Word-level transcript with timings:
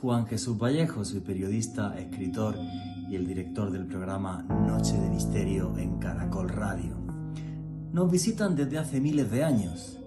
Juan 0.00 0.26
Jesús 0.26 0.56
Vallejo, 0.56 1.04
soy 1.04 1.18
periodista, 1.18 1.98
escritor 1.98 2.54
y 3.10 3.16
el 3.16 3.26
director 3.26 3.72
del 3.72 3.84
programa 3.84 4.42
Noche 4.42 4.96
de 4.96 5.10
Misterio 5.10 5.76
en 5.76 5.98
Caracol 5.98 6.48
Radio. 6.48 6.94
Nos 7.92 8.08
visitan 8.08 8.54
desde 8.54 8.78
hace 8.78 9.00
miles 9.00 9.28
de 9.32 9.42
años, 9.42 9.98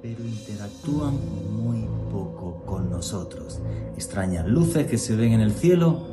pero 0.00 0.24
interactúan 0.24 1.18
muy 1.56 1.88
poco 2.12 2.62
con 2.64 2.88
nosotros. 2.88 3.60
Extrañas 3.96 4.46
luces 4.46 4.86
que 4.86 4.96
se 4.96 5.16
ven 5.16 5.32
en 5.32 5.40
el 5.40 5.50
cielo, 5.50 6.06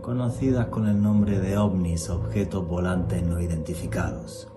conocidas 0.00 0.68
con 0.68 0.88
el 0.88 1.02
nombre 1.02 1.38
de 1.38 1.58
ovnis, 1.58 2.08
objetos 2.08 2.66
volantes 2.66 3.22
no 3.22 3.42
identificados. 3.42 4.48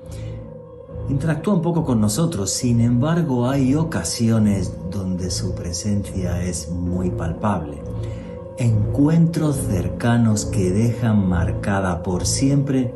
Interactúan 1.09 1.61
poco 1.61 1.83
con 1.83 1.99
nosotros, 1.99 2.51
sin 2.51 2.79
embargo 2.79 3.49
hay 3.49 3.75
ocasiones 3.75 4.73
donde 4.89 5.29
su 5.29 5.53
presencia 5.53 6.41
es 6.41 6.69
muy 6.69 7.09
palpable. 7.09 7.81
Encuentros 8.57 9.55
cercanos 9.55 10.45
que 10.45 10.69
dejan 10.69 11.27
marcada 11.27 12.03
por 12.03 12.27
siempre 12.27 12.93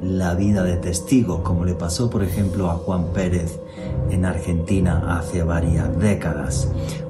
la 0.00 0.34
vida 0.34 0.62
de 0.62 0.76
testigos, 0.76 1.40
como 1.40 1.64
le 1.64 1.74
pasó 1.74 2.08
por 2.08 2.22
ejemplo 2.22 2.70
a 2.70 2.74
Juan 2.74 3.06
Pérez 3.12 3.58
en 4.08 4.24
Argentina 4.24 5.18
hace 5.18 5.42
varias 5.42 5.98
décadas, 5.98 6.68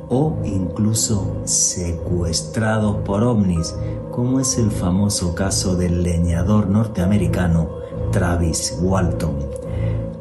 o 0.08 0.38
incluso 0.44 1.42
secuestrados 1.44 2.96
por 3.04 3.22
ovnis, 3.22 3.76
como 4.10 4.40
es 4.40 4.56
el 4.56 4.70
famoso 4.70 5.34
caso 5.34 5.76
del 5.76 6.02
leñador 6.02 6.70
norteamericano 6.70 7.68
Travis 8.12 8.78
Walton. 8.80 9.36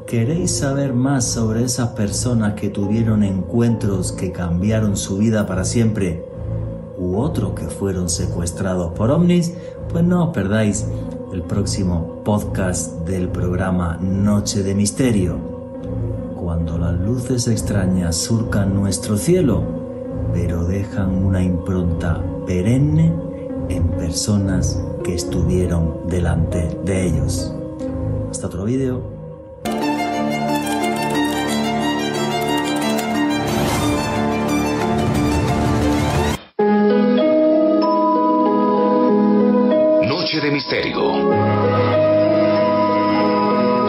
¿Queréis 0.06 0.52
saber 0.52 0.94
más 0.94 1.24
sobre 1.24 1.64
esas 1.64 1.92
personas 1.92 2.56
que 2.56 2.70
tuvieron 2.70 3.24
encuentros 3.24 4.12
que 4.12 4.34
cambiaron 4.34 4.98
su 4.98 5.18
vida 5.18 5.48
para 5.48 5.64
siempre? 5.64 6.26
¿U 7.00 7.18
otros 7.18 7.54
que 7.54 7.66
fueron 7.66 8.10
secuestrados 8.10 8.92
por 8.94 9.10
ovnis? 9.10 9.54
Pues 9.90 10.04
no 10.04 10.26
os 10.26 10.34
perdáis 10.34 10.86
el 11.32 11.44
próximo 11.44 12.22
podcast 12.26 13.08
del 13.08 13.30
programa 13.30 13.98
Noche 14.02 14.64
de 14.64 14.76
Misterio. 14.76 15.38
Cuando 16.36 16.78
las 16.78 17.00
luces 17.00 17.48
extrañas 17.48 18.18
surcan 18.18 18.74
nuestro 18.74 19.18
cielo, 19.18 19.64
pero 20.34 20.66
dejan 20.66 21.24
una 21.24 21.42
impronta 21.42 22.22
perenne 22.46 23.14
en 23.70 23.88
personas 23.92 24.84
que 25.04 25.16
estuvieron 25.16 26.08
delante 26.08 26.80
de 26.84 27.08
ellos. 27.08 27.56
Hasta 28.30 28.48
otro 28.48 28.66
vídeo. 28.66 29.19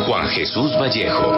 Juan 0.06 0.28
Jesús 0.30 0.72
Vallejo. 0.80 1.30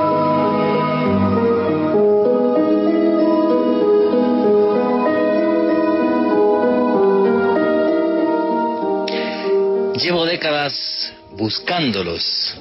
Llevo 9.97 10.25
décadas 10.27 11.13
buscándolos, 11.33 12.57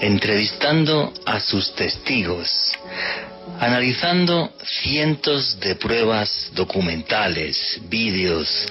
entrevistando 0.00 1.12
a 1.24 1.38
sus 1.38 1.76
testigos, 1.76 2.72
analizando 3.64 4.52
cientos 4.62 5.58
de 5.58 5.74
pruebas 5.76 6.50
documentales, 6.54 7.80
vídeos, 7.88 8.66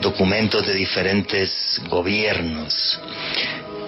documentos 0.00 0.64
de 0.64 0.74
diferentes 0.74 1.80
gobiernos, 1.88 3.00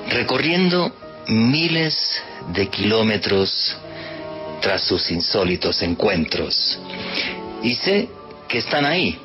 recorriendo 0.09 0.93
miles 1.29 1.97
de 2.53 2.69
kilómetros 2.69 3.77
tras 4.61 4.83
sus 4.83 5.11
insólitos 5.13 5.81
encuentros. 5.83 6.79
Y 7.63 7.75
sé 7.75 8.09
que 8.49 8.59
están 8.59 8.85
ahí, 8.85 9.17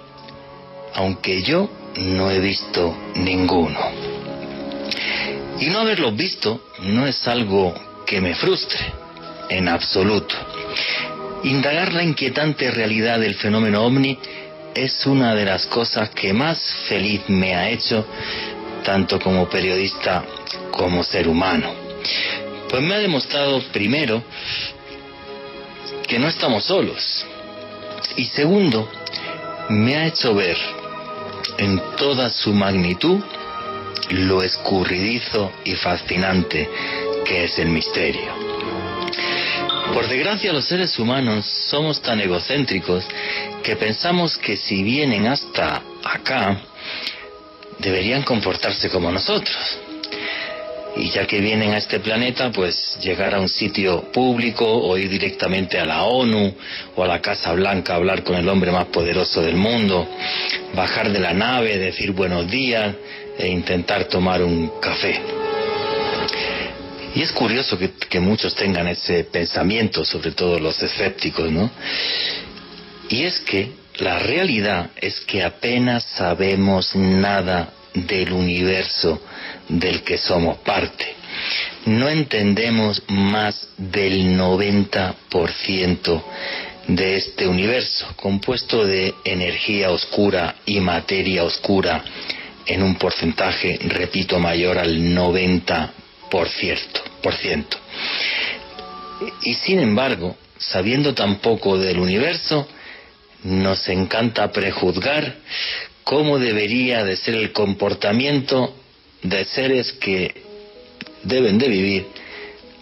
aunque 0.94 1.42
yo 1.42 1.68
no 1.96 2.30
he 2.30 2.40
visto 2.40 2.96
ninguno. 3.16 3.80
Y 5.60 5.66
no 5.68 5.80
haberlos 5.80 6.16
visto 6.16 6.62
no 6.82 7.08
es 7.08 7.28
algo 7.28 7.74
que 8.06 8.22
me 8.22 8.36
frustre, 8.36 8.80
en 9.50 9.68
absoluto. 9.68 10.36
Indagar 11.44 11.94
la 11.94 12.04
inquietante 12.04 12.72
realidad 12.72 13.20
del 13.20 13.36
fenómeno 13.36 13.84
ovni 13.84 14.18
es 14.74 15.06
una 15.06 15.36
de 15.36 15.44
las 15.44 15.66
cosas 15.68 16.10
que 16.12 16.32
más 16.34 16.60
feliz 16.88 17.22
me 17.28 17.54
ha 17.54 17.70
hecho, 17.70 18.06
tanto 18.84 19.20
como 19.20 19.50
periodista 19.50 20.24
como 20.72 21.04
ser 21.04 21.28
humano. 21.28 21.74
Pues 22.70 22.82
me 22.82 22.96
ha 22.96 23.00
demostrado 23.00 23.62
primero 23.74 24.24
que 26.08 26.18
no 26.18 26.28
estamos 26.28 26.64
solos. 26.64 27.26
Y 28.16 28.26
segundo, 28.26 28.90
me 29.70 29.98
ha 29.98 30.08
hecho 30.08 30.34
ver 30.34 30.58
en 31.58 31.82
toda 31.98 32.30
su 32.30 32.54
magnitud 32.54 33.20
lo 34.10 34.44
escurridizo 34.44 35.52
y 35.66 35.76
fascinante 35.76 36.70
que 37.26 37.46
es 37.46 37.60
el 37.60 37.68
misterio. 37.68 38.53
Por 39.94 40.08
desgracia 40.08 40.52
los 40.52 40.66
seres 40.66 40.98
humanos 40.98 41.46
somos 41.46 42.02
tan 42.02 42.20
egocéntricos 42.20 43.06
que 43.62 43.76
pensamos 43.76 44.40
que 44.40 44.58
si 44.58 44.82
vienen 44.82 45.28
hasta 45.28 45.84
acá, 46.04 46.58
deberían 47.78 48.24
comportarse 48.24 48.90
como 48.90 49.12
nosotros. 49.12 49.56
Y 50.96 51.12
ya 51.12 51.28
que 51.28 51.40
vienen 51.42 51.74
a 51.74 51.78
este 51.78 52.00
planeta, 52.00 52.52
pues 52.52 52.98
llegar 53.02 53.36
a 53.36 53.40
un 53.40 53.50
sitio 53.50 54.12
público 54.12 54.66
o 54.66 54.98
ir 54.98 55.10
directamente 55.10 55.80
a 55.80 55.86
la 55.86 56.04
ONU 56.04 56.56
o 56.96 57.04
a 57.04 57.08
la 57.08 57.22
Casa 57.22 57.54
Blanca 57.54 57.94
a 57.94 57.98
hablar 57.98 58.24
con 58.24 58.36
el 58.36 58.50
hombre 58.50 58.72
más 58.72 58.86
poderoso 58.86 59.42
del 59.42 59.56
mundo, 59.56 60.08
bajar 60.74 61.12
de 61.12 61.20
la 61.20 61.34
nave, 61.34 61.78
decir 61.78 62.14
buenos 62.14 62.50
días 62.50 62.96
e 63.38 63.48
intentar 63.48 64.06
tomar 64.06 64.42
un 64.42 64.80
café. 64.80 65.43
Y 67.16 67.22
es 67.22 67.32
curioso 67.32 67.78
que, 67.78 68.20
muchos 68.20 68.56
tengan 68.56 68.88
ese 68.88 69.24
pensamiento, 69.26 70.04
sobre 70.04 70.32
todo 70.32 70.60
los 70.60 70.82
escépticos, 70.82 71.52
¿no? 71.52 71.70
Y 73.10 73.24
es 73.24 73.40
que 73.42 73.72
la 73.98 74.18
realidad 74.20 74.90
es 75.00 75.20
que 75.22 75.44
apenas 75.44 76.04
sabemos 76.04 76.96
nada 76.96 77.72
del 77.94 78.34
universo 78.34 79.22
del 79.70 80.02
que 80.02 80.18
somos 80.18 80.58
parte. 80.60 81.06
No 81.86 82.10
entendemos 82.10 83.04
más 83.08 83.68
del 83.78 84.36
90% 84.36 86.24
de 86.88 87.16
este 87.16 87.48
universo, 87.48 88.08
compuesto 88.16 88.86
de 88.86 89.14
energía 89.24 89.92
oscura 89.92 90.56
y 90.66 90.80
materia 90.80 91.44
oscura 91.44 92.04
en 92.66 92.82
un 92.82 92.96
porcentaje, 92.96 93.78
repito, 93.84 94.40
mayor 94.40 94.80
al 94.80 94.98
90%. 94.98 96.03
Por 96.34 96.50
ciento. 96.50 97.78
Y 99.44 99.54
sin 99.54 99.80
embargo, 99.80 100.36
sabiendo 100.58 101.14
tan 101.14 101.36
poco 101.36 101.78
del 101.78 102.00
universo, 102.00 102.68
nos 103.44 103.88
encanta 103.88 104.52
prejuzgar 104.52 105.36
cómo 106.04 106.40
debería 106.40 107.04
de 107.04 107.18
ser 107.18 107.36
el 107.36 107.52
comportamiento 107.52 108.76
de 109.22 109.46
seres 109.46 109.92
que 109.94 110.34
deben 111.22 111.60
de 111.60 111.70
vivir 111.70 112.08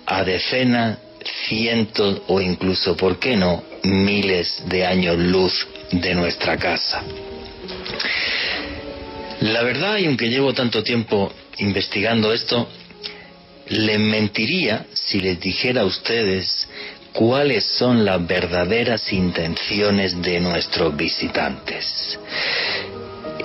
a 0.06 0.24
decenas, 0.24 1.00
cientos 1.50 2.22
o 2.28 2.40
incluso, 2.40 2.96
¿por 2.96 3.20
qué 3.20 3.36
no?, 3.36 3.64
miles 3.84 4.64
de 4.68 4.86
años 4.86 5.18
luz 5.18 5.68
de 5.92 6.16
nuestra 6.16 6.56
casa. 6.56 7.04
La 9.42 9.62
verdad, 9.64 9.98
y 9.98 10.06
aunque 10.06 10.30
llevo 10.30 10.54
tanto 10.54 10.84
tiempo 10.84 11.34
investigando 11.58 12.32
esto, 12.32 12.70
les 13.72 14.00
mentiría 14.00 14.86
si 14.94 15.22
les 15.22 15.40
dijera 15.40 15.82
a 15.82 15.86
ustedes 15.86 16.68
cuáles 17.14 17.64
son 17.64 18.04
las 18.04 18.26
verdaderas 18.28 19.14
intenciones 19.14 20.22
de 20.22 20.42
nuestros 20.42 20.96
visitantes. 20.96 22.20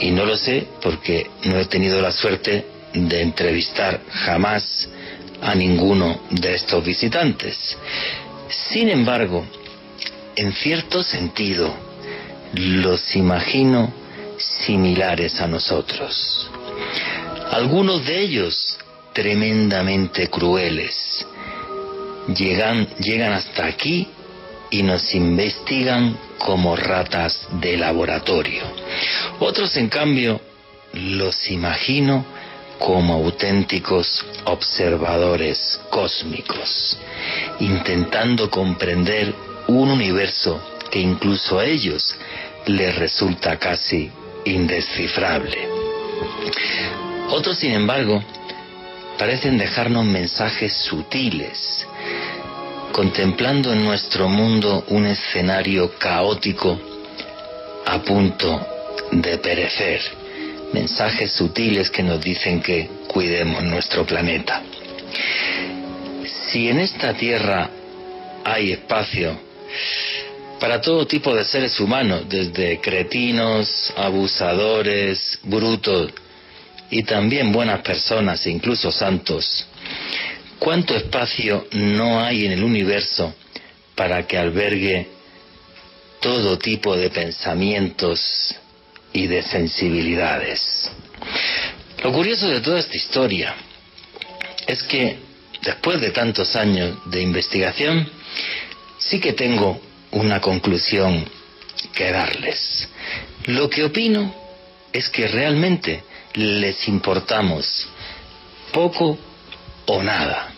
Y 0.00 0.11
no 0.11 0.25
lo 0.25 0.37
sé 0.37 0.67
porque 0.82 1.31
no 1.44 1.58
he 1.58 1.67
tenido 1.67 2.00
la 2.02 2.11
suerte 2.11 2.67
de 2.93 3.23
entrevistar 3.23 4.00
jamás 4.11 4.88
a 5.43 5.55
ninguno 5.55 6.23
de 6.31 6.55
estos 6.56 6.84
visitantes. 6.84 7.76
Sin 8.49 8.88
embargo, 8.88 9.46
en 10.34 10.52
cierto 10.52 11.05
sentido, 11.05 11.73
los 12.52 13.14
imagino 13.14 13.93
similares 14.38 15.40
a 15.40 15.46
nosotros. 15.46 16.50
Algunos 17.52 18.05
de 18.05 18.20
ellos 18.20 18.78
tremendamente 19.17 20.29
crueles. 20.29 21.27
Llegan, 22.37 22.87
llegan 22.99 23.33
hasta 23.33 23.65
aquí 23.65 24.07
y 24.71 24.83
nos 24.83 25.15
investigan 25.15 26.19
como 26.37 26.77
ratas 26.77 27.49
de 27.53 27.79
laboratorio. 27.79 28.63
Otros, 29.41 29.75
en 29.79 29.89
cambio, 29.89 30.39
los 30.93 31.51
imagino 31.51 32.27
como 32.79 33.15
auténticos 33.15 34.23
observadores 34.45 35.81
cósmicos, 35.89 36.99
intentando 37.61 38.51
comprender 38.51 39.35
un 39.69 39.93
universo 39.93 40.61
que 40.91 41.01
incluso 41.01 41.59
a 41.59 41.65
ellos 41.65 42.15
les 42.67 42.95
resulta 42.97 43.59
casi 43.59 44.11
indescifrable. 44.45 45.57
Otros, 47.31 47.57
sin 47.59 47.73
embargo, 47.73 48.23
parecen 49.19 49.59
dejarnos 49.59 50.05
mensajes 50.05 50.73
sutiles, 50.73 51.87
contemplando 52.93 53.73
en 53.73 53.85
nuestro 53.85 54.29
mundo 54.29 54.85
un 54.89 55.07
escenario 55.07 55.93
caótico 55.99 56.79
a 57.85 57.99
punto 58.03 58.67
de 59.13 59.39
perecer. 59.39 60.01
Mensajes 60.73 61.33
sutiles 61.33 61.91
que 61.91 62.03
nos 62.03 62.21
dicen 62.21 62.61
que 62.61 62.91
cuidemos 63.07 63.63
nuestro 63.63 64.05
planeta. 64.05 64.63
Si 66.51 66.69
en 66.69 66.81
esta 66.81 67.15
tierra 67.15 67.71
hay 68.45 68.73
espacio 68.73 69.39
para 70.61 70.81
todo 70.81 71.07
tipo 71.07 71.35
de 71.35 71.45
seres 71.45 71.79
humanos, 71.81 72.29
desde 72.29 72.81
cretinos, 72.81 73.93
abusadores, 73.97 75.39
brutos 75.43 76.12
y 76.91 77.03
también 77.03 77.53
buenas 77.53 77.81
personas, 77.81 78.47
incluso 78.47 78.91
santos. 78.93 79.67
¿Cuánto 80.59 80.97
espacio 80.97 81.67
no 81.73 82.21
hay 82.21 82.47
en 82.47 82.53
el 82.53 82.65
universo 82.65 83.35
para 83.94 84.27
que 84.27 84.38
albergue 84.38 85.09
todo 86.21 86.59
tipo 86.59 86.97
de 86.97 87.11
pensamientos 87.11 88.55
y 89.12 89.27
de 89.27 89.43
sensibilidades? 89.43 90.91
Lo 92.03 92.12
curioso 92.12 92.49
de 92.49 92.61
toda 92.61 92.79
esta 92.79 92.97
historia 92.97 93.55
es 94.67 94.83
que 94.85 95.19
después 95.62 96.00
de 96.00 96.11
tantos 96.11 96.56
años 96.56 96.99
de 97.06 97.21
investigación, 97.21 98.09
sí 98.99 99.21
que 99.21 99.33
tengo 99.33 99.81
una 100.12 100.41
conclusión 100.41 101.29
que 101.94 102.11
darles. 102.11 102.88
Lo 103.47 103.69
que 103.69 103.85
opino 103.85 104.35
es 104.93 105.09
que 105.09 105.29
realmente 105.29 106.03
les 106.37 106.87
importamos 106.88 107.88
poco 108.73 109.19
o 109.87 110.03
nada. 110.03 110.53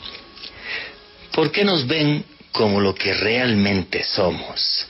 ¿Por 1.33 1.53
qué 1.53 1.65
nos 1.65 1.87
ven 1.87 2.25
como 2.53 2.81
lo 2.81 2.95
que 2.95 3.15
realmente 3.15 4.03
somos? 4.03 4.87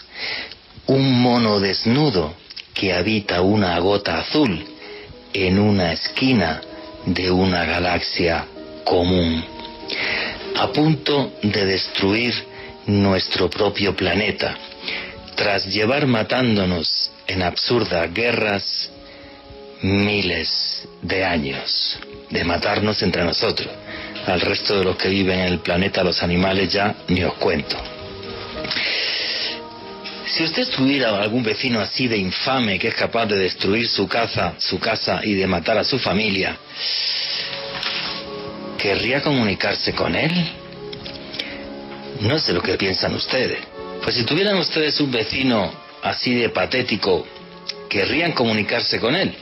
Un 0.87 1.21
mono 1.21 1.61
desnudo 1.61 2.35
que 2.73 2.95
habita 2.95 3.43
una 3.43 3.79
gota 3.81 4.19
azul 4.19 4.65
en 5.35 5.59
una 5.59 5.93
esquina 5.93 6.63
de 7.05 7.31
una 7.31 7.65
galaxia 7.65 8.47
común, 8.85 9.45
a 10.57 10.73
punto 10.73 11.33
de 11.43 11.67
destruir 11.67 12.35
nuestro 12.87 13.51
propio 13.51 13.95
planeta, 13.95 14.57
tras 15.35 15.67
llevar 15.67 16.07
matándonos 16.07 17.11
en 17.27 17.43
absurdas 17.43 18.13
guerras 18.15 18.91
miles 19.83 20.89
de 21.03 21.25
años, 21.25 21.99
de 22.31 22.45
matarnos 22.45 23.03
entre 23.03 23.25
nosotros. 23.25 23.69
Al 24.27 24.41
resto 24.41 24.79
de 24.79 24.85
los 24.85 24.97
que 24.97 25.09
viven 25.09 25.39
en 25.39 25.53
el 25.53 25.59
planeta, 25.61 26.05
los 26.05 26.23
animales 26.23 26.73
ya 26.73 26.95
ni 27.09 27.23
os 27.23 27.35
cuento. 27.35 27.77
Si 30.27 30.45
usted 30.45 30.69
tuviera 30.69 31.21
algún 31.21 31.43
vecino 31.43 31.81
así 31.81 32.07
de 32.07 32.19
infame 32.19 32.79
que 32.79 32.89
es 32.89 32.95
capaz 32.95 33.27
de 33.27 33.39
destruir 33.39 33.89
su 33.89 34.07
casa, 34.07 34.55
su 34.59 34.79
casa 34.79 35.21
y 35.25 35.35
de 35.35 35.47
matar 35.47 35.79
a 35.79 35.85
su 35.85 35.99
familia, 35.99 36.57
¿querría 38.77 39.23
comunicarse 39.23 39.95
con 39.95 40.15
él? 40.15 40.33
No 42.21 42.39
sé 42.39 42.53
lo 42.53 42.63
que 42.63 42.77
piensan 42.77 43.15
ustedes. 43.15 43.59
Pues 44.03 44.17
si 44.17 44.25
tuvieran 44.25 44.57
ustedes 44.59 45.01
un 45.01 45.11
vecino 45.11 45.73
así 46.03 46.35
de 46.35 46.51
patético, 46.51 47.27
querrían 47.89 48.33
comunicarse 48.33 49.01
con 49.01 49.15
él. 49.15 49.35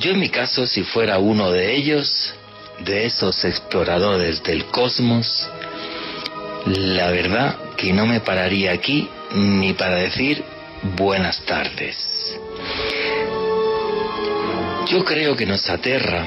Yo 0.00 0.10
en 0.10 0.20
mi 0.20 0.28
caso, 0.28 0.66
si 0.66 0.82
fuera 0.82 1.18
uno 1.18 1.50
de 1.50 1.74
ellos, 1.74 2.34
de 2.80 3.06
esos 3.06 3.44
exploradores 3.44 4.42
del 4.42 4.66
cosmos, 4.66 5.48
la 6.66 7.10
verdad 7.10 7.56
que 7.76 7.92
no 7.92 8.06
me 8.06 8.20
pararía 8.20 8.72
aquí 8.72 9.08
ni 9.32 9.72
para 9.72 9.96
decir 9.96 10.42
buenas 10.96 11.40
tardes. 11.46 12.38
Yo 14.88 15.04
creo 15.04 15.36
que 15.36 15.46
nos 15.46 15.68
aterra 15.68 16.26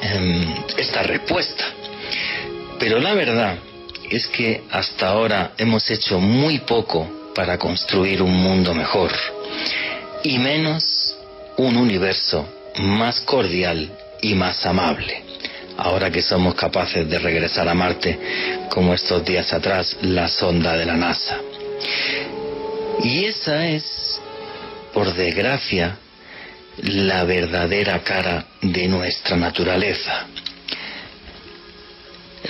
em, 0.00 0.54
esta 0.76 1.02
respuesta, 1.02 1.64
pero 2.78 2.98
la 2.98 3.14
verdad 3.14 3.58
es 4.10 4.26
que 4.28 4.62
hasta 4.70 5.08
ahora 5.08 5.52
hemos 5.58 5.90
hecho 5.90 6.18
muy 6.18 6.60
poco 6.60 7.32
para 7.34 7.58
construir 7.58 8.22
un 8.22 8.32
mundo 8.32 8.74
mejor 8.74 9.12
y 10.22 10.38
menos 10.38 11.16
un 11.56 11.76
universo 11.76 12.48
más 12.78 13.20
cordial 13.20 13.90
y 14.22 14.34
más 14.34 14.64
amable. 14.66 15.24
Ahora 15.78 16.10
que 16.10 16.22
somos 16.22 16.54
capaces 16.54 17.08
de 17.08 17.18
regresar 17.18 17.68
a 17.68 17.74
Marte, 17.74 18.18
como 18.70 18.94
estos 18.94 19.24
días 19.24 19.52
atrás, 19.52 19.96
la 20.02 20.28
sonda 20.28 20.76
de 20.76 20.86
la 20.86 20.96
NASA. 20.96 21.38
Y 23.02 23.24
esa 23.26 23.68
es, 23.68 24.20
por 24.94 25.12
desgracia, 25.14 25.98
la 26.78 27.24
verdadera 27.24 28.02
cara 28.02 28.46
de 28.62 28.88
nuestra 28.88 29.36
naturaleza. 29.36 30.26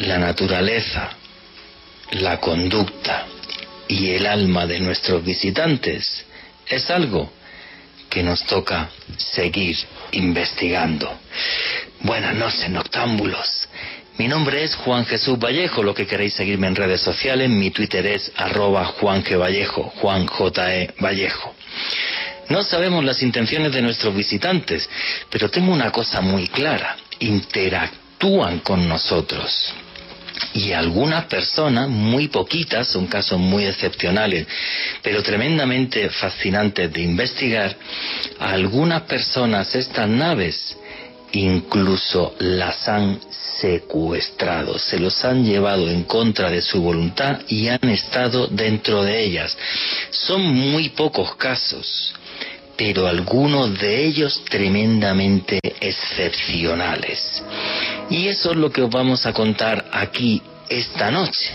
La 0.01 0.19
naturaleza 0.19 1.11
la 2.13 2.39
conducta 2.39 3.27
y 3.89 4.11
el 4.11 4.27
alma 4.27 4.67
de 4.67 4.81
nuestros 4.81 5.25
visitantes 5.25 6.25
es 6.67 6.91
algo 6.91 7.33
que 8.08 8.23
nos 8.23 8.44
toca 8.44 8.88
seguir 9.17 9.76
investigando. 10.12 11.12
Buenas 12.00 12.35
noches, 12.35 12.69
noctámbulos. 12.70 13.69
Mi 14.19 14.29
nombre 14.29 14.64
es 14.64 14.75
Juan 14.76 15.05
Jesús 15.05 15.38
Vallejo, 15.38 15.82
lo 15.82 15.94
que 15.94 16.06
queréis 16.06 16.35
seguirme 16.35 16.67
en 16.67 16.76
redes 16.76 17.03
sociales, 17.03 17.51
mi 17.51 17.70
Twitter 17.70 18.06
es 18.06 18.32
arroba 18.36 18.84
Juan 18.86 19.22
G. 19.22 19.39
Vallejo, 19.39 19.93
Juan 20.01 20.27
J. 20.27 20.75
E. 20.75 20.94
Vallejo. 21.01 21.55
No 22.48 22.63
sabemos 22.63 23.05
las 23.05 23.22
intenciones 23.22 23.72
de 23.72 23.82
nuestros 23.82 24.15
visitantes, 24.15 24.89
pero 25.31 25.51
tengo 25.51 25.72
una 25.72 25.91
cosa 25.91 26.20
muy 26.20 26.46
clara, 26.46 26.96
interactúan 27.19 28.60
con 28.60 28.89
nosotros 28.89 29.75
y 30.55 30.72
algunas 30.72 31.24
personas, 31.26 31.88
muy 31.88 32.28
poquitas, 32.28 32.88
son 32.88 33.06
casos 33.06 33.38
muy 33.38 33.64
excepcionales, 33.64 34.46
pero 35.02 35.22
tremendamente 35.22 36.08
fascinantes 36.10 36.93
de 36.93 37.02
investigar, 37.02 37.76
algunas 38.38 39.02
personas 39.02 39.74
estas 39.74 40.08
naves 40.08 40.76
incluso 41.32 42.34
las 42.38 42.88
han 42.88 43.20
secuestrado, 43.60 44.78
se 44.78 44.98
los 44.98 45.24
han 45.24 45.44
llevado 45.44 45.88
en 45.90 46.05
contra 46.05 46.50
de 46.50 46.62
su 46.62 46.81
voluntad 46.81 47.40
y 47.48 47.69
han 47.69 47.88
estado 47.88 48.46
dentro 48.48 49.02
de 49.02 49.24
ellas. 49.24 49.56
Son 50.10 50.43
muy 50.43 50.90
pocos 50.90 51.36
casos, 51.36 52.14
pero 52.76 53.06
algunos 53.06 53.78
de 53.78 54.05
ellos 54.06 54.43
tremendamente 54.48 55.58
excepcionales. 55.81 57.43
Y 58.10 58.29
eso 58.29 58.53
es 58.53 58.56
lo 58.56 58.70
que 58.70 58.82
os 58.82 58.91
vamos 58.91 59.27
a 59.27 59.32
contar 59.32 59.86
aquí 59.93 60.43
esta 60.69 61.10
noche. 61.10 61.51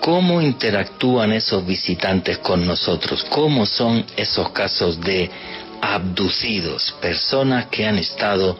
¿Cómo 0.00 0.40
interactúan 0.40 1.32
esos 1.32 1.66
visitantes 1.66 2.38
con 2.38 2.66
nosotros? 2.66 3.24
¿Cómo 3.28 3.66
son 3.66 4.06
esos 4.16 4.50
casos 4.50 5.00
de 5.00 5.28
abducidos, 5.80 6.94
personas 7.00 7.66
que 7.66 7.86
han 7.86 7.98
estado 7.98 8.58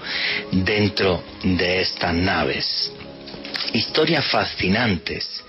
dentro 0.51 1.23
de 1.43 1.81
estas 1.81 2.13
naves? 2.13 2.93
Historias 3.73 4.27
fascinantes. 4.27 5.45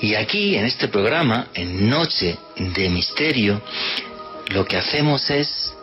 Y 0.00 0.14
aquí, 0.14 0.56
en 0.56 0.66
este 0.66 0.88
programa, 0.88 1.48
en 1.54 1.88
Noche 1.88 2.36
de 2.56 2.90
Misterio, 2.90 3.62
lo 4.48 4.66
que 4.66 4.76
hacemos 4.76 5.30
es 5.30 5.75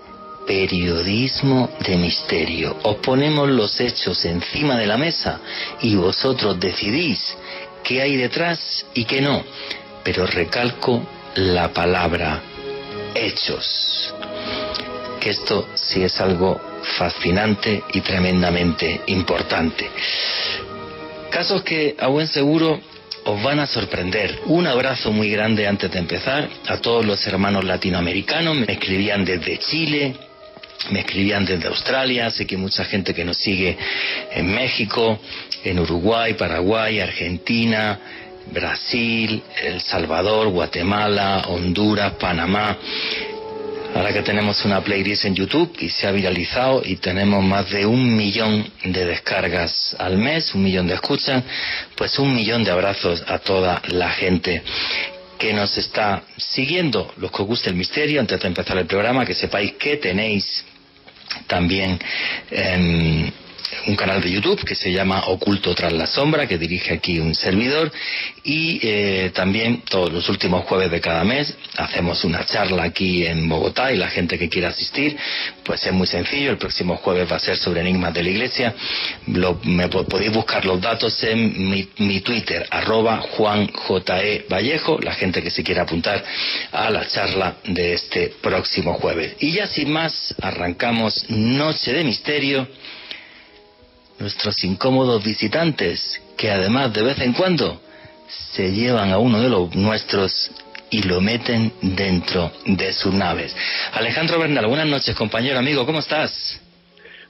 periodismo 0.45 1.69
de 1.79 1.97
misterio. 1.97 2.77
Os 2.83 2.95
ponemos 2.97 3.49
los 3.49 3.79
hechos 3.79 4.25
encima 4.25 4.77
de 4.77 4.87
la 4.87 4.97
mesa 4.97 5.39
y 5.81 5.95
vosotros 5.95 6.59
decidís 6.59 7.35
qué 7.83 8.01
hay 8.01 8.15
detrás 8.15 8.85
y 8.93 9.05
qué 9.05 9.21
no. 9.21 9.43
Pero 10.03 10.25
recalco 10.25 11.01
la 11.35 11.73
palabra 11.73 12.41
hechos. 13.15 14.13
Que 15.19 15.29
esto 15.29 15.67
sí 15.75 16.03
es 16.03 16.19
algo 16.19 16.59
fascinante 16.97 17.83
y 17.93 18.01
tremendamente 18.01 19.01
importante. 19.07 19.89
Casos 21.29 21.63
que 21.63 21.95
a 21.97 22.07
buen 22.07 22.27
seguro 22.27 22.79
os 23.25 23.41
van 23.41 23.59
a 23.59 23.67
sorprender. 23.67 24.41
Un 24.45 24.67
abrazo 24.67 25.11
muy 25.11 25.29
grande 25.29 25.67
antes 25.67 25.89
de 25.91 25.99
empezar 25.99 26.49
a 26.67 26.77
todos 26.77 27.05
los 27.05 27.25
hermanos 27.25 27.63
latinoamericanos. 27.63 28.55
Me 28.55 28.73
escribían 28.73 29.23
desde 29.23 29.57
Chile, 29.59 30.15
me 30.91 31.01
escribían 31.01 31.45
desde 31.45 31.67
Australia, 31.67 32.29
sé 32.29 32.45
que 32.45 32.57
mucha 32.57 32.83
gente 32.85 33.13
que 33.13 33.23
nos 33.23 33.37
sigue 33.37 33.77
en 34.31 34.53
México, 34.53 35.19
en 35.63 35.79
Uruguay, 35.79 36.33
Paraguay, 36.33 36.99
Argentina, 36.99 37.99
Brasil, 38.51 39.41
El 39.61 39.81
Salvador, 39.81 40.49
Guatemala, 40.49 41.43
Honduras, 41.47 42.13
Panamá. 42.13 42.77
Ahora 43.95 44.11
que 44.11 44.23
tenemos 44.23 44.65
una 44.65 44.81
playlist 44.81 45.25
en 45.25 45.35
YouTube 45.35 45.77
y 45.79 45.89
se 45.89 46.07
ha 46.07 46.11
viralizado 46.11 46.81
y 46.83 46.95
tenemos 46.95 47.43
más 47.43 47.69
de 47.69 47.85
un 47.85 48.15
millón 48.17 48.65
de 48.83 49.05
descargas 49.05 49.95
al 49.99 50.17
mes, 50.17 50.55
un 50.55 50.63
millón 50.63 50.87
de 50.87 50.95
escuchas, 50.95 51.43
pues 51.95 52.17
un 52.17 52.33
millón 52.33 52.63
de 52.63 52.71
abrazos 52.71 53.23
a 53.27 53.37
toda 53.37 53.81
la 53.89 54.09
gente 54.09 54.63
que 55.37 55.53
nos 55.53 55.77
está 55.77 56.23
siguiendo. 56.37 57.13
Los 57.17 57.31
que 57.31 57.41
os 57.43 57.47
guste 57.47 57.69
el 57.69 57.75
misterio, 57.75 58.19
antes 58.19 58.39
de 58.39 58.47
empezar 58.47 58.77
el 58.77 58.87
programa, 58.87 59.25
que 59.25 59.35
sepáis 59.35 59.73
que 59.73 59.97
tenéis 59.97 60.65
también 61.47 61.99
em, 62.51 63.31
un 63.87 63.95
canal 63.95 64.21
de 64.21 64.31
YouTube 64.31 64.63
que 64.63 64.75
se 64.75 64.91
llama 64.91 65.23
Oculto 65.27 65.73
tras 65.75 65.93
la 65.93 66.07
sombra, 66.07 66.47
que 66.47 66.57
dirige 66.57 66.93
aquí 66.93 67.19
un 67.19 67.35
servidor. 67.35 67.91
Y 68.43 68.79
eh, 68.81 69.31
también 69.33 69.83
todos 69.89 70.11
los 70.11 70.27
últimos 70.29 70.65
jueves 70.65 70.91
de 70.91 70.99
cada 70.99 71.23
mes 71.23 71.55
hacemos 71.77 72.23
una 72.23 72.45
charla 72.45 72.83
aquí 72.83 73.25
en 73.25 73.47
Bogotá 73.47 73.91
y 73.91 73.97
la 73.97 74.09
gente 74.09 74.37
que 74.37 74.49
quiera 74.49 74.69
asistir, 74.69 75.15
pues 75.63 75.85
es 75.85 75.93
muy 75.93 76.07
sencillo. 76.07 76.51
El 76.51 76.57
próximo 76.57 76.97
jueves 76.97 77.31
va 77.31 77.37
a 77.37 77.39
ser 77.39 77.57
sobre 77.57 77.81
enigmas 77.81 78.13
de 78.13 78.23
la 78.23 78.29
iglesia. 78.29 78.75
Lo, 79.27 79.59
me 79.63 79.87
podéis 79.87 80.33
buscar 80.33 80.65
los 80.65 80.81
datos 80.81 81.23
en 81.23 81.69
mi, 81.69 81.87
mi 81.97 82.21
Twitter, 82.21 82.67
arroba 82.69 83.17
Juan 83.31 83.69
e 84.21 84.45
Vallejo, 84.49 84.99
la 85.01 85.13
gente 85.13 85.41
que 85.41 85.49
se 85.49 85.63
quiera 85.63 85.83
apuntar 85.83 86.23
a 86.71 86.89
la 86.89 87.07
charla 87.07 87.57
de 87.65 87.93
este 87.93 88.33
próximo 88.41 88.93
jueves. 88.95 89.35
Y 89.39 89.53
ya 89.53 89.67
sin 89.67 89.91
más, 89.91 90.35
arrancamos 90.41 91.25
Noche 91.29 91.93
de 91.93 92.03
Misterio 92.03 92.67
nuestros 94.19 94.63
incómodos 94.63 95.23
visitantes, 95.23 96.21
que 96.37 96.51
además 96.51 96.93
de 96.93 97.03
vez 97.03 97.19
en 97.19 97.33
cuando 97.33 97.81
se 98.27 98.71
llevan 98.71 99.11
a 99.11 99.19
uno 99.19 99.41
de 99.41 99.49
los 99.49 99.75
nuestros 99.75 100.51
y 100.89 101.01
lo 101.03 101.21
meten 101.21 101.73
dentro 101.81 102.51
de 102.65 102.93
sus 102.93 103.13
naves. 103.13 103.55
Alejandro 103.93 104.39
Bernal, 104.39 104.67
buenas 104.67 104.87
noches, 104.87 105.15
compañero 105.15 105.57
amigo, 105.59 105.85
¿cómo 105.85 105.99
estás? 105.99 106.61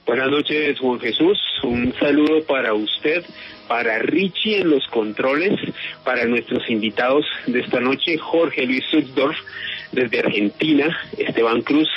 Buenas 0.06 0.28
noches, 0.28 0.78
Juan 0.78 1.00
Jesús. 1.00 1.38
Un 1.62 1.94
saludo 1.98 2.44
para 2.46 2.74
usted, 2.74 3.24
para 3.66 3.98
Richie 4.00 4.60
en 4.60 4.68
los 4.68 4.86
controles, 4.88 5.58
para 6.04 6.26
nuestros 6.26 6.68
invitados 6.68 7.24
de 7.46 7.60
esta 7.60 7.80
noche, 7.80 8.18
Jorge 8.18 8.66
Luis 8.66 8.84
Sudorf 8.90 9.38
desde 9.92 10.20
Argentina, 10.20 10.96
Esteban 11.16 11.62
Cruz 11.62 11.88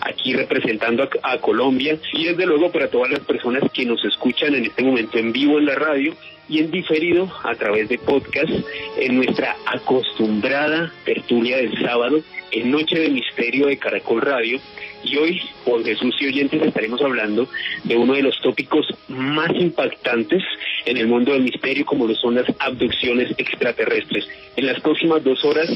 aquí 0.00 0.34
representando 0.34 1.08
a, 1.22 1.38
Colombia. 1.38 1.98
Y 2.12 2.24
desde 2.24 2.46
luego 2.46 2.70
para 2.70 2.88
todas 2.88 3.10
las 3.10 3.20
personas 3.20 3.70
que 3.72 3.84
nos 3.84 4.04
escuchan 4.04 4.54
en 4.54 4.64
este 4.64 4.82
momento 4.82 5.18
en 5.18 5.32
vivo 5.32 5.58
en 5.58 5.66
la 5.66 5.74
radio 5.74 6.14
y 6.48 6.60
en 6.60 6.70
diferido 6.70 7.30
a 7.44 7.54
través 7.54 7.88
de 7.88 7.98
podcast 7.98 8.50
en 8.98 9.16
nuestra 9.16 9.56
acostumbrada 9.66 10.92
tertulia 11.04 11.56
del 11.56 11.78
sábado 11.82 12.20
en 12.52 12.70
Noche 12.70 12.98
de 12.98 13.10
Misterio 13.10 13.66
de 13.66 13.78
Caracol 13.78 14.22
Radio. 14.22 14.58
Y 15.02 15.16
hoy, 15.16 15.40
con 15.64 15.84
Jesús 15.84 16.14
y 16.20 16.26
oyentes, 16.26 16.62
estaremos 16.62 17.00
hablando 17.00 17.48
de 17.84 17.96
uno 17.96 18.14
de 18.14 18.22
los 18.22 18.40
tópicos 18.40 18.86
más 19.08 19.50
impactantes 19.54 20.42
en 20.84 20.96
el 20.96 21.06
mundo 21.06 21.32
del 21.32 21.42
misterio, 21.42 21.84
como 21.84 22.06
lo 22.06 22.14
son 22.14 22.34
las 22.34 22.46
abducciones 22.58 23.32
extraterrestres. 23.36 24.28
En 24.56 24.66
las 24.66 24.80
próximas 24.80 25.22
dos 25.22 25.44
horas 25.44 25.68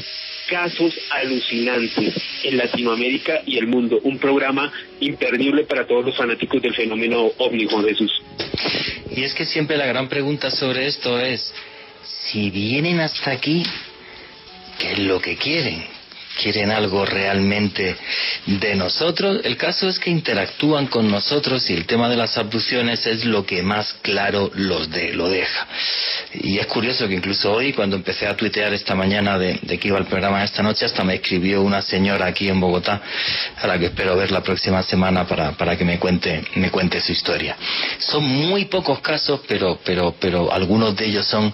casos 0.49 0.93
alucinantes 1.11 2.13
en 2.43 2.57
Latinoamérica 2.57 3.41
y 3.45 3.57
el 3.57 3.67
mundo. 3.67 3.99
Un 4.03 4.19
programa 4.19 4.71
imperdible 4.99 5.63
para 5.63 5.85
todos 5.87 6.05
los 6.05 6.17
fanáticos 6.17 6.61
del 6.61 6.75
fenómeno 6.75 7.31
ovni, 7.37 7.65
Juan 7.67 7.85
Jesús. 7.85 8.11
Y 9.15 9.23
es 9.23 9.33
que 9.33 9.45
siempre 9.45 9.77
la 9.77 9.85
gran 9.85 10.07
pregunta 10.07 10.49
sobre 10.49 10.87
esto 10.87 11.19
es, 11.19 11.53
si 12.03 12.49
vienen 12.49 12.99
hasta 12.99 13.31
aquí, 13.31 13.63
¿qué 14.79 14.93
es 14.93 14.99
lo 14.99 15.19
que 15.19 15.35
quieren? 15.35 15.83
Quieren 16.39 16.71
algo 16.71 17.05
realmente 17.05 17.95
de 18.45 18.75
nosotros. 18.75 19.41
El 19.43 19.57
caso 19.57 19.87
es 19.87 19.99
que 19.99 20.09
interactúan 20.09 20.87
con 20.87 21.09
nosotros 21.09 21.69
y 21.69 21.73
el 21.73 21.85
tema 21.85 22.09
de 22.09 22.15
las 22.15 22.37
abducciones 22.37 23.05
es 23.05 23.25
lo 23.25 23.45
que 23.45 23.61
más 23.63 23.93
claro 24.01 24.51
los 24.53 24.89
de, 24.89 25.13
lo 25.13 25.29
deja. 25.29 25.67
Y 26.33 26.57
es 26.59 26.67
curioso 26.67 27.07
que 27.07 27.15
incluso 27.15 27.51
hoy, 27.51 27.73
cuando 27.73 27.95
empecé 27.95 28.27
a 28.27 28.35
tuitear 28.35 28.73
esta 28.73 28.95
mañana 28.95 29.37
de, 29.37 29.59
que 29.79 29.87
iba 29.87 29.97
el 29.97 30.05
programa 30.05 30.43
esta 30.43 30.63
noche, 30.63 30.85
hasta 30.85 31.03
me 31.03 31.15
escribió 31.15 31.61
una 31.61 31.81
señora 31.81 32.27
aquí 32.27 32.47
en 32.47 32.59
Bogotá, 32.59 33.01
a 33.57 33.67
la 33.67 33.77
que 33.77 33.87
espero 33.87 34.15
ver 34.15 34.31
la 34.31 34.41
próxima 34.41 34.83
semana 34.83 35.27
para, 35.27 35.51
para 35.53 35.77
que 35.77 35.85
me 35.85 35.99
cuente, 35.99 36.43
me 36.55 36.69
cuente 36.69 36.99
su 36.99 37.11
historia. 37.11 37.55
Son 37.99 38.23
muy 38.23 38.65
pocos 38.65 38.99
casos, 38.99 39.41
pero, 39.47 39.79
pero, 39.83 40.15
pero 40.19 40.51
algunos 40.51 40.95
de 40.95 41.05
ellos 41.05 41.25
son 41.25 41.53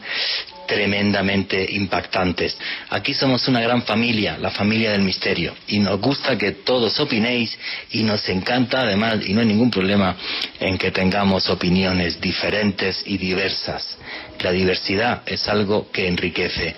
tremendamente 0.68 1.66
impactantes. 1.72 2.58
Aquí 2.90 3.14
somos 3.14 3.48
una 3.48 3.62
gran 3.62 3.84
familia, 3.84 4.38
la 4.38 4.52
familia 4.52 4.92
del 4.92 5.02
misterio, 5.02 5.56
y 5.68 5.80
nos 5.80 6.00
gusta 6.00 6.38
que 6.38 6.52
todos 6.52 7.00
opinéis 7.00 7.58
y 7.92 8.04
nos 8.04 8.28
encanta 8.30 8.82
además, 8.82 9.26
y 9.26 9.34
no 9.34 9.42
hay 9.42 9.48
ningún 9.48 9.72
problema 9.72 10.16
en 10.60 10.78
que 10.78 10.92
tengamos 10.92 11.50
opiniones 11.50 12.22
diferentes 12.22 13.02
y 13.06 13.18
diversas. 13.18 13.98
La 14.42 14.52
diversidad 14.52 15.24
es 15.26 15.48
algo 15.48 15.90
que 15.92 16.08
enriquece 16.08 16.76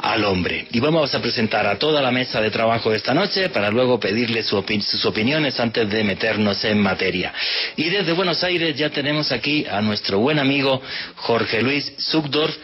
al 0.00 0.24
hombre. 0.24 0.66
Y 0.72 0.80
vamos 0.80 1.14
a 1.14 1.20
presentar 1.20 1.66
a 1.66 1.78
toda 1.78 2.02
la 2.02 2.10
mesa 2.10 2.40
de 2.40 2.50
trabajo 2.50 2.92
esta 2.92 3.14
noche 3.14 3.48
para 3.48 3.70
luego 3.70 3.98
pedirle 3.98 4.42
sus 4.42 5.04
opiniones 5.04 5.58
antes 5.58 5.88
de 5.88 6.04
meternos 6.04 6.64
en 6.64 6.78
materia. 6.80 7.32
Y 7.76 7.88
desde 7.88 8.12
Buenos 8.12 8.42
Aires 8.44 8.76
ya 8.76 8.90
tenemos 8.90 9.32
aquí 9.32 9.66
a 9.68 9.80
nuestro 9.80 10.18
buen 10.18 10.38
amigo 10.38 10.80
Jorge 11.16 11.62
Luis 11.62 11.92
Zugdorf, 11.98 12.54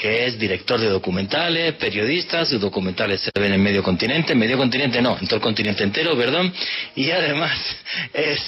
que 0.00 0.24
es 0.24 0.38
director 0.38 0.80
de 0.80 0.88
documentales, 0.88 1.74
periodista, 1.74 2.46
sus 2.46 2.58
documentales 2.58 3.20
se 3.20 3.30
ven 3.38 3.52
en 3.52 3.62
medio 3.62 3.82
continente, 3.82 4.32
en 4.32 4.38
medio 4.38 4.56
continente 4.56 5.02
no, 5.02 5.18
en 5.20 5.26
todo 5.26 5.36
el 5.36 5.42
continente 5.42 5.84
entero, 5.84 6.16
perdón, 6.16 6.50
y 6.96 7.10
además 7.10 7.52
es 8.14 8.40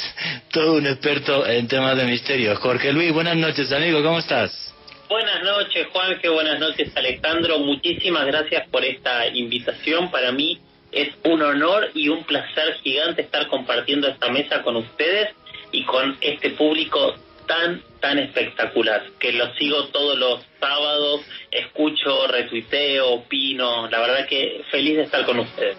todo 0.50 0.75
un 0.76 0.87
experto 0.87 1.47
en 1.47 1.68
temas 1.68 1.94
de 1.99 2.04
misterio. 2.04 2.56
Jorge 2.56 2.90
Luis, 2.90 3.12
buenas 3.12 3.37
noches, 3.37 3.71
amigo, 3.71 4.02
¿cómo 4.02 4.21
estás? 4.21 4.73
Buenas 5.11 5.42
noches, 5.42 5.88
Juanque, 5.92 6.30
buenas 6.30 6.59
noches, 6.59 6.90
Alejandro. 6.97 7.59
Muchísimas 7.59 8.25
gracias 8.25 8.66
por 8.71 8.82
esta 8.82 9.26
invitación. 9.26 10.11
Para 10.11 10.32
mí 10.32 10.59
es 10.90 11.11
un 11.25 11.42
honor 11.42 11.90
y 11.92 12.09
un 12.09 12.25
placer 12.25 12.78
gigante 12.82 13.21
estar 13.21 13.47
compartiendo 13.49 14.09
esta 14.09 14.30
mesa 14.30 14.62
con 14.62 14.76
ustedes 14.76 15.35
y 15.71 15.85
con 15.85 16.16
este 16.23 16.49
público 16.50 17.14
tan, 17.46 17.82
tan 18.00 18.18
espectacular, 18.18 19.02
que 19.18 19.32
lo 19.32 19.52
sigo 19.54 19.87
todos 19.88 20.18
los 20.18 20.40
sábados, 20.61 21.22
escucho, 21.50 22.26
retuiteo, 22.26 23.11
opino, 23.11 23.88
la 23.88 24.00
verdad 24.00 24.26
que 24.26 24.62
feliz 24.70 24.96
de 24.96 25.02
estar 25.02 25.25
con 25.25 25.40
ustedes. 25.40 25.76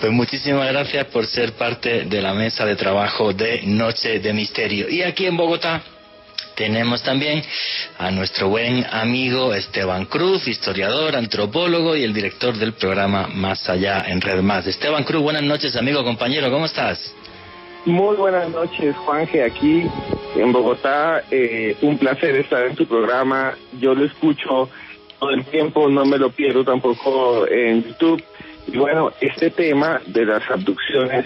Pues 0.00 0.12
muchísimas 0.12 0.70
gracias 0.70 1.06
por 1.06 1.26
ser 1.26 1.54
parte 1.54 2.04
de 2.04 2.22
la 2.22 2.32
mesa 2.32 2.64
de 2.64 2.76
trabajo 2.76 3.32
de 3.32 3.62
Noche 3.64 4.20
de 4.20 4.32
Misterio. 4.32 4.88
Y 4.88 5.02
aquí 5.02 5.26
en 5.26 5.36
Bogotá 5.36 5.82
tenemos 6.54 7.02
también 7.02 7.42
a 7.98 8.10
nuestro 8.10 8.48
buen 8.48 8.86
amigo 8.90 9.54
Esteban 9.54 10.06
Cruz, 10.06 10.46
historiador, 10.46 11.16
antropólogo 11.16 11.96
y 11.96 12.04
el 12.04 12.14
director 12.14 12.56
del 12.56 12.74
programa 12.74 13.26
Más 13.28 13.68
Allá 13.68 14.04
en 14.06 14.20
Red 14.20 14.40
Más. 14.42 14.66
Esteban 14.66 15.04
Cruz, 15.04 15.22
buenas 15.22 15.42
noches, 15.42 15.74
amigo, 15.74 16.04
compañero, 16.04 16.50
¿cómo 16.50 16.66
estás? 16.66 17.14
Muy 17.88 18.16
buenas 18.16 18.50
noches, 18.50 18.94
Juanje, 18.96 19.42
aquí 19.42 19.82
en 20.36 20.52
Bogotá. 20.52 21.22
Eh, 21.30 21.74
un 21.80 21.96
placer 21.96 22.36
estar 22.36 22.66
en 22.66 22.76
tu 22.76 22.84
programa. 22.84 23.54
Yo 23.80 23.94
lo 23.94 24.04
escucho 24.04 24.68
todo 25.18 25.30
el 25.30 25.42
tiempo, 25.46 25.88
no 25.88 26.04
me 26.04 26.18
lo 26.18 26.28
pierdo 26.30 26.62
tampoco 26.64 27.48
en 27.48 27.82
YouTube. 27.82 28.22
Y 28.66 28.76
bueno, 28.76 29.10
este 29.22 29.48
tema 29.48 30.02
de 30.04 30.26
las 30.26 30.42
abducciones, 30.50 31.24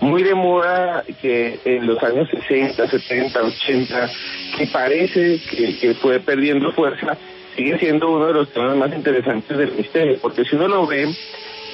muy 0.00 0.22
de 0.22 0.36
moda 0.36 1.02
que 1.20 1.58
en 1.64 1.84
los 1.84 2.00
años 2.00 2.28
60, 2.30 2.86
70, 2.86 3.42
80, 3.42 4.10
que 4.56 4.66
parece 4.68 5.40
que, 5.50 5.94
fue 5.94 6.20
perdiendo 6.20 6.70
fuerza, 6.74 7.18
sigue 7.56 7.76
siendo 7.80 8.12
uno 8.12 8.28
de 8.28 8.34
los 8.34 8.52
temas 8.52 8.76
más 8.76 8.94
interesantes 8.94 9.58
del 9.58 9.72
misterio, 9.72 10.16
porque 10.22 10.44
si 10.44 10.54
uno 10.54 10.68
lo 10.68 10.86
ve, 10.86 11.12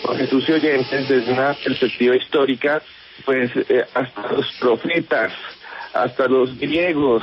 por 0.03 0.17
Jesús 0.17 0.49
y 0.49 0.53
oyentes, 0.53 1.11
desde 1.11 1.31
una 1.31 1.53
perspectiva 1.63 2.17
histórica, 2.17 2.81
pues 3.25 3.51
eh, 3.57 3.85
hasta 3.95 4.33
los 4.33 4.47
profetas, 4.61 5.33
hasta 5.95 6.29
los 6.29 6.59
griegos, 6.59 7.23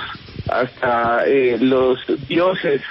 hasta 0.49 1.27
eh, 1.27 1.57
los 1.59 1.99
dioses 2.27 2.81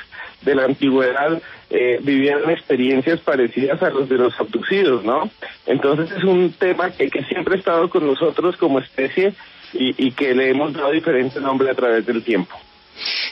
de 0.42 0.54
la 0.54 0.64
antigüedad 0.64 1.40
eh, 1.70 1.98
vivieron 2.02 2.50
experiencias 2.50 3.20
parecidas 3.20 3.82
a 3.82 3.90
los 3.90 4.08
de 4.08 4.16
los 4.16 4.38
abducidos, 4.38 5.04
¿no? 5.04 5.28
Entonces 5.66 6.16
es 6.16 6.24
un 6.24 6.52
tema 6.52 6.90
que, 6.90 7.10
que 7.10 7.24
siempre 7.24 7.54
ha 7.54 7.58
estado 7.58 7.90
con 7.90 8.06
nosotros 8.06 8.56
como 8.56 8.78
especie 8.78 9.34
y, 9.72 10.06
y 10.06 10.12
que 10.12 10.34
le 10.34 10.50
hemos 10.50 10.72
dado 10.72 10.92
diferente 10.92 11.40
nombre 11.40 11.70
a 11.70 11.74
través 11.74 12.06
del 12.06 12.22
tiempo. 12.22 12.56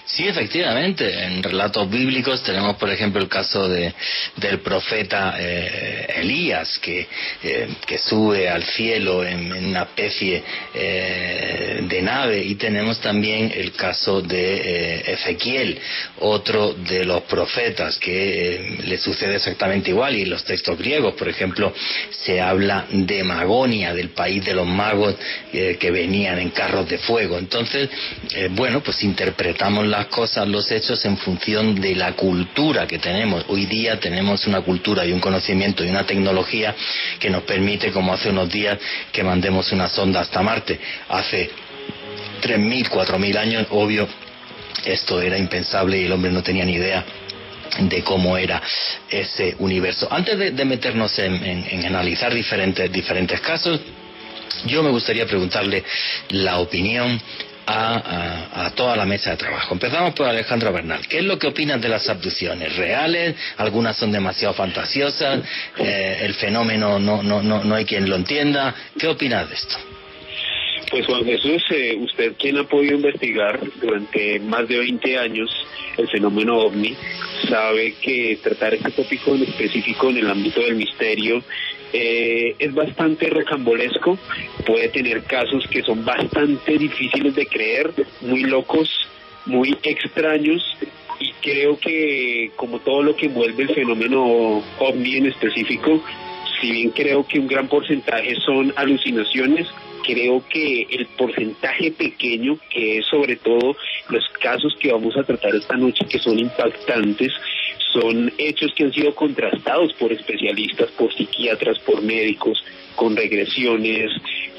Sí, 0.06 0.28
efectivamente. 0.28 1.25
En 1.25 1.42
relatos 1.42 1.88
bíblicos 1.90 2.42
tenemos, 2.42 2.76
por 2.76 2.90
ejemplo, 2.90 3.21
el 3.21 3.28
caso 3.28 3.68
de, 3.68 3.92
del 4.37 4.61
profeta 4.61 5.37
eh, 5.38 6.06
Elías, 6.18 6.78
que, 6.78 7.06
eh, 7.42 7.68
que 7.87 7.99
sube 7.99 8.49
al 8.49 8.64
cielo 8.64 9.25
en, 9.25 9.52
una 9.52 9.83
especie 9.83 10.42
eh, 10.75 11.80
de 11.88 12.02
nave, 12.02 12.44
y 12.44 12.54
tenemos 12.56 13.00
también 13.00 13.52
el 13.54 13.73
caso 13.73 14.21
de 14.21 15.12
Ezequiel, 15.12 15.78
otro 16.21 16.75
de 16.75 17.04
los 17.04 17.23
profetas, 17.23 17.99
que 17.99 18.78
le 18.85 18.99
sucede 18.99 19.37
exactamente 19.37 19.90
igual. 19.90 20.16
Y 20.16 20.23
en 20.23 20.30
los 20.30 20.44
textos 20.44 20.78
griegos, 20.78 21.14
por 21.14 21.28
ejemplo, 21.28 21.73
se 22.11 22.40
habla 22.40 22.87
de 22.90 23.25
Magonia, 23.25 23.94
del 23.94 24.11
país 24.11 24.44
de 24.44 24.54
los 24.54 24.66
magos 24.66 25.16
que 25.50 25.90
venían 25.90 26.38
en 26.38 26.50
carros 26.50 26.88
de 26.88 26.99
fuego. 26.99 27.38
Entonces, 27.38 27.88
bueno, 28.50 28.83
pues 28.83 29.02
interpretamos 29.02 29.53
las 29.58 30.06
cosas, 30.06 30.49
los 30.49 30.70
hechos 30.70 31.04
en 31.04 31.16
función 31.16 31.80
de 31.80 31.94
la 31.94 32.12
cultura 32.12 32.87
que 32.87 32.99
tenemos. 32.99 33.44
Hoy 33.49 33.66
día 33.66 33.99
tenemos 33.99 34.46
una 34.46 34.61
cultura 34.61 35.04
y 35.04 35.12
un 35.12 35.20
conocimiento 35.20 35.84
y 35.84 35.88
una 35.88 36.04
tecnología 36.04 36.75
que 37.18 37.30
nos 37.30 37.42
permite, 37.44 37.90
como 37.90 38.12
hace 38.12 38.30
unos 38.30 38.50
días, 38.50 38.78
que 39.12 39.23
mandemos 39.23 39.73
una 39.73 39.88
sonda 39.88 40.20
hasta 40.20 40.42
Marte. 40.42 40.78
Hace 41.08 41.50
3.000, 42.42 42.88
4.000 42.88 43.37
años, 43.37 43.66
obvio, 43.70 44.08
esto 44.84 45.20
era 45.20 45.38
impensable 45.38 45.99
y 45.99 46.04
el 46.04 46.12
hombre 46.12 46.30
no 46.30 46.42
tenía 46.42 46.64
ni 46.64 46.75
idea 46.75 47.04
de 47.78 48.02
cómo 48.02 48.37
era 48.37 48.62
ese 49.08 49.56
universo. 49.58 50.06
Antes 50.11 50.54
de, 50.54 50.64
meternos 50.64 51.18
en, 51.18 51.84
analizar 51.87 52.32
diferentes, 52.32 52.90
diferentes 52.92 53.40
casos, 53.40 53.80
yo 54.66 54.82
me 54.82 54.90
gustaría 54.90 55.26
preguntarle 55.26 55.82
la 56.30 56.58
opinión 56.58 57.20
a, 57.66 58.71
toda 58.75 58.97
la 58.97 59.04
mesa 59.04 59.30
de 59.30 59.37
trabajo. 59.37 59.75
Empezamos 59.75 60.14
por 60.14 60.26
Alejandro 60.26 60.73
Bernal. 60.73 61.06
¿Qué 61.06 61.18
es 61.18 61.25
lo 61.25 61.38
que 61.38 61.47
opinas 61.47 61.80
de 61.80 61.88
las 61.88 62.09
abducciones? 62.09 62.76
¿Reales? 62.76 63.37
¿Algunas 63.56 63.97
son 63.97 64.12
demasiado 64.12 64.54
fantasiosas? 64.54 65.40
Eh, 65.78 66.18
¿El 66.23 66.35
fenómeno 66.35 66.99
no, 66.99 67.23
no, 67.23 67.42
no, 67.42 67.62
no 67.62 67.75
hay 67.75 67.85
quien 67.85 68.09
lo 68.09 68.16
entienda? 68.16 68.75
¿Qué 68.99 69.06
opinas 69.09 69.49
de 69.49 69.54
esto? 69.54 69.76
Pues 70.90 71.06
Juan 71.06 71.25
Jesús, 71.25 71.62
eh, 71.71 71.97
usted 71.99 72.35
quien 72.38 72.59
ha 72.59 72.64
podido 72.64 72.97
investigar 72.97 73.59
durante 73.80 74.38
más 74.40 74.68
de 74.68 74.78
20 74.78 75.18
años 75.18 75.50
el 75.97 76.09
fenómeno 76.09 76.59
ovni, 76.59 76.94
sabe 77.49 77.94
que 78.00 78.38
tratar 78.42 78.75
este 78.75 78.90
tópico 78.90 79.35
en 79.35 79.44
específico 79.44 80.11
en 80.11 80.18
el 80.18 80.30
ámbito 80.30 80.61
del 80.61 80.75
misterio 80.75 81.42
eh, 81.96 82.56
es 82.58 82.74
bastante 82.74 83.30
recambolesco, 83.30 84.18
puede 84.66 84.88
tener 84.88 85.22
casos 85.22 85.64
que 85.68 85.80
son 85.82 86.04
bastante 86.04 86.76
difíciles 86.76 87.36
de 87.36 87.46
creer, 87.46 87.92
muy 88.20 88.42
locos, 88.42 88.90
muy 89.46 89.78
extraños 89.84 90.60
y 91.20 91.30
creo 91.34 91.78
que 91.78 92.50
como 92.56 92.80
todo 92.80 93.04
lo 93.04 93.14
que 93.14 93.26
envuelve 93.26 93.62
el 93.62 93.74
fenómeno 93.76 94.60
ovni 94.80 95.18
en 95.18 95.26
específico, 95.26 96.02
si 96.60 96.72
bien 96.72 96.90
creo 96.90 97.24
que 97.24 97.38
un 97.38 97.46
gran 97.46 97.68
porcentaje 97.68 98.34
son 98.44 98.72
alucinaciones, 98.74 99.68
creo 100.04 100.42
que 100.48 100.88
el 100.90 101.06
porcentaje 101.16 101.92
pequeño, 101.92 102.58
que 102.70 102.98
es 102.98 103.06
sobre 103.06 103.36
todo 103.36 103.76
los 104.08 104.28
casos 104.40 104.76
que 104.80 104.92
vamos 104.92 105.16
a 105.16 105.22
tratar 105.22 105.54
esta 105.54 105.76
noche, 105.76 106.04
que 106.10 106.18
son 106.18 106.40
impactantes, 106.40 107.32
son 107.94 108.32
hechos 108.38 108.72
que 108.74 108.84
han 108.84 108.92
sido 108.92 109.14
contrastados 109.14 109.92
por 109.94 110.12
especialistas, 110.12 110.90
por 110.90 111.14
psiquiatras, 111.14 111.78
por 111.78 112.02
médicos, 112.02 112.62
con 112.96 113.16
regresiones, 113.16 114.10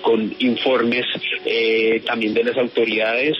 con 0.02 0.34
informes 0.40 1.06
eh, 1.46 2.02
también 2.06 2.34
de 2.34 2.46
las 2.46 2.58
autoridades. 2.58 3.38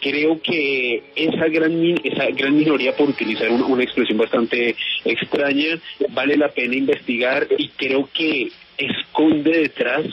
Creo 0.00 0.40
que 0.40 1.02
esa 1.14 1.48
gran, 1.48 2.00
esa 2.02 2.26
gran 2.30 2.56
minoría, 2.56 2.96
por 2.96 3.10
utilizar 3.10 3.50
una 3.50 3.84
expresión 3.84 4.18
bastante 4.18 4.76
extraña, 5.04 5.78
vale 6.10 6.36
la 6.36 6.48
pena 6.48 6.76
investigar 6.76 7.46
y 7.56 7.68
creo 7.68 8.08
que 8.12 8.48
esconde 8.76 9.60
detrás 9.60 10.04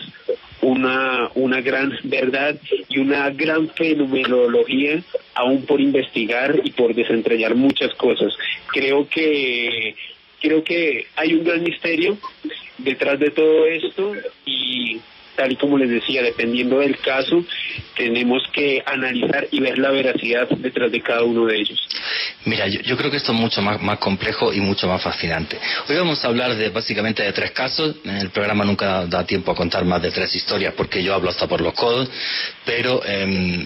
una, 0.62 1.30
una 1.36 1.62
gran 1.62 1.97
verdad 2.04 2.56
y 2.88 3.00
una 3.00 3.30
gran 3.32 3.69
fenomenología 3.69 5.02
aún 5.36 5.65
por 5.65 5.82
investigar 5.82 6.60
y 6.63 6.71
por 6.71 6.93
desentrañar 6.93 7.56
muchas 7.56 7.93
cosas. 7.95 8.34
Creo 8.67 9.08
que 9.08 9.95
creo 10.41 10.63
que 10.63 11.06
hay 11.15 11.34
un 11.36 11.43
gran 11.43 11.63
misterio 11.63 12.17
detrás 12.80 13.19
de 13.19 13.30
todo 13.30 13.65
esto 13.67 14.13
y 14.45 15.00
tal 15.36 15.52
y 15.52 15.56
como 15.56 15.78
les 15.78 15.89
decía, 15.89 16.24
dependiendo 16.24 16.80
del 16.80 16.97
caso, 16.97 17.43
tenemos 17.95 18.43
que 18.52 18.84
analizar 18.86 19.47
y 19.52 19.60
ver 19.60 19.78
la 19.78 19.91
veracidad 19.91 20.50
detrás 20.50 20.91
de 20.91 21.02
cada 21.02 21.24
uno 21.24 21.45
de 21.45 21.58
ellos. 21.58 21.88
Mira, 22.45 22.67
yo, 22.67 22.97
creo 22.97 23.12
que 23.12 23.17
esto 23.17 23.34
es 23.34 23.38
mucho 23.38 23.62
más, 23.62 23.80
más, 23.82 23.99
complejo 23.99 24.51
y 24.51 24.60
mucho 24.60 24.88
más 24.88 25.01
fascinante. 25.01 25.60
Hoy 25.88 25.95
vamos 25.95 26.23
a 26.25 26.27
hablar 26.27 26.56
de 26.56 26.69
básicamente 26.69 27.21
de 27.21 27.32
tres 27.34 27.51
casos. 27.51 27.97
El 28.04 28.32
programa 28.32 28.65
nunca 28.65 29.06
da 29.06 29.23
tiempo 29.25 29.51
a 29.51 29.56
contar 29.56 29.86
más 29.86 30.01
de 30.01 30.10
tres 30.10 30.36
historias 30.36 30.73
porque 30.75 31.04
yo 31.04 31.13
hablo 31.13 31.30
hasta 31.30 31.47
por 31.47 31.62
los 31.62 31.75
codos, 31.75 32.10
pero 32.65 33.06
em, 33.06 33.63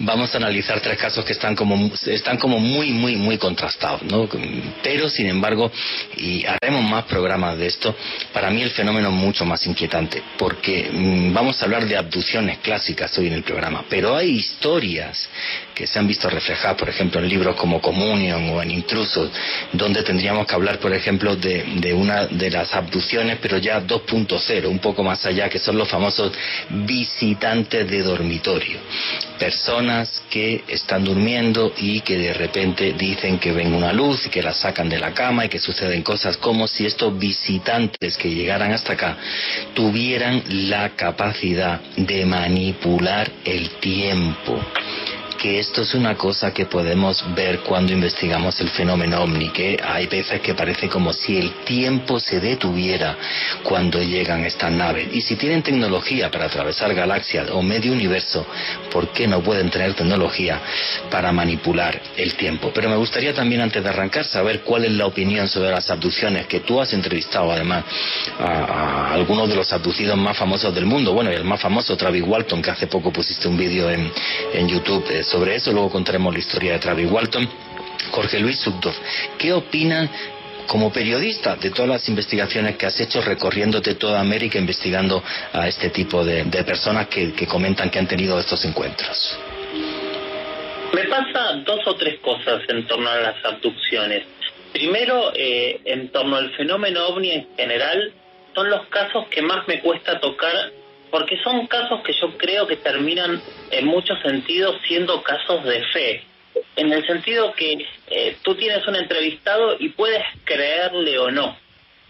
vamos 0.00 0.34
a 0.34 0.36
analizar 0.36 0.80
tres 0.80 0.98
casos 0.98 1.24
que 1.24 1.32
están 1.32 1.56
como, 1.56 1.90
están 2.06 2.36
como 2.36 2.58
muy, 2.58 2.90
muy, 2.90 3.16
muy 3.16 3.38
contrastados, 3.38 4.02
¿no? 4.02 4.28
Pero, 4.82 5.08
sin 5.08 5.26
embargo, 5.26 5.72
y 6.18 6.44
haremos 6.44 6.82
más 6.82 7.04
programas 7.04 7.56
de 7.56 7.68
esto, 7.68 7.96
para 8.34 8.50
mí 8.50 8.60
el 8.60 8.70
fenómeno 8.70 9.08
es 9.08 9.14
mucho 9.14 9.46
más 9.46 9.66
inquietante 9.66 10.22
porque 10.36 10.90
mm, 10.92 11.32
vamos 11.32 11.60
a 11.60 11.64
hablar 11.64 11.86
de 11.86 11.96
abducciones 11.96 12.58
clásicas 12.58 13.16
hoy 13.16 13.28
en 13.28 13.32
el 13.32 13.44
programa, 13.44 13.84
pero 13.88 14.14
hay 14.14 14.30
historias 14.30 15.26
que 15.74 15.86
se 15.86 15.98
han 15.98 16.06
visto 16.06 16.28
reflejadas, 16.28 16.76
por 16.76 16.90
ejemplo, 16.90 17.20
en 17.20 17.28
libros 17.28 17.56
como 17.56 17.80
O 18.10 18.62
en 18.62 18.70
Intrusos, 18.72 19.30
donde 19.72 20.02
tendríamos 20.02 20.44
que 20.46 20.54
hablar, 20.54 20.80
por 20.80 20.92
ejemplo, 20.92 21.36
de, 21.36 21.62
de 21.76 21.92
una 21.92 22.26
de 22.26 22.50
las 22.50 22.74
abducciones, 22.74 23.38
pero 23.40 23.58
ya 23.58 23.80
2.0, 23.80 24.66
un 24.66 24.80
poco 24.80 25.04
más 25.04 25.24
allá, 25.26 25.48
que 25.48 25.60
son 25.60 25.78
los 25.78 25.88
famosos 25.88 26.32
visitantes 26.70 27.88
de 27.88 28.02
dormitorio. 28.02 28.78
Personas 29.38 30.22
que 30.28 30.64
están 30.66 31.04
durmiendo 31.04 31.72
y 31.76 32.00
que 32.00 32.18
de 32.18 32.34
repente 32.34 32.94
dicen 32.94 33.38
que 33.38 33.52
ven 33.52 33.72
una 33.74 33.92
luz 33.92 34.26
y 34.26 34.28
que 34.28 34.42
la 34.42 34.52
sacan 34.52 34.88
de 34.88 34.98
la 34.98 35.14
cama 35.14 35.44
y 35.44 35.48
que 35.48 35.60
suceden 35.60 36.02
cosas 36.02 36.36
como 36.36 36.66
si 36.66 36.86
estos 36.86 37.16
visitantes 37.16 38.16
que 38.16 38.30
llegaran 38.30 38.72
hasta 38.72 38.94
acá 38.94 39.16
tuvieran 39.74 40.42
la 40.68 40.90
capacidad 40.90 41.80
de 41.96 42.26
manipular 42.26 43.30
el 43.44 43.70
tiempo 43.80 44.60
que 45.40 45.58
esto 45.58 45.80
es 45.80 45.94
una 45.94 46.16
cosa 46.16 46.52
que 46.52 46.66
podemos 46.66 47.24
ver 47.34 47.60
cuando 47.60 47.94
investigamos 47.94 48.60
el 48.60 48.68
fenómeno 48.68 49.22
ovni, 49.22 49.48
que 49.48 49.80
hay 49.82 50.06
veces 50.06 50.42
que 50.42 50.52
parece 50.52 50.86
como 50.86 51.14
si 51.14 51.38
el 51.38 51.64
tiempo 51.64 52.20
se 52.20 52.40
detuviera 52.40 53.16
cuando 53.62 54.02
llegan 54.02 54.44
estas 54.44 54.70
naves. 54.70 55.08
Y 55.14 55.22
si 55.22 55.36
tienen 55.36 55.62
tecnología 55.62 56.30
para 56.30 56.44
atravesar 56.44 56.92
galaxias 56.94 57.48
o 57.52 57.62
medio 57.62 57.90
universo, 57.92 58.46
¿por 58.92 59.08
qué 59.12 59.26
no 59.26 59.40
pueden 59.40 59.70
tener 59.70 59.94
tecnología 59.94 60.60
para 61.10 61.32
manipular 61.32 61.98
el 62.18 62.34
tiempo? 62.34 62.70
Pero 62.74 62.90
me 62.90 62.96
gustaría 62.96 63.32
también 63.32 63.62
antes 63.62 63.82
de 63.82 63.88
arrancar 63.88 64.26
saber 64.26 64.60
cuál 64.60 64.84
es 64.84 64.92
la 64.92 65.06
opinión 65.06 65.48
sobre 65.48 65.70
las 65.70 65.88
abducciones, 65.90 66.48
que 66.48 66.60
tú 66.60 66.82
has 66.82 66.92
entrevistado 66.92 67.50
además 67.50 67.84
a, 68.38 69.14
algunos 69.14 69.48
de 69.48 69.56
los 69.56 69.72
abducidos 69.72 70.18
más 70.18 70.36
famosos 70.36 70.74
del 70.74 70.84
mundo. 70.84 71.14
Bueno, 71.14 71.32
y 71.32 71.34
el 71.34 71.44
más 71.44 71.62
famoso, 71.62 71.96
Travis 71.96 72.24
Walton, 72.26 72.60
que 72.60 72.70
hace 72.72 72.88
poco 72.88 73.10
pusiste 73.10 73.48
un 73.48 73.56
vídeo 73.56 73.88
en, 73.88 74.12
en 74.52 74.68
YouTube 74.68 75.06
eh, 75.08 75.29
sobre 75.30 75.54
eso, 75.54 75.70
luego 75.72 75.90
contaremos 75.90 76.32
la 76.32 76.40
historia 76.40 76.72
de 76.72 76.78
Travis 76.80 77.10
Walton. 77.10 77.48
Jorge 78.10 78.40
Luis 78.40 78.58
Subdov, 78.58 78.94
¿qué 79.38 79.52
opinan 79.52 80.10
como 80.66 80.92
periodista 80.92 81.56
de 81.56 81.70
todas 81.70 81.88
las 81.88 82.08
investigaciones 82.08 82.76
que 82.76 82.86
has 82.86 83.00
hecho 83.00 83.20
recorriéndote 83.20 83.94
toda 83.94 84.20
América 84.20 84.58
investigando 84.58 85.22
a 85.52 85.68
este 85.68 85.90
tipo 85.90 86.24
de, 86.24 86.44
personas 86.64 87.06
que, 87.08 87.32
comentan 87.46 87.90
que 87.90 87.98
han 87.98 88.08
tenido 88.08 88.38
estos 88.38 88.64
encuentros? 88.64 89.38
Me 90.92 91.04
pasa 91.04 91.54
dos 91.64 91.80
o 91.86 91.94
tres 91.94 92.18
cosas 92.20 92.62
en 92.68 92.86
torno 92.86 93.08
a 93.08 93.16
las 93.16 93.44
abducciones. 93.44 94.26
Primero, 94.72 95.32
eh, 95.34 95.80
en 95.84 96.08
torno 96.10 96.36
al 96.36 96.50
fenómeno 96.56 97.06
ovni 97.06 97.30
en 97.30 97.48
general, 97.56 98.12
son 98.54 98.70
los 98.70 98.86
casos 98.86 99.26
que 99.28 99.42
más 99.42 99.66
me 99.68 99.80
cuesta 99.80 100.18
tocar 100.18 100.72
porque 101.10 101.38
son 101.42 101.66
casos 101.66 102.02
que 102.02 102.12
yo 102.12 102.36
creo 102.36 102.66
que 102.66 102.76
terminan 102.76 103.40
en 103.70 103.86
muchos 103.86 104.20
sentidos 104.22 104.76
siendo 104.86 105.22
casos 105.22 105.64
de 105.64 105.84
fe, 105.92 106.24
en 106.76 106.92
el 106.92 107.06
sentido 107.06 107.52
que 107.54 107.86
eh, 108.08 108.36
tú 108.42 108.54
tienes 108.54 108.86
un 108.86 108.96
entrevistado 108.96 109.76
y 109.78 109.90
puedes 109.90 110.24
creerle 110.44 111.18
o 111.18 111.30
no, 111.30 111.56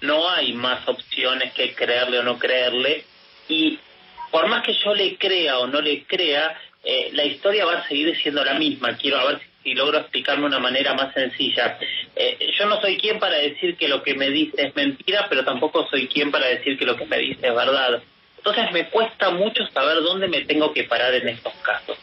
no 0.03 0.29
hay 0.31 0.53
más 0.53 0.87
opciones 0.89 1.53
que 1.53 1.75
creerle 1.75 2.19
o 2.19 2.23
no 2.23 2.39
creerle, 2.39 3.05
y 3.49 3.79
por 4.31 4.47
más 4.49 4.63
que 4.63 4.75
yo 4.75 4.95
le 4.95 5.17
crea 5.17 5.59
o 5.59 5.67
no 5.67 5.81
le 5.81 6.05
crea, 6.05 6.57
eh, 6.83 7.11
la 7.13 7.25
historia 7.25 7.65
va 7.65 7.79
a 7.79 7.89
seguir 7.89 8.17
siendo 8.17 8.45
la 8.45 8.55
misma. 8.55 8.97
Quiero 8.97 9.19
a 9.19 9.27
ver 9.27 9.41
si 9.63 9.75
logro 9.75 9.99
explicarme 9.99 10.43
de 10.43 10.49
una 10.49 10.59
manera 10.59 10.95
más 10.95 11.13
sencilla. 11.13 11.79
Eh, 12.17 12.53
yo 12.59 12.67
no 12.67 12.81
soy 12.81 12.97
quien 12.97 13.19
para 13.19 13.37
decir 13.37 13.77
que 13.77 13.89
lo 13.89 14.03
que 14.03 14.15
me 14.15 14.31
dice 14.31 14.67
es 14.67 14.75
mentira, 14.75 15.27
pero 15.29 15.45
tampoco 15.45 15.87
soy 15.91 16.07
quien 16.09 16.31
para 16.31 16.47
decir 16.47 16.79
que 16.79 16.87
lo 16.87 16.97
que 16.97 17.07
me 17.07 17.19
dice 17.19 17.47
es 17.47 17.55
verdad. 17.55 18.03
Entonces 18.41 18.73
me 18.73 18.89
cuesta 18.89 19.29
mucho 19.31 19.67
saber 19.67 20.03
dónde 20.03 20.27
me 20.27 20.41
tengo 20.47 20.73
que 20.73 20.85
parar 20.85 21.13
en 21.15 21.29
estos 21.29 21.53
casos. 21.57 21.99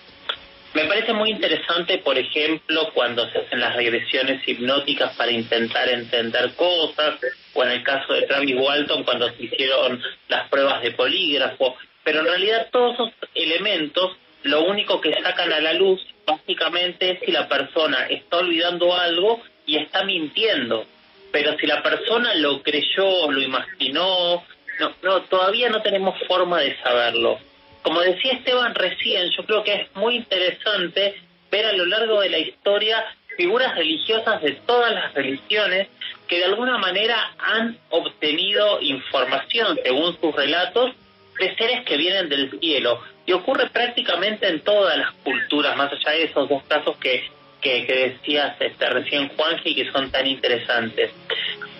Me 0.76 0.86
parece 0.86 1.12
muy 1.12 1.32
interesante, 1.32 1.97
por 1.97 2.15
ejemplo, 2.15 2.91
cuando 2.93 3.28
se 3.32 3.39
hacen 3.39 3.60
las 3.60 3.76
regresiones 3.76 4.47
hipnóticas 4.47 5.15
para 5.15 5.32
intentar 5.32 5.89
entender 5.89 6.54
cosas, 6.54 7.15
o 7.56 7.63
en 7.63 7.71
el 7.71 7.84
caso 7.84 8.13
de 8.13 8.21
Travis 8.28 8.56
Walton, 8.56 9.04
cuando 9.04 9.28
se 9.32 9.45
hicieron 9.45 10.00
las 10.28 10.47
pruebas 10.50 10.84
de 10.84 10.91
polígrafo, 10.91 11.76
pero 12.04 12.19
en 12.19 12.26
realidad 12.28 12.67
todos 12.71 12.93
esos 12.93 13.13
elementos 13.34 14.15
lo 14.43 14.65
único 14.65 15.02
que 15.02 15.13
sacan 15.13 15.52
a 15.52 15.60
la 15.60 15.73
luz 15.73 16.00
básicamente 16.28 17.13
es 17.13 17.19
si 17.21 17.32
la 17.32 17.47
persona 17.47 18.06
está 18.10 18.38
olvidando 18.38 18.95
algo 18.95 19.41
y 19.65 19.78
está 19.78 20.04
mintiendo. 20.04 20.86
Pero 21.32 21.58
si 21.58 21.65
la 21.65 21.82
persona 21.82 22.36
lo 22.36 22.62
creyó, 22.62 23.32
lo 23.32 23.41
imaginó, 23.41 24.45
no, 24.80 24.94
no, 25.02 25.22
todavía 25.24 25.70
no 25.70 25.82
tenemos 25.82 26.16
forma 26.28 26.60
de 26.62 26.78
saberlo. 26.82 27.40
Como 27.82 28.02
decía 28.02 28.34
Esteban 28.34 28.76
recién, 28.76 29.30
yo 29.32 29.46
creo 29.46 29.63
que 29.63 29.74
es 29.74 29.96
muy 29.96 30.16
interesante 30.16 31.16
ver 31.50 31.66
a 31.66 31.74
lo 31.74 31.86
largo 31.86 32.22
de 32.22 32.30
la 32.30 32.38
historia 32.38 33.06
figuras 33.38 33.76
religiosas 33.76 34.42
de 34.42 34.54
todas 34.66 34.92
las 34.94 35.13
religiones 35.13 35.88
que 36.28 36.40
de 36.40 36.46
alguna 36.46 36.78
manera 36.78 37.16
han 37.38 37.78
obtenido 37.90 38.82
información, 38.82 39.80
según 39.84 40.20
sus 40.20 40.36
relatos, 40.36 40.94
de 41.40 41.56
seres 41.56 41.86
que 41.86 41.98
vienen 41.98 42.28
del 42.28 42.60
cielo. 42.60 43.00
Y 43.26 43.34
ocurre 43.34 43.70
prácticamente 43.70 44.48
en 44.48 44.62
todas 44.62 44.98
las 44.98 45.12
culturas, 45.24 45.78
más 45.78 45.92
allá 45.94 46.12
de 46.12 46.24
esos 46.24 46.50
dos 46.50 46.63
casos 46.63 46.98
que, 46.98 47.30
que, 47.62 47.86
decías 47.86 48.56
este, 48.60 48.90
recién, 48.90 49.30
Juanji, 49.30 49.76
que 49.76 49.92
son 49.92 50.12
tan 50.12 50.26
interesantes. 50.26 51.12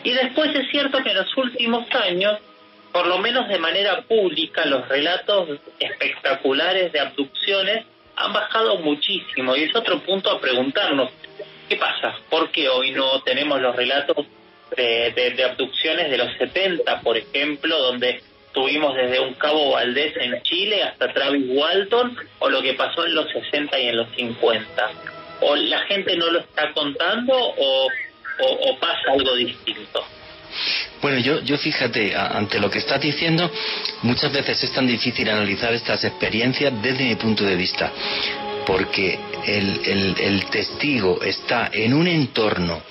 Y 0.04 0.12
después 0.12 0.56
es 0.56 0.70
cierto 0.70 1.04
que 1.04 1.10
en 1.10 1.18
los 1.18 1.38
últimos 1.38 1.86
años 1.96 2.40
por 2.98 3.06
lo 3.06 3.20
menos 3.20 3.48
de 3.48 3.60
manera 3.60 4.02
pública, 4.02 4.66
los 4.66 4.88
relatos 4.88 5.60
espectaculares 5.80 6.92
de 6.92 7.00
abducciones 7.00 7.86
han 8.16 8.34
bajado 8.34 8.80
muchísimo 8.80 9.56
y 9.56 9.66
es 9.66 9.76
otro 9.76 10.00
punto 10.00 10.32
a 10.32 10.42
preguntarnos, 10.42 11.12
¿qué 11.70 11.76
pasa? 11.76 12.16
¿Por 12.28 12.50
qué 12.50 12.68
hoy 12.70 12.90
no 12.94 13.22
tenemos 13.22 13.62
los 13.62 13.76
relatos 13.76 14.26
de, 14.76 15.44
abducciones 15.48 16.10
de 16.10 16.18
los 16.18 16.36
70, 16.40 17.02
por 17.02 17.18
ejemplo, 17.18 17.78
donde 17.78 18.24
tuvimos 18.52 18.96
desde 18.96 19.20
un 19.20 19.36
Cabo 19.36 19.74
Valdés 19.74 20.18
en 20.18 20.42
Chile 20.42 20.82
hasta 20.82 21.14
Travis 21.14 21.46
Walton, 21.50 22.18
o 22.40 22.50
lo 22.50 22.64
que 22.64 22.74
pasó 22.74 23.06
en 23.06 23.14
los 23.14 23.32
60 23.32 23.80
y 23.80 23.90
en 23.90 23.98
los 23.98 24.10
50? 24.16 24.90
¿O 25.42 25.56
la 25.56 25.82
gente 25.82 26.16
no 26.16 26.32
lo 26.32 26.40
está 26.40 26.74
contando 26.74 27.36
o 27.38 28.78
pasa 28.80 29.12
algo 29.12 29.36
distinto? 29.36 30.04
Bueno, 31.02 31.20
yo, 31.20 31.42
yo 31.42 31.58
fíjate, 31.58 32.16
ante 32.16 32.60
lo 32.60 32.70
que 32.70 32.80
estás 32.80 33.00
diciendo, 33.02 33.52
muchas 34.04 34.32
veces 34.32 34.64
es 34.64 34.72
tan 34.72 34.88
difícil 34.88 35.30
analizar 35.30 35.74
estas 35.74 36.04
experiencias 36.04 36.74
desde 36.82 37.04
mi 37.04 37.16
punto 37.16 37.44
de 37.44 37.56
vista, 37.56 37.92
porque 38.66 39.20
el, 39.46 40.16
el 40.20 40.46
testigo 40.46 41.22
está 41.22 41.70
en 41.72 41.94
un 41.94 42.08
entorno 42.08 42.82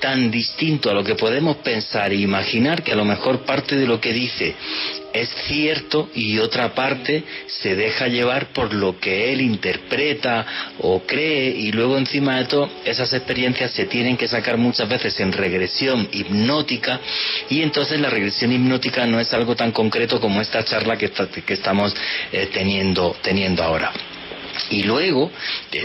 tan 0.00 0.30
distinto 0.30 0.90
a 0.90 0.94
lo 0.94 1.04
que 1.04 1.14
podemos 1.14 1.56
pensar 1.56 2.12
e 2.12 2.16
imaginar 2.16 2.82
que 2.82 2.92
a 2.92 2.96
lo 2.96 3.04
mejor 3.04 3.40
parte 3.40 3.76
de 3.76 3.86
lo 3.86 4.00
que 4.00 4.12
dice 4.12 4.54
es 5.12 5.28
cierto 5.46 6.08
y 6.14 6.38
otra 6.38 6.74
parte 6.74 7.24
se 7.46 7.74
deja 7.74 8.08
llevar 8.08 8.52
por 8.52 8.74
lo 8.74 8.98
que 8.98 9.32
él 9.32 9.40
interpreta 9.40 10.46
o 10.80 11.00
cree 11.00 11.50
y 11.50 11.72
luego 11.72 11.96
encima 11.98 12.38
de 12.38 12.44
todo 12.44 12.70
esas 12.84 13.12
experiencias 13.12 13.70
se 13.72 13.86
tienen 13.86 14.16
que 14.16 14.28
sacar 14.28 14.56
muchas 14.56 14.88
veces 14.88 15.18
en 15.20 15.32
regresión 15.32 16.08
hipnótica 16.12 17.00
y 17.48 17.62
entonces 17.62 18.00
la 18.00 18.10
regresión 18.10 18.52
hipnótica 18.52 19.06
no 19.06 19.20
es 19.20 19.32
algo 19.32 19.56
tan 19.56 19.72
concreto 19.72 20.20
como 20.20 20.40
esta 20.40 20.64
charla 20.64 20.96
que, 20.96 21.10
que 21.10 21.54
estamos 21.54 21.94
eh, 22.32 22.48
teniendo, 22.52 23.16
teniendo 23.22 23.62
ahora. 23.62 23.92
Y 24.70 24.82
luego, 24.82 25.30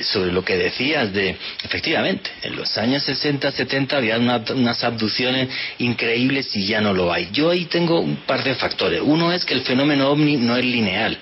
sobre 0.04 0.32
lo 0.32 0.44
que 0.44 0.58
decías 0.58 1.14
de, 1.14 1.36
efectivamente, 1.64 2.30
en 2.42 2.56
los 2.56 2.78
años 2.78 3.04
60, 3.04 3.52
70 3.52 3.98
había 3.98 4.18
unas 4.18 4.84
abducciones 4.84 5.50
increíbles 5.80 6.56
y 6.56 6.66
ya 6.66 6.82
no 6.82 6.94
lo 6.94 7.12
hay. 7.12 7.30
Yo 7.32 7.50
ahí 7.50 7.66
tengo 7.66 8.00
un 8.00 8.18
par 8.18 8.44
de 8.44 8.56
factores. 8.56 9.02
Uno 9.04 9.32
es 9.32 9.46
que 9.46 9.54
el 9.54 9.62
fenómeno 9.62 10.10
ovni 10.10 10.38
no 10.38 10.56
es 10.56 10.66
lineal. 10.66 11.18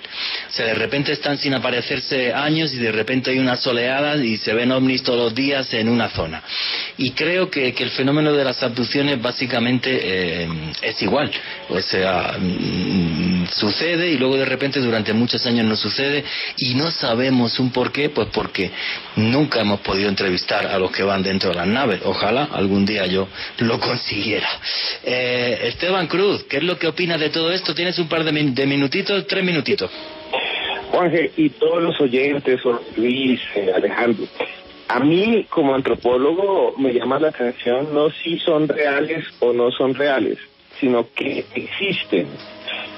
O 0.48 0.52
sea, 0.52 0.66
de 0.66 0.74
repente 0.74 1.12
están 1.12 1.38
sin 1.38 1.54
aparecerse 1.54 2.32
años 2.32 2.72
y 2.74 2.78
de 2.78 2.92
repente 2.92 3.30
hay 3.30 3.38
unas 3.38 3.66
oleadas 3.66 4.20
y 4.20 4.36
se 4.36 4.52
ven 4.52 4.72
ovnis 4.72 5.02
todos 5.02 5.18
los 5.18 5.34
días 5.34 5.72
en 5.74 5.88
una 5.88 6.08
zona. 6.10 6.42
Y 6.98 7.10
creo 7.12 7.50
que, 7.50 7.74
el 7.82 7.90
fenómeno 7.90 8.32
de 8.32 8.44
las 8.44 8.62
abducciones 8.62 9.20
básicamente 9.20 9.90
eh, 10.02 10.48
es 10.82 11.02
igual. 11.02 11.32
O 11.68 11.80
sea, 11.80 12.36
mm, 12.38 13.48
sucede 13.48 14.10
y 14.10 14.18
luego 14.18 14.36
de 14.36 14.44
repente 14.44 14.78
durante 14.78 15.12
muchos 15.12 15.44
años 15.46 15.66
no 15.66 15.74
sucede 15.74 16.24
y 16.58 16.74
no 16.74 16.90
sabemos 16.92 17.41
un 17.58 17.70
por 17.70 17.92
qué, 17.92 18.08
pues 18.08 18.28
porque 18.32 18.70
nunca 19.16 19.60
hemos 19.60 19.80
podido 19.80 20.08
entrevistar 20.08 20.66
a 20.66 20.78
los 20.78 20.90
que 20.90 21.02
van 21.02 21.22
dentro 21.22 21.50
de 21.50 21.56
las 21.56 21.66
naves. 21.66 22.00
Ojalá 22.04 22.48
algún 22.52 22.84
día 22.84 23.06
yo 23.06 23.28
lo 23.58 23.78
consiguiera. 23.80 24.48
Eh, 25.04 25.58
Esteban 25.64 26.06
Cruz, 26.06 26.44
¿qué 26.44 26.58
es 26.58 26.62
lo 26.62 26.78
que 26.78 26.86
opinas 26.86 27.20
de 27.20 27.30
todo 27.30 27.52
esto? 27.52 27.74
¿Tienes 27.74 27.98
un 27.98 28.08
par 28.08 28.24
de, 28.24 28.66
minutitos? 28.66 29.26
Tres 29.26 29.44
minutitos. 29.44 29.90
Juanje, 30.90 31.32
y 31.36 31.48
todos 31.50 31.82
los 31.82 31.98
oyentes, 32.00 32.60
Luis, 32.96 33.40
eh, 33.54 33.72
Alejandro, 33.74 34.26
a 34.88 35.00
mí 35.00 35.46
como 35.48 35.74
antropólogo 35.74 36.74
me 36.76 36.92
llama 36.92 37.18
la 37.18 37.28
atención 37.28 37.94
no 37.94 38.10
si 38.10 38.38
son 38.38 38.68
reales 38.68 39.24
o 39.40 39.52
no 39.54 39.70
son 39.70 39.94
reales, 39.94 40.36
sino 40.78 41.06
que 41.14 41.46
existen. 41.54 42.26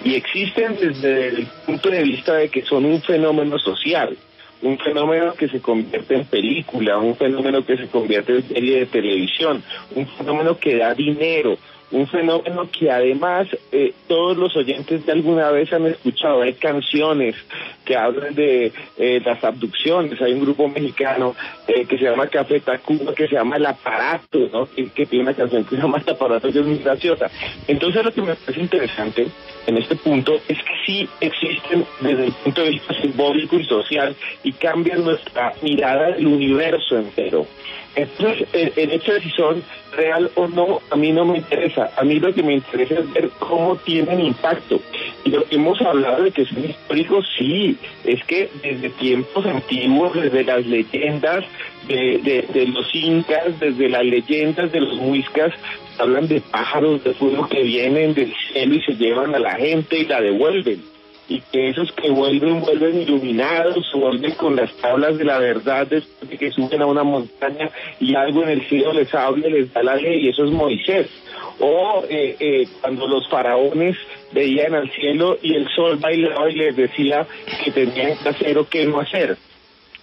Y 0.05 0.15
existen 0.17 0.77
desde 0.81 1.29
el 1.29 1.47
punto 1.65 1.91
de 1.91 2.03
vista 2.03 2.35
de 2.35 2.49
que 2.49 2.63
son 2.63 2.85
un 2.85 3.01
fenómeno 3.01 3.59
social 3.61 4.17
un 4.65 4.79
fenómeno 4.79 5.35
que 5.35 5.49
se 5.49 5.61
convierte 5.61 6.15
en 6.15 6.25
película, 6.25 6.99
un 6.99 7.15
fenómeno 7.17 7.65
que 7.65 7.77
se 7.77 7.87
convierte 7.87 8.37
en 8.37 8.49
serie 8.49 8.81
de 8.81 8.87
televisión, 8.87 9.63
un 9.95 10.07
fenómeno 10.07 10.59
que 10.59 10.77
da 10.77 10.95
dinero, 10.95 11.59
un 11.91 12.07
fenómeno 12.07 12.69
que 12.71 12.91
además 12.91 13.47
eh, 13.71 13.93
todos 14.09 14.37
los 14.37 14.57
oyentes 14.57 15.05
de 15.07 15.13
alguna 15.13 15.51
vez 15.51 15.73
han 15.73 15.87
escuchado. 15.87 16.43
Hay 16.43 16.55
canciones 16.55 17.37
que 17.85 17.97
hablan 17.97 18.35
de 18.35 18.73
eh, 18.99 19.21
las 19.25 19.43
abducciones. 19.45 20.21
Hay 20.21 20.33
un 20.33 20.41
grupo 20.41 20.69
mexicano 20.69 21.35
eh, 21.69 21.85
que 21.87 21.99
se 21.99 22.05
llama 22.05 22.27
Café 22.27 22.61
Tacuba, 22.61 23.15
que 23.15 23.29
se 23.29 23.35
llama 23.35 23.57
El 23.57 23.67
Aparato, 23.67 24.39
¿no? 24.53 24.67
que, 24.67 25.07
tiene 25.07 25.25
una 25.25 25.35
canción 25.35 25.65
que 25.65 25.77
se 25.77 25.83
llama 25.83 26.03
El 26.05 26.15
Aparato, 26.15 26.51
que 26.51 26.59
es 26.59 26.67
muy 26.67 26.79
graciosa. 26.79 27.31
Entonces 27.69 28.05
lo 28.05 28.13
que 28.13 28.23
me 28.23 28.35
parece 28.35 28.61
interesante 28.61 29.27
en 29.67 29.77
este 29.79 29.97
punto 29.97 30.35
es 30.49 30.59
que 30.59 30.75
sí 30.85 31.09
existen 31.21 31.87
desde 32.01 32.27
el 32.27 32.33
punto 32.33 32.63
de 32.63 32.71
vista 32.71 32.95
simbólico 33.01 33.57
y 33.57 33.65
social 33.65 34.15
y 34.43 34.53
cambian 34.53 35.05
nuestra 35.05 35.53
mirada 35.63 36.13
del 36.13 36.27
universo 36.27 36.97
entero. 36.99 37.47
Entonces, 37.97 38.49
el, 38.53 38.91
hecho 38.91 39.13
de 39.13 39.21
si 39.21 39.31
son 39.31 39.63
real 39.97 40.31
o 40.35 40.49
no, 40.49 40.81
a 40.91 40.97
mí 40.97 41.13
no 41.13 41.25
me 41.25 41.39
interesa. 41.39 41.91
A 41.97 42.03
mí 42.03 42.19
lo 42.19 42.35
que 42.35 42.43
me 42.43 42.55
interesa 42.55 42.95
es 42.95 43.13
ver 43.13 43.31
cómo 43.39 43.77
tienen 43.77 44.21
impacto. 44.21 44.81
Y 45.25 45.31
lo 45.31 45.45
que 45.45 45.55
hemos 45.55 45.81
hablado 45.81 46.25
de 46.25 46.33
que 46.33 46.45
son 46.45 46.65
históricos, 46.65 47.27
sí, 47.39 47.77
es 48.05 48.23
que 48.25 48.51
desde 48.63 48.91
tiempos 48.91 49.47
antiguos, 49.47 50.15
desde 50.15 50.45
las 50.45 50.67
leyendas 50.67 51.45
de, 51.87 52.47
de, 52.53 52.67
los 52.67 52.93
incas, 52.95 53.61
desde 53.61 53.89
las 53.89 54.05
leyendas 54.05 54.73
de 54.73 54.81
los 54.81 54.97
muiscas, 54.97 55.53
hablan 55.99 56.27
de 56.27 56.41
pájaros 56.41 57.05
de 57.05 57.15
fuego 57.15 57.49
que 57.49 57.63
vienen 57.63 58.15
del 58.15 58.35
cielo 58.35 58.75
y 58.75 58.83
se 58.83 58.95
llevan 58.95 59.35
a 59.35 59.39
la 59.39 59.55
gente 59.55 59.99
y 59.99 60.07
la 60.07 60.21
devuelven 60.21 60.94
y 61.29 61.41
que 61.41 61.71
esos 61.71 61.91
que 61.93 62.11
vuelven, 62.11 62.61
vuelven 62.61 63.03
iluminados, 63.03 63.91
vuelven 63.95 64.33
con 64.33 64.57
las 64.57 64.73
tablas 64.77 65.17
de 65.17 65.25
la 65.25 65.39
verdad 65.39 65.87
después 65.87 66.31
de 66.31 66.37
que 66.37 66.51
suben 66.51 66.83
a 66.83 66.87
una 66.87 67.03
montaña 67.03 67.71
y 67.99 68.15
algo 68.15 68.43
en 68.43 68.51
el 68.51 68.63
cielo 68.69 68.93
les 68.93 69.15
habla, 69.15 69.49
les 69.49 69.73
da 69.73 69.83
la 69.83 69.97
ley, 69.97 70.27
y 70.27 70.29
eso 70.29 70.45
es 70.45 70.51
Moisés. 70.51 71.09
O 71.61 72.05
eh, 72.09 72.37
eh, 72.39 72.69
cuando 72.81 73.07
los 73.07 73.29
faraones 73.29 73.97
veían 74.33 74.75
al 74.75 74.91
cielo 74.91 75.39
y 75.41 75.55
el 75.55 75.69
sol 75.69 75.99
bailaba 76.01 76.51
y 76.51 76.57
les 76.57 76.77
decía 76.77 77.27
que 77.65 77.71
tenían 77.71 78.19
que 78.19 78.29
hacer 78.29 78.59
o 78.59 78.69
qué 78.69 78.85
no 78.87 79.01
hacer. 79.01 79.37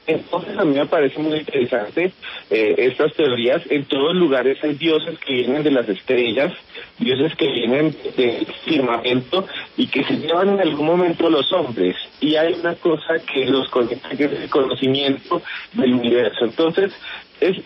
Entonces 0.08 0.58
a 0.58 0.66
mí 0.66 0.76
me 0.76 0.86
parece 0.88 1.20
muy 1.20 1.40
interesante 1.40 2.12
eh, 2.50 2.76
estas 2.78 3.14
teorías. 3.14 3.62
En 3.70 3.86
todos 3.86 4.16
lugares 4.16 4.58
hay 4.64 4.74
dioses 4.74 5.18
que 5.20 5.34
vienen 5.34 5.64
de 5.64 5.72
las 5.72 5.88
estrellas, 5.88 6.54
dioses 6.98 7.36
que 7.36 7.52
vienen 7.52 7.96
del 8.18 8.46
firmamento 8.66 9.46
y 9.78 9.88
que 9.88 10.04
se 10.04 10.18
llevan 10.18 10.50
en 10.50 10.62
algún 10.62 10.88
momento 10.88 11.30
los 11.30 11.52
hombres. 11.54 11.96
Y 12.20 12.36
hay 12.36 12.54
una 12.54 12.76
cosa 12.76 13.20
que 13.32 13.46
los 13.46 13.70
conecta, 13.70 14.10
que 14.10 14.26
es 14.26 14.32
el 14.32 14.50
conocimiento 14.50 15.42
del 15.74 15.94
universo. 15.94 16.46
Entonces 16.46 16.92
es 17.40 17.58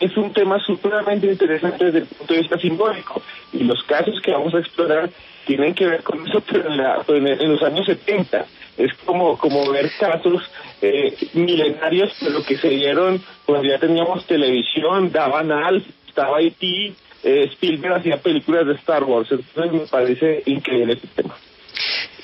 es 0.00 0.16
un 0.16 0.32
tema 0.32 0.58
supremamente 0.58 1.28
interesante 1.28 1.84
desde 1.84 1.98
el 2.00 2.06
punto 2.06 2.34
de 2.34 2.40
vista 2.40 2.58
simbólico. 2.58 3.22
Y 3.52 3.64
los 3.64 3.82
casos 3.84 4.20
que 4.20 4.32
vamos 4.32 4.52
a 4.52 4.58
explorar 4.58 5.08
tienen 5.46 5.72
que 5.72 5.86
ver 5.86 6.02
con 6.02 6.26
eso, 6.26 6.42
pero 6.50 6.68
en, 7.16 7.26
en 7.26 7.52
los 7.52 7.62
años 7.62 7.86
70 7.86 8.44
es 8.76 8.92
como, 9.04 9.36
como 9.38 9.70
ver 9.70 9.90
casos 9.98 10.42
eh, 10.82 11.14
milenarios, 11.34 12.12
pero 12.20 12.42
que 12.44 12.56
se 12.56 12.68
dieron 12.68 13.22
cuando 13.44 13.68
ya 13.68 13.78
teníamos 13.78 14.26
televisión, 14.26 15.12
daban 15.12 15.52
al, 15.52 15.84
estaba 16.08 16.42
IT, 16.42 16.62
eh, 16.62 17.48
Spielberg 17.52 17.94
hacía 17.94 18.18
películas 18.18 18.66
de 18.66 18.74
Star 18.74 19.04
Wars, 19.04 19.28
entonces 19.30 19.72
me 19.72 19.86
parece 19.86 20.42
increíble 20.46 20.94
este 20.94 21.08
tema. 21.08 21.34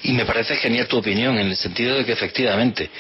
Y 0.03 0.13
me 0.13 0.25
parece 0.25 0.57
genial 0.57 0.89
tu 0.89 0.99
opinión, 0.99 1.39
en 1.39 1.49
el 1.49 1.57
sentido 1.57 1.97
de 1.97 2.05
que 2.05 2.13
efectivamente 2.13 2.91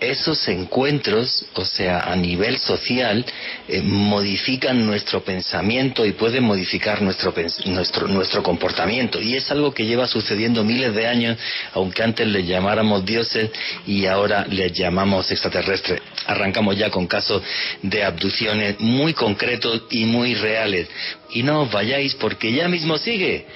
esos 0.00 0.48
encuentros, 0.48 1.44
o 1.54 1.64
sea, 1.64 2.00
a 2.00 2.16
nivel 2.16 2.58
social, 2.58 3.24
eh, 3.68 3.82
modifican 3.82 4.86
nuestro 4.86 5.22
pensamiento 5.22 6.06
y 6.06 6.12
pueden 6.12 6.44
modificar 6.44 7.02
nuestro, 7.02 7.34
nuestro, 7.66 8.08
nuestro 8.08 8.42
comportamiento. 8.42 9.20
Y 9.20 9.36
es 9.36 9.50
algo 9.50 9.72
que 9.72 9.84
lleva 9.84 10.06
sucediendo 10.06 10.64
miles 10.64 10.94
de 10.94 11.06
años, 11.06 11.38
aunque 11.74 12.02
antes 12.02 12.26
les 12.26 12.46
llamáramos 12.46 13.04
dioses 13.04 13.50
y 13.86 14.06
ahora 14.06 14.46
les 14.48 14.72
llamamos 14.72 15.30
extraterrestres. 15.30 16.00
Arrancamos 16.26 16.76
ya 16.76 16.90
con 16.90 17.06
casos 17.06 17.42
de 17.82 18.02
abducciones 18.02 18.80
muy 18.80 19.12
concretos 19.12 19.82
y 19.90 20.06
muy 20.06 20.34
reales. 20.34 20.88
Y 21.32 21.42
no 21.42 21.62
os 21.62 21.70
vayáis 21.70 22.14
porque 22.14 22.52
ya 22.52 22.68
mismo 22.68 22.96
sigue 22.98 23.46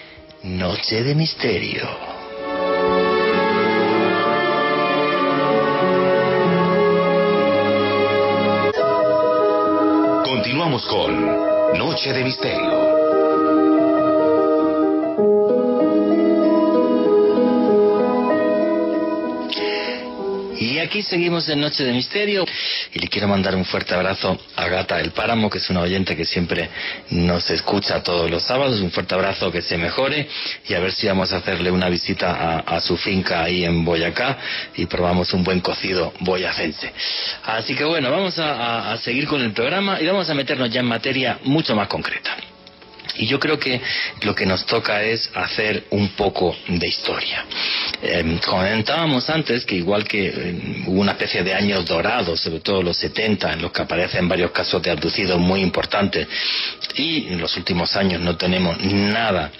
Noche 0.43 1.03
de 1.03 1.15
Misterio. 1.15 2.24
Continuamos 10.35 10.85
con 10.87 11.79
Noche 11.79 12.13
de 12.13 12.25
Misterio. 12.25 12.94
Aquí 20.85 21.03
seguimos 21.03 21.49
en 21.49 21.61
Noche 21.61 21.85
de 21.85 21.93
Misterio 21.93 22.45
y 22.93 22.99
le 22.99 23.09
quiero 23.09 23.27
mandar 23.29 23.55
un 23.55 23.65
fuerte 23.65 23.95
abrazo 23.95 24.39
a 24.57 24.69
Gata 24.69 24.99
del 24.99 25.11
Páramo, 25.13 25.51
que 25.51 25.59
es 25.59 25.71
una 25.71 25.81
oyente 25.81 26.17
que 26.17 26.25
siempre 26.25 26.69
nos 27.11 27.51
escucha 27.51 28.03
todos 28.03 28.31
los 28.31 28.43
sábados. 28.43 28.81
Un 28.81 28.91
fuerte 28.91 29.15
abrazo, 29.15 29.51
que 29.51 29.63
se 29.63 29.77
mejore 29.77 30.29
y 30.69 30.75
a 30.75 30.81
ver 30.81 30.93
si 30.93 31.07
vamos 31.07 31.33
a 31.33 31.39
hacerle 31.39 31.71
una 31.71 31.89
visita 31.89 32.61
a, 32.61 32.81
su 32.81 32.97
finca 32.97 33.43
ahí 33.43 33.65
en 33.65 33.85
Boyacá 33.85 34.39
y 34.77 34.87
probamos 34.87 35.33
un 35.33 35.43
buen 35.43 35.61
cocido 35.61 36.13
boyacense. 36.21 36.93
Así 37.45 37.75
que 37.75 37.85
bueno, 37.85 38.11
vamos 38.11 38.39
a 38.39 38.97
seguir 38.99 39.27
con 39.27 39.41
el 39.41 39.53
programa 39.53 40.01
y 40.01 40.07
vamos 40.07 40.29
a 40.29 40.35
meternos 40.35 40.71
ya 40.71 40.81
en 40.81 40.87
materia 40.87 41.39
mucho 41.45 41.75
más 41.75 41.89
concreta. 41.89 42.37
Y 43.17 43.27
yo 43.27 43.39
creo 43.39 43.59
que 43.59 43.81
lo 44.23 44.35
que 44.35 44.47
nos 44.47 44.67
toca 44.67 45.03
es 45.03 45.31
hacer 45.35 45.85
un 45.91 46.09
poco 46.11 46.57
de 46.67 46.87
historia. 46.89 47.45
Eh, 48.03 48.39
comentábamos 48.45 49.31
antes 49.31 49.65
que 49.65 49.77
igual 49.77 50.05
que 50.05 50.27
eh, 50.27 50.83
hubo 50.87 51.01
una 51.01 51.13
especie 51.13 51.43
de 51.43 51.55
años 51.55 51.85
dorados, 51.85 52.41
sobre 52.41 52.61
todo 52.61 52.83
los 52.83 52.97
70, 52.97 53.53
en 53.53 53.63
los 53.63 53.73
que 53.73 53.83
aparecen 53.83 54.29
varios 54.29 54.51
casos 54.51 54.83
de 54.83 54.91
abducidos 54.91 55.39
muy 55.39 55.61
importantes, 55.61 56.27
y 56.97 57.29
en 57.29 57.41
los 57.41 57.57
últimos 57.57 57.95
años 57.97 58.21
no 58.21 58.37
tenemos 58.37 58.79
nada 58.83 59.51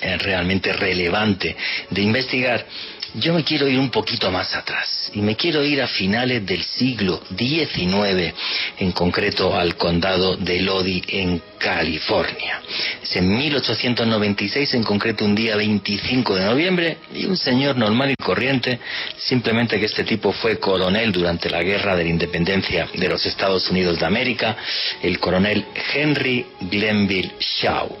eh, 0.00 0.18
realmente 0.18 0.72
relevante 0.72 1.56
de 1.88 2.02
investigar, 2.02 2.66
yo 3.14 3.34
me 3.34 3.44
quiero 3.44 3.68
ir 3.68 3.78
un 3.78 3.90
poquito 3.90 4.30
más 4.30 4.54
atrás 4.54 5.10
y 5.14 5.20
me 5.20 5.36
quiero 5.36 5.62
ir 5.62 5.82
a 5.82 5.86
finales 5.86 6.44
del 6.46 6.62
siglo 6.62 7.20
XIX, 7.36 8.34
en 8.78 8.92
concreto 8.92 9.54
al 9.54 9.76
condado 9.76 10.36
de 10.36 10.60
Lodi 10.60 11.02
en 11.08 11.42
California. 11.58 12.62
Es 13.02 13.14
en 13.16 13.36
1896, 13.36 14.74
en 14.74 14.82
concreto 14.82 15.24
un 15.24 15.34
día 15.34 15.56
25 15.56 16.34
de 16.36 16.44
noviembre, 16.44 16.96
y 17.14 17.26
un 17.26 17.36
señor 17.36 17.76
normal 17.76 18.10
y 18.10 18.16
corriente, 18.16 18.80
simplemente 19.18 19.78
que 19.78 19.86
este 19.86 20.04
tipo 20.04 20.32
fue 20.32 20.58
coronel 20.58 21.12
durante 21.12 21.50
la 21.50 21.62
guerra 21.62 21.94
de 21.96 22.04
la 22.04 22.10
independencia 22.10 22.88
de 22.94 23.08
los 23.08 23.26
Estados 23.26 23.68
Unidos 23.70 23.98
de 23.98 24.06
América, 24.06 24.56
el 25.02 25.18
coronel 25.18 25.66
Henry 25.92 26.46
Glenville 26.62 27.32
Shaw. 27.38 27.94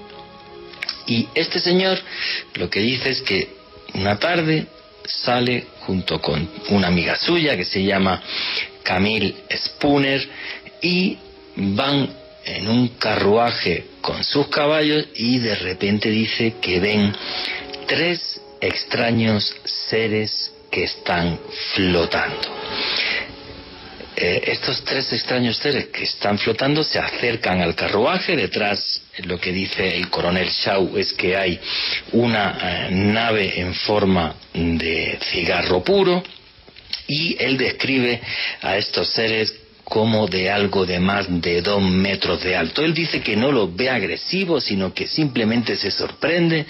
Y 1.06 1.28
este 1.34 1.60
señor 1.60 1.98
lo 2.54 2.70
que 2.70 2.80
dice 2.80 3.10
es 3.10 3.22
que 3.22 3.62
una 3.94 4.18
tarde 4.18 4.66
sale 5.06 5.66
junto 5.80 6.20
con 6.20 6.48
una 6.70 6.88
amiga 6.88 7.16
suya 7.16 7.56
que 7.56 7.64
se 7.64 7.82
llama 7.82 8.22
Camille 8.82 9.34
Spooner 9.50 10.28
y 10.80 11.18
van 11.56 12.08
en 12.44 12.68
un 12.68 12.88
carruaje 12.98 13.86
con 14.00 14.22
sus 14.24 14.48
caballos 14.48 15.06
y 15.14 15.38
de 15.38 15.54
repente 15.54 16.10
dice 16.10 16.56
que 16.60 16.80
ven 16.80 17.14
tres 17.86 18.40
extraños 18.60 19.54
seres 19.64 20.52
que 20.70 20.84
están 20.84 21.38
flotando. 21.74 22.48
Eh, 24.14 24.42
estos 24.46 24.84
tres 24.84 25.10
extraños 25.12 25.56
seres 25.56 25.86
que 25.86 26.04
están 26.04 26.38
flotando 26.38 26.84
se 26.84 26.98
acercan 26.98 27.62
al 27.62 27.74
carruaje. 27.74 28.36
Detrás, 28.36 29.02
lo 29.24 29.40
que 29.40 29.52
dice 29.52 29.96
el 29.96 30.10
coronel 30.10 30.48
Shaw 30.50 30.98
es 30.98 31.12
que 31.14 31.36
hay 31.36 31.58
una 32.12 32.58
eh, 32.60 32.88
nave 32.90 33.60
en 33.60 33.74
forma 33.74 34.34
de 34.52 35.18
cigarro 35.30 35.82
puro. 35.82 36.22
Y 37.08 37.36
él 37.42 37.56
describe 37.56 38.20
a 38.60 38.76
estos 38.76 39.08
seres 39.08 39.61
como 39.92 40.26
de 40.26 40.48
algo 40.48 40.86
de 40.86 40.98
más 40.98 41.26
de 41.28 41.60
dos 41.60 41.82
metros 41.82 42.42
de 42.42 42.56
alto. 42.56 42.82
Él 42.82 42.94
dice 42.94 43.20
que 43.20 43.36
no 43.36 43.52
los 43.52 43.76
ve 43.76 43.90
agresivos, 43.90 44.64
sino 44.64 44.94
que 44.94 45.06
simplemente 45.06 45.76
se 45.76 45.90
sorprende, 45.90 46.64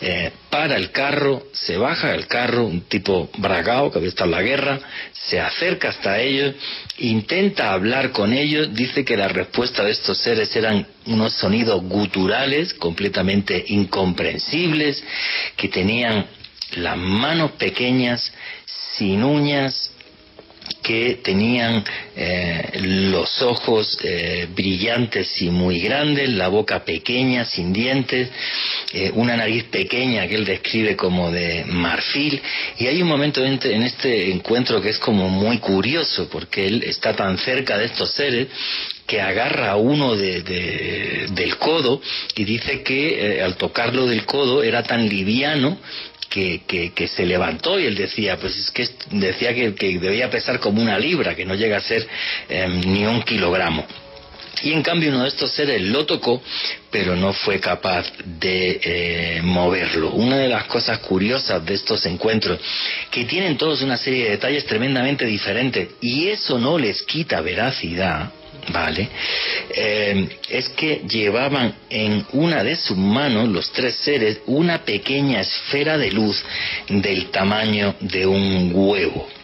eh, 0.00 0.30
para 0.48 0.76
el 0.76 0.92
carro, 0.92 1.42
se 1.52 1.76
baja 1.76 2.12
del 2.12 2.28
carro, 2.28 2.64
un 2.66 2.82
tipo 2.82 3.30
bragao 3.38 3.90
que 3.90 3.98
había 3.98 4.10
estado 4.10 4.30
en 4.30 4.36
la 4.36 4.42
guerra, 4.42 4.78
se 5.12 5.40
acerca 5.40 5.88
hasta 5.88 6.20
ellos, 6.20 6.54
intenta 6.98 7.72
hablar 7.72 8.12
con 8.12 8.32
ellos, 8.32 8.72
dice 8.72 9.04
que 9.04 9.16
la 9.16 9.26
respuesta 9.26 9.82
de 9.82 9.90
estos 9.90 10.16
seres 10.18 10.54
eran 10.54 10.86
unos 11.06 11.32
sonidos 11.32 11.82
guturales, 11.82 12.74
completamente 12.74 13.64
incomprensibles, 13.70 15.02
que 15.56 15.66
tenían 15.66 16.26
las 16.76 16.96
manos 16.96 17.50
pequeñas, 17.58 18.32
sin 18.96 19.24
uñas, 19.24 19.90
que 20.86 21.18
tenían 21.20 21.82
eh, 22.14 22.78
los 22.80 23.42
ojos 23.42 23.98
eh, 24.04 24.46
brillantes 24.54 25.42
y 25.42 25.50
muy 25.50 25.80
grandes, 25.80 26.28
la 26.28 26.46
boca 26.46 26.84
pequeña, 26.84 27.44
sin 27.44 27.72
dientes, 27.72 28.30
eh, 28.92 29.10
una 29.12 29.36
nariz 29.36 29.64
pequeña 29.64 30.28
que 30.28 30.36
él 30.36 30.44
describe 30.44 30.94
como 30.94 31.32
de 31.32 31.64
marfil. 31.64 32.40
Y 32.78 32.86
hay 32.86 33.02
un 33.02 33.08
momento 33.08 33.44
en, 33.44 33.82
este 33.82 34.30
encuentro 34.30 34.80
que 34.80 34.90
es 34.90 34.98
como 35.00 35.28
muy 35.28 35.58
curioso, 35.58 36.28
porque 36.30 36.68
él 36.68 36.84
está 36.84 37.16
tan 37.16 37.36
cerca 37.36 37.76
de 37.76 37.86
estos 37.86 38.12
seres 38.12 38.46
que 39.06 39.20
agarra 39.20 39.70
a 39.70 39.76
uno 39.76 40.16
del 40.16 41.56
codo 41.58 42.00
y 42.34 42.44
dice 42.44 42.82
que 42.82 43.40
al 43.42 43.56
tocarlo 43.56 44.06
del 44.06 44.24
codo 44.24 44.62
era 44.62 44.82
tan 44.82 45.08
liviano 45.08 45.78
que, 46.28 46.92
que, 46.94 47.08
se 47.08 47.24
levantó 47.24 47.78
y 47.80 47.86
él 47.86 47.94
decía, 47.94 48.36
pues 48.38 48.56
es 48.56 48.70
que 48.70 48.86
decía 49.10 49.54
que, 49.54 49.98
debía 49.98 50.28
pesar 50.30 50.60
como 50.60 50.82
una 50.82 50.98
libra, 50.98 51.34
que 51.34 51.46
no 51.46 51.54
llega 51.54 51.78
a 51.78 51.80
ser 51.80 52.06
em, 52.48 52.80
ni 52.80 53.06
un 53.06 53.22
kilogramo. 53.22 53.86
Y 54.62 54.72
en 54.72 54.82
cambio 54.82 55.10
uno 55.10 55.22
de 55.22 55.28
estos 55.28 55.52
seres 55.52 55.82
lo 55.82 56.06
tocó, 56.06 56.42
pero 56.90 57.14
no 57.14 57.32
fue 57.32 57.60
capaz 57.60 58.06
de 58.24 58.80
eh, 58.82 59.40
moverlo. 59.42 60.12
Una 60.12 60.38
de 60.38 60.48
las 60.48 60.64
cosas 60.64 60.98
curiosas 61.00 61.64
de 61.64 61.74
estos 61.74 62.04
encuentros, 62.06 62.58
que 63.10 63.24
tienen 63.24 63.58
todos 63.58 63.82
una 63.82 63.98
serie 63.98 64.24
de 64.24 64.30
detalles 64.30 64.64
tremendamente 64.64 65.26
diferentes, 65.26 65.88
y 66.00 66.28
eso 66.28 66.58
no 66.58 66.78
les 66.78 67.02
quita 67.02 67.40
veracidad, 67.42 68.30
¿vale? 68.72 69.08
Eh, 69.70 70.28
es 70.48 70.68
que 70.70 71.02
llevaban 71.08 71.74
en 71.90 72.26
una 72.32 72.62
de 72.62 72.76
sus 72.76 72.96
manos, 72.96 73.48
los 73.48 73.72
tres 73.72 73.96
seres, 73.96 74.40
una 74.46 74.84
pequeña 74.84 75.40
esfera 75.40 75.98
de 75.98 76.10
luz 76.10 76.44
del 76.88 77.30
tamaño 77.30 77.94
de 78.00 78.26
un 78.26 78.72
huevo. 78.74 79.35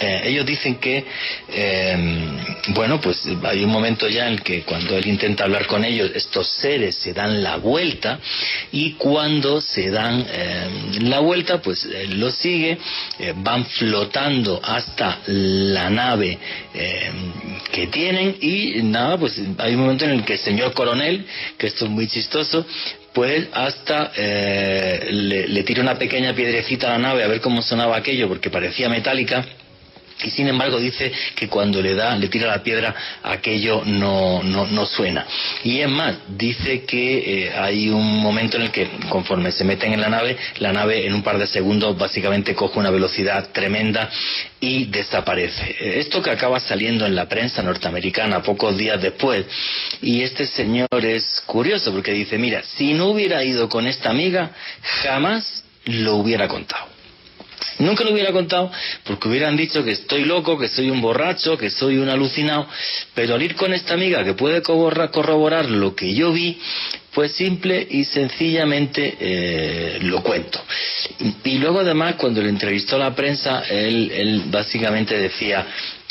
Eh, 0.00 0.22
ellos 0.26 0.46
dicen 0.46 0.76
que, 0.76 1.04
em, 1.52 2.38
bueno, 2.68 3.00
pues 3.00 3.26
hay 3.44 3.64
un 3.64 3.70
momento 3.70 4.08
ya 4.08 4.28
en 4.28 4.38
que 4.38 4.62
cuando 4.62 4.96
él 4.96 5.06
intenta 5.06 5.44
hablar 5.44 5.66
con 5.66 5.84
ellos, 5.84 6.10
estos 6.14 6.48
seres 6.48 6.96
se 6.96 7.12
dan 7.12 7.42
la 7.42 7.56
vuelta 7.56 8.18
y 8.72 8.92
cuando 8.92 9.60
se 9.60 9.90
dan 9.90 10.26
em, 10.32 11.08
la 11.08 11.20
vuelta, 11.20 11.60
pues 11.60 11.84
él 11.84 12.20
los 12.20 12.34
sigue, 12.34 12.78
eh, 13.18 13.32
van 13.36 13.64
flotando 13.66 14.60
hasta 14.62 15.18
la 15.26 15.90
nave 15.90 16.38
em, 16.74 17.58
que 17.72 17.86
tienen 17.88 18.36
y 18.40 18.82
nada, 18.82 19.18
pues 19.18 19.40
hay 19.58 19.74
un 19.74 19.80
momento 19.80 20.04
en 20.04 20.12
el 20.12 20.24
que 20.24 20.34
el 20.34 20.38
señor 20.38 20.72
coronel, 20.74 21.26
que 21.56 21.66
esto 21.66 21.86
es 21.86 21.90
muy 21.90 22.06
chistoso, 22.08 22.64
pues 23.12 23.48
hasta 23.52 24.12
eh, 24.16 25.08
le, 25.10 25.48
le 25.48 25.62
tira 25.64 25.82
una 25.82 25.98
pequeña 25.98 26.34
piedrecita 26.34 26.86
a 26.86 26.90
la 26.90 26.98
nave 26.98 27.24
a 27.24 27.28
ver 27.28 27.40
cómo 27.40 27.62
sonaba 27.62 27.96
aquello 27.96 28.28
porque 28.28 28.50
parecía 28.50 28.88
metálica 28.88 29.44
y 30.24 30.30
sin 30.30 30.48
embargo 30.48 30.80
dice 30.80 31.12
que 31.34 31.48
cuando 31.48 31.80
le 31.80 31.94
da, 31.94 32.16
le 32.16 32.28
tira 32.28 32.48
la 32.48 32.62
piedra, 32.62 32.94
aquello 33.22 33.82
no, 33.84 34.42
no, 34.42 34.66
no 34.66 34.86
suena. 34.86 35.24
Y 35.62 35.80
es 35.80 35.88
más, 35.88 36.16
dice 36.28 36.84
que 36.84 37.44
eh, 37.44 37.52
hay 37.54 37.88
un 37.88 38.20
momento 38.20 38.56
en 38.56 38.64
el 38.64 38.70
que 38.70 38.88
conforme 39.08 39.52
se 39.52 39.64
meten 39.64 39.92
en 39.92 40.00
la 40.00 40.08
nave, 40.08 40.36
la 40.58 40.72
nave 40.72 41.06
en 41.06 41.14
un 41.14 41.22
par 41.22 41.38
de 41.38 41.46
segundos 41.46 41.96
básicamente 41.96 42.54
coge 42.54 42.80
una 42.80 42.90
velocidad 42.90 43.50
tremenda 43.52 44.10
y 44.60 44.86
desaparece. 44.86 45.76
Eh, 45.78 46.00
esto 46.00 46.20
que 46.20 46.30
acaba 46.30 46.58
saliendo 46.58 47.06
en 47.06 47.14
la 47.14 47.28
prensa 47.28 47.62
norteamericana 47.62 48.42
pocos 48.42 48.76
días 48.76 49.00
después, 49.00 49.46
y 50.02 50.22
este 50.22 50.46
señor 50.46 50.88
es 51.04 51.42
curioso 51.46 51.92
porque 51.92 52.12
dice, 52.12 52.38
mira, 52.38 52.62
si 52.64 52.92
no 52.92 53.06
hubiera 53.06 53.44
ido 53.44 53.68
con 53.68 53.86
esta 53.86 54.10
amiga, 54.10 54.50
jamás 55.02 55.62
lo 55.84 56.16
hubiera 56.16 56.48
contado 56.48 56.97
Nunca 57.78 58.04
lo 58.04 58.12
hubiera 58.12 58.32
contado 58.32 58.70
porque 59.04 59.28
hubieran 59.28 59.56
dicho 59.56 59.84
que 59.84 59.92
estoy 59.92 60.24
loco, 60.24 60.58
que 60.58 60.68
soy 60.68 60.90
un 60.90 61.00
borracho, 61.00 61.56
que 61.56 61.70
soy 61.70 61.98
un 61.98 62.08
alucinado, 62.08 62.66
pero 63.14 63.34
al 63.34 63.42
ir 63.42 63.54
con 63.54 63.72
esta 63.72 63.94
amiga 63.94 64.24
que 64.24 64.34
puede 64.34 64.62
corroborar 64.62 65.70
lo 65.70 65.94
que 65.94 66.12
yo 66.14 66.32
vi, 66.32 66.58
pues 67.14 67.32
simple 67.32 67.86
y 67.90 68.04
sencillamente 68.04 69.16
eh, 69.20 69.98
lo 70.02 70.22
cuento. 70.22 70.60
Y, 71.44 71.58
luego 71.58 71.80
además 71.80 72.14
cuando 72.16 72.42
le 72.42 72.48
entrevistó 72.48 72.98
la 72.98 73.14
prensa, 73.14 73.62
él, 73.68 74.10
él 74.12 74.42
básicamente 74.46 75.16
decía 75.18 75.66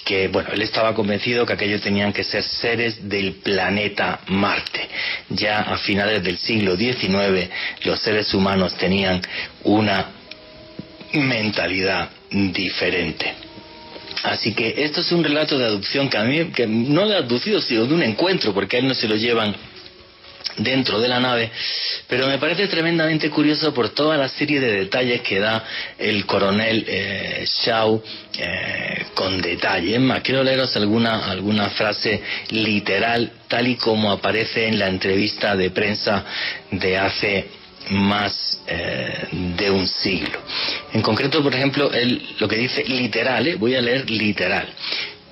que 0.07 0.29
bueno, 0.29 0.49
él 0.53 0.61
estaba 0.61 0.93
convencido 0.93 1.45
que 1.45 1.53
aquellos 1.53 1.81
tenían 1.81 2.13
que 2.13 2.23
ser 2.23 2.41
seres 2.41 3.09
del 3.09 3.33
planeta 3.33 4.21
Marte. 4.27 4.87
Ya 5.29 5.59
a 5.59 5.77
finales 5.77 6.23
del 6.23 6.37
siglo 6.37 6.77
XIX 6.77 7.49
los 7.83 7.99
seres 7.99 8.33
humanos 8.33 8.75
tenían 8.77 9.21
una 9.65 10.16
mentalidad 11.13 12.09
diferente. 12.29 13.33
Así 14.23 14.53
que 14.53 14.73
esto 14.77 15.01
es 15.01 15.11
un 15.11 15.23
relato 15.23 15.57
de 15.57 15.65
adopción 15.65 16.09
que 16.09 16.17
a 16.17 16.23
mí, 16.23 16.45
que 16.45 16.67
no 16.67 17.07
de 17.07 17.15
adopción, 17.15 17.61
sino 17.61 17.85
de 17.85 17.93
un 17.93 18.03
encuentro, 18.03 18.53
porque 18.53 18.77
a 18.77 18.79
él 18.79 18.87
no 18.87 18.93
se 18.93 19.07
lo 19.07 19.15
llevan 19.15 19.55
dentro 20.57 20.99
de 20.99 21.07
la 21.07 21.19
nave, 21.19 21.51
pero 22.07 22.27
me 22.27 22.37
parece 22.39 22.67
tremendamente 22.67 23.29
curioso 23.29 23.73
por 23.73 23.89
toda 23.89 24.17
la 24.17 24.27
serie 24.27 24.59
de 24.59 24.71
detalles 24.71 25.21
que 25.21 25.39
da 25.39 25.63
el 25.99 26.25
coronel 26.25 26.83
eh, 26.87 27.45
Shaw 27.45 28.01
eh, 28.37 29.05
con 29.13 29.39
detalle. 29.41 29.99
Más, 29.99 30.21
quiero 30.21 30.43
leeros 30.43 30.75
alguna, 30.75 31.29
alguna 31.29 31.69
frase 31.69 32.21
literal, 32.49 33.31
tal 33.47 33.67
y 33.67 33.75
como 33.75 34.11
aparece 34.11 34.67
en 34.67 34.79
la 34.79 34.87
entrevista 34.87 35.55
de 35.55 35.69
prensa 35.69 36.25
de 36.71 36.97
hace 36.97 37.45
más 37.89 38.59
eh, 38.67 39.27
de 39.57 39.71
un 39.71 39.87
siglo. 39.87 40.39
En 40.93 41.01
concreto, 41.01 41.41
por 41.43 41.53
ejemplo, 41.53 41.91
él, 41.91 42.35
lo 42.39 42.47
que 42.47 42.57
dice 42.57 42.83
literal, 42.85 43.55
voy 43.57 43.75
a 43.75 43.81
leer 43.81 44.09
literal. 44.09 44.67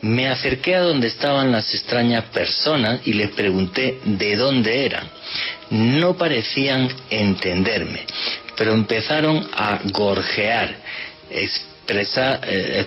Me 0.02 0.28
acerqué 0.28 0.76
a 0.76 0.82
donde 0.82 1.08
estaban 1.08 1.52
las 1.52 1.74
extrañas 1.74 2.26
personas 2.26 3.02
y 3.06 3.14
les 3.14 3.32
pregunté 3.32 4.00
de 4.06 4.36
dónde 4.36 4.86
eran. 4.86 5.10
No 5.72 6.16
parecían 6.16 6.90
entenderme, 7.10 8.06
pero 8.56 8.74
empezaron 8.74 9.48
a 9.54 9.80
gorjear, 9.86 10.76
expresar, 11.30 12.42
eh, 12.44 12.86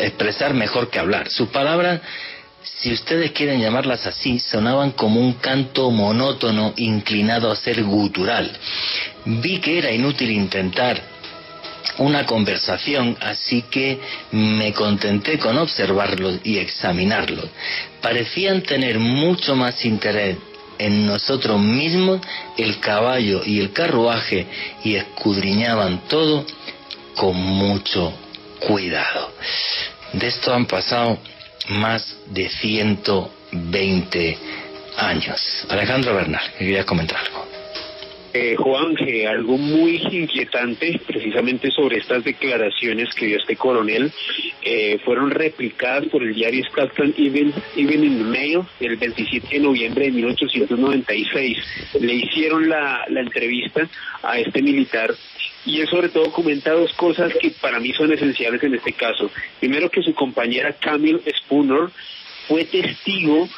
expresar 0.00 0.54
mejor 0.54 0.90
que 0.90 0.98
hablar. 0.98 1.28
Sus 1.30 1.48
palabras 1.50 2.00
si 2.64 2.92
ustedes 2.92 3.32
quieren 3.32 3.60
llamarlas 3.60 4.06
así, 4.06 4.38
sonaban 4.38 4.92
como 4.92 5.20
un 5.20 5.34
canto 5.34 5.90
monótono 5.90 6.72
inclinado 6.76 7.50
a 7.50 7.56
ser 7.56 7.82
gutural. 7.82 8.50
Vi 9.24 9.58
que 9.60 9.78
era 9.78 9.90
inútil 9.92 10.30
intentar 10.30 11.02
una 11.98 12.24
conversación, 12.24 13.16
así 13.20 13.62
que 13.62 13.98
me 14.32 14.72
contenté 14.72 15.38
con 15.38 15.58
observarlos 15.58 16.38
y 16.44 16.58
examinarlos. 16.58 17.46
Parecían 18.00 18.62
tener 18.62 18.98
mucho 18.98 19.56
más 19.56 19.84
interés 19.84 20.36
en 20.78 21.06
nosotros 21.06 21.60
mismos, 21.60 22.20
el 22.56 22.80
caballo 22.80 23.42
y 23.44 23.60
el 23.60 23.72
carruaje, 23.72 24.46
y 24.84 24.94
escudriñaban 24.94 26.02
todo 26.08 26.44
con 27.14 27.36
mucho 27.36 28.12
cuidado. 28.60 29.32
De 30.12 30.26
esto 30.26 30.52
han 30.54 30.66
pasado 30.66 31.18
más 31.68 32.16
de 32.28 32.48
120 32.48 34.38
años. 34.96 35.66
Alejandro 35.68 36.14
Bernal, 36.14 36.42
querías 36.58 36.84
comentar 36.84 37.18
algo. 37.18 37.52
Eh, 38.34 38.56
Juan, 38.56 38.96
algo 39.28 39.58
muy 39.58 39.96
inquietante 40.10 40.98
precisamente 41.06 41.70
sobre 41.70 41.98
estas 41.98 42.24
declaraciones 42.24 43.14
que 43.14 43.26
dio 43.26 43.36
este 43.36 43.56
coronel 43.56 44.10
eh, 44.62 44.98
fueron 45.04 45.30
replicadas 45.30 46.06
por 46.06 46.22
el 46.22 46.32
diario 46.32 46.64
Scotland 46.64 47.14
Even, 47.18 47.52
in 47.76 48.18
the 48.18 48.24
Mail 48.24 48.60
el 48.80 48.96
27 48.96 49.48
de 49.50 49.60
noviembre 49.60 50.06
de 50.06 50.12
1896. 50.12 51.58
Le 52.00 52.14
hicieron 52.14 52.70
la, 52.70 53.04
la 53.08 53.20
entrevista 53.20 53.86
a 54.22 54.38
este 54.38 54.62
militar 54.62 55.12
y 55.64 55.80
él 55.80 55.88
sobre 55.88 56.08
todo 56.08 56.32
comenta 56.32 56.72
dos 56.72 56.92
cosas 56.94 57.32
que 57.40 57.50
para 57.50 57.78
mí 57.78 57.92
son 57.92 58.12
esenciales 58.12 58.62
en 58.62 58.74
este 58.74 58.92
caso. 58.92 59.30
Primero 59.60 59.90
que 59.90 60.02
su 60.02 60.14
compañera 60.14 60.72
Camille 60.72 61.22
Spooner 61.38 61.88
fue 62.48 62.64
testigo 62.64 63.48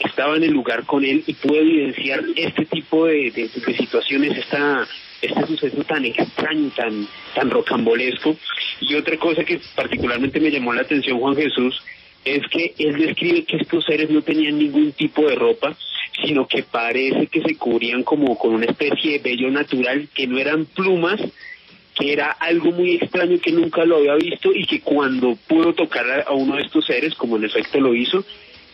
estaba 0.00 0.36
en 0.36 0.44
el 0.44 0.50
lugar 0.50 0.84
con 0.84 1.04
él 1.04 1.22
y 1.26 1.34
pudo 1.34 1.60
evidenciar 1.60 2.22
este 2.36 2.64
tipo 2.66 3.06
de, 3.06 3.30
de, 3.30 3.76
situaciones, 3.76 4.36
esta, 4.36 4.86
este 5.20 5.46
suceso 5.46 5.84
tan 5.84 6.04
extraño, 6.04 6.70
tan, 6.74 7.06
tan 7.34 7.50
rocambolesco. 7.50 8.36
Y 8.80 8.94
otra 8.94 9.16
cosa 9.16 9.44
que 9.44 9.60
particularmente 9.74 10.40
me 10.40 10.50
llamó 10.50 10.72
la 10.72 10.82
atención, 10.82 11.18
Juan 11.18 11.36
Jesús, 11.36 11.82
es 12.24 12.46
que 12.48 12.74
él 12.78 12.98
describe 12.98 13.44
que 13.44 13.56
estos 13.56 13.84
seres 13.84 14.10
no 14.10 14.22
tenían 14.22 14.58
ningún 14.58 14.92
tipo 14.92 15.26
de 15.28 15.34
ropa, 15.34 15.76
sino 16.24 16.46
que 16.46 16.62
parece 16.62 17.26
que 17.26 17.42
se 17.42 17.56
cubrían 17.56 18.02
como 18.02 18.38
con 18.38 18.54
una 18.54 18.66
especie 18.66 19.12
de 19.12 19.18
vello 19.18 19.50
natural, 19.50 20.08
que 20.14 20.26
no 20.26 20.38
eran 20.38 20.66
plumas, 20.66 21.20
que 21.94 22.12
era 22.12 22.30
algo 22.30 22.72
muy 22.72 22.96
extraño 22.96 23.38
que 23.40 23.52
nunca 23.52 23.84
lo 23.84 23.96
había 23.96 24.14
visto 24.14 24.50
y 24.54 24.66
que 24.66 24.80
cuando 24.80 25.36
pudo 25.46 25.74
tocar 25.74 26.24
a 26.26 26.32
uno 26.32 26.56
de 26.56 26.62
estos 26.62 26.86
seres, 26.86 27.14
como 27.14 27.36
en 27.36 27.44
efecto 27.44 27.80
lo 27.80 27.94
hizo, 27.94 28.24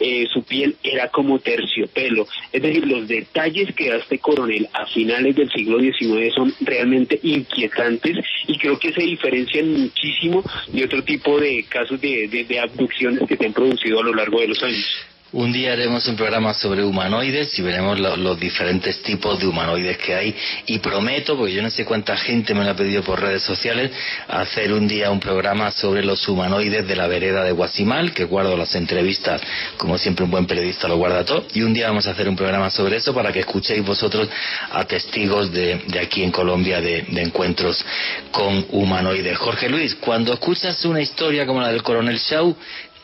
eh, 0.01 0.29
su 0.33 0.45
piel 0.45 0.77
era 0.83 1.09
como 1.09 1.41
terciopelo. 1.41 2.27
Es 2.53 2.63
decir, 2.63 2.87
los 2.87 3.09
detalles 3.09 3.75
que 3.75 3.89
da 3.89 3.97
este 3.97 4.21
coronel 4.21 4.69
a 4.73 4.87
finales 4.87 5.35
del 5.35 5.51
siglo 5.51 5.81
XIX 5.81 6.33
son 6.35 6.55
realmente 6.61 7.19
inquietantes 7.23 8.17
y 8.47 8.57
creo 8.59 8.79
que 8.79 8.93
se 8.93 9.03
diferencian 9.03 9.73
muchísimo 9.73 10.45
de 10.69 10.85
otro 10.85 11.03
tipo 11.03 11.41
de 11.41 11.65
casos 11.69 12.01
de, 12.01 12.29
de 12.29 12.61
abducciones 12.61 13.29
que 13.29 13.37
se 13.37 13.47
han 13.47 13.53
producido 13.53 13.99
a 13.99 14.05
lo 14.05 14.15
largo 14.15 14.41
de 14.41 14.49
los 14.49 14.63
años. 14.63 14.87
Un 15.31 15.53
día 15.53 15.75
haremos 15.75 16.09
un 16.09 16.17
programa 16.17 16.55
sobre 16.55 16.83
humanoides 16.83 17.59
y 17.59 17.61
veremos 17.61 18.01
los 18.01 18.41
diferentes 18.41 19.03
tipos 19.03 19.39
de 19.39 19.47
humanoides 19.47 19.99
que 19.99 20.15
hay. 20.15 20.35
Y 20.65 20.79
prometo, 20.79 21.37
porque 21.37 21.53
yo 21.53 21.61
no 21.61 21.69
sé 21.69 21.85
cuánta 21.85 22.17
gente 22.17 22.55
me 22.55 22.65
lo 22.65 22.71
ha 22.71 22.75
pedido 22.75 23.03
por 23.03 23.21
redes 23.21 23.43
sociales, 23.43 23.91
hacer 24.27 24.73
un 24.73 24.89
día 24.89 25.11
un 25.11 25.21
programa 25.21 25.71
sobre 25.71 26.03
los 26.03 26.27
humanoides 26.27 26.89
de 26.89 26.97
la 26.97 27.07
vereda 27.09 27.45
de 27.45 27.53
Guasimal, 27.53 28.15
que 28.15 28.25
guardo 28.25 28.57
las 28.57 28.75
entrevistas, 28.75 29.43
como 29.77 29.99
siempre 29.99 30.25
un 30.25 30.31
buen 30.31 30.47
periodista 30.47 30.89
lo 30.89 30.97
guarda 30.97 31.23
todo. 31.27 31.45
Y 31.53 31.61
un 31.61 31.75
día 31.75 31.89
vamos 31.89 32.07
a 32.07 32.13
hacer 32.13 32.27
un 32.27 32.37
programa 32.37 32.71
sobre 32.71 32.97
eso 32.97 33.13
para 33.13 33.31
que 33.31 33.41
escuchéis 33.41 33.85
vosotros 33.85 34.31
a 34.73 34.87
testigos 34.87 35.53
de, 35.53 35.79
aquí 36.01 36.23
en 36.23 36.31
Colombia 36.31 36.81
de, 36.81 37.05
encuentros 37.17 37.85
con 38.31 38.65
humanoides. 38.71 39.37
Jorge 39.37 39.69
Luis, 39.69 39.95
cuando 39.95 40.33
escuchas 40.33 40.83
una 40.87 41.03
historia 41.03 41.45
como 41.45 41.61
la 41.61 41.69
del 41.69 41.83
coronel 41.83 42.17
Shaw, 42.17 42.57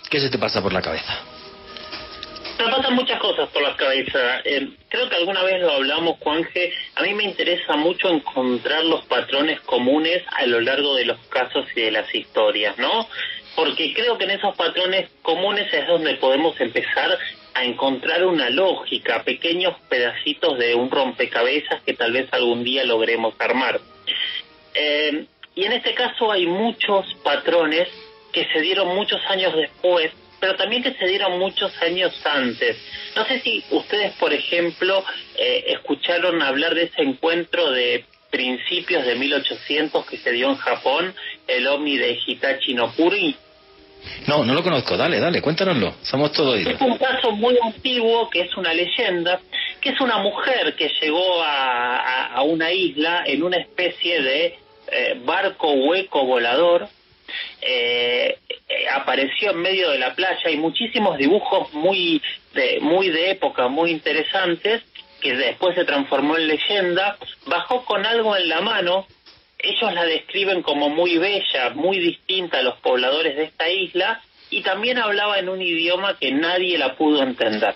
¿qué 0.08 0.20
se 0.20 0.30
te 0.30 0.38
pasa 0.38 0.62
por 0.62 0.72
la 0.72 0.80
cabeza? 0.80 1.33
Me 2.58 2.70
pasan 2.70 2.94
muchas 2.94 3.18
cosas 3.18 3.48
por 3.50 3.62
la 3.62 3.76
cabeza. 3.76 4.40
Eh, 4.44 4.68
creo 4.88 5.08
que 5.08 5.16
alguna 5.16 5.42
vez 5.42 5.60
lo 5.60 5.72
hablamos, 5.72 6.18
Juanje. 6.20 6.72
A 6.94 7.02
mí 7.02 7.12
me 7.14 7.24
interesa 7.24 7.76
mucho 7.76 8.08
encontrar 8.08 8.84
los 8.84 9.04
patrones 9.06 9.60
comunes 9.60 10.22
a 10.36 10.46
lo 10.46 10.60
largo 10.60 10.94
de 10.94 11.04
los 11.04 11.18
casos 11.28 11.66
y 11.74 11.80
de 11.80 11.90
las 11.90 12.14
historias, 12.14 12.78
¿no? 12.78 13.08
Porque 13.56 13.92
creo 13.92 14.18
que 14.18 14.24
en 14.24 14.32
esos 14.32 14.56
patrones 14.56 15.10
comunes 15.22 15.72
es 15.72 15.86
donde 15.86 16.14
podemos 16.14 16.60
empezar 16.60 17.18
a 17.54 17.64
encontrar 17.64 18.24
una 18.24 18.50
lógica, 18.50 19.22
pequeños 19.24 19.74
pedacitos 19.88 20.58
de 20.58 20.74
un 20.74 20.90
rompecabezas 20.90 21.82
que 21.82 21.94
tal 21.94 22.12
vez 22.12 22.32
algún 22.32 22.62
día 22.62 22.84
logremos 22.84 23.34
armar. 23.40 23.80
Eh, 24.74 25.26
y 25.56 25.64
en 25.64 25.72
este 25.72 25.94
caso 25.94 26.30
hay 26.30 26.46
muchos 26.46 27.14
patrones 27.22 27.88
que 28.32 28.46
se 28.52 28.60
dieron 28.60 28.94
muchos 28.94 29.20
años 29.26 29.54
después 29.54 30.12
pero 30.44 30.56
también 30.56 30.82
que 30.82 30.92
se 30.92 31.06
dieron 31.06 31.38
muchos 31.38 31.72
años 31.80 32.12
antes. 32.26 32.76
No 33.16 33.24
sé 33.24 33.40
si 33.40 33.64
ustedes, 33.70 34.12
por 34.16 34.30
ejemplo, 34.34 35.02
eh, 35.38 35.64
escucharon 35.68 36.42
hablar 36.42 36.74
de 36.74 36.82
ese 36.82 37.00
encuentro 37.00 37.70
de 37.70 38.04
principios 38.28 39.06
de 39.06 39.14
1800 39.14 40.04
que 40.04 40.18
se 40.18 40.32
dio 40.32 40.50
en 40.50 40.56
Japón, 40.56 41.14
el 41.46 41.66
ovni 41.66 41.96
de 41.96 42.18
Hitachi 42.26 42.74
no 42.74 42.92
Kuri. 42.92 43.34
No, 44.26 44.44
no 44.44 44.52
lo 44.52 44.62
conozco. 44.62 44.98
Dale, 44.98 45.18
dale, 45.18 45.40
cuéntanoslo. 45.40 45.94
Somos 46.02 46.30
todos 46.32 46.58
Es 46.58 46.78
un 46.78 46.98
caso 46.98 47.30
muy 47.30 47.56
antiguo 47.64 48.28
que 48.28 48.42
es 48.42 48.54
una 48.58 48.74
leyenda, 48.74 49.40
que 49.80 49.90
es 49.90 50.00
una 50.02 50.18
mujer 50.18 50.74
que 50.76 50.90
llegó 51.00 51.42
a, 51.42 52.42
una 52.44 52.70
isla 52.70 53.22
en 53.24 53.42
una 53.42 53.56
especie 53.56 54.20
de 54.20 54.58
eh, 54.88 55.18
barco 55.24 55.72
hueco 55.72 56.26
volador 56.26 56.86
eh, 57.60 58.38
eh, 58.48 58.88
apareció 58.92 59.52
en 59.52 59.58
medio 59.58 59.90
de 59.90 59.98
la 59.98 60.14
playa 60.14 60.50
y 60.50 60.56
muchísimos 60.56 61.18
dibujos 61.18 61.72
muy 61.72 62.22
de, 62.54 62.78
muy 62.80 63.10
de 63.10 63.30
época, 63.30 63.68
muy 63.68 63.90
interesantes, 63.90 64.82
que 65.20 65.34
después 65.34 65.74
se 65.74 65.84
transformó 65.84 66.36
en 66.36 66.48
leyenda, 66.48 67.16
bajó 67.46 67.84
con 67.84 68.04
algo 68.04 68.36
en 68.36 68.48
la 68.48 68.60
mano, 68.60 69.06
ellos 69.58 69.94
la 69.94 70.04
describen 70.04 70.62
como 70.62 70.90
muy 70.90 71.16
bella, 71.16 71.70
muy 71.74 71.98
distinta 71.98 72.58
a 72.58 72.62
los 72.62 72.78
pobladores 72.80 73.36
de 73.36 73.44
esta 73.44 73.68
isla, 73.68 74.20
y 74.50 74.62
también 74.62 74.98
hablaba 74.98 75.38
en 75.38 75.48
un 75.48 75.62
idioma 75.62 76.18
que 76.18 76.30
nadie 76.30 76.76
la 76.78 76.94
pudo 76.94 77.22
entender. 77.22 77.74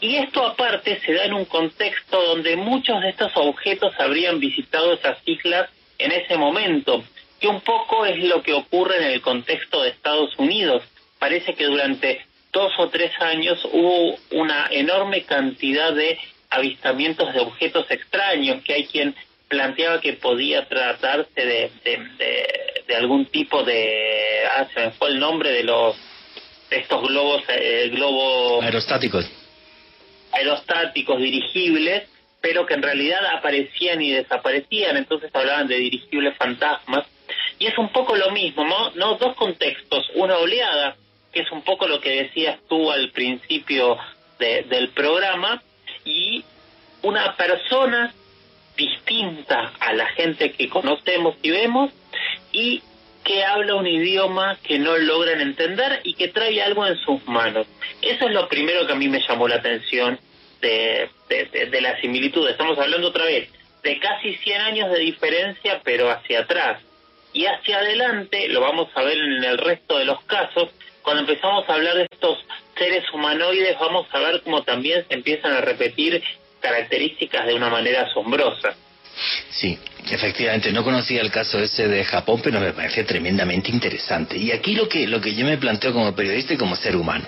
Y 0.00 0.16
esto 0.16 0.46
aparte 0.46 1.00
se 1.00 1.14
da 1.14 1.24
en 1.24 1.34
un 1.34 1.44
contexto 1.44 2.22
donde 2.22 2.56
muchos 2.56 3.00
de 3.02 3.10
estos 3.10 3.32
objetos 3.34 3.92
habrían 3.98 4.38
visitado 4.38 4.92
esas 4.92 5.18
islas 5.24 5.70
en 5.98 6.12
ese 6.12 6.36
momento, 6.36 7.04
que 7.40 7.48
un 7.48 7.62
poco 7.62 8.04
es 8.04 8.18
lo 8.22 8.42
que 8.42 8.52
ocurre 8.52 8.98
en 8.98 9.12
el 9.12 9.22
contexto 9.22 9.82
de 9.82 9.90
Estados 9.90 10.38
Unidos. 10.38 10.82
Parece 11.18 11.54
que 11.54 11.64
durante 11.64 12.24
dos 12.52 12.72
o 12.78 12.88
tres 12.88 13.12
años 13.20 13.58
hubo 13.72 14.16
una 14.32 14.68
enorme 14.70 15.22
cantidad 15.22 15.92
de 15.92 16.18
avistamientos 16.50 17.32
de 17.32 17.40
objetos 17.40 17.90
extraños, 17.90 18.62
que 18.62 18.74
hay 18.74 18.86
quien 18.86 19.14
planteaba 19.48 20.00
que 20.00 20.14
podía 20.14 20.66
tratarse 20.68 21.40
de, 21.44 21.70
de, 21.84 22.96
algún 22.96 23.26
tipo 23.26 23.62
de... 23.62 24.42
Ah, 24.56 24.66
se 24.72 24.80
me 24.80 24.90
fue 24.92 25.08
el 25.10 25.18
nombre 25.18 25.50
de 25.50 25.64
los... 25.64 25.96
estos 26.70 27.02
globos... 27.02 27.42
Eh, 27.48 27.88
globos 27.92 28.64
aerostáticos. 28.64 29.30
Aerostáticos 30.32 31.20
dirigibles, 31.20 32.08
pero 32.40 32.66
que 32.66 32.74
en 32.74 32.82
realidad 32.82 33.24
aparecían 33.36 34.02
y 34.02 34.12
desaparecían, 34.12 34.96
entonces 34.96 35.30
hablaban 35.34 35.68
de 35.68 35.76
dirigibles 35.76 36.36
fantasmas. 36.36 37.06
Y 37.60 37.66
es 37.66 37.78
un 37.78 37.90
poco 37.90 38.16
lo 38.16 38.32
mismo, 38.32 38.64
¿no? 38.64 38.90
¿no? 38.96 39.14
Dos 39.14 39.36
contextos, 39.36 40.10
una 40.14 40.36
oleada, 40.38 40.96
que 41.32 41.42
es 41.42 41.52
un 41.52 41.62
poco 41.62 41.86
lo 41.86 42.00
que 42.00 42.22
decías 42.22 42.58
tú 42.68 42.90
al 42.90 43.10
principio 43.10 43.96
del 44.38 44.88
programa, 44.88 45.62
y 46.04 46.42
una 47.02 47.36
persona 47.36 48.12
distinta 48.76 49.72
a 49.78 49.92
la 49.92 50.06
gente 50.06 50.52
que 50.52 50.70
conocemos 50.70 51.36
y 51.42 51.50
vemos, 51.50 51.92
y 52.50 52.82
que 53.24 53.44
habla 53.44 53.74
un 53.74 53.86
idioma 53.86 54.58
que 54.62 54.78
no 54.78 54.96
logran 54.96 55.40
entender 55.40 56.00
y 56.04 56.14
que 56.14 56.28
trae 56.28 56.62
algo 56.62 56.86
en 56.86 56.96
sus 56.96 57.26
manos. 57.28 57.66
Eso 58.00 58.26
es 58.26 58.32
lo 58.32 58.48
primero 58.48 58.86
que 58.86 58.92
a 58.92 58.96
mí 58.96 59.08
me 59.08 59.20
llamó 59.20 59.46
la 59.46 59.56
atención 59.56 60.18
de, 60.60 61.08
de, 61.28 61.80
la 61.80 62.00
similitud. 62.00 62.48
Estamos 62.48 62.78
hablando 62.78 63.08
otra 63.08 63.24
vez 63.24 63.50
de 63.82 63.98
casi 63.98 64.34
100 64.36 64.60
años 64.62 64.90
de 64.90 65.00
diferencia, 65.00 65.80
pero 65.84 66.10
hacia 66.10 66.40
atrás. 66.40 66.80
Y 67.32 67.46
hacia 67.46 67.78
adelante, 67.78 68.48
lo 68.48 68.60
vamos 68.60 68.88
a 68.94 69.02
ver 69.02 69.16
en 69.16 69.44
el 69.44 69.58
resto 69.58 69.98
de 69.98 70.04
los 70.04 70.20
casos, 70.24 70.70
cuando 71.02 71.22
empezamos 71.22 71.68
a 71.68 71.74
hablar 71.74 71.96
de 71.96 72.08
estos 72.10 72.38
seres 72.76 73.04
humanoides, 73.12 73.78
vamos 73.78 74.06
a 74.12 74.18
ver 74.18 74.42
cómo 74.42 74.62
también 74.62 75.04
se 75.08 75.14
empiezan 75.14 75.52
a 75.52 75.60
repetir 75.60 76.22
características 76.60 77.46
de 77.46 77.54
una 77.54 77.70
manera 77.70 78.02
asombrosa. 78.02 78.74
Sí, 79.50 79.78
efectivamente, 80.10 80.72
no 80.72 80.82
conocía 80.82 81.20
el 81.20 81.30
caso 81.30 81.58
ese 81.58 81.88
de 81.88 82.04
Japón, 82.04 82.40
pero 82.42 82.60
me 82.60 82.72
parece 82.72 83.04
tremendamente 83.04 83.70
interesante. 83.70 84.38
Y 84.38 84.50
aquí 84.52 84.74
lo 84.74 84.88
que, 84.88 85.06
lo 85.06 85.20
que 85.20 85.34
yo 85.34 85.44
me 85.44 85.58
planteo 85.58 85.92
como 85.92 86.14
periodista 86.14 86.54
y 86.54 86.56
como 86.56 86.76
ser 86.76 86.96
humano. 86.96 87.24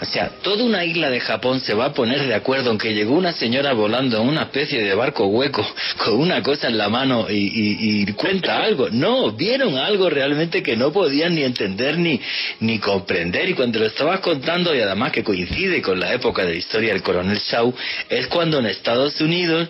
O 0.00 0.04
sea, 0.04 0.30
toda 0.42 0.64
una 0.64 0.84
isla 0.84 1.10
de 1.10 1.20
Japón 1.20 1.60
se 1.60 1.74
va 1.74 1.86
a 1.86 1.92
poner 1.92 2.26
de 2.26 2.34
acuerdo 2.34 2.70
en 2.70 2.78
que 2.78 2.94
llegó 2.94 3.14
una 3.14 3.32
señora 3.32 3.72
volando 3.72 4.20
en 4.20 4.28
una 4.28 4.42
especie 4.42 4.82
de 4.82 4.94
barco 4.94 5.26
hueco 5.26 5.66
con 5.98 6.14
una 6.14 6.42
cosa 6.42 6.68
en 6.68 6.78
la 6.78 6.88
mano 6.88 7.26
y, 7.28 8.06
cuenta 8.14 8.62
algo. 8.62 8.88
No, 8.90 9.32
vieron 9.32 9.76
algo 9.76 10.08
realmente 10.08 10.62
que 10.62 10.76
no 10.76 10.92
podían 10.92 11.34
ni 11.34 11.42
entender 11.42 11.98
ni, 11.98 12.20
ni 12.60 12.78
comprender. 12.78 13.50
Y 13.50 13.54
cuando 13.54 13.78
lo 13.80 13.86
estabas 13.86 14.20
contando, 14.20 14.74
y 14.74 14.80
además 14.80 15.12
que 15.12 15.22
coincide 15.22 15.82
con 15.82 16.00
la 16.00 16.12
época 16.14 16.44
de 16.44 16.52
la 16.52 16.56
historia 16.56 16.92
del 16.92 17.02
coronel 17.02 17.38
Shaw, 17.38 17.74
es 18.08 18.26
cuando 18.28 18.58
en 18.58 18.66
Estados 18.66 19.20
Unidos 19.20 19.68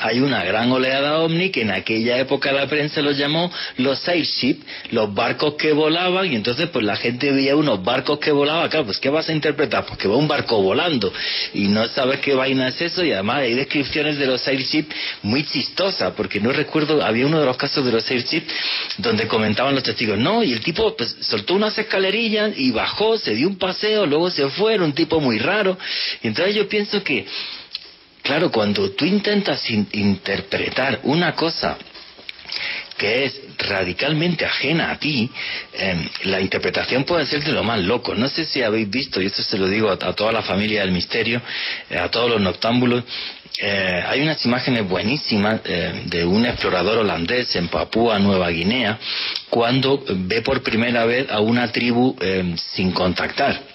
hay 0.00 0.20
una 0.20 0.44
gran 0.44 0.70
oleada 0.72 1.18
ovni 1.18 1.50
que 1.50 1.62
en 1.62 1.70
aquella 1.70 2.18
época 2.18 2.52
la 2.52 2.66
prensa 2.66 3.02
los 3.02 3.18
llamó 3.18 3.52
los 3.76 4.08
airship, 4.08 4.60
los 4.90 5.12
barcos 5.12 5.54
que 5.54 5.72
volaban, 5.72 6.32
y 6.32 6.36
entonces 6.36 6.68
pues 6.70 6.84
la 6.84 6.96
gente 6.96 7.30
veía 7.30 7.56
unos 7.56 7.82
barcos 7.84 8.18
que 8.18 8.32
volaban, 8.32 8.68
claro, 8.70 8.86
pues 8.86 8.98
¿qué 8.98 9.10
vas 9.10 9.28
a 9.28 9.32
interpretar? 9.32 9.84
Pues 9.84 9.98
que 9.98 10.08
va 10.08 10.16
un 10.16 10.28
barco 10.28 10.62
volando, 10.62 11.12
y 11.52 11.68
no 11.68 11.86
sabes 11.88 12.20
qué 12.20 12.34
vaina 12.34 12.68
es 12.68 12.80
eso, 12.80 13.04
y 13.04 13.12
además 13.12 13.38
hay 13.38 13.54
descripciones 13.54 14.18
de 14.18 14.26
los 14.26 14.46
airship 14.48 14.86
muy 15.22 15.44
chistosas, 15.44 16.12
porque 16.16 16.40
no 16.40 16.52
recuerdo, 16.52 17.04
había 17.04 17.26
uno 17.26 17.40
de 17.40 17.46
los 17.46 17.56
casos 17.56 17.84
de 17.84 17.92
los 17.92 18.10
airship 18.10 18.44
donde 18.98 19.26
comentaban 19.26 19.74
los 19.74 19.82
testigos, 19.82 20.18
no, 20.18 20.42
y 20.42 20.52
el 20.52 20.60
tipo 20.60 20.96
pues 20.96 21.16
soltó 21.20 21.54
unas 21.54 21.76
escalerillas 21.76 22.52
y 22.56 22.70
bajó, 22.70 23.18
se 23.18 23.34
dio 23.34 23.48
un 23.48 23.58
paseo, 23.58 24.06
luego 24.06 24.30
se 24.30 24.48
fue, 24.48 24.74
era 24.74 24.84
un 24.84 24.92
tipo 24.92 25.20
muy 25.20 25.38
raro, 25.38 25.76
y 26.22 26.28
entonces 26.28 26.54
yo 26.54 26.68
pienso 26.68 27.02
que 27.02 27.26
Claro, 28.22 28.50
cuando 28.50 28.90
tú 28.92 29.04
intentas 29.04 29.68
interpretar 29.70 31.00
una 31.02 31.34
cosa 31.34 31.76
que 32.96 33.24
es 33.24 33.40
radicalmente 33.58 34.44
ajena 34.44 34.92
a 34.92 34.98
ti, 34.98 35.28
em, 35.72 36.08
la 36.24 36.40
interpretación 36.40 37.02
puede 37.02 37.26
ser 37.26 37.42
de 37.42 37.50
lo 37.50 37.64
más 37.64 37.80
loco. 37.80 38.14
No 38.14 38.28
sé 38.28 38.44
si 38.44 38.62
habéis 38.62 38.88
visto, 38.88 39.20
y 39.20 39.26
esto 39.26 39.42
se 39.42 39.58
lo 39.58 39.66
digo 39.66 39.90
a, 39.90 39.96
toda 39.96 40.30
la 40.30 40.42
familia 40.42 40.82
del 40.82 40.92
misterio, 40.92 41.42
eh, 41.90 41.98
a 41.98 42.08
todos 42.10 42.30
los 42.30 42.40
noctámbulos, 42.40 43.02
eh, 43.58 44.04
hay 44.06 44.20
unas 44.20 44.44
imágenes 44.46 44.88
buenísimas 44.88 45.60
eh, 45.64 46.02
de 46.06 46.24
un 46.24 46.46
explorador 46.46 46.98
holandés 46.98 47.54
en 47.56 47.68
Papúa 47.68 48.18
Nueva 48.18 48.50
Guinea 48.50 48.98
cuando 49.50 50.04
ve 50.08 50.42
por 50.42 50.62
primera 50.62 51.04
vez 51.04 51.28
a 51.30 51.40
una 51.40 51.70
tribu 51.70 52.16
em, 52.20 52.56
sin 52.56 52.92
contactar 52.92 53.71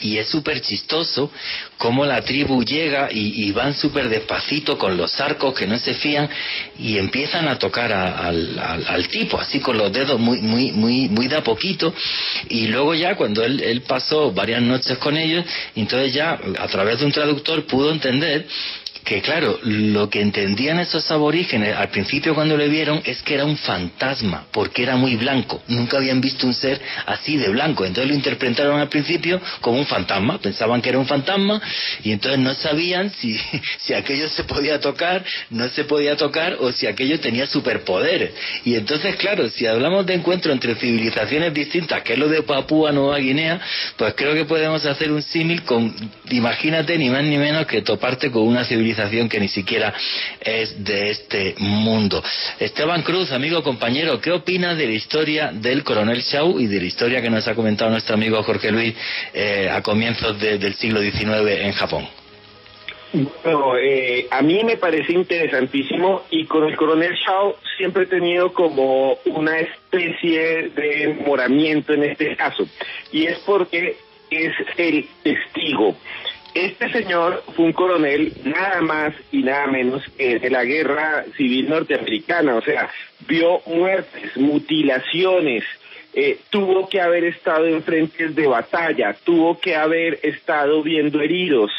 y 0.00 0.18
es 0.18 0.28
súper 0.28 0.60
chistoso 0.60 1.30
cómo 1.76 2.04
la 2.04 2.22
tribu 2.22 2.64
llega 2.64 3.08
y, 3.10 3.50
van 3.52 3.74
súper 3.74 4.08
despacito 4.08 4.78
con 4.78 4.96
los 4.96 5.20
arcos 5.20 5.54
que 5.54 5.66
no 5.66 5.78
se 5.78 5.94
fían 5.94 6.28
y 6.78 6.96
empiezan 6.96 7.48
a 7.48 7.58
tocar 7.58 7.92
al, 7.92 9.08
tipo, 9.08 9.38
así 9.38 9.60
con 9.60 9.76
los 9.76 9.92
dedos 9.92 10.18
muy, 10.18 10.40
muy, 10.40 10.72
muy, 10.72 11.08
muy 11.08 11.28
de 11.28 11.36
a 11.36 11.42
poquito. 11.42 11.92
Y 12.48 12.68
luego 12.68 12.94
ya 12.94 13.16
cuando 13.16 13.44
él, 13.44 13.60
él 13.60 13.82
pasó 13.82 14.32
varias 14.32 14.62
noches 14.62 14.96
con 14.98 15.16
ellos, 15.16 15.44
entonces 15.74 16.14
ya 16.14 16.38
a 16.58 16.68
través 16.68 17.00
de 17.00 17.06
un 17.06 17.12
traductor 17.12 17.66
pudo 17.66 17.92
entender 17.92 18.46
que 19.04 19.20
claro, 19.20 19.58
lo 19.62 20.08
que 20.08 20.20
entendían 20.20 20.78
esos 20.78 21.10
aborígenes 21.10 21.76
al 21.76 21.88
principio 21.88 22.34
cuando 22.34 22.56
le 22.56 22.68
vieron 22.68 23.02
es 23.04 23.22
que 23.22 23.34
era 23.34 23.44
un 23.44 23.56
fantasma, 23.56 24.46
porque 24.52 24.84
era 24.84 24.96
muy 24.96 25.16
blanco. 25.16 25.60
Nunca 25.66 25.96
habían 25.96 26.20
visto 26.20 26.46
un 26.46 26.54
ser 26.54 26.80
así 27.06 27.36
de 27.36 27.48
blanco. 27.48 27.84
Entonces 27.84 28.08
lo 28.08 28.14
interpretaron 28.14 28.78
al 28.78 28.88
principio 28.88 29.40
como 29.60 29.78
un 29.78 29.86
fantasma. 29.86 30.38
Pensaban 30.38 30.80
que 30.80 30.90
era 30.90 30.98
un 30.98 31.06
fantasma 31.06 31.60
y 32.04 32.12
entonces 32.12 32.38
no 32.38 32.54
sabían 32.54 33.10
si, 33.10 33.36
si 33.78 33.92
aquello 33.92 34.28
se 34.28 34.44
podía 34.44 34.78
tocar, 34.78 35.24
no 35.50 35.68
se 35.68 35.84
podía 35.84 36.16
tocar 36.16 36.56
o 36.60 36.70
si 36.70 36.86
aquello 36.86 37.18
tenía 37.18 37.46
superpoderes. 37.46 38.30
Y 38.64 38.76
entonces, 38.76 39.16
claro, 39.16 39.48
si 39.48 39.66
hablamos 39.66 40.06
de 40.06 40.14
encuentro 40.14 40.52
entre 40.52 40.76
civilizaciones 40.76 41.52
distintas, 41.52 42.02
que 42.02 42.12
es 42.12 42.18
lo 42.18 42.28
de 42.28 42.42
Papúa 42.42 42.92
Nueva 42.92 43.18
Guinea, 43.18 43.60
pues 43.96 44.14
creo 44.14 44.34
que 44.34 44.44
podemos 44.44 44.86
hacer 44.86 45.10
un 45.10 45.22
símil 45.22 45.62
con, 45.64 45.92
imagínate, 46.30 46.96
ni 46.98 47.10
más 47.10 47.24
ni 47.24 47.36
menos 47.36 47.66
que 47.66 47.82
toparte 47.82 48.30
con 48.30 48.42
una 48.42 48.64
civilización 48.64 48.91
que 49.28 49.40
ni 49.40 49.48
siquiera 49.48 49.92
es 50.40 50.84
de 50.84 51.10
este 51.10 51.54
mundo. 51.58 52.22
Esteban 52.58 53.02
Cruz, 53.02 53.32
amigo, 53.32 53.62
compañero, 53.62 54.20
¿qué 54.20 54.30
opinas 54.32 54.76
de 54.76 54.86
la 54.86 54.92
historia 54.92 55.50
del 55.52 55.84
coronel 55.84 56.20
Shaw 56.20 56.58
y 56.60 56.66
de 56.66 56.80
la 56.80 56.86
historia 56.86 57.22
que 57.22 57.30
nos 57.30 57.46
ha 57.48 57.54
comentado 57.54 57.90
nuestro 57.90 58.14
amigo 58.14 58.42
Jorge 58.42 58.70
Luis 58.70 58.94
eh, 59.32 59.68
a 59.70 59.82
comienzos 59.82 60.38
del 60.40 60.74
siglo 60.74 61.00
XIX 61.00 61.60
en 61.60 61.72
Japón? 61.72 62.08
Bueno, 63.44 63.76
eh, 63.76 64.26
a 64.30 64.40
mí 64.40 64.64
me 64.64 64.78
parece 64.78 65.12
interesantísimo 65.12 66.22
y 66.30 66.46
con 66.46 66.64
el 66.64 66.76
coronel 66.76 67.14
Shaw 67.14 67.56
siempre 67.76 68.04
he 68.04 68.06
tenido 68.06 68.54
como 68.54 69.18
una 69.26 69.58
especie 69.58 70.70
de 70.70 71.02
enamoramiento 71.04 71.92
en 71.92 72.04
este 72.04 72.34
caso 72.36 72.66
y 73.12 73.26
es 73.26 73.38
porque 73.40 73.96
es 74.30 74.54
el 74.78 75.06
testigo. 75.22 75.94
Este 76.54 76.90
señor 76.90 77.42
fue 77.56 77.64
un 77.64 77.72
coronel 77.72 78.32
nada 78.44 78.82
más 78.82 79.14
y 79.30 79.42
nada 79.42 79.66
menos 79.68 80.02
que 80.18 80.38
de 80.38 80.50
la 80.50 80.64
guerra 80.64 81.24
civil 81.36 81.70
norteamericana, 81.70 82.56
o 82.56 82.62
sea, 82.62 82.90
vio 83.26 83.62
muertes, 83.66 84.36
mutilaciones, 84.36 85.64
eh, 86.14 86.40
tuvo 86.50 86.90
que 86.90 87.00
haber 87.00 87.24
estado 87.24 87.66
en 87.66 87.82
frentes 87.82 88.34
de 88.34 88.46
batalla, 88.46 89.16
tuvo 89.24 89.58
que 89.58 89.74
haber 89.74 90.20
estado 90.22 90.82
viendo 90.82 91.22
heridos 91.22 91.70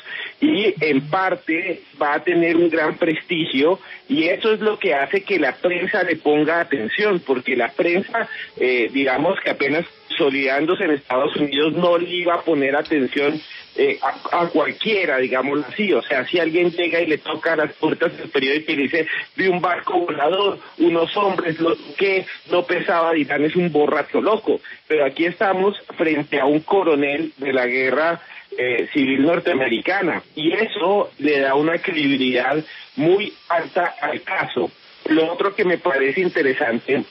y 0.44 0.76
en 0.82 1.10
parte 1.10 1.84
va 2.02 2.16
a 2.16 2.24
tener 2.24 2.58
un 2.58 2.70
gran 2.70 2.98
prestigio 2.98 3.80
y 4.10 4.26
eso 4.26 4.52
es 4.52 4.60
lo 4.60 4.78
que 4.78 4.94
hace 4.94 5.24
que 5.24 5.40
la 5.40 5.56
prensa 5.56 6.04
le 6.04 6.18
ponga 6.18 6.60
atención, 6.60 7.22
porque 7.26 7.56
la 7.56 7.70
prensa, 7.70 8.28
eh, 8.58 8.90
digamos 8.92 9.40
que 9.40 9.52
apenas 9.52 9.86
solidándose 10.18 10.84
en 10.84 10.92
Estados 10.92 11.34
Unidos 11.38 11.74
no 11.74 11.98
le 11.98 12.10
iba 12.10 12.36
a 12.36 12.42
poner 12.42 12.76
atención 12.76 13.40
eh, 13.76 13.98
a, 14.32 14.48
cualquiera, 14.48 15.18
digámoslo 15.18 15.66
así. 15.68 15.94
O 15.94 16.02
sea, 16.02 16.28
si 16.28 16.40
alguien 16.40 16.72
llega 16.72 17.00
y 17.00 17.08
le 17.08 17.20
toca 17.20 17.54
a 17.54 17.56
las 17.56 17.74
puertas 17.74 18.16
del 18.18 18.30
periódico 18.30 18.74
y 18.74 18.76
dice, 18.76 19.08
vi 19.38 19.48
un 19.48 19.62
barco 19.62 19.98
volador, 20.00 20.60
unos 20.78 21.16
hombres, 21.16 21.58
lo 21.60 21.76
que 21.98 22.26
no 22.52 22.64
pesaba, 22.66 23.14
dirán, 23.14 23.46
es 23.46 23.56
un 23.56 23.72
borracho 23.72 24.22
loco. 24.22 24.60
Pero 24.88 25.06
aquí 25.06 25.26
estamos 25.26 25.82
frente 25.98 26.40
a 26.40 26.46
un 26.46 26.60
coronel 26.60 27.32
de 27.38 27.54
la 27.54 27.66
guerra 27.66 28.22
eh, 28.58 28.88
civil 28.94 29.24
norteamericana 29.24 30.24
y 30.36 30.52
eso 30.54 31.12
le 31.20 31.40
da 31.40 31.56
una 31.56 31.78
credibilidad 31.78 32.64
muy 32.96 33.34
alta 33.50 33.96
al 34.02 34.22
caso. 34.22 34.72
Lo 35.10 35.32
otro 35.32 35.56
que 35.56 35.66
me 35.66 35.78
parece 35.78 36.22
interesante 36.22 37.04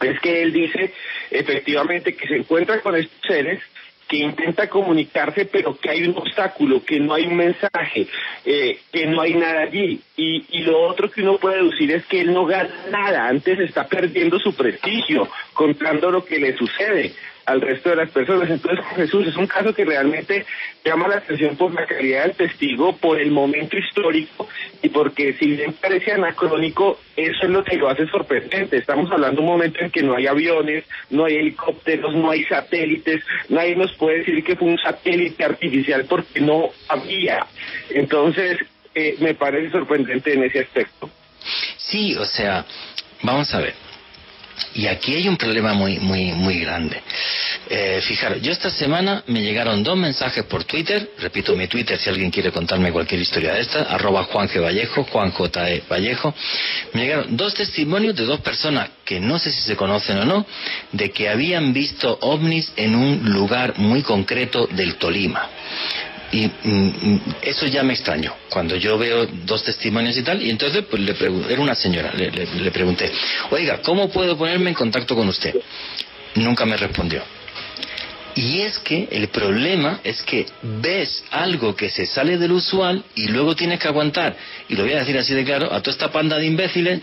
es 0.00 0.20
que 0.20 0.42
él 0.42 0.52
dice 0.52 0.92
efectivamente 1.30 2.14
que 2.14 2.28
se 2.28 2.36
encuentra 2.36 2.80
con 2.80 2.96
estos 2.96 3.20
seres 3.26 3.60
que 4.08 4.18
intenta 4.18 4.68
comunicarse, 4.68 5.46
pero 5.46 5.78
que 5.78 5.88
hay 5.88 6.02
un 6.02 6.16
obstáculo, 6.18 6.84
que 6.84 7.00
no 7.00 7.14
hay 7.14 7.26
un 7.26 7.36
mensaje, 7.36 8.06
eh, 8.44 8.78
que 8.92 9.06
no 9.06 9.22
hay 9.22 9.34
nada 9.34 9.62
allí. 9.62 10.00
Y, 10.18 10.44
y 10.50 10.64
lo 10.64 10.82
otro 10.82 11.10
que 11.10 11.22
uno 11.22 11.38
puede 11.38 11.56
deducir 11.56 11.90
es 11.92 12.04
que 12.04 12.20
él 12.20 12.34
no 12.34 12.44
gana 12.44 12.68
nada, 12.90 13.26
antes 13.26 13.58
está 13.60 13.86
perdiendo 13.86 14.38
su 14.38 14.54
prestigio, 14.54 15.28
contando 15.54 16.10
lo 16.10 16.24
que 16.26 16.38
le 16.38 16.54
sucede 16.58 17.14
al 17.46 17.60
resto 17.60 17.90
de 17.90 17.96
las 17.96 18.10
personas. 18.10 18.48
Entonces, 18.50 18.84
Jesús 18.96 19.26
es 19.26 19.36
un 19.36 19.46
caso 19.46 19.74
que 19.74 19.84
realmente 19.84 20.44
llama 20.84 21.08
la 21.08 21.16
atención 21.16 21.56
por 21.56 21.72
la 21.74 21.86
calidad 21.86 22.24
del 22.24 22.36
testigo, 22.36 22.96
por 22.96 23.20
el 23.20 23.30
momento 23.30 23.76
histórico 23.76 24.48
y 24.82 24.88
porque 24.88 25.34
si 25.34 25.46
bien 25.46 25.74
parece 25.74 26.12
anacrónico, 26.12 26.98
eso 27.16 27.42
es 27.42 27.50
lo 27.50 27.64
que 27.64 27.76
lo 27.76 27.88
hace 27.88 28.06
sorprendente. 28.06 28.76
Estamos 28.76 29.10
hablando 29.10 29.40
de 29.40 29.46
un 29.46 29.52
momento 29.52 29.78
en 29.80 29.90
que 29.90 30.02
no 30.02 30.16
hay 30.16 30.26
aviones, 30.26 30.84
no 31.10 31.24
hay 31.24 31.36
helicópteros, 31.36 32.14
no 32.14 32.30
hay 32.30 32.44
satélites, 32.44 33.24
nadie 33.48 33.76
nos 33.76 33.92
puede 33.94 34.18
decir 34.18 34.42
que 34.44 34.56
fue 34.56 34.68
un 34.68 34.78
satélite 34.78 35.44
artificial 35.44 36.04
porque 36.08 36.40
no 36.40 36.70
había. 36.88 37.46
Entonces, 37.90 38.58
eh, 38.94 39.16
me 39.20 39.34
parece 39.34 39.70
sorprendente 39.70 40.34
en 40.34 40.44
ese 40.44 40.60
aspecto. 40.60 41.08
Sí, 41.76 42.14
o 42.16 42.24
sea, 42.24 42.64
vamos 43.22 43.52
a 43.54 43.60
ver. 43.60 43.91
Y 44.74 44.86
aquí 44.86 45.14
hay 45.14 45.28
un 45.28 45.36
problema 45.36 45.72
muy, 45.72 45.98
muy, 45.98 46.32
muy 46.32 46.60
grande. 46.60 47.00
Eh, 47.68 48.00
fijaros, 48.02 48.40
yo 48.42 48.52
esta 48.52 48.70
semana 48.70 49.22
me 49.26 49.42
llegaron 49.42 49.82
dos 49.82 49.96
mensajes 49.96 50.44
por 50.44 50.64
Twitter, 50.64 51.10
repito 51.18 51.54
mi 51.56 51.68
Twitter 51.68 51.98
si 51.98 52.08
alguien 52.08 52.30
quiere 52.30 52.50
contarme 52.50 52.92
cualquier 52.92 53.20
historia 53.20 53.54
de 53.54 53.60
esta, 53.60 53.82
arroba 53.82 54.24
Juan 54.24 54.48
G. 54.48 54.60
Vallejo, 54.60 55.04
Juan 55.04 55.30
J. 55.30 55.70
E. 55.70 55.82
Vallejo. 55.88 56.34
Me 56.92 57.02
llegaron 57.02 57.36
dos 57.36 57.54
testimonios 57.54 58.16
de 58.16 58.24
dos 58.24 58.40
personas 58.40 58.90
que 59.04 59.20
no 59.20 59.38
sé 59.38 59.50
si 59.50 59.60
se 59.62 59.76
conocen 59.76 60.18
o 60.18 60.24
no, 60.24 60.46
de 60.92 61.10
que 61.10 61.28
habían 61.28 61.72
visto 61.72 62.18
ovnis 62.20 62.72
en 62.76 62.94
un 62.94 63.30
lugar 63.30 63.78
muy 63.78 64.02
concreto 64.02 64.66
del 64.66 64.96
Tolima. 64.96 65.48
Y 66.32 66.46
mm, 66.46 67.20
eso 67.42 67.66
ya 67.66 67.82
me 67.82 67.92
extrañó. 67.92 68.34
Cuando 68.48 68.74
yo 68.76 68.96
veo 68.96 69.26
dos 69.44 69.62
testimonios 69.62 70.16
y 70.16 70.22
tal, 70.22 70.42
y 70.42 70.50
entonces 70.50 70.84
pues 70.90 71.02
le 71.02 71.14
pregunté, 71.14 71.52
era 71.52 71.62
una 71.62 71.74
señora, 71.74 72.12
le, 72.14 72.30
le, 72.30 72.46
le 72.46 72.70
pregunté, 72.70 73.12
oiga, 73.50 73.82
¿cómo 73.82 74.08
puedo 74.08 74.36
ponerme 74.36 74.70
en 74.70 74.74
contacto 74.74 75.14
con 75.14 75.28
usted? 75.28 75.54
Nunca 76.36 76.64
me 76.64 76.76
respondió. 76.78 77.22
Y 78.34 78.62
es 78.62 78.78
que 78.78 79.08
el 79.10 79.28
problema 79.28 80.00
es 80.02 80.22
que 80.22 80.46
ves 80.62 81.22
algo 81.30 81.76
que 81.76 81.90
se 81.90 82.06
sale 82.06 82.38
del 82.38 82.52
usual 82.52 83.04
y 83.14 83.28
luego 83.28 83.54
tienes 83.54 83.78
que 83.78 83.88
aguantar, 83.88 84.34
y 84.70 84.74
lo 84.74 84.84
voy 84.84 84.94
a 84.94 85.00
decir 85.00 85.18
así 85.18 85.34
de 85.34 85.44
claro, 85.44 85.66
a 85.66 85.82
toda 85.82 85.92
esta 85.92 86.10
panda 86.10 86.38
de 86.38 86.46
imbéciles, 86.46 87.00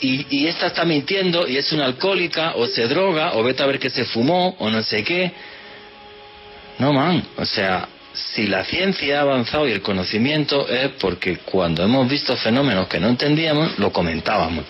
y, 0.00 0.26
y 0.30 0.46
esta 0.46 0.68
está 0.68 0.84
mintiendo 0.84 1.48
y 1.48 1.56
es 1.56 1.72
una 1.72 1.86
alcohólica, 1.86 2.52
o 2.54 2.68
se 2.68 2.86
droga, 2.86 3.32
o 3.34 3.42
vete 3.42 3.64
a 3.64 3.66
ver 3.66 3.80
que 3.80 3.90
se 3.90 4.04
fumó, 4.04 4.54
o 4.60 4.70
no 4.70 4.80
sé 4.84 5.02
qué. 5.02 5.32
No, 6.78 6.92
man, 6.92 7.26
o 7.36 7.44
sea, 7.44 7.88
si 8.12 8.46
la 8.46 8.64
ciencia 8.64 9.18
ha 9.18 9.22
avanzado 9.22 9.68
y 9.68 9.72
el 9.72 9.82
conocimiento 9.82 10.68
es 10.68 10.90
porque 11.00 11.38
cuando 11.38 11.84
hemos 11.84 12.08
visto 12.08 12.36
fenómenos 12.36 12.88
que 12.88 13.00
no 13.00 13.08
entendíamos, 13.08 13.78
lo 13.78 13.92
comentábamos. 13.92 14.64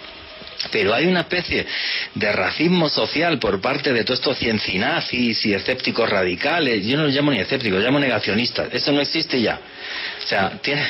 Pero 0.70 0.92
hay 0.92 1.06
una 1.06 1.20
especie 1.20 1.66
de 2.14 2.32
racismo 2.32 2.90
social 2.90 3.38
por 3.38 3.62
parte 3.62 3.94
de 3.94 4.04
todos 4.04 4.20
estos 4.20 4.38
ciencinazis 4.38 5.46
y 5.46 5.54
escépticos 5.54 6.08
radicales. 6.08 6.84
Yo 6.84 6.98
no 6.98 7.04
los 7.04 7.14
llamo 7.14 7.30
ni 7.30 7.38
escépticos, 7.38 7.78
los 7.78 7.84
llamo 7.84 7.98
negacionistas. 7.98 8.68
Eso 8.72 8.92
no 8.92 9.00
existe 9.00 9.40
ya. 9.40 9.58
O 10.24 10.28
sea, 10.28 10.50
tiene 10.62 10.82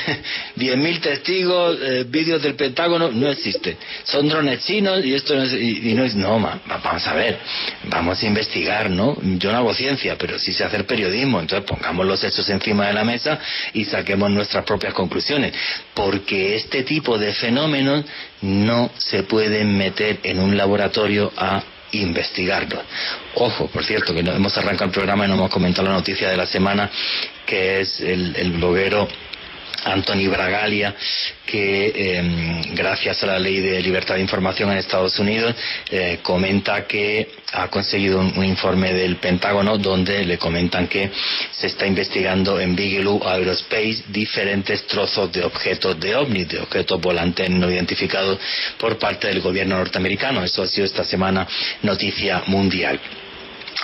10.000 0.57 1.01
testigos, 1.01 1.77
eh, 1.81 2.05
vídeos 2.07 2.41
del 2.41 2.55
Pentágono, 2.55 3.11
no 3.11 3.29
existe. 3.29 3.77
Son 4.03 4.27
drones 4.27 4.65
chinos 4.65 5.03
y 5.03 5.13
esto 5.13 5.35
no 5.35 5.43
es, 5.43 5.53
y, 5.53 5.93
no 5.93 6.03
es, 6.03 6.15
no, 6.15 6.39
ma, 6.39 6.59
vamos 6.83 7.05
a 7.07 7.13
ver, 7.13 7.37
vamos 7.85 8.21
a 8.21 8.25
investigar, 8.25 8.89
¿no? 8.89 9.17
Yo 9.21 9.51
no 9.51 9.57
hago 9.57 9.73
ciencia, 9.73 10.17
pero 10.17 10.37
sí 10.37 10.53
sé 10.53 10.63
hacer 10.63 10.85
periodismo, 10.85 11.39
entonces 11.39 11.67
pongamos 11.67 12.05
los 12.05 12.23
hechos 12.23 12.49
encima 12.49 12.87
de 12.87 12.93
la 12.93 13.03
mesa 13.03 13.39
y 13.73 13.85
saquemos 13.85 14.29
nuestras 14.29 14.63
propias 14.65 14.93
conclusiones. 14.93 15.53
Porque 15.93 16.55
este 16.55 16.83
tipo 16.83 17.17
de 17.17 17.33
fenómenos 17.33 18.05
no 18.41 18.91
se 18.97 19.23
pueden 19.23 19.77
meter 19.77 20.19
en 20.23 20.39
un 20.39 20.57
laboratorio 20.57 21.31
a 21.37 21.63
investigarlo. 21.91 22.81
Ojo, 23.35 23.67
por 23.67 23.83
cierto, 23.83 24.13
que 24.13 24.23
no 24.23 24.33
hemos 24.33 24.57
arrancado 24.57 24.85
el 24.85 24.91
programa 24.91 25.25
y 25.25 25.27
no 25.27 25.35
hemos 25.35 25.49
comentado 25.49 25.87
la 25.87 25.93
noticia 25.93 26.29
de 26.29 26.37
la 26.37 26.45
semana, 26.45 26.89
que 27.45 27.81
es 27.81 28.01
el, 28.01 28.35
el 28.35 28.51
bloguero 28.51 29.07
Anthony 29.83 30.27
Bragalia, 30.27 30.95
que 31.45 31.91
eh, 31.95 32.61
gracias 32.73 33.23
a 33.23 33.27
la 33.27 33.39
ley 33.39 33.59
de 33.59 33.81
libertad 33.81 34.15
de 34.15 34.21
información 34.21 34.71
en 34.71 34.77
Estados 34.77 35.17
Unidos 35.19 35.55
eh, 35.89 36.19
comenta 36.21 36.85
que 36.85 37.29
ha 37.53 37.67
conseguido 37.67 38.19
un, 38.19 38.37
un, 38.37 38.45
informe 38.45 38.93
del 38.93 39.17
Pentágono 39.17 39.77
donde 39.77 40.23
le 40.25 40.37
comentan 40.37 40.87
que 40.87 41.11
se 41.51 41.67
está 41.67 41.85
investigando 41.85 42.59
en 42.59 42.75
Bigelow 42.75 43.21
Aerospace 43.27 44.03
diferentes 44.07 44.85
trozos 44.87 45.31
de 45.31 45.43
objetos 45.43 45.99
de 45.99 46.15
ovnis, 46.15 46.47
de 46.47 46.59
objetos 46.59 47.01
volantes 47.01 47.49
no 47.49 47.69
identificados 47.69 48.39
por 48.77 48.97
parte 48.97 49.27
del 49.27 49.41
gobierno 49.41 49.77
norteamericano. 49.77 50.43
Eso 50.43 50.63
ha 50.63 50.67
sido 50.67 50.85
esta 50.85 51.03
semana 51.03 51.47
noticia 51.81 52.43
mundial. 52.47 52.99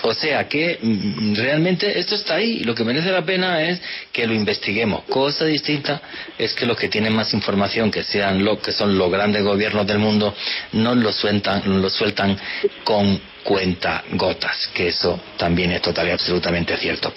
O 0.04 0.14
sea 0.14 0.48
que 0.48 0.78
mm, 0.82 1.36
realmente 1.36 1.98
esto 2.00 2.16
está 2.16 2.36
ahí. 2.36 2.60
Lo 2.60 2.76
que 2.76 2.84
merece 2.84 3.12
la 3.12 3.26
pena 3.26 3.64
es 3.64 3.82
que 4.12 4.28
lo 4.28 4.34
investiguemos. 4.34 5.04
Cosa 5.06 5.46
distinta 5.46 6.02
es 6.38 6.54
que 6.54 6.66
los 6.66 6.78
que 6.78 6.88
tienen 6.88 7.14
más 7.14 7.34
información, 7.34 7.92
que 7.92 8.04
sean 8.04 8.44
lo 8.44 8.60
que 8.62 8.72
son 8.72 8.98
los 8.98 9.12
grandes 9.12 9.44
gobiernos 9.44 9.88
del 9.88 10.00
mundo, 10.00 10.34
no 10.74 10.96
lo 10.96 11.12
sueltan, 11.12 11.82
lo 11.82 11.90
sueltan 11.90 12.38
con 12.84 13.20
cuenta 13.44 14.04
gotas, 14.12 14.70
que 14.74 14.90
eso 14.90 15.20
también 15.38 15.72
es 15.72 15.82
total 15.82 16.08
y 16.10 16.12
absolutamente 16.12 16.76
cierto. 16.78 17.14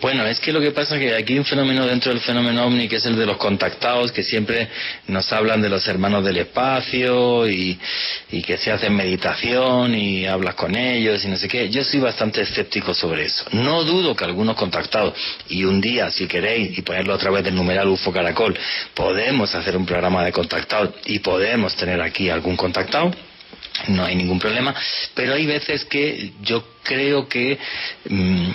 Bueno, 0.00 0.24
es 0.26 0.38
que 0.38 0.52
lo 0.52 0.60
que 0.60 0.70
pasa 0.70 0.94
es 0.94 1.00
que 1.00 1.14
aquí 1.14 1.36
un 1.36 1.44
fenómeno 1.44 1.84
dentro 1.84 2.12
del 2.12 2.20
fenómeno 2.20 2.66
ovni 2.66 2.88
que 2.88 2.96
es 2.96 3.06
el 3.06 3.16
de 3.16 3.26
los 3.26 3.36
contactados, 3.36 4.12
que 4.12 4.22
siempre 4.22 4.68
nos 5.08 5.32
hablan 5.32 5.60
de 5.60 5.68
los 5.68 5.88
hermanos 5.88 6.24
del 6.24 6.36
espacio 6.36 7.48
y, 7.48 7.78
y, 8.30 8.42
que 8.42 8.56
se 8.58 8.70
hacen 8.70 8.94
meditación 8.94 9.96
y 9.96 10.24
hablas 10.24 10.54
con 10.54 10.76
ellos 10.76 11.24
y 11.24 11.28
no 11.28 11.36
sé 11.36 11.48
qué. 11.48 11.68
Yo 11.68 11.82
soy 11.82 11.98
bastante 11.98 12.42
escéptico 12.42 12.94
sobre 12.94 13.24
eso. 13.24 13.44
No 13.50 13.82
dudo 13.82 14.14
que 14.14 14.24
algunos 14.24 14.54
contactados, 14.56 15.14
y 15.48 15.64
un 15.64 15.80
día, 15.80 16.10
si 16.10 16.28
queréis, 16.28 16.78
y 16.78 16.82
ponerlo 16.82 17.14
a 17.14 17.18
través 17.18 17.42
del 17.42 17.56
numeral 17.56 17.88
UFO 17.88 18.12
Caracol, 18.12 18.56
podemos 18.94 19.52
hacer 19.54 19.76
un 19.76 19.84
programa 19.84 20.24
de 20.24 20.30
contactados 20.32 20.94
y 21.06 21.18
podemos 21.18 21.74
tener 21.74 22.00
aquí 22.00 22.30
algún 22.30 22.56
contactado 22.56 23.12
no 23.86 24.04
hay 24.04 24.16
ningún 24.16 24.38
problema, 24.40 24.74
pero 25.14 25.34
hay 25.34 25.46
veces 25.46 25.84
que 25.84 26.32
yo 26.42 26.64
creo 26.82 27.28
que 27.28 27.58
mmm, 28.08 28.50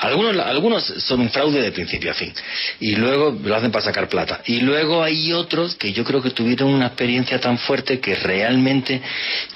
algunos, 0.00 0.36
algunos 0.38 0.84
son 0.84 1.20
un 1.20 1.30
fraude 1.30 1.62
de 1.62 1.72
principio 1.72 2.10
a 2.10 2.14
fin 2.14 2.32
y 2.80 2.96
luego 2.96 3.36
lo 3.42 3.54
hacen 3.54 3.70
para 3.70 3.84
sacar 3.84 4.08
plata. 4.08 4.40
Y 4.46 4.60
luego 4.60 5.02
hay 5.02 5.32
otros 5.32 5.74
que 5.76 5.92
yo 5.92 6.04
creo 6.04 6.22
que 6.22 6.30
tuvieron 6.30 6.72
una 6.72 6.86
experiencia 6.86 7.40
tan 7.40 7.58
fuerte 7.58 8.00
que 8.00 8.14
realmente 8.14 9.00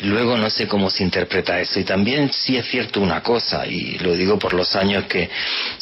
luego 0.00 0.36
no 0.36 0.50
sé 0.50 0.66
cómo 0.66 0.90
se 0.90 1.02
interpreta 1.02 1.60
eso. 1.60 1.80
Y 1.80 1.84
también 1.84 2.30
sí 2.32 2.56
es 2.56 2.66
cierto 2.66 3.00
una 3.00 3.22
cosa, 3.22 3.66
y 3.66 3.98
lo 3.98 4.14
digo 4.14 4.38
por 4.38 4.54
los 4.54 4.74
años 4.76 5.04
que, 5.04 5.28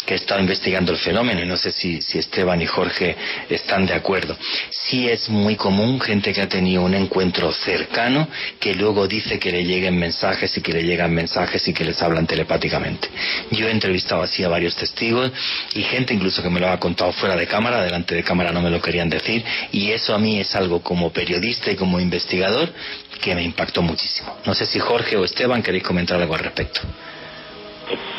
que 0.05 0.15
he 0.15 0.17
estado 0.17 0.41
investigando 0.41 0.93
el 0.93 0.99
fenómeno, 0.99 1.43
y 1.43 1.47
no 1.47 1.57
sé 1.57 1.73
si, 1.73 2.01
si 2.01 2.19
Esteban 2.19 2.61
y 2.63 2.67
Jorge 2.67 3.17
están 3.49 3.87
de 3.87 3.95
acuerdo. 3.95 4.37
Sí 4.71 5.09
es 5.09 5.29
muy 5.29 5.57
común 5.57 6.01
gente 6.01 6.33
que 6.33 6.43
ha 6.43 6.49
tenido 6.49 6.83
un 6.83 6.95
encuentro 6.95 7.53
cercano 7.53 8.29
que 8.61 8.75
luego 8.75 9.07
dice 9.07 9.39
que 9.39 9.51
le 9.51 9.65
lleguen 9.65 9.97
mensajes 9.97 10.57
y 10.57 10.61
que 10.61 10.73
le 10.73 10.85
llegan 10.85 11.13
mensajes 11.13 11.67
y 11.69 11.73
que 11.73 11.85
les 11.85 12.01
hablan 12.03 12.27
telepáticamente. 12.27 13.09
Yo 13.51 13.69
he 13.69 13.71
entrevistado 13.71 14.23
así 14.23 14.43
varios 14.49 14.77
testigos 14.77 15.33
y 15.75 15.83
gente 15.83 16.15
incluso 16.15 16.43
que 16.43 16.51
me 16.51 16.61
lo 16.61 16.69
ha 16.69 16.79
contado 16.79 17.13
fuera 17.13 17.37
de 17.37 17.47
cámara, 17.47 17.83
delante 17.83 18.15
de 18.15 18.23
cámara 18.23 18.53
no 18.53 18.61
me 18.61 18.71
lo 18.71 18.81
querían 18.81 19.09
decir 19.09 19.45
y 19.73 19.91
eso 19.93 20.15
a 20.15 20.19
mí 20.19 20.41
es 20.41 20.55
algo 20.55 20.83
como 20.83 21.13
periodista 21.13 21.71
y 21.71 21.77
como 21.77 22.01
investigador 22.01 22.73
que 23.21 23.35
me 23.35 23.43
impactó 23.43 23.83
muchísimo. 23.83 24.37
No 24.45 24.55
sé 24.55 24.67
si 24.67 24.79
Jorge 24.79 25.17
o 25.17 25.25
Esteban 25.25 25.63
queréis 25.63 25.85
comentar 25.85 26.21
algo 26.21 26.35
al 26.35 26.41
respecto. 26.41 26.81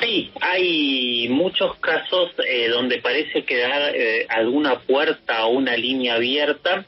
Sí, 0.02 0.32
hay 0.40 1.28
muchos 1.30 1.76
casos 1.80 2.32
eh, 2.48 2.70
donde 2.70 3.00
parece 3.00 3.44
quedar 3.44 3.94
eh, 3.96 4.26
alguna 4.30 4.80
puerta 4.80 5.46
o 5.46 5.50
una 5.50 5.76
línea 5.76 6.16
abierta 6.16 6.86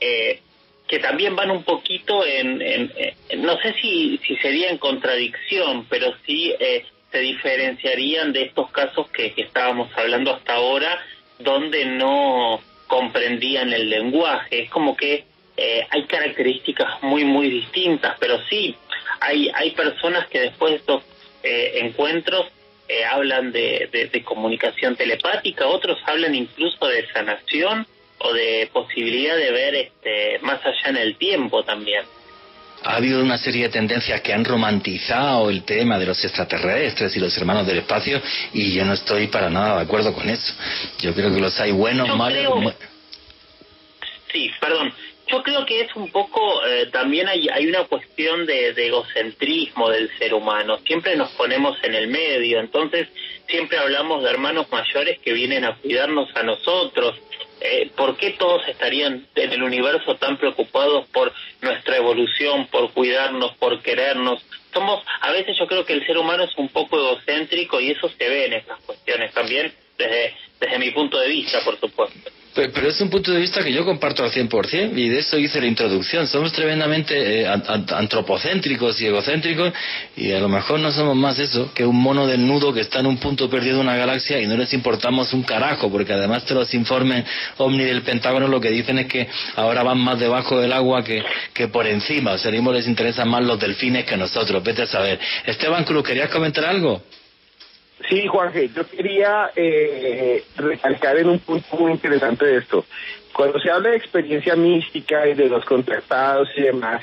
eh, 0.00 0.40
que 0.88 0.98
también 0.98 1.36
van 1.36 1.50
un 1.50 1.62
poquito 1.64 2.24
en, 2.24 2.58
no 3.38 3.58
sé 3.58 3.74
si, 3.82 4.18
si 4.26 4.36
sería 4.36 4.70
en 4.70 4.78
contradicción, 4.78 5.84
pero 5.90 6.14
sí 6.24 6.54
se 7.10 7.18
diferenciarían 7.18 8.32
de 8.32 8.42
estos 8.42 8.70
casos 8.70 9.10
que, 9.10 9.32
que 9.32 9.42
estábamos 9.42 9.90
hablando 9.96 10.34
hasta 10.34 10.54
ahora, 10.54 10.98
donde 11.38 11.84
no 11.84 12.60
comprendían 12.86 13.72
el 13.72 13.90
lenguaje. 13.90 14.62
Es 14.62 14.70
como 14.70 14.96
que 14.96 15.24
eh, 15.56 15.86
hay 15.90 16.04
características 16.04 17.02
muy, 17.02 17.24
muy 17.24 17.48
distintas, 17.48 18.16
pero 18.18 18.38
sí, 18.48 18.76
hay, 19.20 19.50
hay 19.54 19.70
personas 19.72 20.26
que 20.28 20.40
después 20.40 20.72
de 20.72 20.76
estos 20.78 21.02
eh, 21.42 21.80
encuentros 21.82 22.46
eh, 22.88 23.04
hablan 23.04 23.52
de, 23.52 23.88
de, 23.90 24.06
de, 24.06 24.22
comunicación 24.22 24.96
telepática, 24.96 25.66
otros 25.66 25.98
hablan 26.06 26.34
incluso 26.34 26.86
de 26.86 27.06
sanación 27.08 27.86
o 28.18 28.32
de 28.32 28.68
posibilidad 28.72 29.36
de 29.36 29.50
ver 29.50 29.74
este, 29.74 30.38
más 30.40 30.64
allá 30.64 30.90
en 30.90 30.96
el 30.96 31.16
tiempo 31.16 31.64
también. 31.64 32.04
Ha 32.84 32.96
habido 32.96 33.22
una 33.22 33.38
serie 33.38 33.64
de 33.64 33.68
tendencias 33.70 34.20
que 34.20 34.32
han 34.32 34.44
romantizado 34.44 35.50
el 35.50 35.64
tema 35.64 35.98
de 35.98 36.06
los 36.06 36.22
extraterrestres 36.24 37.16
y 37.16 37.20
los 37.20 37.36
hermanos 37.36 37.66
del 37.66 37.78
espacio 37.78 38.20
y 38.52 38.72
yo 38.72 38.84
no 38.84 38.92
estoy 38.92 39.26
para 39.28 39.50
nada 39.50 39.76
de 39.76 39.82
acuerdo 39.82 40.12
con 40.12 40.28
eso. 40.28 40.54
Yo 41.00 41.14
creo 41.14 41.32
que 41.32 41.40
los 41.40 41.58
hay 41.60 41.72
buenos, 41.72 42.16
malos. 42.16 42.74
Sí, 44.32 44.50
perdón. 44.60 44.92
Yo 45.28 45.42
creo 45.42 45.66
que 45.66 45.80
es 45.80 45.96
un 45.96 46.10
poco, 46.12 46.64
eh, 46.66 46.86
también 46.92 47.26
hay, 47.28 47.66
una 47.66 47.84
cuestión 47.84 48.46
de, 48.46 48.72
de, 48.72 48.86
egocentrismo 48.86 49.90
del 49.90 50.08
ser 50.18 50.34
humano. 50.34 50.78
Siempre 50.86 51.16
nos 51.16 51.32
ponemos 51.32 51.76
en 51.82 51.94
el 51.94 52.06
medio, 52.06 52.60
entonces 52.60 53.08
siempre 53.48 53.78
hablamos 53.78 54.22
de 54.22 54.30
hermanos 54.30 54.70
mayores 54.70 55.18
que 55.18 55.32
vienen 55.32 55.64
a 55.64 55.76
cuidarnos 55.76 56.28
a 56.36 56.44
nosotros. 56.44 57.16
Eh, 57.60 57.90
¿Por 57.96 58.16
qué 58.16 58.30
todos 58.32 58.68
estarían 58.68 59.26
en 59.34 59.52
el 59.52 59.62
universo 59.62 60.14
tan 60.16 60.36
preocupados 60.36 61.06
por 61.08 61.32
nuestra 61.62 61.96
evolución, 61.96 62.66
por 62.68 62.92
cuidarnos, 62.92 63.56
por 63.56 63.82
querernos? 63.82 64.44
Somos, 64.72 65.02
a 65.22 65.32
veces 65.32 65.56
yo 65.58 65.66
creo 65.66 65.84
que 65.84 65.94
el 65.94 66.06
ser 66.06 66.18
humano 66.18 66.44
es 66.44 66.56
un 66.56 66.68
poco 66.68 66.98
egocéntrico 66.98 67.80
y 67.80 67.90
eso 67.90 68.08
se 68.10 68.28
ve 68.28 68.46
en 68.46 68.52
estas 68.52 68.78
cuestiones 68.82 69.32
también, 69.32 69.72
desde, 69.98 70.36
desde 70.60 70.78
mi 70.78 70.90
punto 70.90 71.18
de 71.18 71.28
vista, 71.28 71.58
por 71.64 71.80
supuesto. 71.80 72.30
Pero, 72.56 72.88
es 72.88 72.98
un 73.02 73.10
punto 73.10 73.32
de 73.32 73.38
vista 73.38 73.62
que 73.62 73.70
yo 73.70 73.84
comparto 73.84 74.24
al 74.24 74.32
100% 74.32 74.96
y 74.96 75.10
de 75.10 75.18
eso 75.18 75.36
hice 75.38 75.60
la 75.60 75.66
introducción. 75.66 76.26
Somos 76.26 76.52
tremendamente 76.52 77.42
eh, 77.42 77.46
antropocéntricos 77.46 78.98
y 79.02 79.06
egocéntricos 79.06 79.74
y 80.16 80.32
a 80.32 80.40
lo 80.40 80.48
mejor 80.48 80.80
no 80.80 80.90
somos 80.90 81.14
más 81.14 81.38
eso 81.38 81.72
que 81.74 81.84
un 81.84 82.00
mono 82.00 82.26
desnudo 82.26 82.72
que 82.72 82.80
está 82.80 83.00
en 83.00 83.06
un 83.06 83.18
punto 83.18 83.50
perdido 83.50 83.76
de 83.76 83.82
una 83.82 83.96
galaxia 83.96 84.40
y 84.40 84.46
no 84.46 84.56
les 84.56 84.72
importamos 84.72 85.34
un 85.34 85.42
carajo 85.42 85.90
porque 85.90 86.14
además 86.14 86.46
de 86.46 86.54
los 86.54 86.72
informes 86.72 87.26
Omni 87.58 87.84
del 87.84 88.00
Pentágono 88.00 88.48
lo 88.48 88.58
que 88.58 88.70
dicen 88.70 88.98
es 88.98 89.06
que 89.06 89.28
ahora 89.56 89.82
van 89.82 89.98
más 89.98 90.18
debajo 90.18 90.58
del 90.58 90.72
agua 90.72 91.04
que, 91.04 91.22
que 91.52 91.68
por 91.68 91.86
encima. 91.86 92.32
O 92.32 92.38
sea, 92.38 92.50
les 92.50 92.86
interesan 92.86 93.28
más 93.28 93.44
los 93.44 93.60
delfines 93.60 94.06
que 94.06 94.16
nosotros. 94.16 94.62
Vete 94.62 94.82
a 94.82 94.86
saber. 94.86 95.20
Esteban 95.44 95.84
Cruz, 95.84 96.02
¿querías 96.04 96.30
comentar 96.30 96.64
algo? 96.64 97.02
Sí, 98.08 98.26
Juanje, 98.26 98.68
yo 98.74 98.86
quería 98.86 99.50
eh, 99.56 100.44
recalcar 100.56 101.16
en 101.16 101.30
un 101.30 101.38
punto 101.38 101.76
muy 101.78 101.92
interesante 101.92 102.44
de 102.44 102.58
esto. 102.58 102.84
Cuando 103.32 103.58
se 103.58 103.70
habla 103.70 103.90
de 103.90 103.96
experiencia 103.96 104.54
mística 104.54 105.26
y 105.26 105.34
de 105.34 105.48
los 105.48 105.64
contactados 105.64 106.48
y 106.56 106.62
demás, 106.62 107.02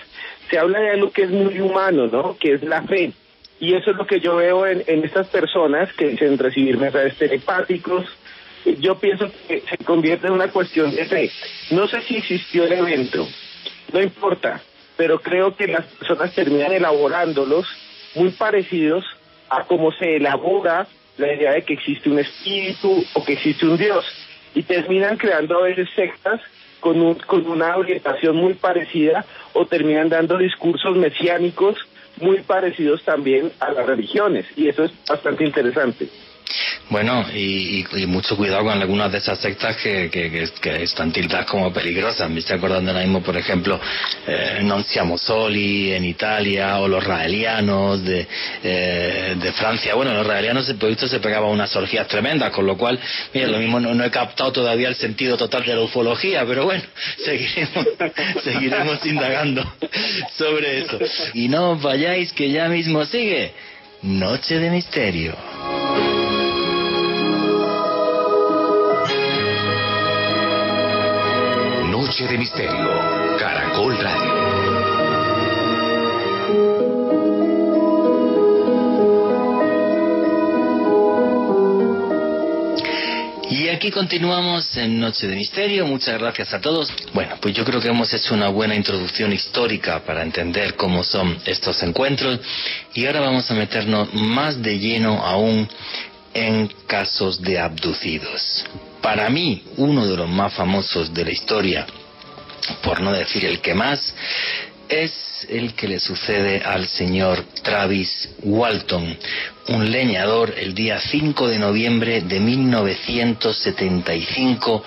se 0.50 0.60
habla 0.60 0.80
de 0.80 0.92
algo 0.92 1.12
que 1.12 1.24
es 1.24 1.32
muy 1.32 1.60
humano, 1.60 2.08
¿no? 2.08 2.38
Que 2.38 2.54
es 2.54 2.64
la 2.64 2.84
fe. 2.84 3.12
Y 3.60 3.74
eso 3.74 3.92
es 3.92 3.98
lo 3.98 4.06
que 4.06 4.20
yo 4.20 4.36
veo 4.36 4.68
en, 4.68 4.84
en 4.86 5.04
estas 5.04 5.28
personas 5.28 5.92
que 5.94 6.10
dicen 6.10 6.38
recibir 6.38 6.78
mensajes 6.78 7.18
telepáticos. 7.18 8.06
Yo 8.80 8.96
pienso 9.00 9.32
que 9.48 9.62
se 9.62 9.78
convierte 9.80 10.28
en 10.28 10.34
una 10.34 10.50
cuestión 10.50 10.96
de 10.96 11.06
fe. 11.06 11.32
No 11.72 11.88
sé 11.88 12.02
si 12.02 12.18
existió 12.18 12.66
el 12.66 12.74
evento, 12.74 13.28
no 13.92 14.02
importa, 14.02 14.62
pero 14.96 15.20
creo 15.20 15.56
que 15.56 15.68
las 15.68 15.86
personas 15.86 16.34
terminan 16.34 16.72
elaborándolos 16.72 17.68
muy 18.16 18.30
parecidos 18.30 19.06
a 19.54 19.64
cómo 19.66 19.92
se 19.92 20.18
elabora 20.18 20.88
la 21.18 21.34
idea 21.34 21.52
de 21.54 21.62
que 21.62 21.74
existe 21.74 22.10
un 22.10 22.20
espíritu 22.20 23.04
o 23.14 23.24
que 23.24 23.34
existe 23.34 23.66
un 23.66 23.78
Dios. 23.78 24.06
Y 24.56 24.64
terminan 24.64 25.18
creando 25.18 25.58
a 25.58 25.64
veces 25.64 25.90
sectas 25.96 26.42
con, 26.80 27.02
un, 27.02 27.16
con 27.16 27.48
una 27.48 27.78
orientación 27.78 28.36
muy 28.36 28.56
parecida 28.56 29.26
o 29.54 29.66
terminan 29.66 30.10
dando 30.10 30.38
discursos 30.38 30.96
mesiánicos 30.96 31.78
muy 32.20 32.40
parecidos 32.42 33.04
también 33.04 33.52
a 33.60 33.72
las 33.72 33.86
religiones. 33.86 34.46
Y 34.56 34.68
eso 34.68 34.84
es 34.84 34.92
bastante 35.08 35.46
interesante. 35.46 36.08
Bueno, 36.90 37.26
y, 37.34 37.86
mucho 38.08 38.36
cuidado 38.36 38.64
con 38.64 38.82
algunas 38.82 39.12
de 39.12 39.18
esas 39.18 39.40
sectas 39.40 39.78
que, 39.78 40.10
que, 40.12 40.84
están 40.84 41.12
tildadas 41.12 41.46
como 41.46 41.72
peligrosas. 41.72 42.30
Me 42.30 42.40
estoy 42.40 42.58
acordando 42.58 42.92
ahora 42.92 43.04
mismo, 43.04 43.22
por 43.22 43.38
ejemplo, 43.38 43.80
eh, 44.28 44.60
Non 44.64 44.84
Siamo 44.84 45.18
Soli 45.18 45.94
en 45.94 46.06
Italia, 46.06 46.78
o 46.80 46.88
los 46.88 47.04
raelianos 47.04 48.04
de, 48.04 48.28
eh, 48.64 49.36
de 49.40 49.52
Francia. 49.54 49.96
Bueno, 49.96 50.14
los 50.14 50.28
raelianos, 50.28 50.72
por 50.74 50.90
visto, 50.90 51.08
se 51.08 51.20
pegaban 51.20 51.50
unas 51.50 51.74
orgías 51.76 52.08
tremendas, 52.08 52.52
con 52.52 52.66
lo 52.66 52.78
cual, 52.78 53.00
mira, 53.34 53.48
lo 53.48 53.60
mismo 53.60 53.80
no, 53.80 54.04
he 54.04 54.12
captado 54.12 54.52
todavía 54.52 54.90
el 54.90 54.96
sentido 54.96 55.38
total 55.38 55.64
de 55.66 55.76
la 55.76 55.82
ufología, 55.82 56.46
pero 56.46 56.66
bueno, 56.66 56.84
seguiremos, 57.24 57.88
seguiremos 58.44 59.06
indagando 59.06 59.64
sobre 60.38 60.80
eso. 60.80 61.00
Y 61.34 61.48
no 61.48 61.72
os 61.72 61.82
vayáis, 61.82 62.34
que 62.34 62.52
ya 62.52 62.68
mismo 62.68 63.06
sigue 63.06 63.54
Noche 64.02 64.60
de 64.60 64.70
Misterio. 64.70 65.83
Noche 72.24 72.32
de 72.32 72.38
Misterio, 72.38 73.38
Caracol 73.38 73.98
Radio. 73.98 74.34
Y 83.50 83.68
aquí 83.68 83.92
continuamos 83.92 84.78
en 84.78 85.02
Noche 85.02 85.28
de 85.28 85.36
Misterio. 85.36 85.86
Muchas 85.86 86.18
gracias 86.18 86.54
a 86.54 86.62
todos. 86.62 86.94
Bueno, 87.14 87.36
pues 87.42 87.56
yo 87.56 87.66
creo 87.66 87.82
que 87.82 87.90
hemos 87.90 88.14
hecho 88.14 88.34
una 88.34 88.48
buena 88.48 88.76
introducción 88.76 89.34
histórica 89.34 90.00
para 90.06 90.24
entender 90.24 90.76
cómo 90.76 91.04
son 91.04 91.38
estos 91.46 91.84
encuentros. 91.84 92.40
Y 92.94 93.06
ahora 93.06 93.20
vamos 93.20 93.52
a 93.52 93.54
meternos 93.54 94.14
más 94.14 94.62
de 94.62 94.80
lleno 94.80 95.26
aún 95.26 95.68
en 96.34 96.72
casos 96.88 97.42
de 97.42 97.60
abducidos. 97.60 98.64
Para 99.02 99.30
mí, 99.30 99.64
uno 99.76 100.08
de 100.08 100.16
los 100.16 100.30
más 100.30 100.54
famosos 100.54 101.14
de 101.14 101.26
la 101.26 101.32
historia 101.32 101.86
por 102.82 103.02
no 103.02 103.12
decir 103.12 103.46
el 103.46 103.62
que 103.62 103.74
más, 103.74 104.14
es 104.90 105.48
el 105.50 105.74
que 105.74 105.88
le 105.88 106.00
sucede 106.00 106.62
al 106.64 106.88
señor 106.88 107.44
Travis 107.64 108.30
Walton, 108.44 109.18
un 109.70 109.92
leñador 109.92 110.54
el 110.58 110.74
día 110.74 111.00
5 111.00 111.48
de 111.48 111.60
noviembre 111.60 112.22
de 112.22 112.40
1975 112.40 114.84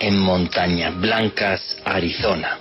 en 0.00 0.18
Montañas 0.18 0.96
Blancas, 0.98 1.76
Arizona. 1.84 2.58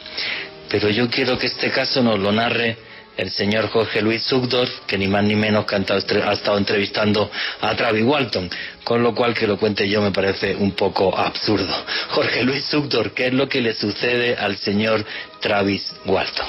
Pero 0.69 0.89
yo 0.89 1.09
quiero 1.09 1.37
que 1.37 1.47
este 1.47 1.71
caso 1.71 2.03
nos 2.03 2.19
lo 2.19 2.31
narre 2.31 2.77
el 3.17 3.31
señor 3.31 3.67
Jorge 3.69 4.01
Luis 4.01 4.23
Sugdorf, 4.23 4.85
que 4.85 4.97
ni 4.97 5.07
más 5.07 5.23
ni 5.23 5.35
menos 5.35 5.65
que 5.65 5.75
ha 5.75 6.33
estado 6.33 6.57
entrevistando 6.57 7.29
a 7.61 7.75
Travis 7.75 8.03
Walton, 8.03 8.49
con 8.83 9.03
lo 9.03 9.13
cual 9.13 9.33
que 9.33 9.47
lo 9.47 9.57
cuente 9.57 9.89
yo 9.89 10.01
me 10.01 10.11
parece 10.11 10.55
un 10.55 10.71
poco 10.71 11.17
absurdo. 11.17 11.73
Jorge 12.09 12.43
Luis 12.43 12.63
Sugdorf, 12.65 13.13
¿qué 13.13 13.27
es 13.27 13.33
lo 13.33 13.49
que 13.49 13.61
le 13.61 13.73
sucede 13.73 14.35
al 14.35 14.57
señor 14.57 15.03
Travis 15.41 15.95
Walton? 16.05 16.45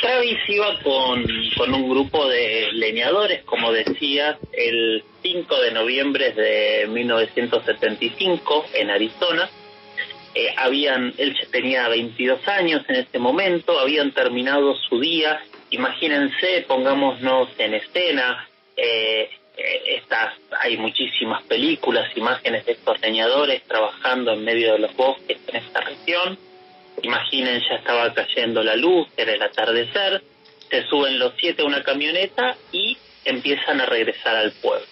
Travis 0.00 0.38
iba 0.48 0.78
con 0.82 1.74
un 1.74 1.88
grupo 1.88 2.28
de 2.28 2.68
leñadores, 2.72 3.42
como 3.44 3.72
decía, 3.72 4.38
el 4.52 5.02
5 5.22 5.60
de 5.62 5.72
noviembre 5.72 6.32
de 6.32 6.86
1975 6.88 8.66
en 8.74 8.90
Arizona 8.90 9.48
eh, 10.34 10.52
habían, 10.56 11.14
él 11.16 11.36
tenía 11.52 11.88
22 11.88 12.46
años 12.48 12.82
en 12.88 12.96
ese 12.96 13.18
momento, 13.18 13.78
habían 13.78 14.12
terminado 14.12 14.74
su 14.74 14.98
día, 14.98 15.40
imagínense, 15.70 16.64
pongámonos 16.66 17.48
en 17.58 17.74
escena, 17.74 18.48
eh, 18.76 19.30
eh, 19.56 20.02
hay 20.60 20.76
muchísimas 20.76 21.42
películas, 21.44 22.16
imágenes 22.16 22.66
de 22.66 22.72
estos 22.72 23.00
leñadores 23.00 23.62
trabajando 23.62 24.32
en 24.32 24.44
medio 24.44 24.72
de 24.72 24.80
los 24.80 24.96
bosques 24.96 25.38
en 25.46 25.56
esta 25.56 25.80
región, 25.80 26.38
imaginen 27.02 27.60
ya 27.60 27.76
estaba 27.76 28.12
cayendo 28.12 28.62
la 28.62 28.76
luz, 28.76 29.06
era 29.16 29.32
el 29.32 29.42
atardecer, 29.42 30.22
se 30.68 30.86
suben 30.88 31.18
los 31.18 31.34
siete 31.38 31.62
a 31.62 31.66
una 31.66 31.82
camioneta 31.82 32.56
y 32.72 32.96
empiezan 33.24 33.80
a 33.80 33.86
regresar 33.86 34.36
al 34.36 34.52
pueblo. 34.52 34.86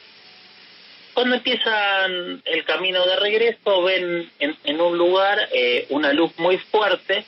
Cuando 1.15 1.37
empiezan 1.37 2.43
el 2.45 2.65
camino 2.65 3.05
de 3.05 3.17
regreso, 3.17 3.83
ven 3.83 4.31
en, 4.39 4.81
un 4.81 4.97
lugar 4.97 5.49
eh, 5.53 5.87
una 5.91 6.13
luz 6.13 6.33
muy 6.39 6.57
fuerte. 6.59 7.25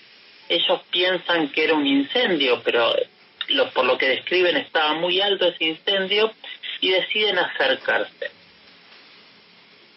Ellos 0.48 0.80
piensan 0.90 1.48
que 1.48 1.64
era 1.64 1.74
un 1.74 1.86
incendio, 1.86 2.62
pero 2.64 2.94
lo, 3.48 3.70
por 3.70 3.84
lo 3.84 3.98
que 3.98 4.08
describen 4.08 4.56
estaba 4.56 4.94
muy 4.94 5.20
alto 5.20 5.48
ese 5.48 5.64
incendio 5.64 6.32
y 6.80 6.90
deciden 6.90 7.38
acercarse. 7.38 8.30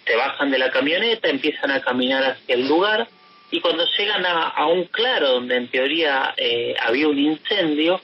Se 0.06 0.16
bajan 0.16 0.52
de 0.52 0.60
la 0.60 0.70
camioneta, 0.70 1.30
empiezan 1.30 1.72
a 1.72 1.82
caminar 1.82 2.24
hacia 2.24 2.56
el 2.56 2.68
lugar 2.68 3.08
y 3.52 3.62
cuando 3.62 3.86
llegan 3.98 4.26
a, 4.26 4.66
un 4.68 4.86
claro 4.86 5.32
donde 5.32 5.56
en 5.56 5.68
teoría 5.70 6.34
eh, 6.36 6.76
había 6.82 7.08
un 7.08 7.18
incendio, 7.18 8.02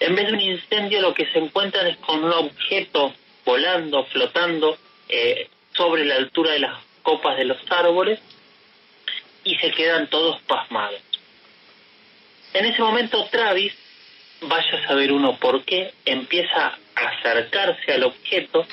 en 0.00 0.16
vez 0.16 0.26
de 0.26 0.32
un 0.32 0.40
incendio 0.40 1.00
lo 1.00 1.14
que 1.14 1.26
se 1.26 1.38
encuentran 1.38 1.86
es 1.86 1.96
con 1.98 2.24
un 2.24 2.32
objeto 2.32 3.14
volando, 3.44 4.04
flotando, 4.06 4.76
eh, 5.10 5.48
sobre 5.72 6.04
la 6.04 6.16
altura 6.16 6.52
de 6.52 6.60
las 6.60 6.82
copas 7.02 7.36
de 7.36 7.44
los 7.44 7.58
árboles 7.70 8.20
y 9.44 9.56
se 9.56 9.70
quedan 9.72 10.08
todos 10.08 10.40
pasmados. 10.42 11.00
En 12.52 12.66
ese 12.66 12.82
momento 12.82 13.24
Travis, 13.30 13.72
vaya 14.42 14.78
a 14.78 14.86
saber 14.86 15.12
uno 15.12 15.36
por 15.38 15.64
qué, 15.64 15.92
empieza 16.04 16.78
a 16.94 17.08
acercarse 17.08 17.92
al 17.92 18.04
objeto, 18.04 18.66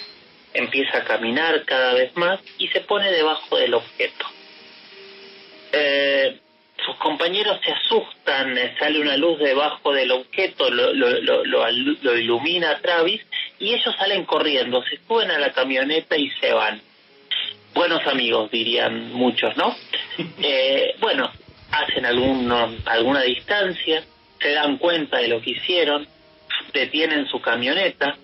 empieza 0.53 0.99
a 0.99 1.03
caminar 1.03 1.63
cada 1.65 1.93
vez 1.93 2.15
más 2.15 2.39
y 2.57 2.67
se 2.69 2.81
pone 2.81 3.11
debajo 3.11 3.57
del 3.57 3.73
objeto. 3.73 4.25
Eh, 5.71 6.39
sus 6.87 6.95
compañeros 6.95 7.59
se 7.65 7.71
asustan, 7.73 8.57
sale 8.79 9.01
una 9.01 9.17
luz 9.17 9.37
debajo 9.39 9.91
del 9.91 10.09
objeto, 10.09 10.69
lo, 10.69 10.93
lo, 10.93 11.43
lo, 11.43 12.17
ilumina 12.17 12.71
a 12.71 12.79
Travis 12.79 13.21
y 13.59 13.73
ellos 13.73 13.93
salen 13.99 14.23
corriendo, 14.23 14.81
se 14.83 14.97
suben 15.05 15.29
a 15.29 15.37
la 15.37 15.51
camioneta 15.51 16.15
y 16.15 16.29
se 16.39 16.53
van. 16.53 16.81
Buenos 17.73 18.07
amigos, 18.07 18.49
dirían 18.51 19.11
muchos, 19.11 19.55
¿no? 19.57 19.75
Eh, 20.41 20.95
bueno, 20.99 21.29
hacen 21.71 22.05
alguno, 22.05 22.73
alguna 22.85 23.21
distancia, 23.21 24.03
se 24.39 24.51
dan 24.53 24.77
cuenta 24.77 25.17
de 25.17 25.27
lo 25.27 25.41
que 25.41 25.51
hicieron, 25.51 26.07
detienen 26.73 27.27
su 27.27 27.39
camioneta, 27.41 28.17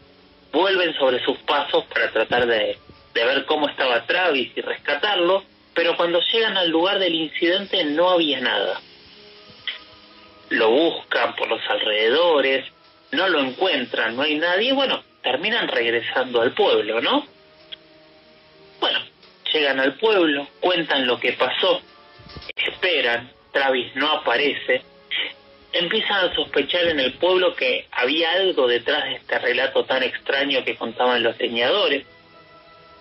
vuelven 0.51 0.95
sobre 0.95 1.23
sus 1.23 1.37
pasos 1.39 1.83
para 1.85 2.09
tratar 2.11 2.47
de, 2.47 2.77
de 3.13 3.25
ver 3.25 3.45
cómo 3.45 3.67
estaba 3.67 4.05
Travis 4.07 4.51
y 4.55 4.61
rescatarlo, 4.61 5.43
pero 5.73 5.95
cuando 5.97 6.21
llegan 6.21 6.57
al 6.57 6.69
lugar 6.69 6.99
del 6.99 7.15
incidente 7.15 7.83
no 7.85 8.09
había 8.09 8.39
nada. 8.39 8.79
Lo 10.49 10.69
buscan 10.69 11.35
por 11.35 11.47
los 11.47 11.61
alrededores, 11.67 12.65
no 13.11 13.27
lo 13.27 13.39
encuentran, 13.39 14.15
no 14.15 14.23
hay 14.23 14.35
nadie, 14.37 14.69
y 14.69 14.73
bueno, 14.73 15.03
terminan 15.21 15.67
regresando 15.67 16.41
al 16.41 16.53
pueblo, 16.53 17.01
¿no? 17.01 17.25
Bueno, 18.79 18.99
llegan 19.51 19.79
al 19.79 19.95
pueblo, 19.95 20.47
cuentan 20.59 21.07
lo 21.07 21.19
que 21.19 21.33
pasó, 21.33 21.81
esperan, 22.55 23.31
Travis 23.51 23.95
no 23.95 24.11
aparece, 24.11 24.81
empiezan 25.71 26.29
a 26.29 26.35
sospechar 26.35 26.85
en 26.85 26.99
el 26.99 27.13
pueblo 27.13 27.55
que 27.55 27.87
había 27.91 28.31
algo 28.33 28.67
detrás 28.67 29.05
de 29.05 29.15
este 29.15 29.39
relato 29.39 29.85
tan 29.85 30.03
extraño 30.03 30.63
que 30.63 30.75
contaban 30.75 31.23
los 31.23 31.37
leñadores, 31.39 32.05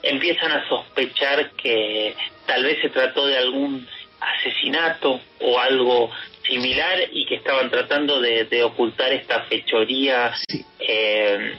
empiezan 0.03 0.53
a 0.53 0.69
sospechar 0.69 1.53
que 1.53 2.15
tal 2.47 2.65
vez 2.65 2.81
se 2.83 2.91
trató 2.91 3.27
de 3.27 3.39
algún 3.39 3.87
asesinato 4.21 5.21
o 5.41 5.59
algo 5.59 6.11
similar 6.47 6.99
y 7.13 7.27
que 7.27 7.37
estaban 7.37 7.71
tratando 7.71 8.21
de, 8.21 8.63
ocultar 8.65 9.13
esta 9.13 9.43
fechoría 9.45 10.33
eh, 10.79 11.57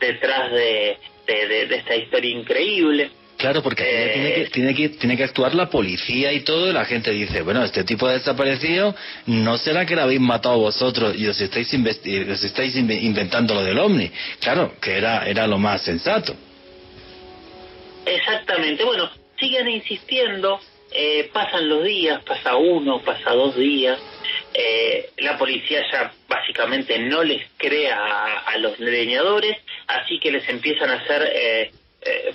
detrás 0.00 0.50
de, 0.52 0.98
esta 1.26 1.96
historia 1.96 2.30
increíble. 2.30 3.10
Claro, 3.36 3.62
porque 3.62 3.82
tiene, 3.82 4.34
que, 4.34 4.42
eh, 4.42 4.50
tiene, 4.52 4.74
que, 4.74 4.88
tiene 4.90 5.16
que 5.16 5.24
actuar 5.24 5.54
la 5.54 5.68
policía 5.68 6.32
y 6.32 6.40
todo, 6.40 6.70
y 6.70 6.72
la 6.72 6.84
gente 6.84 7.10
dice, 7.10 7.42
bueno, 7.42 7.64
este 7.64 7.82
tipo 7.82 8.06
ha 8.06 8.12
desaparecido, 8.12 8.94
¿no 9.26 9.58
será 9.58 9.84
que 9.84 9.96
lo 9.96 10.02
habéis 10.02 10.20
matado 10.20 10.58
vosotros 10.58 11.16
y 11.16 11.26
os 11.26 11.40
estáis, 11.40 11.72
os 11.74 12.44
estáis 12.44 12.76
inventando 12.76 13.54
lo 13.54 13.64
del 13.64 13.78
ovni? 13.78 14.12
Claro, 14.40 14.74
que 14.80 14.96
era, 14.96 15.26
era 15.26 15.46
lo 15.48 15.58
más 15.58 15.82
sensato. 15.82 16.36
Exactamente, 18.04 18.84
bueno, 18.84 19.10
siguen 19.38 19.68
insistiendo, 19.68 20.60
eh, 20.92 21.30
pasan 21.32 21.68
los 21.68 21.84
días, 21.84 22.22
pasa 22.24 22.56
uno, 22.56 23.00
pasa 23.02 23.32
dos 23.32 23.56
días, 23.56 23.98
eh, 24.54 25.10
la 25.18 25.38
policía 25.38 25.84
ya 25.90 26.12
básicamente 26.28 26.98
no 26.98 27.22
les 27.22 27.48
cree 27.56 27.90
a, 27.90 28.56
los 28.58 28.78
leñadores, 28.78 29.56
así 29.86 30.20
que 30.20 30.30
les 30.30 30.48
empiezan 30.48 30.90
a 30.90 30.96
hacer 30.96 31.32
eh, 31.34 31.70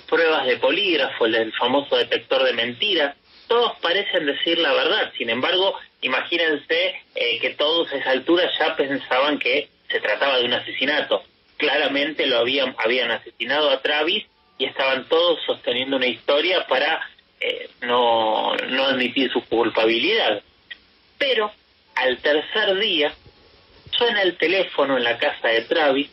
pruebas 0.08 0.46
de 0.46 0.56
polígrafo, 0.56 1.26
el 1.26 1.52
famoso 1.52 1.96
detector 1.96 2.42
de 2.42 2.52
mentiras, 2.54 3.16
todos 3.46 3.78
parecen 3.80 4.26
decir 4.26 4.58
la 4.58 4.72
verdad, 4.72 5.12
sin 5.16 5.30
embargo, 5.30 5.74
imagínense 6.02 7.00
que 7.14 7.54
todos 7.56 7.90
a 7.92 7.96
esa 7.96 8.10
altura 8.10 8.50
ya 8.58 8.76
pensaban 8.76 9.38
que 9.38 9.68
se 9.88 10.00
trataba 10.00 10.38
de 10.38 10.44
un 10.44 10.54
asesinato, 10.54 11.22
claramente 11.56 12.26
lo 12.26 12.38
habían, 12.38 12.74
habían 12.78 13.10
asesinado 13.10 13.70
a 13.70 13.80
Travis 13.80 14.26
y 14.58 14.64
estaban 14.64 15.08
todos 15.08 15.40
sosteniendo 15.46 15.96
una 15.96 16.06
historia 16.06 16.66
para 16.66 17.00
eh, 17.40 17.70
no, 17.82 18.54
no 18.56 18.84
admitir 18.84 19.30
su 19.32 19.42
culpabilidad. 19.44 20.42
Pero 21.16 21.52
al 21.94 22.18
tercer 22.18 22.78
día 22.78 23.14
suena 23.96 24.22
el 24.22 24.36
teléfono 24.36 24.96
en 24.96 25.04
la 25.04 25.16
casa 25.18 25.48
de 25.48 25.62
Travis 25.62 26.10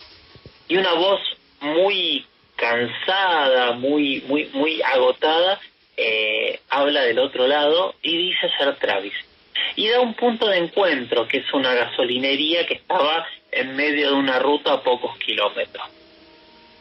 y 0.68 0.78
una 0.78 0.94
voz 0.94 1.22
muy 1.62 2.26
cansada, 2.56 3.74
muy, 3.74 4.22
muy, 4.28 4.50
muy 4.54 4.82
agotada, 4.82 5.60
eh, 5.98 6.60
habla 6.70 7.02
del 7.02 7.20
otro 7.20 7.48
lado 7.48 7.96
y 8.02 8.30
dice 8.30 8.50
ser 8.58 8.76
Travis. 8.78 9.14
Y 9.76 9.88
da 9.88 10.00
un 10.00 10.14
punto 10.14 10.48
de 10.48 10.58
encuentro, 10.58 11.28
que 11.28 11.38
es 11.38 11.54
una 11.54 11.74
gasolinería 11.74 12.66
que 12.66 12.76
estaba 12.76 13.28
en 13.52 13.76
medio 13.76 14.12
de 14.12 14.16
una 14.16 14.40
ruta 14.40 14.74
a 14.74 14.84
pocos 14.84 15.18
kilómetros 15.18 16.05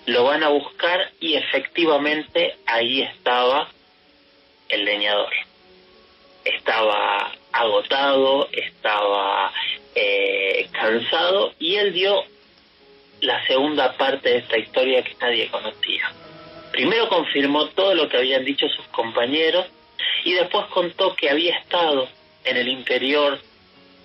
lo 0.07 0.25
van 0.25 0.43
a 0.43 0.49
buscar 0.49 1.11
y 1.21 1.35
efectivamente 1.35 2.57
ahí 2.67 3.03
estaba 3.03 3.69
el 4.69 4.85
leñador. 4.85 5.33
Estaba 6.45 7.33
agotado, 7.53 8.49
estaba 8.53 9.53
eh, 9.95 10.69
cansado 10.73 11.55
y 11.59 11.77
él 11.77 11.93
dio 11.93 12.23
la 13.21 13.47
segunda 13.47 13.93
parte 13.97 14.29
de 14.29 14.39
esta 14.39 14.59
historia 14.59 15.03
que 15.03 15.15
nadie 15.21 15.49
conocía. 15.49 16.13
Primero 16.73 17.09
confirmó 17.09 17.69
todo 17.69 17.95
lo 17.95 18.09
que 18.09 18.19
habían 18.19 18.45
dicho 18.45 18.69
sus 18.69 18.87
compañeros 18.89 19.67
y 20.25 20.33
después 20.33 20.67
contó 20.67 21.15
que 21.15 21.31
había 21.31 21.57
estado 21.57 22.09
en 22.45 22.57
el 22.57 22.69
interior 22.69 23.39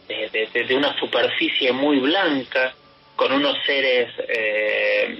de, 0.07 0.75
una 0.75 0.97
superficie 0.99 1.71
muy 1.71 1.99
blanca 1.99 2.73
con 3.15 3.31
unos 3.31 3.57
seres 3.65 4.11
eh, 4.27 5.19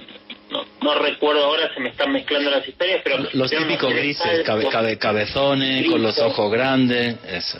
no, 0.50 0.98
recuerdo 0.98 1.44
ahora, 1.44 1.72
se 1.72 1.80
me 1.80 1.90
están 1.90 2.12
mezclando 2.12 2.50
las 2.50 2.66
historias, 2.66 3.00
pero... 3.04 3.18
Los 3.32 3.50
típicos 3.50 3.92
grises, 3.92 4.44
cabezones, 4.98 5.88
con 5.88 6.02
los 6.02 6.18
ojos 6.18 6.50
grandes, 6.50 7.16
eso. 7.24 7.58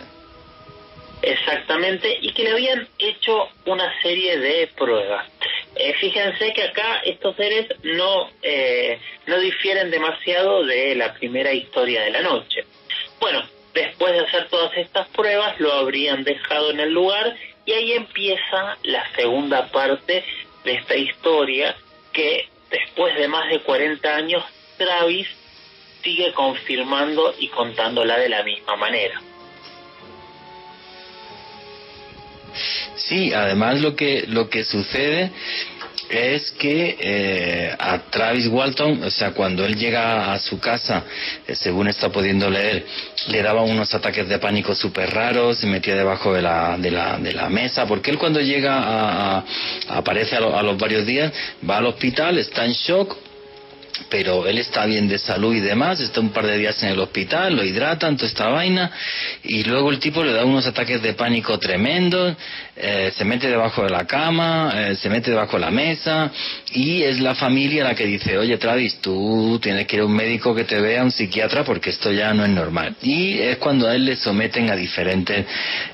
Exactamente, 1.22 2.18
y 2.20 2.32
que 2.32 2.44
le 2.44 2.50
habían 2.50 2.88
hecho 2.98 3.48
una 3.66 3.92
serie 4.02 4.38
de 4.38 4.70
pruebas. 4.76 5.26
Eh, 5.76 5.94
fíjense 6.00 6.52
que 6.52 6.64
acá 6.64 7.02
estos 7.04 7.36
seres 7.36 7.66
no, 7.82 8.30
eh, 8.42 8.98
no 9.26 9.38
difieren 9.38 9.90
demasiado 9.90 10.64
de 10.64 10.94
la 10.94 11.12
primera 11.14 11.52
historia 11.52 12.02
de 12.02 12.10
la 12.10 12.22
noche. 12.22 12.64
Bueno, 13.20 13.42
después 13.74 14.12
de 14.12 14.20
hacer 14.20 14.48
todas 14.48 14.76
estas 14.76 15.08
pruebas, 15.08 15.60
lo 15.60 15.72
habrían 15.72 16.24
dejado 16.24 16.70
en 16.70 16.80
el 16.80 16.90
lugar 16.90 17.36
y 17.66 17.72
ahí 17.72 17.92
empieza 17.92 18.78
la 18.82 19.04
segunda 19.14 19.70
parte 19.70 20.24
de 20.64 20.72
esta 20.72 20.96
historia 20.96 21.76
que 22.12 22.48
después 22.70 23.14
de 23.16 23.28
más 23.28 23.48
de 23.48 23.60
40 23.60 24.16
años, 24.16 24.44
Travis 24.76 25.28
sigue 26.02 26.32
confirmando 26.32 27.34
y 27.38 27.48
contándola 27.48 28.18
de 28.18 28.28
la 28.28 28.42
misma 28.42 28.76
manera. 28.76 29.20
Sí, 32.96 33.32
además 33.32 33.80
lo 33.80 33.94
que 33.96 34.24
lo 34.26 34.48
que 34.48 34.64
sucede 34.64 35.30
es 36.10 36.50
que 36.52 36.96
eh, 36.98 37.76
a 37.78 37.98
Travis 38.10 38.48
Walton, 38.48 39.04
o 39.04 39.10
sea, 39.10 39.30
cuando 39.30 39.64
él 39.64 39.76
llega 39.76 40.32
a 40.32 40.38
su 40.40 40.58
casa, 40.58 41.04
eh, 41.46 41.54
según 41.54 41.86
está 41.86 42.08
pudiendo 42.08 42.50
leer, 42.50 42.84
le 43.28 43.42
daba 43.42 43.62
unos 43.62 43.94
ataques 43.94 44.28
de 44.28 44.38
pánico 44.38 44.74
súper 44.74 45.10
raros, 45.14 45.58
se 45.58 45.68
metía 45.68 45.94
debajo 45.94 46.34
de 46.34 46.42
la, 46.42 46.76
de 46.76 46.90
la, 46.90 47.16
de 47.18 47.32
la 47.32 47.48
mesa, 47.48 47.86
porque 47.86 48.10
él 48.10 48.18
cuando 48.18 48.40
llega 48.40 48.76
a, 48.76 49.44
aparece 49.88 50.34
a, 50.34 50.38
a 50.38 50.62
los 50.62 50.76
varios 50.76 51.06
días, 51.06 51.32
va 51.68 51.78
al 51.78 51.86
hospital, 51.86 52.38
está 52.38 52.64
en 52.64 52.72
shock, 52.72 53.16
pero 54.08 54.46
él 54.46 54.58
está 54.58 54.86
bien 54.86 55.08
de 55.08 55.18
salud 55.18 55.54
y 55.54 55.60
demás, 55.60 56.00
está 56.00 56.20
un 56.20 56.30
par 56.30 56.46
de 56.46 56.58
días 56.58 56.82
en 56.82 56.90
el 56.90 57.00
hospital, 57.00 57.54
lo 57.54 57.64
hidratan, 57.64 58.16
toda 58.16 58.28
esta 58.28 58.48
vaina, 58.48 58.90
y 59.42 59.64
luego 59.64 59.90
el 59.90 59.98
tipo 59.98 60.24
le 60.24 60.32
da 60.32 60.44
unos 60.44 60.66
ataques 60.66 61.02
de 61.02 61.12
pánico 61.14 61.58
tremendos, 61.58 62.36
eh, 62.82 63.12
se 63.16 63.24
mete 63.24 63.48
debajo 63.48 63.82
de 63.82 63.90
la 63.90 64.06
cama, 64.06 64.72
eh, 64.74 64.96
se 64.96 65.08
mete 65.08 65.30
debajo 65.30 65.56
de 65.56 65.60
la 65.60 65.70
mesa, 65.70 66.30
y 66.72 67.02
es 67.02 67.20
la 67.20 67.34
familia 67.34 67.84
la 67.84 67.94
que 67.94 68.06
dice, 68.06 68.38
oye 68.38 68.56
Travis, 68.58 69.00
tú 69.00 69.58
tienes 69.62 69.86
que 69.86 69.96
ir 69.96 70.02
a 70.02 70.06
un 70.06 70.14
médico 70.14 70.54
que 70.54 70.64
te 70.64 70.80
vea, 70.80 71.02
un 71.02 71.12
psiquiatra, 71.12 71.64
porque 71.64 71.90
esto 71.90 72.10
ya 72.12 72.32
no 72.32 72.44
es 72.44 72.50
normal. 72.50 72.96
Y 73.02 73.38
es 73.38 73.58
cuando 73.58 73.88
a 73.88 73.94
él 73.94 74.04
le 74.04 74.16
someten 74.16 74.70
a 74.70 74.76
diferentes 74.76 75.46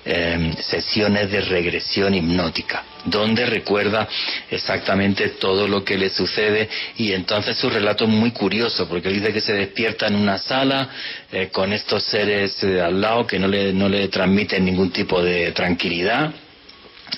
eh, 0.05 0.53
sesiones 0.61 1.31
de 1.31 1.41
regresión 1.41 2.15
hipnótica 2.15 2.85
donde 3.07 3.47
recuerda 3.47 4.09
exactamente 4.51 5.29
todo 5.31 5.69
lo 5.69 5.85
que 5.85 5.97
le 5.97 6.11
sucede 6.11 6.69
y 6.97 7.13
entonces 7.13 7.57
su 7.57 7.71
relato 7.71 8.05
es 8.05 8.11
muy 8.11 8.33
curioso 8.33 8.89
porque 8.89 9.09
dice 9.09 9.33
que 9.33 9.41
se 9.41 9.55
despierta 9.55 10.09
en 10.09 10.17
una 10.17 10.39
sala 10.39 10.89
eh, 11.33 11.49
con 11.53 11.73
estos 11.73 12.03
seres 12.05 12.63
eh, 12.65 12.81
al 12.81 13.01
lado 13.01 13.27
que 13.27 13.39
no 13.39 13.49
le, 13.49 13.73
no 13.73 13.89
le 13.89 14.09
transmiten 14.09 14.65
ningún 14.65 14.91
tipo 14.91 15.23
de 15.23 15.53
tranquilidad 15.53 16.33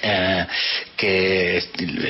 eh, 0.03 0.47
que 0.97 1.62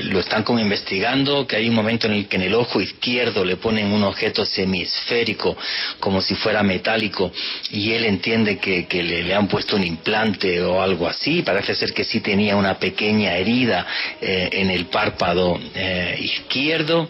lo 0.04 0.20
están 0.20 0.42
como 0.42 0.58
investigando, 0.58 1.46
que 1.46 1.56
hay 1.56 1.68
un 1.68 1.74
momento 1.74 2.06
en 2.06 2.14
el 2.14 2.28
que 2.28 2.36
en 2.36 2.42
el 2.42 2.54
ojo 2.54 2.80
izquierdo 2.80 3.44
le 3.44 3.56
ponen 3.56 3.92
un 3.92 4.02
objeto 4.02 4.44
semisférico 4.44 5.56
como 6.00 6.20
si 6.20 6.34
fuera 6.34 6.62
metálico 6.62 7.30
y 7.70 7.92
él 7.92 8.04
entiende 8.06 8.58
que, 8.58 8.86
le, 9.02 9.34
han 9.34 9.48
puesto 9.48 9.76
un 9.76 9.84
implante 9.84 10.60
o 10.62 10.80
algo 10.82 11.06
así, 11.06 11.42
parece 11.42 11.74
ser 11.74 11.92
que 11.92 12.04
sí 12.04 12.20
tenía 12.20 12.56
una 12.56 12.78
pequeña 12.78 13.36
herida 13.36 13.86
eh, 14.20 14.48
en 14.52 14.70
el 14.70 14.86
párpado 14.86 15.58
eh, 15.74 16.16
izquierdo 16.20 17.08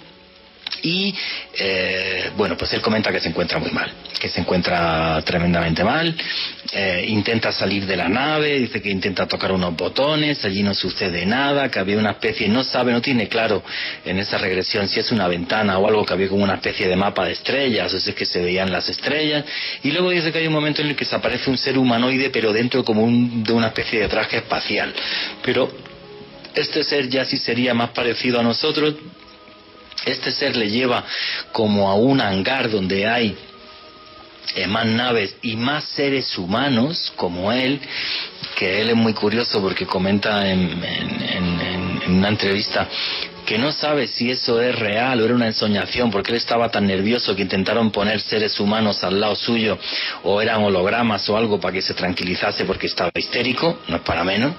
Y 0.82 1.14
eh, 1.58 2.30
bueno, 2.36 2.56
pues 2.56 2.72
él 2.72 2.80
comenta 2.80 3.10
que 3.10 3.20
se 3.20 3.28
encuentra 3.28 3.58
muy 3.58 3.70
mal, 3.70 3.90
que 4.18 4.28
se 4.28 4.40
encuentra 4.40 5.20
tremendamente 5.22 5.82
mal, 5.82 6.14
eh, 6.72 7.04
intenta 7.08 7.50
salir 7.52 7.86
de 7.86 7.96
la 7.96 8.08
nave, 8.08 8.58
dice 8.58 8.80
que 8.80 8.90
intenta 8.90 9.26
tocar 9.26 9.52
unos 9.52 9.74
botones, 9.76 10.44
allí 10.44 10.62
no 10.62 10.74
sucede 10.74 11.26
nada, 11.26 11.70
que 11.70 11.78
había 11.78 11.98
una 11.98 12.12
especie, 12.12 12.48
no 12.48 12.62
sabe, 12.62 12.92
no 12.92 13.00
tiene 13.00 13.28
claro 13.28 13.62
en 14.04 14.18
esa 14.18 14.38
regresión 14.38 14.88
si 14.88 15.00
es 15.00 15.10
una 15.10 15.26
ventana 15.28 15.78
o 15.78 15.88
algo 15.88 16.04
que 16.04 16.12
había 16.12 16.28
como 16.28 16.44
una 16.44 16.54
especie 16.54 16.88
de 16.88 16.96
mapa 16.96 17.24
de 17.24 17.32
estrellas, 17.32 17.92
o 17.92 18.00
si 18.00 18.10
es 18.10 18.14
que 18.16 18.26
se 18.26 18.40
veían 18.40 18.70
las 18.70 18.88
estrellas, 18.88 19.44
y 19.82 19.90
luego 19.90 20.10
dice 20.10 20.30
que 20.30 20.38
hay 20.38 20.46
un 20.46 20.52
momento 20.52 20.82
en 20.82 20.88
el 20.88 20.96
que 20.96 21.04
se 21.04 21.16
aparece 21.16 21.50
un 21.50 21.58
ser 21.58 21.78
humanoide, 21.78 22.30
pero 22.30 22.52
dentro 22.52 22.84
como 22.84 23.02
un, 23.02 23.42
de 23.42 23.52
una 23.52 23.68
especie 23.68 24.00
de 24.00 24.08
traje 24.08 24.38
espacial. 24.38 24.92
Pero 25.42 25.70
este 26.54 26.84
ser 26.84 27.08
ya 27.08 27.24
sí 27.24 27.36
sería 27.36 27.74
más 27.74 27.90
parecido 27.90 28.40
a 28.40 28.42
nosotros, 28.42 28.94
este 30.04 30.30
ser 30.30 30.56
le 30.56 30.70
lleva 30.70 31.04
como 31.52 31.90
a 31.90 31.94
un 31.94 32.20
hangar 32.20 32.70
donde 32.70 33.06
hay 33.06 33.36
eh, 34.54 34.66
más 34.66 34.86
naves 34.86 35.36
y 35.42 35.56
más 35.56 35.84
seres 35.84 36.36
humanos 36.38 37.12
como 37.16 37.52
él, 37.52 37.80
que 38.56 38.80
él 38.80 38.90
es 38.90 38.96
muy 38.96 39.12
curioso 39.12 39.60
porque 39.60 39.86
comenta 39.86 40.50
en, 40.50 40.82
en 40.82 42.12
una 42.14 42.28
entrevista 42.28 42.88
que 43.48 43.56
no 43.56 43.72
sabe 43.72 44.08
si 44.08 44.30
eso 44.30 44.60
es 44.60 44.78
real 44.78 45.18
o 45.18 45.24
era 45.24 45.34
una 45.34 45.46
ensoñación, 45.46 46.10
porque 46.10 46.32
él 46.32 46.36
estaba 46.36 46.68
tan 46.70 46.86
nervioso 46.86 47.34
que 47.34 47.40
intentaron 47.40 47.90
poner 47.90 48.20
seres 48.20 48.60
humanos 48.60 49.02
al 49.02 49.18
lado 49.18 49.34
suyo 49.34 49.78
o 50.22 50.42
eran 50.42 50.62
hologramas 50.62 51.26
o 51.30 51.36
algo 51.38 51.58
para 51.58 51.72
que 51.72 51.80
se 51.80 51.94
tranquilizase 51.94 52.66
porque 52.66 52.88
estaba 52.88 53.10
histérico, 53.14 53.78
no 53.88 53.96
es 53.96 54.02
para 54.02 54.22
menos. 54.22 54.52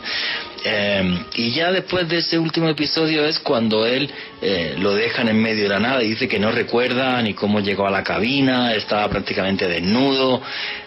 Eh, 0.65 1.23
y 1.35 1.51
ya 1.51 1.71
después 1.71 2.09
de 2.09 2.17
ese 2.17 2.39
último 2.39 2.67
episodio 2.67 3.25
es 3.25 3.37
cuando 3.37 3.85
él 3.85 4.09
eh, 4.41 4.75
lo 4.79 4.95
dejan 4.95 5.29
en 5.29 5.39
medio 5.39 5.65
de 5.65 5.69
la 5.69 5.79
nada 5.79 6.01
y 6.01 6.09
dice 6.09 6.27
que 6.27 6.39
no 6.39 6.51
recuerda 6.51 7.21
ni 7.21 7.35
cómo 7.35 7.59
llegó 7.59 7.85
a 7.85 7.91
la 7.91 8.03
cabina, 8.03 8.73
estaba 8.73 9.07
prácticamente 9.07 9.67
desnudo, 9.67 10.41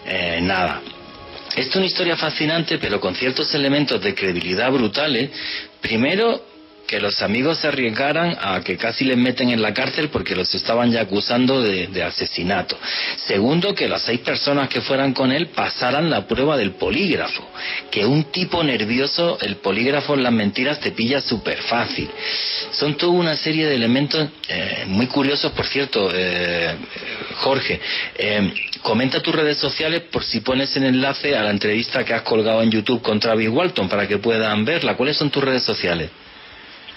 eh, 0.04 0.40
nada. 0.42 0.80
Esto 1.54 1.70
es 1.70 1.76
una 1.76 1.86
historia 1.86 2.16
fascinante, 2.16 2.78
pero 2.78 2.98
con 2.98 3.14
ciertos 3.14 3.54
elementos 3.54 4.02
de 4.02 4.12
credibilidad 4.12 4.72
brutales. 4.72 5.30
Primero, 5.80 6.51
que 6.86 7.00
los 7.00 7.22
amigos 7.22 7.58
se 7.58 7.68
arriesgaran 7.68 8.36
a 8.40 8.60
que 8.60 8.76
casi 8.76 9.04
les 9.04 9.16
meten 9.16 9.50
en 9.50 9.62
la 9.62 9.72
cárcel 9.72 10.08
porque 10.08 10.36
los 10.36 10.54
estaban 10.54 10.90
ya 10.90 11.02
acusando 11.02 11.62
de, 11.62 12.02
asesinato. 12.02 12.78
Segundo, 13.26 13.74
que 13.74 13.88
las 13.88 14.02
seis 14.02 14.20
personas 14.20 14.68
que 14.68 14.80
fueran 14.80 15.12
con 15.12 15.32
él 15.32 15.48
pasaran 15.48 16.10
la 16.10 16.26
prueba 16.26 16.56
del 16.56 16.72
polígrafo. 16.72 17.48
Que 17.90 18.04
un 18.04 18.24
tipo 18.24 18.62
nervioso, 18.62 19.38
el 19.40 19.56
polígrafo 19.56 20.14
en 20.14 20.22
las 20.22 20.32
mentiras 20.32 20.80
te 20.80 20.90
pilla 20.90 21.20
súper 21.20 21.62
fácil. 21.62 22.10
Son 22.72 22.96
toda 22.96 23.12
una 23.12 23.36
serie 23.36 23.66
de 23.66 23.74
elementos 23.74 24.28
eh, 24.48 24.84
muy 24.86 25.06
curiosos, 25.06 25.52
por 25.52 25.66
cierto, 25.66 26.10
eh, 26.12 26.76
Jorge. 27.36 27.80
Eh, 28.16 28.52
comenta 28.82 29.20
tus 29.20 29.34
redes 29.34 29.58
sociales 29.58 30.02
por 30.10 30.24
si 30.24 30.40
pones 30.40 30.76
el 30.76 30.84
enlace 30.84 31.36
a 31.36 31.42
la 31.42 31.50
entrevista 31.50 32.04
que 32.04 32.12
has 32.12 32.22
colgado 32.22 32.62
en 32.62 32.70
YouTube 32.70 33.02
con 33.02 33.20
Travis 33.20 33.48
Walton 33.48 33.88
para 33.88 34.06
que 34.06 34.18
puedan 34.18 34.64
verla. 34.64 34.96
¿Cuáles 34.96 35.16
son 35.16 35.30
tus 35.30 35.42
redes 35.42 35.62
sociales? 35.62 36.10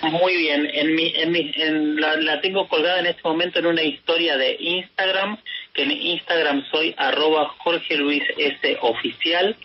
Muy 0.01 0.37
bien, 0.37 0.69
en 0.73 0.93
mi, 0.93 1.13
en 1.15 1.31
mi, 1.31 1.51
en 1.55 1.99
la, 1.99 2.41
tengo 2.41 2.67
colgada 2.67 2.99
en 2.99 3.07
este 3.07 3.21
momento 3.23 3.59
en 3.59 3.65
una 3.65 3.81
historia 3.81 4.37
de 4.37 4.55
Instagram, 4.59 5.37
que 5.73 5.83
en 5.83 5.91
Instagram 5.91 6.63
soy 6.69 6.93
arroba 6.97 7.49
Jorge 7.59 7.97
Luis 7.97 8.23
S 8.37 8.77
oficial, 8.81 9.55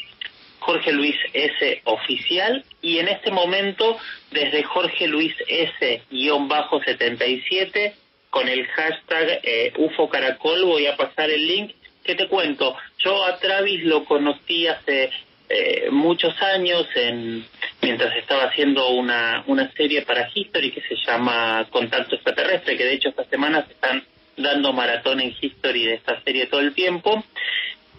Jorge 0.61 0.93
Luis 0.93 1.16
S 1.33 1.83
oficial, 1.85 2.64
y 2.81 2.99
en 2.99 3.09
este 3.09 3.31
momento 3.31 3.99
desde 4.31 4.62
Jorge 4.62 5.09
Luis 5.09 5.35
S 5.47 6.03
guion 6.11 6.49
bajo 6.49 6.83
77 6.83 7.95
con 8.31 8.49
el 8.49 8.66
hashtag 8.66 9.41
eh, 9.43 9.72
UFO 9.76 10.09
Caracol 10.09 10.64
voy 10.64 10.87
a 10.87 10.97
pasar 10.97 11.31
el 11.31 11.47
link 11.47 11.72
que 12.05 12.14
te 12.14 12.28
cuento. 12.28 12.76
Yo 12.99 13.24
a 13.24 13.39
Travis 13.39 13.85
lo 13.85 14.05
conocí 14.05 14.66
hace 14.66 15.11
eh, 15.53 15.90
muchos 15.90 16.40
años 16.42 16.86
en, 16.94 17.44
mientras 17.82 18.16
estaba 18.16 18.44
haciendo 18.44 18.90
una, 18.90 19.42
una 19.48 19.68
serie 19.72 20.03
para 20.03 20.30
History 20.32 20.70
que 20.70 20.80
se 20.82 20.94
llama 20.94 21.66
Contacto 21.70 22.14
Extraterrestre, 22.14 22.76
que 22.76 22.84
de 22.84 22.94
hecho 22.94 23.09
esta 23.09 23.24
semana 23.24 23.66
se 23.66 23.72
están 23.72 24.05
dando 24.36 24.72
maratón 24.72 25.20
en 25.20 25.34
History 25.40 25.86
de 25.86 25.94
esta 25.94 26.22
serie 26.22 26.46
todo 26.46 26.61
el 26.61 26.72
tiempo. 26.72 27.24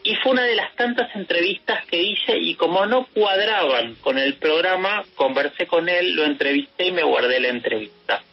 Y 0.02 0.16
fue 0.16 0.32
una 0.32 0.46
de 0.46 0.56
las 0.56 0.74
tantas 0.78 1.14
entrevistas 1.14 1.86
que 1.88 2.02
hice 2.02 2.38
y 2.38 2.56
como 2.56 2.86
no 2.86 3.06
cuadraban 3.14 3.96
con 3.96 4.18
el 4.18 4.36
programa, 4.36 5.04
conversé 5.16 5.68
con 5.68 5.90
él, 5.90 6.16
lo 6.16 6.24
entrevisté 6.24 6.88
y 6.88 6.92
me 6.94 7.04
guardé 7.04 7.42
la 7.42 7.50
entrevista. 7.50 8.24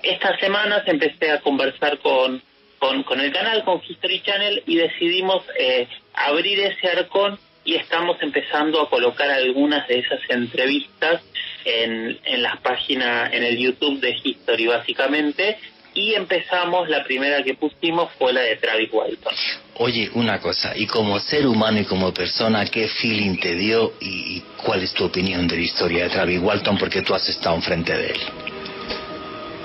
Estas 0.00 0.38
semanas 0.38 0.84
empecé 0.86 1.32
a 1.32 1.40
conversar 1.40 1.98
con, 1.98 2.40
con, 2.78 3.02
con 3.02 3.20
el 3.20 3.32
canal, 3.32 3.64
con 3.64 3.82
History 3.86 4.22
Channel, 4.22 4.62
y 4.64 4.76
decidimos 4.76 5.44
eh, 5.58 5.88
abrir 6.14 6.60
ese 6.60 6.88
arcón 6.88 7.38
y 7.64 7.76
estamos 7.76 8.16
empezando 8.20 8.80
a 8.80 8.90
colocar 8.90 9.30
algunas 9.30 9.86
de 9.88 10.00
esas 10.00 10.20
entrevistas 10.28 11.22
en, 11.64 12.18
en 12.24 12.42
las 12.42 12.58
páginas, 12.60 13.32
en 13.32 13.42
el 13.42 13.56
YouTube 13.58 14.00
de 14.00 14.14
History 14.22 14.66
básicamente, 14.66 15.58
y 15.94 16.14
empezamos, 16.14 16.88
la 16.88 17.04
primera 17.04 17.42
que 17.44 17.54
pusimos 17.54 18.10
fue 18.18 18.32
la 18.32 18.40
de 18.40 18.56
Travis 18.56 18.92
Walton. 18.92 19.32
Oye, 19.76 20.10
una 20.14 20.40
cosa, 20.40 20.76
y 20.76 20.86
como 20.86 21.18
ser 21.20 21.46
humano 21.46 21.80
y 21.80 21.84
como 21.84 22.12
persona, 22.12 22.66
¿qué 22.66 22.88
feeling 22.88 23.38
te 23.38 23.54
dio 23.54 23.92
y, 24.00 24.42
cuál 24.64 24.82
es 24.82 24.92
tu 24.92 25.04
opinión 25.04 25.46
de 25.46 25.56
la 25.56 25.62
historia 25.62 26.04
de 26.04 26.10
Travis 26.10 26.40
Walton 26.40 26.78
porque 26.78 27.02
tú 27.02 27.14
has 27.14 27.28
estado 27.28 27.54
enfrente 27.56 27.96
de 27.96 28.06
él? 28.06 28.20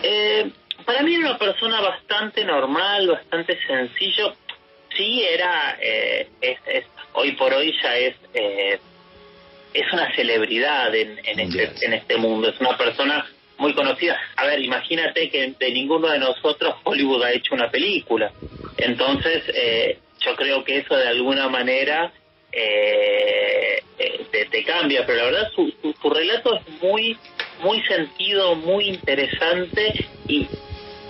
Eh, 0.04 0.52
para 0.86 1.02
mí 1.02 1.16
era 1.16 1.30
una 1.32 1.38
persona 1.38 1.82
bastante 1.82 2.46
normal, 2.46 3.08
bastante 3.08 3.60
sencillo. 3.66 4.36
Sí, 4.96 5.24
era, 5.24 5.78
eh, 5.82 6.28
es, 6.42 6.86
hoy 7.14 7.34
por 7.34 7.54
hoy 7.54 7.74
ya 7.82 7.98
es 7.98 8.16
eh, 8.34 8.80
es 9.74 9.94
una 9.94 10.14
celebridad 10.16 10.94
en, 10.96 11.20
en, 11.24 11.40
este, 11.40 11.86
en 11.86 11.94
este 11.94 12.18
mundo, 12.18 12.50
es 12.50 12.60
una 12.60 12.78
persona 12.78 13.26
muy 13.58 13.74
conocida. 13.74 14.20
A 14.38 14.46
ver, 14.46 14.62
imagínate 14.62 15.30
que 15.30 15.54
de 15.60 15.72
ninguno 15.72 16.08
de 16.08 16.20
nosotros 16.20 16.76
Hollywood 16.84 17.24
ha 17.24 17.32
hecho 17.32 17.54
una 17.54 17.70
película. 17.70 18.32
Entonces, 18.78 19.44
eh, 19.54 20.00
yo 20.22 20.36
creo 20.36 20.64
que 20.64 20.78
eso 20.78 20.96
de 20.96 21.08
alguna 21.08 21.50
manera 21.50 22.12
eh, 22.52 23.84
te, 24.32 24.46
te, 24.46 24.64
cambia, 24.64 25.06
pero 25.06 25.18
la 25.18 25.26
verdad 25.26 25.52
su, 25.54 25.72
su, 25.82 25.94
su, 26.02 26.10
relato 26.10 26.56
es 26.56 26.82
muy, 26.82 27.18
muy 27.62 27.82
sentido, 27.84 28.56
muy 28.56 28.86
interesante 28.86 30.08
y 30.28 30.48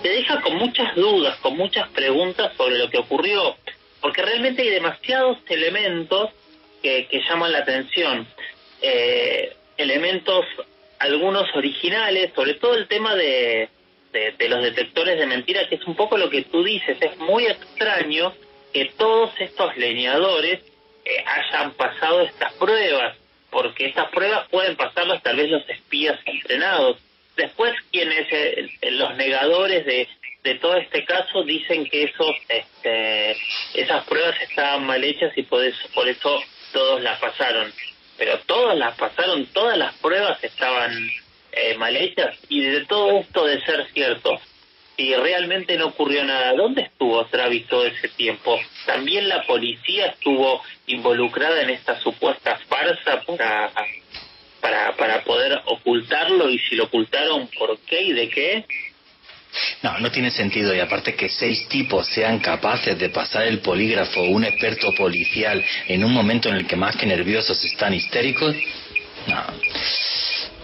te 0.02 0.08
deja 0.08 0.40
con 0.40 0.56
muchas 0.56 0.94
dudas, 0.96 1.38
con 1.38 1.56
muchas 1.56 1.88
preguntas 1.90 2.52
sobre 2.56 2.78
lo 2.78 2.90
que 2.90 2.98
ocurrió 2.98 3.56
porque 4.00 4.22
realmente 4.22 4.62
hay 4.62 4.70
demasiados 4.70 5.38
elementos 5.48 6.30
que, 6.82 7.06
que 7.06 7.20
llaman 7.28 7.52
la 7.52 7.58
atención. 7.58 8.26
Eh, 8.82 9.54
elementos, 9.76 10.44
algunos 10.98 11.44
originales, 11.54 12.32
sobre 12.34 12.54
todo 12.54 12.74
el 12.74 12.88
tema 12.88 13.14
de, 13.14 13.68
de, 14.12 14.48
los 14.48 14.62
detectores 14.62 15.18
de 15.18 15.26
mentiras, 15.26 15.68
que 15.68 15.76
es 15.76 15.86
un 15.86 15.94
poco 15.94 16.16
lo 16.16 16.30
que 16.30 16.42
tú 16.42 16.62
dices, 16.62 16.96
es 17.00 17.16
muy 17.18 17.46
extraño 17.46 18.34
que 18.72 18.86
todos 18.96 19.30
estos 19.38 19.76
leñadores 19.76 20.60
eh, 21.04 21.24
hayan 21.26 21.72
pasado 21.72 22.22
estas 22.22 22.52
pruebas, 22.54 23.16
porque 23.50 23.86
estas 23.86 24.08
pruebas 24.10 24.48
pueden 24.48 24.76
pasarlas 24.76 25.22
tal 25.22 25.36
vez 25.36 25.50
los 25.50 25.68
espías 25.68 26.18
entrenados. 26.24 26.98
Después, 27.36 27.74
quienes, 27.90 28.26
eh, 28.32 28.68
los 28.90 29.16
negadores 29.16 29.86
de, 29.86 30.08
de 30.42 30.54
todo 30.56 30.76
este 30.76 31.04
caso 31.04 31.42
dicen 31.44 31.84
que 31.84 32.04
esos 32.04 32.34
este, 32.48 33.36
esas 33.74 34.04
pruebas 34.04 34.40
estaban 34.42 34.86
mal 34.86 35.02
hechas 35.04 35.36
y 35.36 35.42
por 35.42 35.64
eso, 35.64 35.88
por 35.94 36.08
eso 36.08 36.40
todos 36.72 37.02
las 37.02 37.18
pasaron. 37.18 37.72
Pero 38.16 38.38
todas 38.40 38.76
las 38.76 38.96
pasaron, 38.96 39.46
todas 39.46 39.78
las 39.78 39.94
pruebas 39.96 40.42
estaban 40.42 41.10
eh, 41.52 41.74
mal 41.76 41.96
hechas 41.96 42.36
y 42.48 42.62
de 42.62 42.84
todo 42.86 43.20
esto 43.20 43.46
de 43.46 43.60
ser 43.62 43.86
cierto, 43.92 44.38
si 44.96 45.14
realmente 45.14 45.78
no 45.78 45.86
ocurrió 45.86 46.24
nada, 46.24 46.52
¿dónde 46.52 46.82
estuvo 46.82 47.24
Travis 47.26 47.66
todo 47.68 47.86
ese 47.86 48.08
tiempo? 48.08 48.60
También 48.84 49.28
la 49.28 49.46
policía 49.46 50.06
estuvo 50.06 50.62
involucrada 50.86 51.62
en 51.62 51.70
esta 51.70 51.98
supuesta 52.00 52.58
farsa 52.68 53.22
para, 53.22 53.72
para, 54.60 54.96
para 54.96 55.24
poder 55.24 55.58
ocultarlo 55.64 56.50
y 56.50 56.58
si 56.58 56.76
lo 56.76 56.84
ocultaron, 56.84 57.48
¿por 57.58 57.78
qué 57.80 58.02
y 58.02 58.12
de 58.12 58.28
qué? 58.28 58.66
No, 59.82 59.98
no 59.98 60.10
tiene 60.10 60.30
sentido. 60.30 60.74
Y 60.74 60.80
aparte 60.80 61.14
que 61.14 61.28
seis 61.28 61.66
tipos 61.68 62.06
sean 62.06 62.38
capaces 62.38 62.98
de 62.98 63.08
pasar 63.08 63.44
el 63.44 63.60
polígrafo, 63.60 64.22
un 64.22 64.44
experto 64.44 64.92
policial, 64.94 65.64
en 65.88 66.04
un 66.04 66.12
momento 66.12 66.48
en 66.48 66.56
el 66.56 66.66
que 66.66 66.76
más 66.76 66.96
que 66.96 67.06
nerviosos 67.06 67.64
están 67.64 67.94
histéricos, 67.94 68.54
no. 69.26 69.44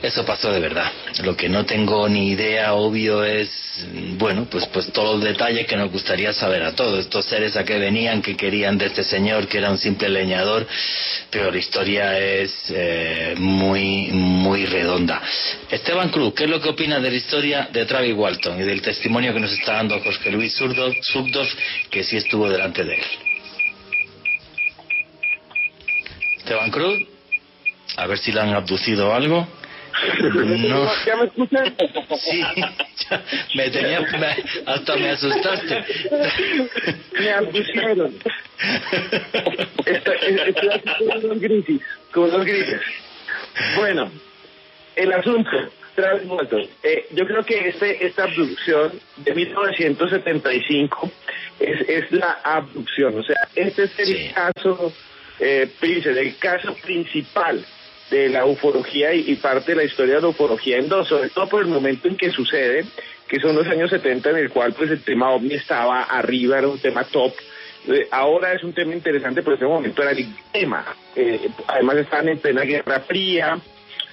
Eso 0.06 0.24
pasó 0.24 0.52
de 0.52 0.60
verdad. 0.60 0.92
Lo 1.24 1.36
que 1.36 1.48
no 1.48 1.66
tengo 1.66 2.08
ni 2.08 2.30
idea, 2.30 2.74
obvio, 2.74 3.24
es, 3.24 3.50
bueno, 4.16 4.46
pues, 4.48 4.64
pues 4.66 4.92
todos 4.92 5.16
los 5.16 5.24
detalles 5.24 5.66
que 5.66 5.74
nos 5.74 5.90
gustaría 5.90 6.32
saber 6.32 6.62
a 6.62 6.76
todos. 6.76 7.00
Estos 7.00 7.24
seres 7.24 7.56
a 7.56 7.64
que 7.64 7.76
venían, 7.76 8.22
que 8.22 8.36
querían 8.36 8.78
de 8.78 8.86
este 8.86 9.02
señor, 9.02 9.48
que 9.48 9.58
era 9.58 9.68
un 9.68 9.78
simple 9.78 10.08
leñador, 10.08 10.64
pero 11.28 11.50
la 11.50 11.58
historia 11.58 12.20
es 12.20 12.52
eh, 12.68 13.34
muy, 13.36 14.12
muy 14.12 14.66
redonda. 14.66 15.20
Esteban 15.72 16.10
Cruz, 16.10 16.34
¿qué 16.34 16.44
es 16.44 16.50
lo 16.50 16.60
que 16.60 16.68
opinas 16.68 17.02
de 17.02 17.10
la 17.10 17.16
historia 17.16 17.68
de 17.72 17.84
Travis 17.84 18.14
Walton 18.14 18.60
y 18.60 18.62
del 18.62 18.80
testimonio 18.82 19.34
que 19.34 19.40
nos 19.40 19.52
está 19.54 19.72
dando 19.72 19.98
Jorge 19.98 20.30
Luis 20.30 20.54
Subdorf, 20.54 21.52
que 21.90 22.04
sí 22.04 22.16
estuvo 22.16 22.48
delante 22.48 22.84
de 22.84 22.94
él? 22.94 23.04
Esteban 26.36 26.70
Cruz, 26.70 27.08
a 27.96 28.06
ver 28.06 28.18
si 28.18 28.30
le 28.30 28.40
han 28.40 28.54
abducido 28.54 29.12
algo. 29.12 29.48
No. 30.68 30.90
¿Ya 31.06 31.16
me 31.16 31.24
escuchan? 31.24 31.74
Sí, 32.18 32.42
me 33.54 33.70
tenía, 33.70 34.04
hasta 34.66 34.96
me 34.96 35.10
asustaste. 35.10 35.84
Me 37.18 37.30
abducieron. 37.30 38.14
Estoy 39.86 40.70
aquí 40.70 40.88
con 41.08 41.24
unos 41.24 41.40
grises, 41.40 41.80
con 42.12 42.24
unos 42.24 42.44
grises. 42.44 42.80
Bueno, 43.76 44.10
el 44.96 45.12
asunto, 45.12 45.50
Travis 45.94 46.28
Eh, 46.82 47.06
yo 47.12 47.26
creo 47.26 47.42
que 47.44 47.68
este, 47.68 48.06
esta 48.06 48.24
abducción 48.24 48.92
de 49.16 49.34
1975 49.34 51.10
es, 51.60 51.88
es 51.88 52.12
la 52.12 52.40
abducción, 52.44 53.18
o 53.18 53.22
sea, 53.22 53.48
este 53.54 53.84
es 53.84 53.98
el 53.98 54.32
caso, 54.34 54.92
eh, 55.40 55.70
el 55.80 56.36
caso 56.38 56.74
principal 56.84 57.64
de 58.10 58.28
la 58.28 58.44
ufología 58.44 59.12
y, 59.14 59.34
parte 59.36 59.72
de 59.72 59.78
la 59.78 59.84
historia 59.84 60.16
de 60.16 60.20
la 60.22 60.28
ufología 60.28 60.78
en 60.78 60.88
dos, 60.88 61.08
sobre 61.08 61.30
todo 61.30 61.48
por 61.48 61.62
el 61.62 61.68
momento 61.68 62.08
en 62.08 62.16
que 62.16 62.30
sucede, 62.30 62.84
que 63.28 63.40
son 63.40 63.56
los 63.56 63.66
años 63.66 63.90
70 63.90 64.30
en 64.30 64.36
el 64.36 64.50
cual 64.50 64.72
pues 64.72 64.90
el 64.90 65.02
tema 65.02 65.30
ovni 65.30 65.54
estaba 65.54 66.02
arriba, 66.02 66.58
era 66.58 66.68
un 66.68 66.78
tema 66.78 67.04
top. 67.04 67.32
Eh, 67.88 68.08
ahora 68.10 68.52
es 68.52 68.62
un 68.62 68.72
tema 68.72 68.94
interesante, 68.94 69.42
pero 69.42 69.56
en 69.56 69.62
ese 69.62 69.66
momento 69.66 70.02
era 70.02 70.12
el 70.12 70.26
tema. 70.52 70.84
Eh, 71.14 71.48
además 71.66 71.96
estaban 71.96 72.28
en 72.28 72.38
plena 72.38 72.62
Guerra 72.62 73.00
Fría 73.00 73.58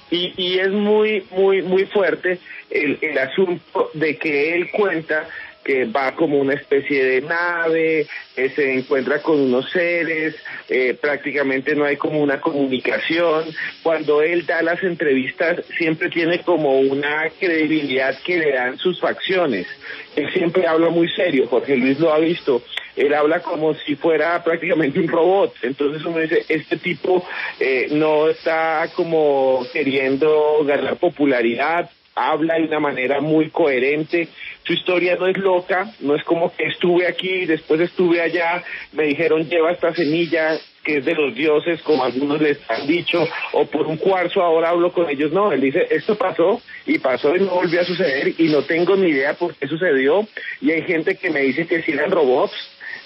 y, 0.10 0.34
y 0.38 0.60
es 0.60 0.70
muy, 0.70 1.26
muy, 1.32 1.62
muy 1.62 1.86
fuerte 1.86 2.40
el, 2.70 2.98
el 3.02 3.18
asunto 3.18 3.92
de 3.94 4.18
que 4.18 4.56
él 4.56 4.72
cuenta 4.72 5.28
que 5.64 5.86
va 5.86 6.14
como 6.16 6.40
una 6.40 6.54
especie 6.54 7.04
de 7.04 7.22
nave, 7.22 8.08
eh, 8.36 8.50
se 8.56 8.74
encuentra 8.74 9.22
con 9.22 9.40
unos 9.40 9.70
seres, 9.72 10.36
eh, 10.70 10.94
prácticamente 11.00 11.76
no 11.76 11.86
hay 11.86 11.98
como 11.98 12.20
una 12.20 12.42
comunicación. 12.42 13.46
Cuando 13.82 14.22
él 14.22 14.46
da 14.46 14.62
las 14.62 14.84
entrevistas 14.84 15.64
siempre 15.78 16.10
tiene 16.10 16.40
como 16.40 16.80
una 16.80 17.30
credibilidad 17.40 18.18
que 18.24 18.38
le 18.38 18.52
dan 18.52 18.78
sus 18.78 19.00
facciones. 19.00 19.68
Él 20.16 20.32
siempre 20.34 20.68
habla 20.68 20.90
muy 20.90 21.10
serio, 21.10 21.48
Jorge 21.48 21.78
Luis 21.78 22.00
lo 22.00 22.14
ha 22.14 22.20
visto. 22.20 22.62
Él 22.96 23.14
habla 23.14 23.40
como 23.40 23.74
si 23.74 23.96
fuera 23.96 24.44
prácticamente 24.44 25.00
un 25.00 25.08
robot. 25.08 25.56
Entonces 25.64 26.06
uno 26.06 26.20
dice, 26.20 26.46
este 26.48 26.78
tipo 26.78 27.26
eh, 27.60 27.88
no 27.92 28.30
está 28.30 28.88
como 28.96 29.66
queriendo 29.74 30.64
ganar 30.64 30.98
popularidad, 30.98 31.90
habla 32.16 32.56
de 32.56 32.64
una 32.64 32.80
manera 32.80 33.22
muy 33.22 33.50
coherente. 33.50 34.28
Su 34.64 34.74
historia 34.74 35.16
no 35.16 35.28
es 35.28 35.38
loca, 35.38 35.94
no 36.00 36.16
es 36.16 36.24
como 36.24 36.54
que 36.56 36.66
estuve 36.66 37.08
aquí, 37.08 37.46
después 37.46 37.82
estuve 37.82 38.22
allá, 38.22 38.64
me 38.94 39.04
dijeron 39.04 39.50
lleva 39.50 39.72
esta 39.72 39.94
semilla 39.94 40.58
que 40.84 40.98
es 40.98 41.06
de 41.06 41.16
los 41.16 41.34
dioses, 41.34 41.82
como 41.82 42.04
algunos 42.04 42.42
les 42.42 42.60
han 42.70 42.86
dicho, 42.86 43.26
o 43.54 43.66
por 43.66 43.88
un 43.88 43.98
cuarzo 43.98 44.42
ahora 44.42 44.70
hablo 44.70 44.92
con 44.92 45.10
ellos. 45.10 45.32
No, 45.32 45.52
él 45.52 45.62
dice, 45.62 45.88
esto 45.90 46.16
pasó 46.16 46.62
y 46.86 47.00
pasó 47.00 47.36
y 47.36 47.40
no 47.40 47.56
volvió 47.56 47.82
a 47.82 47.86
suceder 47.86 48.34
y 48.38 48.50
no 48.50 48.64
tengo 48.64 48.96
ni 48.96 49.10
idea 49.10 49.34
por 49.34 49.56
qué 49.56 49.68
sucedió. 49.68 50.28
Y 50.62 50.72
hay 50.72 50.82
gente 50.84 51.16
que 51.16 51.30
me 51.30 51.42
dice 51.42 51.68
que 51.68 51.82
si 51.84 51.94
eran 51.94 52.12
robots, 52.12 52.54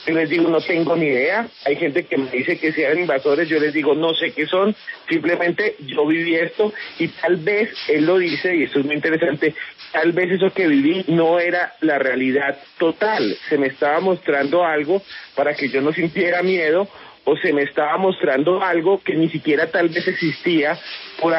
yo 0.08 0.14
les 0.14 0.30
digo, 0.30 0.49
no 0.49 0.62
tengo 0.62 0.95
ni 0.95 1.08
idea. 1.08 1.47
Hay 1.66 1.76
gente 1.76 2.05
que 2.05 2.18
me 2.18 2.32
dice 2.32 2.58
que 2.58 2.72
sean 2.72 2.97
invasores, 2.97 3.49
yo 3.49 3.60
les 3.60 3.74
digo, 3.74 3.93
no 3.93 4.14
sé 4.14 4.32
qué 4.32 4.47
son. 4.47 4.74
Simplemente 5.10 5.76
yo 5.86 6.08
viví 6.08 6.36
esto 6.36 6.74
y 6.97 7.10
tal 7.10 7.36
vez 7.36 7.70
él 7.89 8.05
lo 8.05 8.18
dice, 8.18 8.55
y 8.55 8.64
esto 8.64 8.80
es 8.80 8.86
muy 8.86 8.95
interesante, 8.95 9.53
tal 9.91 10.14
vez 10.14 10.32
eso 10.32 10.49
que 10.53 10.68
viví 10.68 11.03
no 11.10 11.39
era 11.39 11.74
la 11.82 11.99
realidad 11.99 12.58
total. 12.78 13.38
Se 13.49 13.58
me 13.58 13.68
estaba 13.68 13.99
mostrando 13.99 14.64
algo 14.64 15.01
para 15.36 15.53
que 15.53 15.68
yo 15.68 15.82
no 15.82 15.91
sintiera 15.91 16.41
miedo 16.41 16.88
o 17.26 17.36
se 17.36 17.51
me 17.51 17.64
estaba 17.64 17.97
mostrando 17.97 18.64
algo 18.64 19.01
que 19.03 19.14
ni 19.14 19.28
siquiera 19.28 19.70
tal 19.70 19.89
vez 19.89 20.08
existía 20.08 20.80
por, 21.20 21.34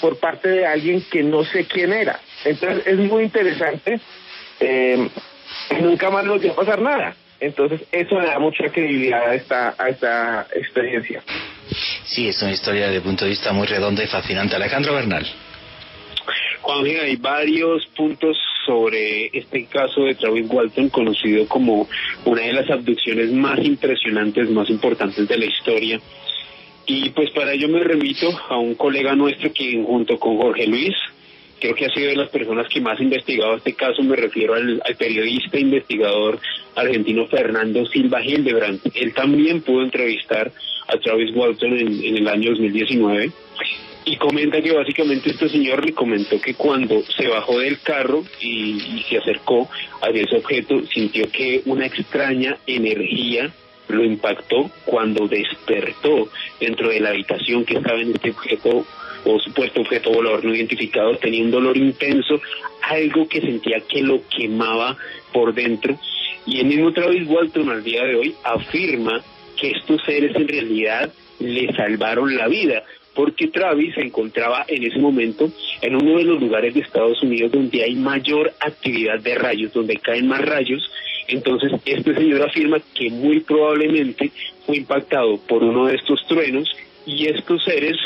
por 0.00 0.20
parte 0.20 0.48
de 0.48 0.66
alguien 0.66 1.02
que 1.10 1.24
no 1.24 1.44
sé 1.44 1.64
quién 1.64 1.92
era. 1.92 2.20
Entonces 2.44 2.86
es 2.86 2.96
muy 2.96 3.24
interesante. 3.24 3.98
Eh, 4.60 5.08
nunca 5.80 6.10
más 6.10 6.24
nos 6.24 6.46
va 6.46 6.52
a 6.52 6.54
pasar 6.54 6.80
nada. 6.80 7.16
Entonces, 7.40 7.82
eso 7.92 8.18
le 8.20 8.26
da 8.26 8.38
mucha 8.38 8.68
credibilidad 8.70 9.28
a 9.28 9.34
esta, 9.34 9.74
a 9.78 9.88
esta 9.88 10.46
experiencia. 10.54 11.22
Sí, 12.04 12.28
es 12.28 12.40
una 12.42 12.52
historia 12.52 12.88
de 12.88 13.00
punto 13.00 13.24
de 13.24 13.30
vista 13.30 13.52
muy 13.52 13.66
redonda 13.66 14.02
y 14.02 14.06
fascinante. 14.06 14.56
Alejandro 14.56 14.94
Bernal. 14.94 15.26
Juan, 16.60 16.86
hay 16.86 17.16
varios 17.16 17.86
puntos 17.88 18.38
sobre 18.64 19.26
este 19.36 19.66
caso 19.66 20.04
de 20.04 20.14
Travis 20.14 20.46
Walton, 20.48 20.88
conocido 20.88 21.46
como 21.46 21.86
una 22.24 22.42
de 22.42 22.54
las 22.54 22.70
abducciones 22.70 23.30
más 23.32 23.58
impresionantes, 23.58 24.48
más 24.48 24.70
importantes 24.70 25.28
de 25.28 25.36
la 25.36 25.44
historia. 25.44 26.00
Y 26.86 27.10
pues 27.10 27.30
para 27.30 27.52
ello 27.52 27.68
me 27.68 27.84
remito 27.84 28.28
a 28.48 28.56
un 28.56 28.74
colega 28.74 29.14
nuestro 29.14 29.52
quien 29.52 29.84
junto 29.84 30.18
con 30.18 30.38
Jorge 30.38 30.66
Luis 30.66 30.94
creo 31.64 31.76
que 31.76 31.86
ha 31.86 31.94
sido 31.94 32.10
de 32.10 32.16
las 32.16 32.28
personas 32.28 32.68
que 32.68 32.78
más 32.82 33.00
ha 33.00 33.02
investigado 33.02 33.56
este 33.56 33.72
caso, 33.72 34.02
me 34.02 34.16
refiero 34.16 34.52
al, 34.52 34.82
periodista 34.98 35.58
investigador 35.58 36.38
argentino 36.74 37.26
Fernando 37.26 37.86
Silva 37.86 38.22
Hildebrand. 38.22 38.80
Él 38.94 39.14
también 39.14 39.62
pudo 39.62 39.82
entrevistar 39.82 40.52
a 40.88 40.98
Travis 40.98 41.34
Walton 41.34 41.78
en, 41.78 42.16
el 42.18 42.28
año 42.28 42.50
2019 42.50 43.32
y 44.04 44.16
comenta 44.18 44.60
que 44.60 44.72
básicamente 44.72 45.30
este 45.30 45.48
señor 45.48 45.86
le 45.86 45.94
comentó 45.94 46.38
que 46.38 46.52
cuando 46.52 47.00
se 47.16 47.28
bajó 47.28 47.58
del 47.58 47.80
carro 47.80 48.22
y, 48.42 48.98
y 48.98 49.04
se 49.08 49.16
acercó 49.16 49.70
a 50.02 50.10
ese 50.10 50.36
objeto, 50.36 50.82
sintió 50.92 51.30
que 51.32 51.62
una 51.64 51.86
extraña 51.86 52.58
energía 52.66 53.50
lo 53.88 54.04
impactó 54.04 54.70
cuando 54.84 55.26
despertó 55.28 56.28
dentro 56.60 56.90
de 56.90 57.00
la 57.00 57.08
habitación 57.08 57.64
que 57.64 57.78
estaba 57.78 58.00
en 58.00 58.10
este 58.10 58.32
objeto 58.32 58.84
o 59.24 59.38
supuesto 59.40 59.80
objeto 59.80 60.10
volador 60.10 60.44
no 60.44 60.54
identificado 60.54 61.16
tenía 61.16 61.42
un 61.42 61.50
dolor 61.50 61.76
intenso, 61.76 62.40
algo 62.82 63.28
que 63.28 63.40
sentía 63.40 63.80
que 63.80 64.02
lo 64.02 64.20
quemaba 64.28 64.96
por 65.32 65.54
dentro. 65.54 65.98
Y 66.46 66.60
el 66.60 66.66
mismo 66.66 66.92
Travis 66.92 67.26
Walton 67.28 67.70
al 67.70 67.82
día 67.82 68.04
de 68.04 68.16
hoy 68.16 68.34
afirma 68.44 69.22
que 69.58 69.70
estos 69.70 70.02
seres 70.04 70.36
en 70.36 70.48
realidad 70.48 71.12
le 71.38 71.72
salvaron 71.74 72.36
la 72.36 72.48
vida, 72.48 72.82
porque 73.14 73.48
Travis 73.48 73.94
se 73.94 74.02
encontraba 74.02 74.64
en 74.68 74.84
ese 74.84 74.98
momento 74.98 75.50
en 75.80 75.96
uno 75.96 76.18
de 76.18 76.24
los 76.24 76.40
lugares 76.40 76.74
de 76.74 76.80
Estados 76.80 77.22
Unidos 77.22 77.52
donde 77.52 77.82
hay 77.82 77.94
mayor 77.94 78.52
actividad 78.60 79.20
de 79.20 79.34
rayos, 79.36 79.72
donde 79.72 79.96
caen 79.96 80.26
más 80.26 80.44
rayos. 80.44 80.90
Entonces, 81.28 81.72
este 81.84 82.14
señor 82.14 82.42
afirma 82.42 82.78
que 82.94 83.10
muy 83.10 83.40
probablemente 83.40 84.30
fue 84.66 84.78
impactado 84.78 85.38
por 85.46 85.62
uno 85.62 85.86
de 85.86 85.96
estos 85.96 86.26
truenos 86.26 86.68
y 87.06 87.26
estos 87.26 87.64
seres 87.64 87.96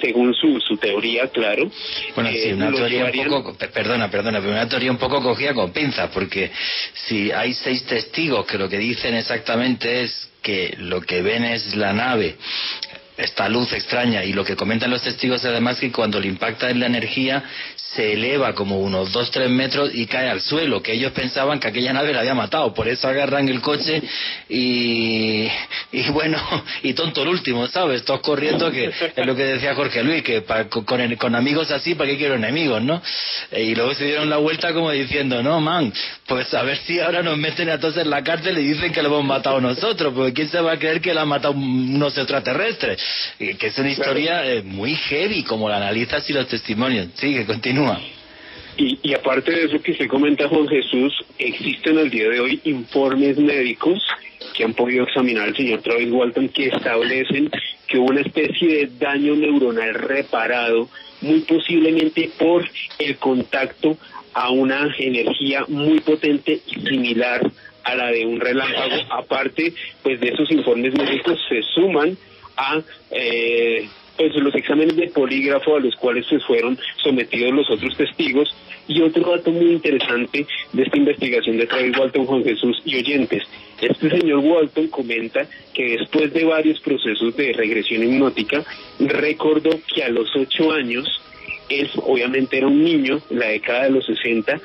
según 0.00 0.34
su, 0.34 0.60
su 0.60 0.76
teoría, 0.76 1.28
claro. 1.28 1.70
Bueno, 2.14 2.30
sí, 2.30 2.38
eh, 2.38 2.54
una 2.54 2.72
teoría 2.72 3.04
un 3.06 3.30
poco, 3.30 3.56
perdona, 3.56 4.10
perdona, 4.10 4.40
pero 4.40 4.52
una 4.52 4.68
teoría 4.68 4.90
un 4.90 4.98
poco 4.98 5.22
cogida 5.22 5.54
con 5.54 5.72
pinzas, 5.72 6.10
porque 6.10 6.50
si 6.92 7.30
hay 7.32 7.54
seis 7.54 7.84
testigos 7.84 8.46
que 8.46 8.58
lo 8.58 8.68
que 8.68 8.78
dicen 8.78 9.14
exactamente 9.14 10.02
es 10.02 10.30
que 10.42 10.74
lo 10.78 11.00
que 11.00 11.22
ven 11.22 11.44
es 11.44 11.74
la 11.74 11.92
nave 11.92 12.36
esta 13.18 13.48
luz 13.48 13.72
extraña 13.72 14.24
y 14.24 14.32
lo 14.32 14.44
que 14.44 14.56
comentan 14.56 14.90
los 14.90 15.02
testigos 15.02 15.44
además 15.44 15.80
que 15.80 15.90
cuando 15.90 16.20
le 16.20 16.28
impacta 16.28 16.70
en 16.70 16.78
la 16.80 16.86
energía 16.86 17.42
se 17.74 18.12
eleva 18.12 18.54
como 18.54 18.78
unos 18.78 19.12
2-3 19.12 19.48
metros 19.48 19.90
y 19.92 20.06
cae 20.06 20.28
al 20.28 20.40
suelo, 20.40 20.82
que 20.82 20.92
ellos 20.92 21.10
pensaban 21.12 21.58
que 21.58 21.68
aquella 21.68 21.92
nave 21.92 22.12
la 22.12 22.20
había 22.20 22.34
matado, 22.34 22.72
por 22.72 22.86
eso 22.86 23.08
agarran 23.08 23.48
el 23.48 23.60
coche 23.60 24.02
y, 24.48 25.48
y 25.90 26.10
bueno, 26.10 26.38
y 26.82 26.92
tonto 26.94 27.22
el 27.22 27.28
último, 27.28 27.66
¿sabes? 27.66 28.04
Todos 28.04 28.20
corriendo, 28.20 28.70
que 28.70 28.92
es 29.16 29.26
lo 29.26 29.34
que 29.34 29.44
decía 29.44 29.74
Jorge 29.74 30.04
Luis, 30.04 30.22
que 30.22 30.44
con, 30.68 31.16
con 31.16 31.34
amigos 31.34 31.70
así, 31.70 31.94
¿para 31.94 32.10
qué 32.10 32.18
quiero 32.18 32.34
enemigos, 32.34 32.82
no? 32.82 33.02
Y 33.56 33.74
luego 33.74 33.94
se 33.94 34.04
dieron 34.04 34.30
la 34.30 34.36
vuelta 34.36 34.72
como 34.72 34.92
diciendo, 34.92 35.42
no, 35.42 35.60
man, 35.60 35.92
pues 36.26 36.52
a 36.54 36.62
ver 36.62 36.76
si 36.78 37.00
ahora 37.00 37.22
nos 37.22 37.38
meten 37.38 37.70
a 37.70 37.80
todos 37.80 37.96
en 37.96 38.10
la 38.10 38.22
cárcel 38.22 38.58
y 38.58 38.74
dicen 38.74 38.92
que 38.92 39.02
lo 39.02 39.08
hemos 39.08 39.24
matado 39.24 39.60
nosotros, 39.60 40.12
porque 40.14 40.34
¿quién 40.34 40.48
se 40.48 40.60
va 40.60 40.72
a 40.72 40.78
creer 40.78 41.00
que 41.00 41.14
lo 41.14 41.20
ha 41.20 41.24
matado 41.24 41.54
unos 41.54 42.16
extraterrestres? 42.16 43.00
Que 43.38 43.66
es 43.66 43.78
una 43.78 43.90
historia 43.90 44.44
eh, 44.44 44.62
muy 44.62 44.94
heavy, 44.94 45.44
como 45.44 45.68
la 45.68 45.76
analizas 45.76 46.28
y 46.28 46.32
los 46.32 46.48
testimonios. 46.48 47.08
Sigue, 47.14 47.46
continúa. 47.46 48.00
Y, 48.76 48.98
y 49.02 49.14
aparte 49.14 49.50
de 49.50 49.64
eso 49.64 49.82
que 49.82 49.94
se 49.94 50.06
comenta, 50.06 50.48
Juan 50.48 50.68
Jesús, 50.68 51.12
existen 51.38 51.98
al 51.98 52.10
día 52.10 52.28
de 52.28 52.40
hoy 52.40 52.60
informes 52.64 53.36
médicos 53.38 54.02
que 54.54 54.64
han 54.64 54.74
podido 54.74 55.04
examinar 55.04 55.48
al 55.48 55.56
señor 55.56 55.82
Travis 55.82 56.10
Walton 56.10 56.48
que 56.48 56.66
establecen 56.66 57.50
que 57.86 57.98
hubo 57.98 58.10
una 58.10 58.20
especie 58.20 58.68
de 58.68 58.90
daño 58.98 59.34
neuronal 59.34 59.94
reparado, 59.94 60.88
muy 61.20 61.40
posiblemente 61.40 62.30
por 62.38 62.68
el 62.98 63.16
contacto 63.16 63.96
a 64.34 64.50
una 64.50 64.94
energía 64.98 65.64
muy 65.68 66.00
potente 66.00 66.60
y 66.66 66.80
similar 66.86 67.40
a 67.82 67.94
la 67.94 68.12
de 68.12 68.26
un 68.26 68.38
relámpago. 68.38 68.96
Aparte, 69.10 69.72
pues 70.02 70.20
de 70.20 70.28
esos 70.28 70.50
informes 70.50 70.94
médicos 70.94 71.40
se 71.48 71.62
suman 71.74 72.16
a 72.58 72.82
eh, 73.10 73.88
pues 74.18 74.34
los 74.34 74.54
exámenes 74.54 74.96
de 74.96 75.08
polígrafo 75.08 75.76
a 75.76 75.80
los 75.80 75.94
cuales 75.94 76.26
se 76.26 76.40
fueron 76.40 76.76
sometidos 77.02 77.54
los 77.54 77.70
otros 77.70 77.96
testigos 77.96 78.52
y 78.88 79.00
otro 79.00 79.30
dato 79.30 79.52
muy 79.52 79.72
interesante 79.72 80.44
de 80.72 80.82
esta 80.82 80.96
investigación 80.96 81.56
de 81.56 81.66
Travis 81.66 81.96
Walton 81.96 82.26
Juan 82.26 82.42
Jesús 82.42 82.82
y 82.84 82.96
oyentes. 82.96 83.44
Este 83.80 84.10
señor 84.10 84.40
Walton 84.40 84.88
comenta 84.88 85.46
que 85.72 85.98
después 85.98 86.32
de 86.32 86.44
varios 86.44 86.80
procesos 86.80 87.36
de 87.36 87.52
regresión 87.52 88.02
hipnótica, 88.02 88.64
recordó 88.98 89.70
que 89.94 90.02
a 90.02 90.08
los 90.08 90.34
ocho 90.34 90.72
años, 90.72 91.06
él 91.68 91.88
obviamente 91.96 92.56
era 92.56 92.66
un 92.66 92.82
niño, 92.82 93.20
la 93.30 93.48
década 93.48 93.84
de 93.84 93.90
los 93.90 94.06
60, 94.06 94.60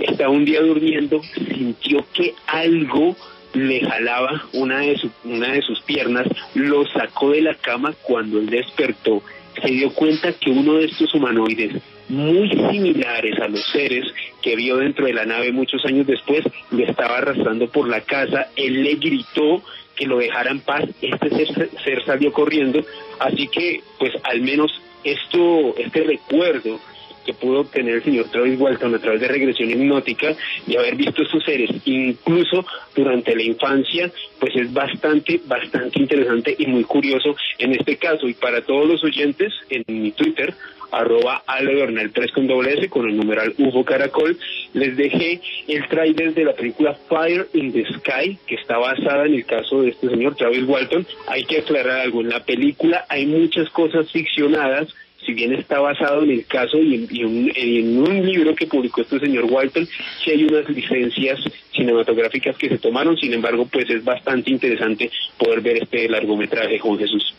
estaba 0.00 0.30
un 0.30 0.44
día 0.44 0.60
durmiendo, 0.60 1.22
sintió 1.34 2.04
que 2.12 2.34
algo 2.46 3.16
le 3.54 3.80
jalaba 3.80 4.44
una 4.52 4.80
de, 4.80 5.00
una 5.24 5.52
de 5.52 5.62
sus 5.62 5.80
piernas, 5.82 6.26
lo 6.54 6.86
sacó 6.86 7.30
de 7.30 7.42
la 7.42 7.54
cama 7.54 7.94
cuando 8.02 8.38
él 8.38 8.46
despertó. 8.46 9.22
Se 9.62 9.68
dio 9.68 9.92
cuenta 9.92 10.32
que 10.32 10.50
uno 10.50 10.74
de 10.74 10.86
estos 10.86 11.12
humanoides, 11.14 11.82
muy 12.08 12.48
similares 12.70 13.38
a 13.40 13.48
los 13.48 13.64
seres 13.70 14.04
que 14.40 14.56
vio 14.56 14.76
dentro 14.76 15.06
de 15.06 15.12
la 15.12 15.26
nave 15.26 15.52
muchos 15.52 15.84
años 15.84 16.06
después, 16.06 16.44
le 16.70 16.84
estaba 16.84 17.18
arrastrando 17.18 17.68
por 17.68 17.88
la 17.88 18.00
casa. 18.00 18.48
Él 18.56 18.82
le 18.82 18.94
gritó 18.94 19.62
que 19.96 20.06
lo 20.06 20.18
dejara 20.18 20.50
en 20.50 20.60
paz. 20.60 20.84
Este 21.02 21.46
ser, 21.46 21.70
ser 21.84 22.04
salió 22.04 22.32
corriendo. 22.32 22.84
Así 23.18 23.48
que, 23.48 23.82
pues, 23.98 24.12
al 24.24 24.40
menos 24.40 24.70
esto, 25.04 25.74
este 25.76 26.04
recuerdo 26.04 26.78
que 27.24 27.34
pudo 27.34 27.60
obtener 27.60 27.96
el 27.96 28.04
señor 28.04 28.30
Travis 28.30 28.58
Walton 28.58 28.94
a 28.94 28.98
través 28.98 29.20
de 29.20 29.28
regresión 29.28 29.70
hipnótica 29.70 30.34
y 30.66 30.76
haber 30.76 30.96
visto 30.96 31.22
estos 31.22 31.44
seres 31.44 31.70
incluso 31.84 32.64
durante 32.94 33.34
la 33.34 33.42
infancia, 33.42 34.10
pues 34.38 34.54
es 34.56 34.72
bastante, 34.72 35.40
bastante 35.46 36.00
interesante 36.00 36.54
y 36.58 36.66
muy 36.66 36.84
curioso 36.84 37.36
en 37.58 37.72
este 37.72 37.96
caso. 37.96 38.28
Y 38.28 38.34
para 38.34 38.62
todos 38.62 38.88
los 38.88 39.04
oyentes, 39.04 39.52
en 39.70 39.84
mi 39.86 40.12
Twitter, 40.12 40.54
arroba 40.90 41.42
Bernal 41.60 42.10
3 42.12 42.32
con 42.32 42.46
doble 42.46 42.74
S 42.74 42.88
con 42.88 43.08
el 43.08 43.16
numeral 43.16 43.54
UFO 43.58 43.84
Caracol, 43.84 44.36
les 44.72 44.96
dejé 44.96 45.40
el 45.66 45.86
trailer 45.88 46.34
de 46.34 46.44
la 46.44 46.54
película 46.54 46.94
Fire 47.08 47.46
in 47.54 47.72
the 47.72 47.84
Sky, 47.94 48.38
que 48.46 48.54
está 48.54 48.78
basada 48.78 49.26
en 49.26 49.34
el 49.34 49.44
caso 49.44 49.82
de 49.82 49.90
este 49.90 50.08
señor 50.08 50.36
Travis 50.36 50.64
Walton. 50.64 51.06
Hay 51.26 51.44
que 51.44 51.58
aclarar 51.58 52.00
algo, 52.00 52.20
en 52.20 52.30
la 52.30 52.44
película 52.44 53.04
hay 53.08 53.26
muchas 53.26 53.68
cosas 53.70 54.10
ficcionadas 54.10 54.88
si 55.28 55.34
bien 55.34 55.52
está 55.52 55.78
basado 55.78 56.22
en 56.22 56.30
el 56.30 56.46
caso 56.46 56.78
y 56.78 57.20
en, 57.20 57.98
un, 57.98 58.26
libro 58.26 58.54
que 58.54 58.66
publicó 58.66 59.02
este 59.02 59.20
señor 59.20 59.44
Walton, 59.44 59.86
sí 60.24 60.30
hay 60.30 60.44
unas 60.44 60.66
licencias 60.70 61.38
cinematográficas 61.70 62.56
que 62.56 62.70
se 62.70 62.78
tomaron, 62.78 63.14
sin 63.18 63.34
embargo, 63.34 63.68
pues 63.70 63.90
es 63.90 64.02
bastante 64.02 64.50
interesante 64.50 65.10
poder 65.36 65.60
ver 65.60 65.82
este 65.82 66.08
largometraje, 66.08 66.78
Juan 66.78 66.98
Jesús. 66.98 67.34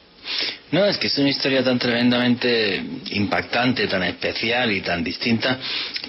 No, 0.72 0.86
es 0.86 1.00
que 1.00 1.08
es 1.08 1.18
una 1.18 1.30
historia 1.30 1.64
tan 1.64 1.80
tremendamente 1.80 2.84
impactante, 3.14 3.88
tan 3.88 4.04
especial 4.04 4.72
y 4.72 4.82
tan 4.82 5.04
distinta, 5.04 5.58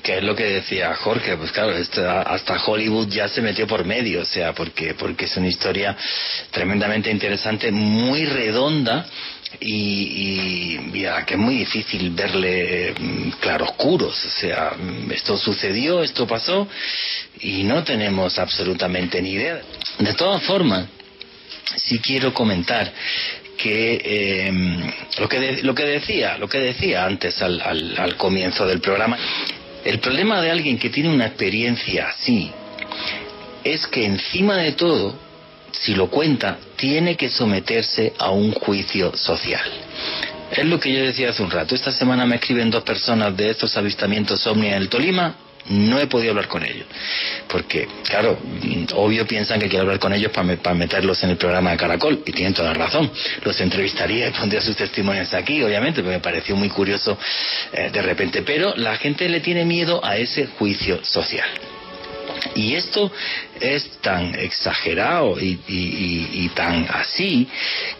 que 0.02 0.18
es 0.18 0.22
lo 0.22 0.36
que 0.36 0.44
decía 0.44 0.94
Jorge, 0.96 1.34
pues 1.38 1.50
claro, 1.50 1.72
hasta 1.72 2.62
Hollywood 2.66 3.08
ya 3.08 3.26
se 3.28 3.40
metió 3.40 3.66
por 3.66 3.86
medio, 3.86 4.20
o 4.20 4.26
sea, 4.26 4.52
porque, 4.52 4.92
porque 4.92 5.24
es 5.24 5.36
una 5.38 5.48
historia 5.48 5.96
tremendamente 6.50 7.10
interesante, 7.10 7.72
muy 7.72 8.26
redonda, 8.26 9.06
y, 9.60 10.78
y 10.94 11.06
que 11.26 11.34
es 11.34 11.40
muy 11.40 11.56
difícil 11.56 12.10
verle 12.10 12.94
mm, 12.98 13.30
claroscuros. 13.40 14.24
O 14.24 14.30
sea, 14.30 14.72
mm, 14.78 15.10
esto 15.12 15.36
sucedió, 15.36 16.02
esto 16.02 16.26
pasó 16.26 16.66
y 17.40 17.62
no 17.62 17.84
tenemos 17.84 18.38
absolutamente 18.38 19.20
ni 19.20 19.32
idea. 19.32 19.60
De 19.98 20.14
todas 20.14 20.42
formas, 20.42 20.86
sí 21.76 21.98
quiero 21.98 22.32
comentar 22.32 22.92
que 23.56 24.46
em, 24.46 24.90
lo 25.18 25.28
que 25.28 25.62
lo 25.62 25.74
que 25.74 25.84
decía 25.84 26.38
lo 26.38 26.48
que 26.48 26.58
decía 26.58 27.04
antes 27.04 27.42
al, 27.42 27.60
al, 27.60 27.94
al 27.98 28.16
comienzo 28.16 28.66
del 28.66 28.80
programa 28.80 29.18
el 29.84 29.98
problema 29.98 30.40
de 30.40 30.50
alguien 30.50 30.78
que 30.78 30.88
tiene 30.88 31.10
una 31.10 31.26
experiencia 31.26 32.08
así 32.08 32.50
es 33.62 33.86
que 33.86 34.06
encima 34.06 34.56
de 34.56 34.72
todo 34.72 35.14
si 35.72 35.94
lo 35.94 36.08
cuenta, 36.08 36.58
tiene 36.76 37.16
que 37.16 37.28
someterse 37.28 38.12
a 38.18 38.30
un 38.30 38.52
juicio 38.52 39.16
social. 39.16 39.68
Es 40.50 40.64
lo 40.64 40.80
que 40.80 40.92
yo 40.92 41.04
decía 41.04 41.30
hace 41.30 41.42
un 41.42 41.50
rato. 41.50 41.74
Esta 41.74 41.92
semana 41.92 42.26
me 42.26 42.36
escriben 42.36 42.70
dos 42.70 42.82
personas 42.82 43.36
de 43.36 43.50
estos 43.50 43.76
avistamientos 43.76 44.44
ovni 44.46 44.66
en 44.66 44.74
el 44.74 44.88
Tolima. 44.88 45.34
No 45.68 46.00
he 46.00 46.06
podido 46.06 46.30
hablar 46.30 46.48
con 46.48 46.64
ellos. 46.64 46.86
Porque, 47.46 47.86
claro, 48.08 48.36
obvio 48.94 49.26
piensan 49.26 49.60
que 49.60 49.68
quiero 49.68 49.82
hablar 49.82 50.00
con 50.00 50.12
ellos 50.12 50.32
para, 50.32 50.74
meterlos 50.74 51.22
en 51.22 51.30
el 51.30 51.36
programa 51.36 51.70
de 51.70 51.76
Caracol. 51.76 52.22
Y 52.26 52.32
tienen 52.32 52.54
toda 52.54 52.72
la 52.72 52.74
razón. 52.74 53.10
Los 53.44 53.60
entrevistaría 53.60 54.28
y 54.28 54.30
pondría 54.38 54.60
sus 54.60 54.74
testimonios 54.74 55.32
aquí, 55.34 55.62
obviamente, 55.62 56.02
porque 56.02 56.16
me 56.16 56.22
pareció 56.22 56.56
muy 56.56 56.68
curioso 56.68 57.16
eh, 57.72 57.90
de 57.92 58.02
repente. 58.02 58.42
Pero 58.42 58.74
la 58.76 58.96
gente 58.96 59.28
le 59.28 59.40
tiene 59.40 59.64
miedo 59.64 60.04
a 60.04 60.16
ese 60.16 60.46
juicio 60.46 61.04
social. 61.04 61.48
Y 62.60 62.74
esto 62.74 63.10
es 63.58 63.98
tan 64.02 64.34
exagerado 64.34 65.36
y, 65.40 66.50
tan 66.54 66.86
así 66.90 67.48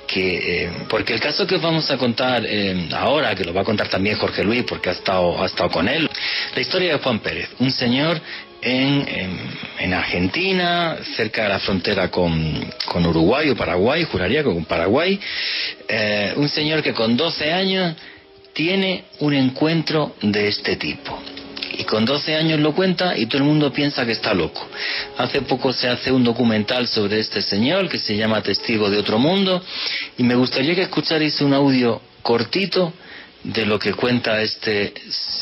que, 0.07 0.65
eh, 0.65 0.73
porque 0.89 1.15
el 1.15 1.21
caso 1.21 1.47
que 1.47 1.55
os 1.55 1.63
vamos 1.63 1.91
a 1.91 1.97
contar 1.97 2.45
eh, 2.47 2.89
ahora, 2.93 3.35
que 3.35 3.45
lo 3.45 3.55
va 3.55 3.63
a 3.63 3.65
contar 3.65 3.89
también 3.89 4.19
Jorge 4.19 4.45
Luis 4.45 4.65
porque 4.65 4.91
ha 4.91 4.93
estado, 4.93 5.43
ha 5.43 5.47
estado 5.47 5.71
con 5.71 5.89
él, 5.89 6.11
la 6.55 6.61
historia 6.61 6.93
de 6.93 6.99
Juan 6.99 7.21
Pérez, 7.21 7.49
un 7.59 7.73
señor 7.73 8.21
en, 8.61 9.07
en, 9.79 9.95
Argentina, 9.95 10.99
cerca 11.17 11.45
de 11.45 11.49
la 11.49 11.59
frontera 11.59 12.11
con, 12.11 12.71
con, 12.85 13.07
Uruguay 13.07 13.49
o 13.49 13.57
Paraguay, 13.57 14.05
juraría 14.05 14.45
con 14.45 14.67
Paraguay, 14.67 15.19
eh, 15.89 16.35
un 16.37 16.49
señor 16.51 16.83
que 16.83 16.93
con 16.93 17.17
12 17.17 17.51
años 17.51 17.97
tiene 18.53 19.05
un 19.21 19.33
encuentro 19.33 20.15
de 20.21 20.49
este 20.49 20.77
tipo 20.77 21.19
y 21.77 21.85
con 21.85 22.05
12 22.05 22.35
años 22.37 22.61
lo 22.61 22.75
cuenta 22.75 23.17
y 23.17 23.27
todo 23.27 23.39
el 23.39 23.45
mundo 23.45 23.73
piensa 23.73 24.05
que 24.05 24.13
está 24.13 24.35
loco. 24.35 24.67
Hace 25.19 25.43
poco 25.43 25.73
se 25.73 25.89
hace 25.89 26.11
un 26.13 26.25
documental 26.25 26.87
sobre 26.89 27.21
este 27.21 27.41
señor 27.43 27.89
que 27.89 27.99
se 27.99 28.17
llama 28.17 28.43
Testigo 28.43 28.91
de 28.91 28.99
otro 28.99 29.19
mundo 29.19 29.63
y 30.19 30.23
me 30.23 30.35
gustaría 30.35 30.75
que 30.75 30.83
escucharais 30.83 31.41
un 31.41 31.55
audio 31.55 32.01
cortito 32.23 32.93
de 33.43 33.65
lo 33.65 33.79
que 33.79 33.95
cuenta 33.95 34.43
este 34.43 34.93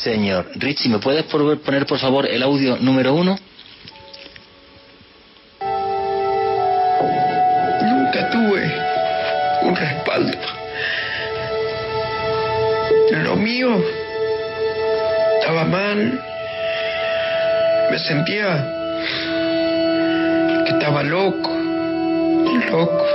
señor. 0.03 0.51
Richie, 0.55 0.89
¿me 0.89 0.99
puedes 0.99 1.23
poner 1.23 1.85
por 1.85 1.99
favor 1.99 2.25
el 2.25 2.43
audio 2.43 2.77
número 2.77 3.13
uno? 3.13 3.37
Sentía 18.09 18.65
que 20.65 20.71
estaba 20.71 21.03
loco, 21.03 21.51
loco. 22.71 23.05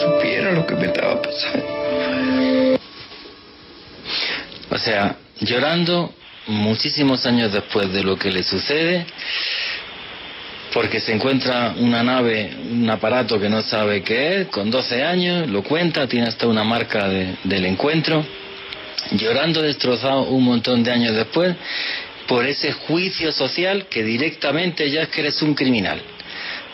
Supiera 0.00 0.52
lo 0.52 0.66
que 0.66 0.74
me 0.76 0.86
estaba 0.86 1.20
pasando. 1.20 2.78
O 4.70 4.78
sea, 4.78 5.16
llorando 5.40 6.14
muchísimos 6.46 7.26
años 7.26 7.52
después 7.52 7.92
de 7.92 8.02
lo 8.02 8.16
que 8.18 8.30
le 8.30 8.42
sucede, 8.42 9.04
porque 10.72 11.00
se 11.00 11.12
encuentra 11.12 11.74
una 11.76 12.02
nave, 12.02 12.56
un 12.70 12.88
aparato 12.88 13.38
que 13.38 13.50
no 13.50 13.60
sabe 13.60 14.02
qué 14.02 14.40
es, 14.40 14.46
con 14.48 14.70
12 14.70 15.04
años, 15.04 15.50
lo 15.50 15.62
cuenta, 15.62 16.06
tiene 16.06 16.28
hasta 16.28 16.46
una 16.46 16.64
marca 16.64 17.08
del 17.08 17.66
encuentro 17.66 18.24
llorando 19.12 19.62
destrozado 19.62 20.22
un 20.22 20.44
montón 20.44 20.82
de 20.82 20.90
años 20.90 21.16
después 21.16 21.54
por 22.26 22.46
ese 22.46 22.72
juicio 22.72 23.32
social 23.32 23.86
que 23.88 24.02
directamente 24.02 24.90
ya 24.90 25.02
es 25.02 25.08
que 25.08 25.20
eres 25.20 25.40
un 25.42 25.54
criminal. 25.54 26.00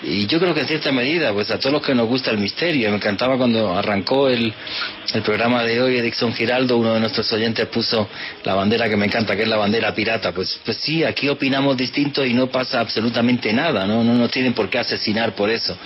Y 0.05 0.27
yo 0.27 0.41
creo 0.41 0.53
que 0.53 0.61
en 0.63 0.67
cierta 0.67 0.91
medida, 0.91 1.33
pues 1.33 1.51
a 1.53 1.61
todos 1.61 1.75
los 1.75 1.83
que 1.83 1.95
nos 1.95 2.09
gusta 2.09 2.33
el 2.33 2.39
misterio, 2.39 2.91
me 2.91 2.97
encantaba 2.97 3.37
cuando 3.37 3.73
arrancó 3.73 4.29
el, 4.29 4.53
el 5.15 5.23
programa 5.23 5.63
de 5.63 5.81
hoy, 5.81 5.97
Edixon 5.97 6.35
Giraldo, 6.35 6.77
uno 6.77 6.95
de 6.95 7.01
nuestros 7.01 7.33
oyentes 7.33 7.69
puso 7.69 8.09
la 8.43 8.55
bandera 8.55 8.89
que 8.89 8.97
me 8.97 9.07
encanta, 9.07 9.37
que 9.37 9.43
es 9.43 9.49
la 9.49 9.57
bandera 9.57 9.95
pirata. 9.95 10.33
Pues, 10.33 10.59
pues 10.65 10.79
sí, 10.79 11.05
aquí 11.05 11.29
opinamos 11.29 11.77
distinto 11.77 12.25
y 12.25 12.35
no 12.35 12.49
pasa 12.49 12.81
absolutamente 12.81 13.53
nada, 13.53 13.87
no, 13.87 14.03
no 14.03 14.15
nos 14.15 14.31
tienen 14.33 14.55
por 14.55 14.69
qué 14.69 14.79
asesinar 14.79 15.37
por 15.37 15.51
eso. 15.51 15.77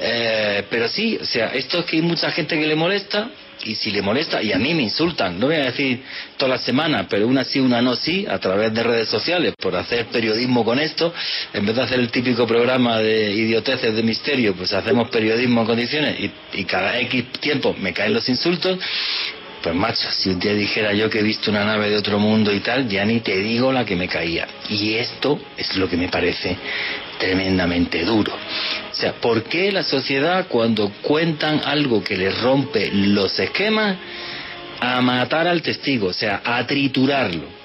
Eh, 0.00 0.64
pero 0.70 0.88
sí, 0.88 1.18
o 1.20 1.26
sea, 1.26 1.48
esto 1.48 1.80
es 1.80 1.84
que 1.84 1.96
hay 1.96 2.02
mucha 2.02 2.30
gente 2.30 2.58
que 2.58 2.66
le 2.66 2.76
molesta, 2.76 3.28
y 3.64 3.74
si 3.74 3.90
le 3.90 4.02
molesta, 4.02 4.42
y 4.42 4.52
a 4.52 4.58
mí 4.58 4.74
me 4.74 4.82
insultan, 4.82 5.38
no 5.38 5.46
voy 5.46 5.56
a 5.56 5.64
decir 5.64 6.02
toda 6.36 6.56
la 6.56 6.58
semana, 6.58 7.06
pero 7.08 7.26
una 7.26 7.44
sí, 7.44 7.60
una 7.60 7.82
no 7.82 7.94
sí, 7.96 8.26
a 8.28 8.38
través 8.38 8.72
de 8.72 8.82
redes 8.82 9.08
sociales, 9.08 9.54
por 9.58 9.76
hacer 9.76 10.06
periodismo 10.06 10.64
con 10.64 10.78
esto, 10.78 11.12
en 11.52 11.66
vez 11.66 11.76
de 11.76 11.82
hacer 11.82 12.00
el 12.00 12.10
típico 12.10 12.46
programa 12.46 12.98
de 12.98 13.32
idioteces 13.32 13.94
de 13.94 14.02
misterio, 14.02 14.54
pues 14.54 14.72
hacemos 14.72 15.10
periodismo 15.10 15.62
en 15.62 15.66
condiciones 15.66 16.20
y, 16.20 16.30
y 16.54 16.64
cada 16.64 16.98
X 17.00 17.32
tiempo 17.40 17.74
me 17.78 17.92
caen 17.92 18.14
los 18.14 18.28
insultos, 18.28 18.78
pues 19.62 19.74
macho, 19.74 20.10
si 20.10 20.30
un 20.30 20.40
día 20.40 20.54
dijera 20.54 20.94
yo 20.94 21.10
que 21.10 21.18
he 21.18 21.22
visto 21.22 21.50
una 21.50 21.64
nave 21.64 21.90
de 21.90 21.96
otro 21.96 22.18
mundo 22.18 22.52
y 22.52 22.60
tal, 22.60 22.88
ya 22.88 23.04
ni 23.04 23.20
te 23.20 23.36
digo 23.36 23.70
la 23.72 23.84
que 23.84 23.94
me 23.94 24.08
caía. 24.08 24.48
Y 24.70 24.94
esto 24.94 25.38
es 25.56 25.76
lo 25.76 25.86
que 25.86 25.98
me 25.98 26.08
parece 26.08 26.56
tremendamente 27.20 28.04
duro. 28.04 28.32
O 28.32 28.94
sea, 28.94 29.12
¿por 29.12 29.44
qué 29.44 29.70
la 29.70 29.84
sociedad 29.84 30.46
cuando 30.48 30.90
cuentan 31.02 31.60
algo 31.64 32.02
que 32.02 32.16
les 32.16 32.40
rompe 32.40 32.90
los 32.92 33.38
esquemas, 33.38 33.96
a 34.80 35.00
matar 35.02 35.46
al 35.46 35.62
testigo, 35.62 36.08
o 36.08 36.12
sea, 36.12 36.40
a 36.44 36.66
triturarlo? 36.66 37.60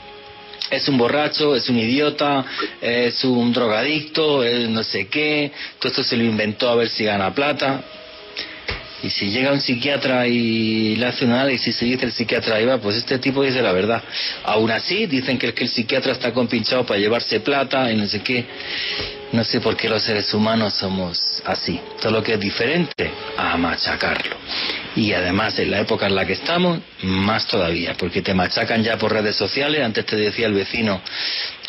Es 0.70 0.88
un 0.88 0.98
borracho, 0.98 1.56
es 1.56 1.70
un 1.70 1.78
idiota, 1.78 2.44
es 2.82 3.24
un 3.24 3.54
drogadicto, 3.54 4.44
es 4.44 4.68
no 4.70 4.84
sé 4.84 5.08
qué, 5.08 5.52
todo 5.80 5.90
esto 5.90 6.04
se 6.04 6.18
lo 6.18 6.24
inventó 6.24 6.70
a 6.70 6.76
ver 6.76 6.90
si 6.90 7.06
gana 7.06 7.34
plata. 7.34 7.84
Y 9.04 9.10
si 9.12 9.30
llega 9.30 9.52
un 9.52 9.62
psiquiatra 9.62 10.26
y 10.26 10.96
le 10.96 11.06
hace 11.06 11.26
un 11.26 11.32
análisis 11.34 11.80
y 11.84 11.92
dice 11.92 12.06
el 12.06 12.12
psiquiatra, 12.12 12.60
va, 12.66 12.80
pues 12.80 12.96
este 12.96 13.20
tipo 13.20 13.44
dice 13.44 13.62
la 13.62 13.72
verdad. 13.72 14.02
Aún 14.44 14.72
así, 14.72 15.06
dicen 15.06 15.38
que, 15.38 15.54
que 15.54 15.66
el 15.66 15.70
psiquiatra 15.70 16.14
está 16.14 16.34
compinchado 16.34 16.88
para 16.88 17.00
llevarse 17.00 17.40
plata 17.42 17.92
y 17.92 17.96
no 17.96 18.08
sé 18.08 18.22
qué. 18.22 18.46
No 19.36 19.44
sé 19.44 19.60
por 19.60 19.76
qué 19.76 19.90
los 19.90 20.02
seres 20.02 20.34
humanos 20.34 20.76
somos 20.76 21.44
así. 21.44 21.78
Todo 22.02 22.14
lo 22.14 22.24
que 22.24 22.36
es 22.36 22.40
diferente, 22.40 23.12
a 23.36 23.58
machacarlo. 23.58 24.38
Y 24.96 25.12
además, 25.12 25.60
en 25.60 25.72
la 25.72 25.82
época 25.82 26.08
en 26.08 26.16
la 26.16 26.26
que 26.26 26.32
estamos, 26.32 26.80
más 27.02 27.46
todavía, 27.46 27.96
porque 27.98 28.22
te 28.22 28.34
machacan 28.34 28.82
ya 28.82 28.98
por 28.98 29.12
redes 29.12 29.36
sociales. 29.36 29.84
Antes 29.84 30.06
te 30.06 30.16
decía 30.16 30.48
el 30.48 30.54
vecino 30.54 31.02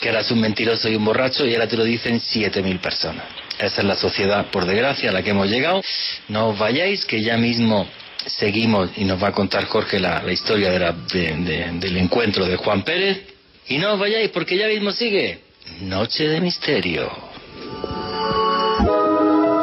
que 0.00 0.10
eras 0.10 0.30
un 0.30 0.42
mentiroso 0.42 0.88
y 0.88 0.94
un 0.94 1.04
borracho 1.04 1.44
y 1.44 1.54
ahora 1.54 1.66
te 1.66 1.76
lo 1.76 1.82
dicen 1.82 2.20
7.000 2.20 2.78
personas. 2.78 3.24
Esa 3.58 3.80
es 3.80 3.84
la 3.84 3.96
sociedad, 3.96 4.46
por 4.46 4.64
desgracia, 4.64 5.10
a 5.10 5.12
la 5.12 5.24
que 5.24 5.30
hemos 5.30 5.48
llegado. 5.48 5.82
No 6.28 6.50
os 6.50 6.58
vayáis, 6.60 7.04
que 7.04 7.20
ya 7.20 7.36
mismo 7.36 7.88
seguimos 8.26 8.90
y 8.96 9.04
nos 9.04 9.20
va 9.20 9.28
a 9.28 9.32
contar 9.32 9.64
Jorge 9.64 9.98
la, 9.98 10.22
historia 10.30 10.70
de 10.70 10.78
la, 10.78 10.92
de, 10.92 11.72
del 11.80 11.96
encuentro 11.96 12.46
de 12.46 12.54
Juan 12.54 12.84
Pérez. 12.84 13.22
Y 13.66 13.78
no 13.78 13.94
os 13.94 13.98
vayáis, 13.98 14.30
porque 14.30 14.56
ya 14.56 14.68
mismo 14.68 14.92
sigue 14.92 15.40
Noche 15.80 16.28
de 16.28 16.40
Misterio. 16.40 17.35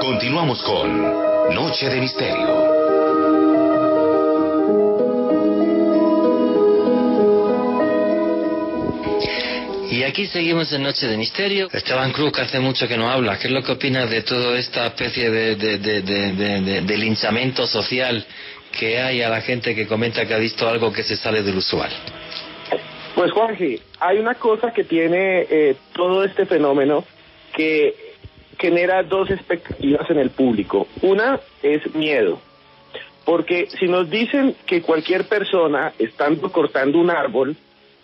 Continuamos 0.03 0.61
con 0.63 1.01
Noche 1.55 1.87
de 1.87 2.01
Misterio. 2.01 2.73
Y 9.89 10.03
aquí 10.03 10.27
seguimos 10.27 10.73
en 10.73 10.83
Noche 10.83 11.07
de 11.07 11.15
Misterio. 11.15 11.69
Esteban 11.71 12.11
Cruz, 12.11 12.33
que 12.33 12.41
hace 12.41 12.59
mucho 12.59 12.85
que 12.85 12.97
no 12.97 13.09
habla, 13.09 13.39
¿qué 13.39 13.47
es 13.47 13.53
lo 13.53 13.63
que 13.63 13.71
opinas 13.71 14.09
de 14.09 14.23
toda 14.23 14.59
esta 14.59 14.87
especie 14.87 15.31
de, 15.31 15.55
de, 15.55 15.77
de, 15.77 16.01
de, 16.01 16.81
de 16.81 16.97
linchamiento 16.97 17.65
social 17.65 18.25
que 18.77 18.99
hay 18.99 19.21
a 19.21 19.29
la 19.29 19.39
gente 19.39 19.73
que 19.73 19.87
comenta 19.87 20.25
que 20.25 20.33
ha 20.33 20.37
visto 20.37 20.67
algo 20.67 20.91
que 20.91 21.03
se 21.03 21.15
sale 21.15 21.43
del 21.43 21.55
usual? 21.55 21.91
Pues 23.15 23.31
Juanji, 23.31 23.79
hay 24.01 24.19
una 24.19 24.35
cosa 24.35 24.73
que 24.73 24.83
tiene 24.83 25.47
eh, 25.49 25.77
todo 25.93 26.25
este 26.25 26.45
fenómeno 26.45 27.05
que 27.55 28.12
genera 28.57 29.03
dos 29.03 29.29
expectativas 29.29 30.09
en 30.09 30.19
el 30.19 30.29
público. 30.29 30.87
Una 31.01 31.39
es 31.61 31.93
miedo, 31.95 32.39
porque 33.25 33.67
si 33.79 33.87
nos 33.87 34.09
dicen 34.09 34.55
que 34.65 34.81
cualquier 34.81 35.25
persona, 35.27 35.93
estando 35.99 36.51
cortando 36.51 36.99
un 36.99 37.09
árbol, 37.09 37.55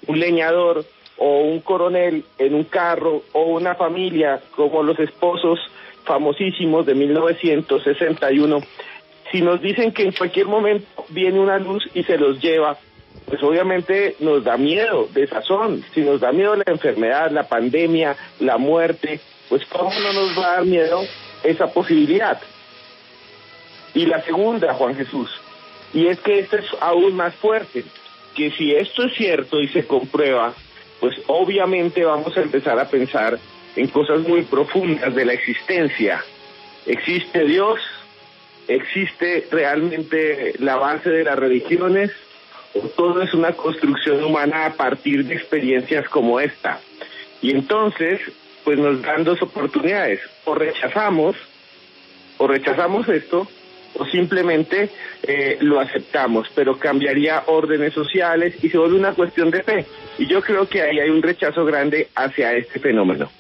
un 0.08 0.20
leñador 0.20 0.86
o 1.18 1.42
un 1.42 1.60
coronel 1.60 2.24
en 2.38 2.54
un 2.54 2.64
carro 2.64 3.24
o 3.34 3.44
una 3.44 3.76
familia 3.76 4.42
como 4.56 4.84
los 4.84 4.98
esposos 5.00 5.60
famosísimos 6.06 6.86
de 6.86 6.96
1961, 6.96 8.62
si 9.32 9.42
nos 9.42 9.62
dicen 9.62 9.92
que 9.92 10.04
en 10.04 10.12
cualquier 10.12 10.48
momento 10.48 11.06
viene 11.10 11.40
una 11.40 11.60
luz 11.60 11.88
y 11.94 12.04
se 12.04 12.18
los 12.18 12.42
lleva, 12.42 12.78
pues 13.26 13.44
obviamente 13.44 14.16
nos 14.20 14.44
da 14.44 14.58
miedo, 14.58 15.08
desazón. 15.14 15.84
Si 15.94 16.02
nos 16.02 16.22
da 16.22 16.32
miedo 16.32 16.56
la 16.56 16.64
enfermedad, 16.66 17.30
la 17.30 17.48
pandemia, 17.48 18.16
la 18.40 18.58
muerte, 18.58 19.20
pues 19.50 19.66
¿cómo 19.66 19.92
no 19.92 20.14
nos 20.14 20.38
va 20.38 20.46
a 20.46 20.56
dar 20.56 20.66
miedo 20.66 21.02
esa 21.44 21.68
posibilidad? 21.68 22.40
Y 23.94 24.06
la 24.06 24.22
segunda, 24.22 24.74
Juan 24.76 24.96
Jesús, 24.96 25.30
y 25.94 26.08
es 26.08 26.20
que 26.20 26.40
esto 26.40 26.58
es 26.58 26.66
aún 26.80 27.16
más 27.16 27.34
fuerte, 27.36 27.84
que 28.36 28.52
si 28.52 28.74
esto 28.74 29.04
es 29.04 29.16
cierto 29.16 29.60
y 29.60 29.68
se 29.68 29.86
comprueba, 29.86 30.54
pues 31.00 31.16
obviamente 31.28 32.04
vamos 32.06 32.38
a 32.38 32.42
empezar 32.42 32.80
a 32.80 32.88
pensar 32.88 33.40
en 33.76 33.88
cosas 33.88 34.20
muy 34.22 34.44
profundas 34.44 35.14
de 35.16 35.26
la 35.26 35.34
existencia. 35.34 36.24
¿Existe 36.86 37.46
Dios? 37.46 37.80
¿Existe 38.68 39.48
realmente 39.52 40.54
la 40.60 40.76
base 40.76 41.10
de 41.10 41.24
las 41.24 41.38
religiones? 41.38 42.12
¿O 42.76 42.88
todo 42.90 43.22
es 43.22 43.34
una 43.34 43.54
construcción 43.54 44.24
humana 44.24 44.68
a 44.68 44.74
partir 44.74 45.26
de 45.26 45.36
experiencias 45.36 46.08
como 46.10 46.40
esta? 46.40 46.80
Y 47.42 47.52
entonces, 47.52 48.22
pues 48.70 48.78
nos 48.78 49.02
dan 49.02 49.24
dos 49.24 49.42
oportunidades. 49.42 50.20
O 50.46 50.54
rechazamos, 50.54 51.36
o 52.38 52.46
rechazamos 52.46 53.10
esto, 53.10 53.48
o 53.96 54.06
simplemente 54.06 54.92
eh, 55.24 55.58
lo 55.62 55.80
aceptamos, 55.80 56.48
pero 56.54 56.78
cambiaría 56.78 57.46
órdenes 57.48 57.96
sociales 57.96 58.54
y 58.62 58.70
se 58.70 58.78
vuelve 58.78 59.00
una 59.00 59.14
cuestión 59.14 59.50
de 59.50 59.64
fe. 59.64 59.86
Y 60.20 60.28
yo 60.28 60.44
creo 60.44 60.70
que 60.70 60.84
ahí 60.84 61.00
hay 61.00 61.10
un 61.10 61.24
rechazo 61.24 61.66
grande 61.66 62.10
hacia 62.14 62.54
este 62.54 62.80
fenómeno. 62.80 63.32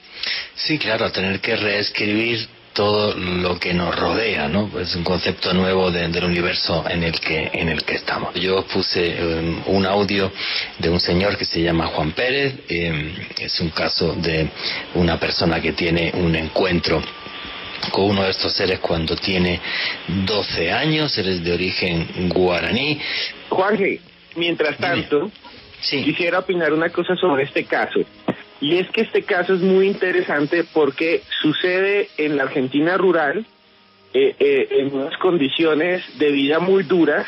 Sí, 0.55 0.79
claro, 0.79 1.11
tener 1.11 1.39
que 1.41 1.55
reescribir 1.55 2.39
todo 2.79 3.13
lo 3.13 3.59
que 3.59 3.73
nos 3.73 3.93
rodea, 3.93 4.47
¿no? 4.47 4.71
Es 4.79 4.95
un 4.95 5.03
concepto 5.03 5.53
nuevo 5.53 5.91
de, 5.91 6.07
del 6.07 6.23
universo 6.23 6.85
en 6.89 7.03
el 7.03 7.19
que 7.19 7.49
en 7.51 7.67
el 7.67 7.83
que 7.83 7.95
estamos. 7.95 8.33
Yo 8.35 8.65
puse 8.67 9.21
um, 9.21 9.75
un 9.75 9.85
audio 9.85 10.31
de 10.77 10.89
un 10.89 10.97
señor 10.97 11.35
que 11.35 11.43
se 11.43 11.61
llama 11.61 11.87
Juan 11.87 12.13
Pérez. 12.13 12.53
Eh, 12.69 13.13
es 13.37 13.59
un 13.59 13.71
caso 13.71 14.13
de 14.15 14.47
una 14.95 15.19
persona 15.19 15.59
que 15.59 15.73
tiene 15.73 16.13
un 16.13 16.33
encuentro 16.37 17.03
con 17.91 18.11
uno 18.11 18.23
de 18.23 18.29
estos 18.29 18.53
seres 18.53 18.79
cuando 18.79 19.13
tiene 19.17 19.59
12 20.07 20.71
años, 20.71 21.11
seres 21.11 21.43
de 21.43 21.51
origen 21.51 22.29
guaraní. 22.29 22.97
Juanje, 23.49 23.99
mientras 24.37 24.77
tanto, 24.77 25.29
sí. 25.81 26.01
quisiera 26.01 26.39
opinar 26.39 26.71
una 26.71 26.87
cosa 26.91 27.17
sobre 27.17 27.43
este 27.43 27.65
caso. 27.65 27.99
Y 28.61 28.77
es 28.77 28.89
que 28.91 29.01
este 29.01 29.23
caso 29.23 29.53
es 29.53 29.61
muy 29.61 29.87
interesante 29.87 30.65
porque 30.73 31.21
sucede 31.41 32.09
en 32.17 32.35
la 32.35 32.43
Argentina 32.43 32.97
rural, 32.97 33.45
eh, 34.13 34.35
eh, 34.39 34.67
en 34.71 34.93
unas 34.93 35.17
condiciones 35.17 36.03
de 36.17 36.31
vida 36.31 36.59
muy 36.59 36.83
duras 36.83 37.25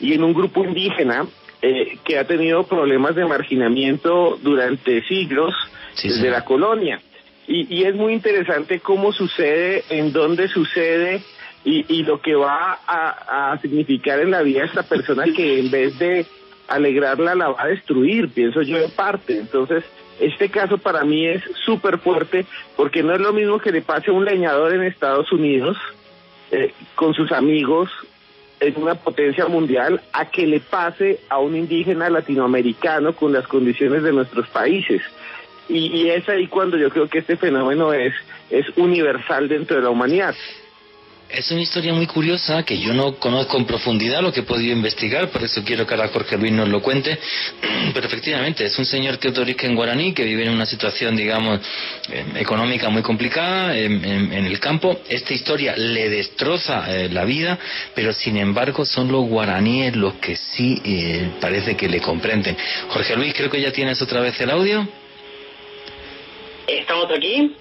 y 0.00 0.14
en 0.14 0.24
un 0.24 0.32
grupo 0.32 0.64
indígena 0.64 1.26
eh, 1.60 1.98
que 2.04 2.18
ha 2.18 2.24
tenido 2.26 2.64
problemas 2.64 3.14
de 3.14 3.24
marginamiento 3.24 4.38
durante 4.42 5.02
siglos 5.06 5.54
Sí, 5.94 6.08
desde 6.08 6.22
sí. 6.22 6.28
la 6.28 6.44
colonia. 6.44 7.00
Y, 7.46 7.66
y 7.74 7.84
es 7.84 7.94
muy 7.94 8.14
interesante 8.14 8.80
cómo 8.80 9.12
sucede, 9.12 9.84
en 9.90 10.12
dónde 10.12 10.48
sucede 10.48 11.20
y, 11.64 11.84
y 11.94 12.02
lo 12.04 12.20
que 12.20 12.34
va 12.34 12.78
a, 12.86 13.52
a 13.52 13.58
significar 13.58 14.20
en 14.20 14.30
la 14.30 14.42
vida 14.42 14.60
de 14.60 14.66
esta 14.66 14.84
persona 14.84 15.24
que 15.36 15.58
en 15.58 15.70
vez 15.70 15.98
de 15.98 16.24
alegrarla 16.68 17.34
la 17.34 17.48
va 17.50 17.62
a 17.62 17.66
destruir, 17.68 18.30
pienso 18.30 18.62
yo 18.62 18.78
en 18.78 18.90
parte. 18.92 19.36
Entonces, 19.38 19.84
este 20.20 20.48
caso 20.48 20.78
para 20.78 21.04
mí 21.04 21.26
es 21.26 21.42
súper 21.64 21.98
fuerte 21.98 22.46
porque 22.76 23.02
no 23.02 23.14
es 23.14 23.20
lo 23.20 23.32
mismo 23.32 23.58
que 23.58 23.72
le 23.72 23.82
pase 23.82 24.10
a 24.10 24.14
un 24.14 24.24
leñador 24.24 24.74
en 24.74 24.82
Estados 24.82 25.32
Unidos 25.32 25.76
eh, 26.50 26.72
con 26.94 27.14
sus 27.14 27.32
amigos 27.32 27.90
en 28.60 28.80
una 28.80 28.94
potencia 28.94 29.46
mundial 29.46 30.00
a 30.12 30.30
que 30.30 30.46
le 30.46 30.60
pase 30.60 31.20
a 31.28 31.38
un 31.38 31.56
indígena 31.56 32.08
latinoamericano 32.08 33.14
con 33.14 33.32
las 33.32 33.46
condiciones 33.48 34.04
de 34.04 34.12
nuestros 34.12 34.48
países. 34.48 35.02
Y, 35.68 35.86
y 35.86 36.10
es 36.10 36.28
ahí 36.28 36.46
cuando 36.46 36.76
yo 36.76 36.90
creo 36.90 37.08
que 37.08 37.18
este 37.18 37.36
fenómeno 37.36 37.92
es, 37.92 38.14
es 38.50 38.66
universal 38.76 39.48
dentro 39.48 39.76
de 39.76 39.82
la 39.82 39.90
humanidad. 39.90 40.34
Es 41.32 41.50
una 41.50 41.62
historia 41.62 41.94
muy 41.94 42.06
curiosa 42.06 42.62
que 42.62 42.78
yo 42.78 42.92
no 42.92 43.14
conozco 43.14 43.56
en 43.56 43.64
profundidad 43.64 44.20
lo 44.20 44.30
que 44.30 44.40
he 44.40 44.42
podido 44.42 44.74
investigar, 44.74 45.30
por 45.30 45.42
eso 45.42 45.62
quiero 45.64 45.86
que 45.86 45.94
ahora 45.94 46.08
Jorge 46.08 46.36
Luis 46.36 46.52
nos 46.52 46.68
lo 46.68 46.82
cuente. 46.82 47.18
Pero 47.94 48.06
efectivamente, 48.06 48.66
es 48.66 48.78
un 48.78 48.84
señor 48.84 49.18
que 49.18 49.28
es 49.28 49.34
de 49.34 49.40
origen 49.40 49.74
guaraní, 49.74 50.12
que 50.12 50.24
vive 50.24 50.42
en 50.44 50.50
una 50.50 50.66
situación, 50.66 51.16
digamos, 51.16 51.60
eh, 52.10 52.24
económica 52.36 52.90
muy 52.90 53.00
complicada 53.00 53.74
en, 53.78 54.04
en- 54.04 54.30
en 54.32 54.44
el 54.44 54.60
campo. 54.60 55.00
Esta 55.08 55.32
historia 55.32 55.74
le 55.74 56.10
destroza 56.10 56.84
eh, 56.94 57.08
la 57.08 57.24
vida, 57.24 57.58
pero 57.94 58.12
sin 58.12 58.36
embargo 58.36 58.84
son 58.84 59.10
los 59.10 59.24
guaraníes 59.26 59.96
los 59.96 60.14
que 60.14 60.36
sí 60.36 60.82
eh, 60.84 61.30
parece 61.40 61.76
que 61.76 61.88
le 61.88 62.00
comprenden. 62.02 62.54
Jorge 62.90 63.16
Luis, 63.16 63.32
creo 63.34 63.48
que 63.48 63.60
ya 63.60 63.72
tienes 63.72 64.02
otra 64.02 64.20
vez 64.20 64.38
el 64.38 64.50
audio. 64.50 64.86
¿Estamos 66.66 67.06
aquí? 67.16 67.52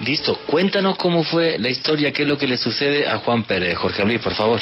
Listo, 0.00 0.38
cuéntanos 0.46 0.96
cómo 0.96 1.22
fue 1.22 1.58
la 1.58 1.68
historia, 1.68 2.12
qué 2.12 2.22
es 2.22 2.28
lo 2.28 2.36
que 2.36 2.46
le 2.46 2.56
sucede 2.56 3.06
a 3.06 3.18
Juan 3.18 3.44
Pérez. 3.44 3.76
Jorge 3.76 4.04
Luis, 4.04 4.20
por 4.20 4.34
favor. 4.34 4.60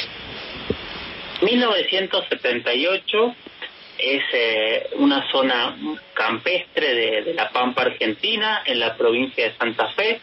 1978 1.41 3.35
es 3.97 4.23
eh, 4.33 4.89
una 4.97 5.29
zona 5.31 5.75
campestre 6.13 6.93
de, 7.23 7.33
la 7.33 7.49
Pampa 7.49 7.83
Argentina, 7.83 8.61
en 8.65 8.79
la 8.79 8.95
provincia 8.95 9.45
de 9.45 9.57
Santa 9.57 9.87
Fe, 9.89 10.19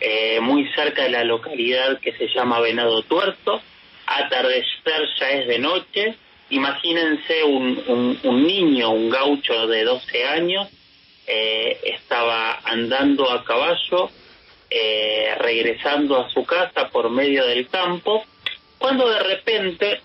eh, 0.00 0.40
muy 0.40 0.68
cerca 0.74 1.02
de 1.04 1.10
la 1.10 1.24
localidad 1.24 1.98
que 2.00 2.12
se 2.12 2.28
llama 2.28 2.60
Venado 2.60 3.02
Tuerto. 3.02 3.60
Atardecer 4.06 5.08
ya 5.18 5.30
es 5.30 5.48
de 5.48 5.58
noche. 5.58 6.14
Imagínense 6.50 7.42
un, 7.42 8.18
un, 8.22 8.46
niño, 8.46 8.90
un 8.90 9.10
gaucho 9.10 9.66
de 9.66 9.82
12 9.82 10.24
años, 10.26 10.68
eh, 11.26 11.80
estaba 11.82 12.60
andando 12.64 13.28
a 13.30 13.42
caballo, 13.42 14.10
regresando 15.38 16.20
a 16.20 16.30
su 16.30 16.44
casa 16.44 16.88
por 16.90 17.10
medio 17.10 17.46
del 17.46 17.68
campo, 17.68 18.24
cuando 18.78 19.08
de 19.08 19.20
repente 19.20 20.00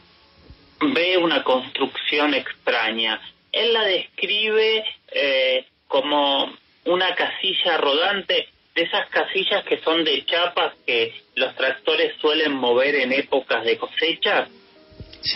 ve 0.82 1.18
una 1.18 1.44
construcción 1.44 2.34
extraña. 2.34 3.22
Él 3.52 3.74
la 3.74 3.84
describe 3.84 4.84
eh, 5.12 5.66
como 5.88 6.54
una 6.86 7.14
casilla 7.16 7.78
rodante, 7.78 8.48
de 8.74 8.84
esas 8.84 9.10
casillas 9.10 9.66
que 9.66 9.80
son 9.80 10.04
de 10.06 10.26
chapas 10.26 10.74
que 10.86 11.14
los 11.36 11.54
tractores 11.56 12.16
suelen 12.22 12.54
mover 12.54 12.96
en 12.96 13.12
épocas 13.12 13.66
de 13.66 13.78
cosecha, 13.78 14.48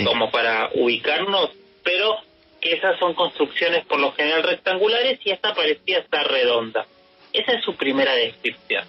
como 0.06 0.32
para 0.32 0.70
ubicarnos, 0.74 1.52
pero 1.84 2.18
que 2.62 2.74
esas 2.74 2.98
son 2.98 3.14
construcciones 3.14 3.86
por 3.86 4.00
lo 4.00 4.14
general 4.14 4.44
rectangulares 4.44 5.20
y 5.24 5.32
esta 5.32 5.54
parecía 5.54 6.00
estar 6.00 6.26
redonda. 6.26 6.88
Esa 7.34 7.52
es 7.52 7.66
su 7.66 7.76
primera 7.76 8.16
descripción. 8.16 8.86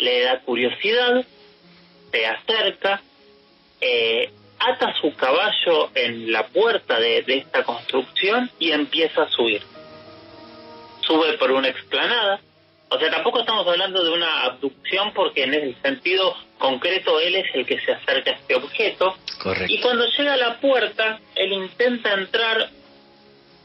Le 0.00 0.22
da 0.22 0.40
curiosidad, 0.40 1.24
se 2.10 2.26
acerca, 2.26 3.02
eh, 3.80 4.30
ata 4.58 4.94
su 5.00 5.14
caballo 5.14 5.90
en 5.94 6.32
la 6.32 6.46
puerta 6.46 6.98
de, 6.98 7.24
esta 7.26 7.64
construcción 7.64 8.50
y 8.58 8.72
empieza 8.72 9.22
a 9.22 9.28
subir. 9.28 9.62
Sube 11.00 11.38
por 11.38 11.50
una 11.50 11.68
explanada, 11.68 12.40
o 12.90 12.98
sea, 12.98 13.10
tampoco 13.10 13.40
estamos 13.40 13.66
hablando 13.66 14.02
de 14.02 14.10
una 14.10 14.44
abducción 14.44 15.12
porque 15.14 15.44
en 15.44 15.54
el 15.54 15.76
sentido 15.80 16.36
concreto 16.58 17.20
él 17.20 17.36
es 17.36 17.54
el 17.54 17.64
que 17.64 17.80
se 17.80 17.92
acerca 17.92 18.32
a 18.32 18.34
este 18.34 18.54
objeto. 18.54 19.16
Correcto. 19.42 19.72
Y 19.72 19.80
cuando 19.80 20.06
llega 20.06 20.34
a 20.34 20.36
la 20.36 20.60
puerta, 20.60 21.20
él 21.36 21.52
intenta 21.52 22.12
entrar 22.12 22.68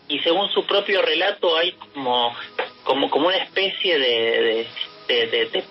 y 0.07 0.19
según 0.19 0.49
su 0.51 0.65
propio 0.65 1.01
relato 1.01 1.57
hay 1.57 1.71
como, 1.71 2.35
como, 2.83 3.09
como 3.09 3.27
una 3.27 3.37
especie 3.37 3.97
de, 3.97 4.07
de, 4.07 4.67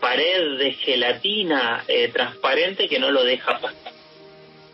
pared 0.01 0.59
de 0.59 0.73
gelatina 0.73 1.85
eh, 1.89 2.09
transparente 2.09 2.89
que 2.89 2.99
no 2.99 3.11
lo 3.11 3.25
deja 3.25 3.59
pasar 3.59 3.93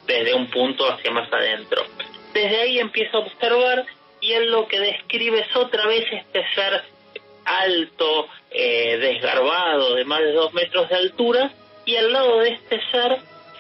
desde 0.07 0.35
un 0.35 0.51
punto 0.51 0.91
hacia 0.91 1.11
más 1.11 1.33
adentro. 1.33 1.85
Desde 2.33 2.61
ahí 2.63 2.79
empieza 2.79 3.17
a 3.17 3.21
observar 3.21 3.87
y 4.21 4.33
él 4.33 4.51
lo 4.51 4.67
que 4.67 4.81
describe 4.81 5.41
es 5.41 5.57
otra 5.57 5.87
vez 5.87 6.05
este 6.13 6.45
ser 6.55 6.83
alto, 7.45 8.29
eh, 8.51 8.99
desgarbado, 8.99 9.95
de 9.95 10.05
más 10.05 10.21
de 10.21 10.33
dos 10.33 10.53
metros 10.53 10.89
de 10.89 10.97
altura, 10.97 11.51
y 11.85 11.97
al 11.97 12.13
lado 12.13 12.41
de 12.41 12.51
este 12.51 12.81
ser 12.91 13.19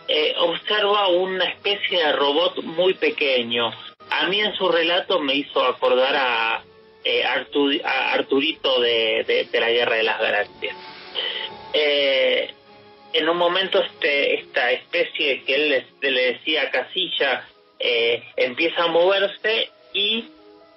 eh, 0.08 0.34
observa 0.38 1.08
una 1.08 1.44
especie 1.44 1.98
de 1.98 2.12
robot 2.12 2.62
muy 2.62 2.94
pequeño. 2.94 3.72
A 4.10 4.26
mí 4.26 4.40
en 4.40 4.54
su 4.54 4.68
relato 4.68 5.20
me 5.20 5.34
hizo 5.34 5.64
acordar 5.64 6.16
a, 6.16 6.62
eh, 7.04 7.24
Arturito 7.24 8.80
de, 8.80 9.46
de, 9.50 9.60
la 9.60 9.70
Guerra 9.70 9.96
de 9.96 10.02
las 10.02 10.20
Galaxias. 10.20 10.76
Eh, 11.72 12.52
en 13.12 13.28
un 13.28 13.36
momento 13.36 13.80
este, 13.82 14.40
esta 14.40 14.70
especie 14.72 15.42
que 15.42 15.54
él 15.54 15.84
le, 16.00 16.10
decía 16.10 16.70
casilla 16.70 17.44
eh, 17.78 18.22
empieza 18.36 18.84
a 18.84 18.88
moverse 18.88 19.70
y 19.92 20.24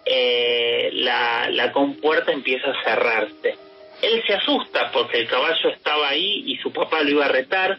eh, 0.05 0.89
la, 0.93 1.49
la 1.49 1.72
compuerta 1.72 2.31
empieza 2.31 2.72
a 2.72 2.84
cerrarse. 2.84 3.55
Él 4.01 4.23
se 4.26 4.34
asusta 4.34 4.91
porque 4.91 5.19
el 5.19 5.27
caballo 5.27 5.69
estaba 5.69 6.10
ahí 6.10 6.43
y 6.45 6.57
su 6.57 6.73
papá 6.73 7.01
lo 7.03 7.10
iba 7.10 7.26
a 7.26 7.30
retar, 7.30 7.77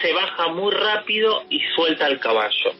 se 0.00 0.12
baja 0.12 0.48
muy 0.48 0.72
rápido 0.72 1.44
y 1.50 1.60
suelta 1.74 2.06
al 2.06 2.18
caballo. 2.18 2.72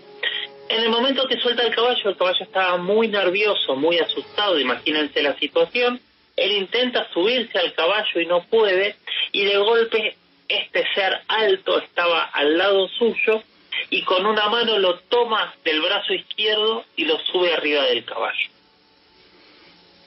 En 0.69 0.83
el 0.83 0.89
momento 0.91 1.29
que 1.29 1.39
suelta 1.39 1.63
el 1.63 1.75
caballo, 1.75 2.11
el 2.11 2.17
caballo 2.17 2.43
estaba 2.43 2.77
muy 2.77 3.09
nervioso, 3.09 3.77
muy 3.77 3.99
asustado, 3.99 4.59
imagínense 4.59 5.23
la 5.23 5.39
situación, 5.39 6.01
él 6.37 6.53
intenta 6.53 7.09
subirse 7.13 7.59
al 7.59 7.73
caballo 7.75 8.21
y 8.21 8.27
no 8.27 8.45
puede, 8.45 8.97
y 9.33 9.45
de 9.45 9.57
golpe 9.57 10.17
este 10.49 10.87
ser 10.95 11.21
alto 11.29 11.79
estaba 11.79 12.25
al 12.25 12.57
lado 12.57 12.89
suyo 12.89 13.43
y 13.91 14.03
con 14.03 14.27
una 14.27 14.49
mano 14.49 14.79
lo 14.79 14.99
toma 15.01 15.55
del 15.65 15.81
brazo 15.81 16.13
izquierdo 16.13 16.85
y 16.95 17.05
lo 17.05 17.19
sube 17.19 17.53
arriba 17.53 17.85
del 17.85 18.05
caballo. 18.05 18.51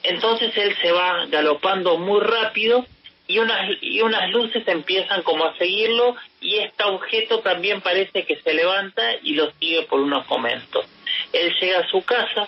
Entonces 0.04 0.56
él 0.58 0.76
se 0.82 0.92
va 0.92 1.26
galopando 1.28 1.98
muy 1.98 2.22
rápido 2.22 2.86
y 3.28 3.40
unas, 3.40 3.70
y 3.82 4.02
unas 4.02 4.30
luces 4.32 4.68
empiezan 4.68 5.22
como 5.24 5.46
a 5.46 5.58
seguirlo 5.58 6.16
y 6.42 6.58
este 6.58 6.84
objeto 6.84 7.40
también 7.40 7.82
parece 7.82 8.24
que 8.26 8.38
se 8.38 8.54
levanta 8.54 9.04
y 9.22 9.34
lo 9.34 9.52
sigue 9.60 9.84
por 9.84 10.00
unos 10.00 10.28
momentos. 10.28 10.86
Él 11.34 11.54
llega 11.60 11.80
a 11.80 11.90
su 11.90 12.04
casa, 12.04 12.48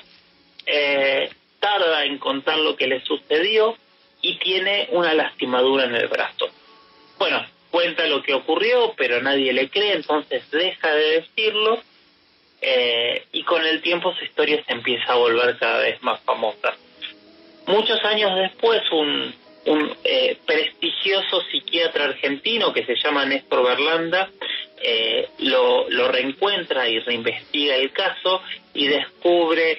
eh, 0.65 1.29
tarda 1.61 2.03
en 2.03 2.17
contar 2.17 2.57
lo 2.57 2.75
que 2.75 2.87
le 2.87 2.99
sucedió 3.05 3.77
y 4.21 4.37
tiene 4.39 4.89
una 4.91 5.13
lastimadura 5.13 5.85
en 5.85 5.95
el 5.95 6.09
brazo. 6.09 6.49
Bueno, 7.17 7.45
cuenta 7.69 8.05
lo 8.07 8.21
que 8.21 8.33
ocurrió, 8.33 8.93
pero 8.97 9.21
nadie 9.21 9.53
le 9.53 9.69
cree, 9.69 9.93
entonces 9.93 10.49
deja 10.51 10.93
de 10.93 11.21
decirlo 11.21 11.79
eh, 12.61 13.25
y 13.31 13.43
con 13.43 13.65
el 13.65 13.81
tiempo 13.81 14.13
su 14.13 14.25
historia 14.25 14.63
se 14.65 14.73
empieza 14.73 15.13
a 15.13 15.15
volver 15.15 15.57
cada 15.57 15.79
vez 15.79 16.01
más 16.03 16.19
famosa. 16.21 16.75
Muchos 17.67 18.03
años 18.03 18.35
después, 18.35 18.81
un, 18.91 19.33
un 19.65 19.95
eh, 20.03 20.37
prestigioso 20.45 21.41
psiquiatra 21.49 22.05
argentino 22.05 22.73
que 22.73 22.85
se 22.85 22.95
llama 22.95 23.25
Néstor 23.25 23.63
Berlanda 23.63 24.29
eh, 24.83 25.29
lo, 25.39 25.87
lo, 25.89 26.07
reencuentra 26.07 26.89
y 26.89 26.99
reinvestiga 26.99 27.75
el 27.75 27.91
caso 27.91 28.41
y 28.73 28.87
descubre 28.87 29.77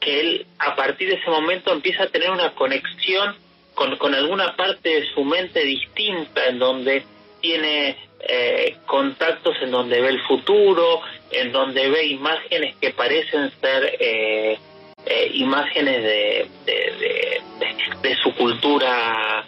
que 0.00 0.20
él 0.20 0.46
a 0.58 0.76
partir 0.76 1.08
de 1.08 1.14
ese 1.16 1.30
momento 1.30 1.72
empieza 1.72 2.04
a 2.04 2.08
tener 2.08 2.30
una 2.30 2.54
conexión 2.54 3.34
con, 3.74 4.14
alguna 4.14 4.56
parte 4.56 4.88
de 4.88 5.06
su 5.14 5.24
mente 5.24 5.60
distinta 5.60 6.46
en 6.46 6.58
donde 6.58 7.04
tiene 7.40 7.96
eh, 8.20 8.76
contactos 8.86 9.56
en 9.62 9.70
donde 9.70 10.00
ve 10.00 10.08
el 10.08 10.20
futuro, 10.22 11.00
en 11.30 11.52
donde 11.52 11.88
ve 11.88 12.06
imágenes 12.06 12.74
que 12.76 12.90
parecen 12.90 13.52
ser 13.60 13.96
eh, 14.00 14.58
eh, 15.06 15.30
imágenes 15.34 16.02
de, 16.02 16.48
de, 18.02 18.16
su 18.16 18.34
cultura 18.34 19.44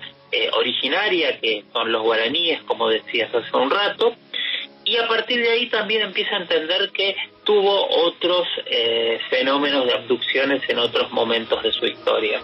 originaria, 0.53 1.41
que 1.41 1.65
son 1.73 1.91
los 1.91 2.03
guaraníes, 2.03 2.63
como 2.63 2.89
decías 2.89 3.35
hace 3.35 3.57
un 3.57 3.69
rato, 3.69 4.15
y 4.91 4.97
a 4.97 5.07
partir 5.07 5.41
de 5.41 5.51
ahí 5.51 5.69
también 5.69 6.03
empieza 6.03 6.35
a 6.35 6.41
entender 6.41 6.91
que 6.91 7.15
tuvo 7.45 7.87
otros 8.07 8.49
fenómenos 9.31 9.87
de 9.87 9.95
abducciones 9.95 10.69
en 10.69 10.79
otros 10.81 11.13
momentos 11.13 11.63
de 11.63 11.73
su 11.73 11.87
historia. 11.87 12.41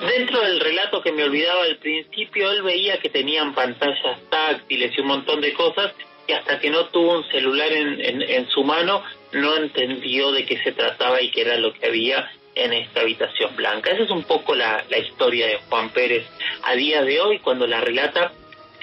Dentro 0.00 0.40
del 0.40 0.60
relato 0.60 1.02
que 1.02 1.10
me 1.10 1.24
olvidaba 1.24 1.64
al 1.64 1.76
principio, 1.76 2.52
él 2.52 2.62
veía 2.62 2.98
que 2.98 3.10
tenían 3.10 3.52
pantallas 3.52 4.20
táctiles 4.30 4.96
y 4.96 5.00
un 5.00 5.08
montón 5.08 5.40
de 5.40 5.52
cosas, 5.52 5.92
y 6.26 6.32
hasta 6.32 6.60
que 6.60 6.70
no 6.70 6.86
tuvo 6.86 7.18
un 7.18 7.28
celular 7.30 7.72
en, 7.72 8.22
en, 8.22 8.48
su 8.48 8.62
mano, 8.62 9.02
no 9.32 9.56
entendió 9.56 10.30
de 10.30 10.46
qué 10.46 10.56
se 10.62 10.72
trataba 10.72 11.20
y 11.20 11.30
qué 11.30 11.40
era 11.40 11.56
lo 11.56 11.72
que 11.72 11.86
había 11.86 12.30
en 12.54 12.72
esta 12.74 13.00
habitación 13.00 13.56
blanca. 13.56 13.90
Esa 13.90 14.04
es 14.04 14.10
un 14.10 14.22
poco 14.22 14.54
la, 14.54 14.84
la 14.88 14.98
historia 14.98 15.48
de 15.48 15.58
Juan 15.68 15.90
Pérez 15.90 16.26
a 16.62 16.74
día 16.74 17.02
de 17.02 17.20
hoy, 17.20 17.40
cuando 17.40 17.66
la 17.66 17.80
relata, 17.80 18.32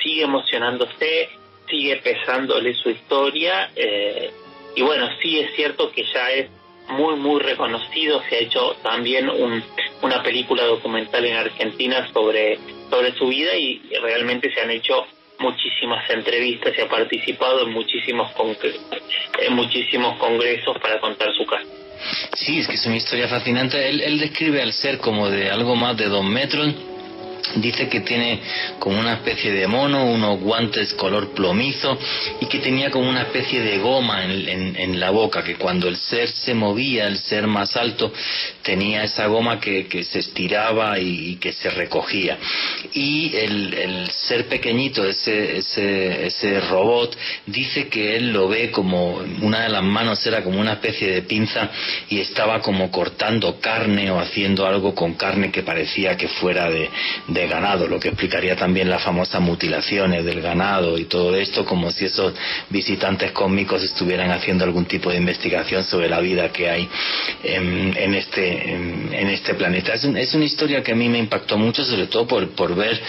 sigue 0.03 0.24
emocionándose, 0.24 1.30
sigue 1.70 1.98
pesándole 1.98 2.74
su 2.76 2.90
historia, 2.90 3.72
eh, 3.76 4.32
y 4.76 4.82
bueno, 4.82 5.10
sí 5.22 5.40
es 5.40 5.56
cierto 5.56 5.92
que 5.92 6.04
ya 6.14 6.32
es 6.32 6.50
muy, 6.90 7.16
muy 7.16 7.42
reconocido. 7.42 8.22
Se 8.30 8.36
ha 8.36 8.40
hecho 8.40 8.76
también 8.84 9.30
un, 9.30 9.64
una 10.02 10.22
película 10.22 10.66
documental 10.66 11.26
en 11.26 11.38
Argentina 11.38 12.08
sobre, 12.14 12.60
sobre 12.90 13.14
su 13.14 13.28
vida 13.28 13.56
y 13.56 13.82
realmente 14.02 14.54
se 14.54 14.62
han 14.62 14.72
hecho 14.72 15.06
muchísimas 15.40 16.10
entrevistas 16.10 16.74
y 16.78 16.82
ha 16.82 16.90
participado 16.90 17.64
en 17.66 17.72
muchísimos, 17.72 18.32
en 19.40 19.54
muchísimos 19.54 20.18
congresos 20.18 20.78
para 20.80 21.00
contar 21.00 21.34
su 21.34 21.46
caso. 21.46 21.68
Sí, 22.34 22.60
es 22.60 22.68
que 22.68 22.76
es 22.76 22.86
una 22.86 22.98
historia 22.98 23.28
fascinante. 23.28 23.90
Él, 23.90 24.02
él 24.02 24.20
describe 24.20 24.62
al 24.62 24.74
ser 24.74 25.00
como 25.00 25.30
de 25.30 25.50
algo 25.50 25.76
más 25.76 25.98
de 25.98 26.06
dos 26.06 26.24
metros 26.24 26.74
dice 27.56 27.88
que 27.88 28.02
tiene 28.02 28.40
como 28.80 28.99
una 28.99 29.14
especie 29.14 29.52
de 29.52 29.68
mono, 29.68 30.06
unos 30.06 30.40
guantes 30.40 30.94
color 30.94 31.34
plomizo 31.34 31.98
y 32.41 32.45
que 32.48 32.60
tenía 32.60 32.90
como 32.91 33.10
una 33.10 33.23
especie 33.23 33.61
de 33.61 33.77
goma 33.80 34.23
en, 34.26 34.99
la 34.99 35.10
boca, 35.10 35.44
que 35.44 35.56
cuando 35.56 35.88
el 35.88 35.98
ser 35.98 36.30
se 36.30 36.53
movía, 36.53 37.07
el 37.07 37.18
ser 37.18 37.48
más 37.48 37.76
alto, 37.76 38.14
tenía 38.61 39.03
esa 39.03 39.27
goma 39.27 39.60
que, 39.60 39.86
se 40.03 40.19
estiraba 40.19 40.99
y, 40.99 41.36
que 41.36 41.52
se 41.52 41.69
recogía. 41.69 42.38
Y 42.94 43.36
el, 43.36 44.10
ser 44.11 44.48
pequeñito, 44.48 45.06
ese, 45.06 45.57
ese, 45.57 46.27
ese 46.27 46.60
robot, 46.61 47.18
dice 47.45 47.88
que 47.88 48.15
él 48.15 48.32
lo 48.32 48.48
ve 48.48 48.72
como 48.72 49.15
una 49.41 49.64
de 49.64 49.69
las 49.69 49.84
manos 49.84 50.26
era 50.26 50.44
como 50.44 50.60
una 50.60 50.73
especie 50.73 51.11
de 51.11 51.22
pinza 51.23 51.69
y 52.10 52.19
estaba 52.19 52.61
como 52.61 52.90
cortando 52.91 53.60
carne 53.60 54.10
o 54.11 54.19
haciendo 54.19 54.65
algo 54.65 54.95
con 54.95 55.15
carne 55.15 55.52
que 55.52 55.64
parecía 55.64 56.15
que 56.15 56.27
fuera 56.27 56.69
de 56.69 56.90
ganado, 57.48 57.88
lo 57.88 58.00
que 58.00 58.10
explicaría 58.10 58.56
también 58.56 58.90
las 58.90 59.04
famosas 59.04 59.42
mutilaciones 59.42 60.24
del 60.26 60.42
ganado 60.42 60.98
y 60.98 61.06
todo 61.06 61.36
esto, 61.36 61.66
como 61.66 61.92
si 61.92 62.06
esos 62.06 62.34
visitantes 62.70 63.32
cósmicos 63.32 63.84
estuvieran 63.84 64.32
haciendo 64.32 64.64
algún 64.64 64.86
tipo 64.86 65.10
de 65.10 65.18
investigación 65.18 65.84
sobre 65.84 66.10
la 66.10 66.20
vida 66.20 66.52
que 66.52 66.70
hay 66.70 66.90
en, 67.44 68.14
este, 68.14 68.74
en, 68.74 69.30
este 69.30 69.54
planeta. 69.56 69.94
Es, 69.94 70.04
es, 70.04 70.34
una 70.34 70.46
historia 70.46 70.84
que 70.84 70.92
a 70.92 70.96
mí 70.96 71.10
me 71.10 71.20
impactó 71.20 71.58
mucho, 71.58 71.84
sobre 71.84 72.08
todo 72.08 72.28
por, 72.28 72.50
por 72.50 72.76
ver 72.76 73.02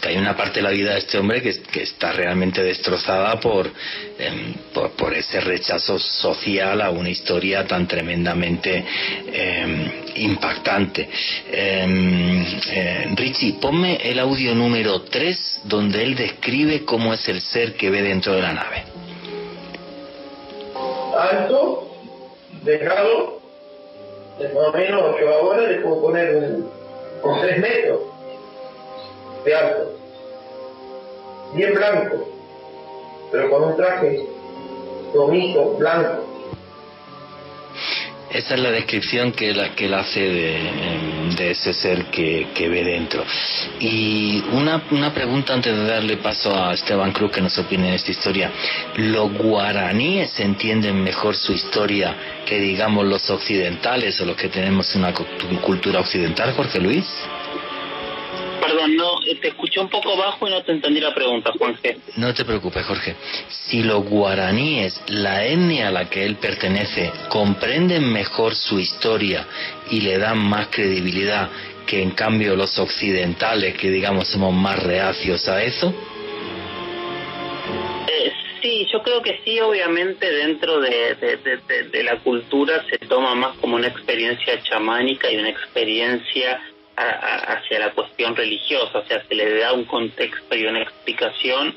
que 0.00 0.08
hay 0.08 0.16
una 0.16 0.36
parte 0.36 0.60
de 0.60 0.62
la 0.62 0.70
vida 0.70 0.92
de 0.92 0.98
este 0.98 1.18
hombre 1.18 1.42
que, 1.42 1.62
que 1.62 1.82
está 1.82 2.12
realmente 2.12 2.62
destrozada 2.62 3.38
por, 3.38 3.70
em, 4.18 4.54
por, 4.96 5.14
ese 5.14 5.40
rechazo 5.40 5.98
social 5.98 6.80
a 6.80 6.90
una 6.90 7.10
historia 7.10 7.66
tan 7.66 7.86
tremendamente 7.86 8.84
em, 9.32 9.90
impactante. 10.16 11.08
Em, 11.50 12.44
eh, 12.70 13.08
Richie, 13.14 13.54
ponme 13.60 13.96
el 13.96 14.18
audio 14.18 14.54
número 14.54 15.02
3 15.02 15.62
donde 15.64 16.02
él 16.02 16.14
describe 16.14 16.84
cómo 16.84 17.12
es 17.12 17.28
el 17.28 17.40
ser 17.40 17.74
que 17.74 17.90
ve 17.90 18.02
dentro 18.02 18.34
de 18.34 18.42
la 18.42 18.52
nave. 18.52 18.84
Alto, 21.18 21.96
delgado, 22.62 23.40
de 24.38 24.48
más 24.48 24.68
o 24.68 24.72
menos 24.72 25.02
8 25.16 25.42
horas, 25.42 25.68
le 25.70 25.80
puedo 25.80 26.00
poner 26.00 26.34
un, 26.34 26.70
con 27.20 27.40
3 27.40 27.58
metros 27.58 28.11
de 29.44 29.54
alto, 29.54 29.92
bien 31.54 31.74
blanco, 31.74 32.28
pero 33.30 33.50
con 33.50 33.64
un 33.64 33.76
traje 33.76 34.26
bonito, 35.14 35.76
blanco. 35.78 36.32
Esa 38.30 38.54
es 38.54 38.60
la 38.60 38.70
descripción 38.70 39.32
que, 39.32 39.52
la, 39.52 39.74
que 39.74 39.84
él 39.84 39.94
hace 39.94 40.20
de, 40.20 41.50
ese 41.50 41.74
ser 41.74 42.06
que, 42.06 42.46
que, 42.54 42.66
ve 42.68 42.82
dentro. 42.82 43.22
Y 43.78 44.42
una, 44.52 44.82
una 44.90 45.12
pregunta 45.12 45.52
antes 45.52 45.76
de 45.76 45.84
darle 45.84 46.16
paso 46.16 46.56
a 46.56 46.72
Esteban 46.72 47.12
Cruz 47.12 47.30
que 47.30 47.42
nos 47.42 47.58
opine 47.58 47.88
en 47.88 47.94
esta 47.94 48.10
historia. 48.10 48.50
¿Los 48.96 49.34
guaraníes 49.34 50.40
entienden 50.40 51.02
mejor 51.02 51.36
su 51.36 51.52
historia 51.52 52.16
que 52.46 52.58
digamos 52.58 53.04
los 53.04 53.28
occidentales 53.28 54.18
o 54.22 54.24
los 54.24 54.36
que 54.36 54.48
tenemos 54.48 54.94
una 54.94 55.12
cultura 55.12 56.00
occidental, 56.00 56.54
Jorge 56.54 56.80
Luis? 56.80 57.04
Perdón, 58.62 58.94
no, 58.94 59.18
te 59.40 59.48
escuché 59.48 59.80
un 59.80 59.88
poco 59.88 60.16
bajo 60.16 60.46
y 60.46 60.50
no 60.50 60.62
te 60.62 60.70
entendí 60.70 61.00
la 61.00 61.12
pregunta, 61.12 61.52
G. 61.52 61.96
No 62.16 62.32
te 62.32 62.44
preocupes, 62.44 62.86
Jorge. 62.86 63.16
Si 63.48 63.82
los 63.82 64.04
guaraníes, 64.04 65.02
la 65.08 65.44
etnia 65.44 65.88
a 65.88 65.90
la 65.90 66.08
que 66.08 66.24
él 66.24 66.36
pertenece, 66.36 67.10
comprenden 67.28 68.12
mejor 68.12 68.54
su 68.54 68.78
historia 68.78 69.44
y 69.90 70.02
le 70.02 70.16
dan 70.16 70.38
más 70.38 70.68
credibilidad 70.68 71.50
que 71.86 72.02
en 72.02 72.12
cambio 72.12 72.54
los 72.54 72.78
occidentales, 72.78 73.76
que 73.76 73.90
digamos 73.90 74.28
somos 74.28 74.54
más 74.54 74.80
reacios 74.80 75.48
a 75.48 75.60
eso? 75.64 75.92
Eh, 78.06 78.32
sí, 78.62 78.86
yo 78.92 79.02
creo 79.02 79.22
que 79.22 79.40
sí, 79.44 79.58
obviamente 79.58 80.30
dentro 80.30 80.80
de, 80.80 81.16
de, 81.90 82.02
la 82.04 82.20
cultura 82.20 82.84
se 82.88 82.98
toma 82.98 83.34
más 83.34 83.56
como 83.58 83.74
una 83.74 83.88
experiencia 83.88 84.62
chamánica 84.62 85.32
y 85.32 85.36
una 85.36 85.48
experiencia 85.48 86.60
hacia 86.96 87.78
la 87.78 87.92
cuestión 87.92 88.36
religiosa, 88.36 88.98
o 88.98 89.06
sea, 89.06 89.24
se 89.26 89.34
le 89.34 89.58
da 89.58 89.72
un 89.72 89.84
contexto 89.84 90.54
y 90.54 90.66
una 90.66 90.82
explicación 90.82 91.74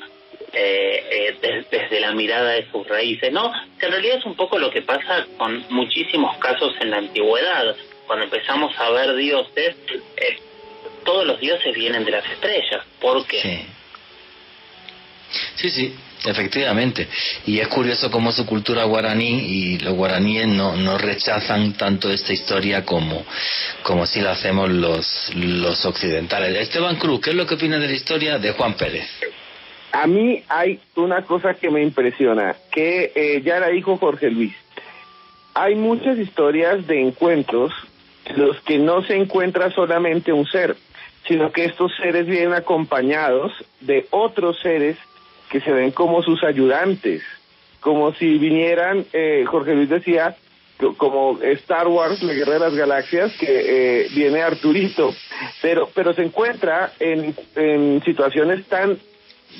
eh, 0.52 1.36
eh, 1.42 1.64
desde 1.70 2.00
la 2.00 2.12
mirada 2.12 2.52
de 2.52 2.70
sus 2.70 2.86
raíces, 2.86 3.32
¿no? 3.32 3.52
Que 3.78 3.86
en 3.86 3.92
realidad 3.92 4.18
es 4.18 4.24
un 4.24 4.36
poco 4.36 4.58
lo 4.58 4.70
que 4.70 4.82
pasa 4.82 5.26
con 5.36 5.64
muchísimos 5.70 6.36
casos 6.38 6.74
en 6.80 6.90
la 6.90 6.98
antigüedad. 6.98 7.76
Cuando 8.06 8.24
empezamos 8.24 8.78
a 8.78 8.90
ver 8.90 9.14
dioses, 9.16 9.76
eh, 10.16 10.38
todos 11.04 11.26
los 11.26 11.40
dioses 11.40 11.74
vienen 11.74 12.04
de 12.04 12.12
las 12.12 12.24
estrellas. 12.30 12.84
¿Por 13.00 13.26
qué? 13.26 13.40
Sí. 13.40 13.66
Sí, 15.56 15.70
sí, 15.70 15.96
efectivamente. 16.26 17.08
Y 17.46 17.60
es 17.60 17.68
curioso 17.68 18.10
cómo 18.10 18.32
su 18.32 18.44
cultura 18.46 18.84
guaraní 18.84 19.46
y 19.46 19.78
los 19.78 19.94
guaraníes 19.94 20.46
no, 20.48 20.76
no 20.76 20.98
rechazan 20.98 21.74
tanto 21.74 22.10
esta 22.10 22.32
historia 22.32 22.84
como, 22.84 23.24
como 23.82 24.06
si 24.06 24.20
lo 24.20 24.30
hacemos 24.30 24.70
los, 24.70 25.34
los 25.34 25.84
occidentales. 25.84 26.56
Esteban 26.56 26.96
Cruz, 26.96 27.20
¿qué 27.20 27.30
es 27.30 27.36
lo 27.36 27.46
que 27.46 27.54
opina 27.54 27.78
de 27.78 27.88
la 27.88 27.94
historia 27.94 28.38
de 28.38 28.52
Juan 28.52 28.74
Pérez? 28.74 29.06
A 29.92 30.06
mí 30.06 30.42
hay 30.48 30.80
una 30.96 31.22
cosa 31.22 31.54
que 31.54 31.70
me 31.70 31.82
impresiona, 31.82 32.54
que 32.70 33.12
eh, 33.14 33.42
ya 33.42 33.60
la 33.60 33.68
dijo 33.68 33.96
Jorge 33.96 34.30
Luis. 34.30 34.54
Hay 35.54 35.74
muchas 35.74 36.18
historias 36.18 36.86
de 36.86 37.00
encuentros 37.00 37.72
en 38.26 38.40
los 38.40 38.60
que 38.60 38.78
no 38.78 39.02
se 39.02 39.16
encuentra 39.16 39.70
solamente 39.70 40.32
un 40.32 40.46
ser, 40.46 40.76
sino 41.26 41.50
que 41.50 41.64
estos 41.64 41.92
seres 41.96 42.26
vienen 42.26 42.52
acompañados 42.52 43.52
de 43.80 44.06
otros 44.10 44.58
seres 44.60 44.98
que 45.50 45.60
se 45.60 45.72
ven 45.72 45.90
como 45.90 46.22
sus 46.22 46.42
ayudantes, 46.44 47.22
como 47.80 48.12
si 48.14 48.38
vinieran, 48.38 49.04
eh, 49.12 49.44
Jorge 49.46 49.74
Luis 49.74 49.88
decía, 49.88 50.36
como 50.96 51.38
Star 51.40 51.88
Wars, 51.88 52.22
la 52.22 52.34
Guerra 52.34 52.54
de 52.54 52.58
las 52.60 52.74
Galaxias, 52.74 53.32
que 53.38 53.46
eh, 53.48 54.08
viene 54.14 54.42
Arturito, 54.42 55.14
pero, 55.62 55.88
pero 55.94 56.12
se 56.12 56.22
encuentra 56.22 56.92
en, 57.00 57.34
en 57.54 58.02
situaciones 58.04 58.66
tan 58.66 58.98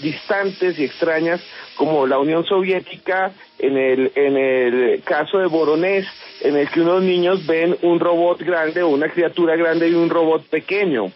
distantes 0.03 0.79
y 0.79 0.85
extrañas 0.85 1.41
como 1.77 2.07
la 2.07 2.19
Unión 2.19 2.45
Soviética, 2.45 3.33
en 3.59 3.77
el, 3.77 4.13
en 4.15 4.37
el 4.37 5.03
caso 5.03 5.39
de 5.39 5.47
Boronés, 5.47 6.07
en 6.43 6.57
el 6.57 6.69
que 6.69 6.81
unos 6.81 7.03
niños 7.03 7.47
ven 7.47 7.77
un 7.83 8.01
robot 8.01 8.43
grande 8.43 8.83
o 8.83 8.89
una 8.89 9.09
criatura 9.09 9.57
grande 9.57 9.89
y 9.89 9.95
un 9.95 10.11
robot 10.11 10.45
pequeño. 10.49 11.11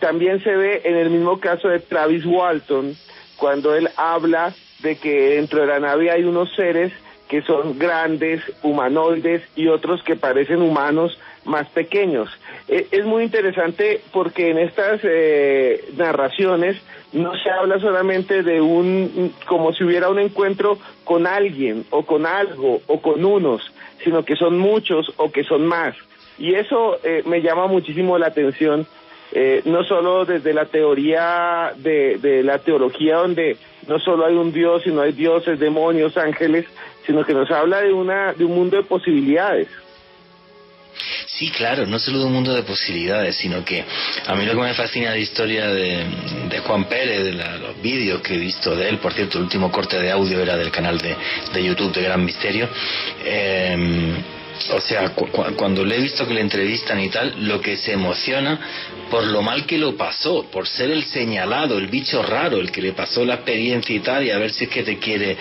También 0.00 0.42
se 0.42 0.50
ve 0.50 0.82
en 0.84 0.96
el 0.96 1.10
mismo 1.10 1.38
caso 1.38 1.68
de 1.68 1.78
Travis 1.78 2.24
Walton, 2.24 2.96
cuando 3.36 3.74
él 3.74 3.88
habla 3.96 4.54
de 4.80 4.96
que 4.96 5.36
dentro 5.36 5.60
de 5.60 5.66
la 5.66 5.80
nave 5.80 6.10
hay 6.10 6.24
unos 6.24 6.54
seres 6.54 6.92
que 7.28 7.42
son 7.42 7.78
grandes, 7.78 8.40
humanoides 8.62 9.42
y 9.56 9.66
otros 9.68 10.02
que 10.02 10.16
parecen 10.16 10.62
humanos 10.62 11.18
más 11.44 11.68
pequeños. 11.68 12.28
E, 12.68 12.86
es 12.90 13.04
muy 13.04 13.24
interesante 13.24 14.00
porque 14.12 14.50
en 14.50 14.58
estas 14.58 15.00
eh, 15.02 15.84
narraciones 15.96 16.76
no 17.12 17.36
se 17.36 17.50
habla 17.50 17.80
solamente 17.80 18.42
de 18.42 18.60
un, 18.60 19.32
como 19.46 19.72
si 19.72 19.84
hubiera 19.84 20.08
un 20.08 20.18
encuentro 20.18 20.78
con 21.04 21.26
alguien 21.26 21.84
o 21.90 22.04
con 22.04 22.26
algo 22.26 22.80
o 22.86 23.00
con 23.00 23.24
unos, 23.24 23.72
sino 24.04 24.24
que 24.24 24.36
son 24.36 24.58
muchos 24.58 25.12
o 25.16 25.30
que 25.30 25.44
son 25.44 25.66
más. 25.66 25.94
Y 26.38 26.54
eso 26.54 26.98
eh, 27.02 27.22
me 27.24 27.40
llama 27.40 27.66
muchísimo 27.66 28.18
la 28.18 28.26
atención 28.26 28.86
eh, 29.32 29.62
no 29.64 29.84
solo 29.84 30.24
desde 30.24 30.54
la 30.54 30.66
teoría 30.66 31.72
de, 31.76 32.18
de, 32.18 32.42
la 32.42 32.58
teología 32.58 33.16
donde 33.16 33.56
no 33.86 33.98
solo 33.98 34.26
hay 34.26 34.34
un 34.34 34.52
Dios, 34.52 34.82
sino 34.82 35.02
hay 35.02 35.12
dioses, 35.12 35.58
demonios, 35.58 36.16
ángeles, 36.16 36.66
sino 37.06 37.24
que 37.24 37.34
nos 37.34 37.50
habla 37.50 37.80
de, 37.80 37.92
una, 37.92 38.32
de 38.32 38.44
un 38.44 38.54
mundo 38.54 38.76
de 38.76 38.82
posibilidades. 38.84 39.68
Sí, 41.26 41.50
claro, 41.50 41.84
no 41.86 41.98
solo 41.98 42.20
de 42.20 42.24
un 42.24 42.32
mundo 42.32 42.54
de 42.54 42.62
posibilidades, 42.62 43.36
sino 43.36 43.62
que 43.62 43.84
a 44.26 44.34
mí 44.34 44.46
lo 44.46 44.52
que 44.52 44.60
me 44.60 44.74
fascina 44.74 45.10
la 45.10 45.18
historia 45.18 45.68
de, 45.68 46.06
de 46.48 46.58
Juan 46.60 46.84
Pérez, 46.84 47.24
de 47.24 47.32
los 47.32 47.82
vídeos 47.82 48.22
que 48.22 48.34
he 48.34 48.38
visto 48.38 48.74
de 48.74 48.88
él, 48.88 48.98
por 48.98 49.12
cierto, 49.12 49.36
el 49.36 49.44
último 49.44 49.70
corte 49.70 50.00
de 50.00 50.10
audio 50.10 50.40
era 50.40 50.56
del 50.56 50.70
canal 50.70 50.96
de, 50.98 51.14
de 51.52 51.62
YouTube 51.62 51.92
de 51.92 52.02
Gran 52.02 52.24
Misterio, 52.24 52.68
eh, 53.22 54.14
o 54.72 54.80
sea, 54.80 55.10
cuando 55.56 55.84
le 55.84 55.96
he 55.96 56.00
visto 56.00 56.26
que 56.26 56.34
le 56.34 56.40
entrevistan 56.40 57.00
y 57.00 57.08
tal, 57.08 57.46
lo 57.46 57.60
que 57.60 57.76
se 57.76 57.92
emociona 57.92 58.58
por 59.10 59.24
lo 59.24 59.42
mal 59.42 59.66
que 59.66 59.78
lo 59.78 59.96
pasó, 59.96 60.50
por 60.50 60.66
ser 60.66 60.90
el 60.90 61.04
señalado, 61.04 61.78
el 61.78 61.86
bicho 61.86 62.22
raro, 62.22 62.58
el 62.58 62.70
que 62.70 62.82
le 62.82 62.92
pasó 62.92 63.24
la 63.24 63.34
experiencia 63.34 63.94
y 63.94 64.00
tal, 64.00 64.24
y 64.24 64.30
a 64.30 64.38
ver 64.38 64.50
si 64.50 64.64
es 64.64 64.70
que 64.70 64.82
te 64.82 64.98
quiere 64.98 65.36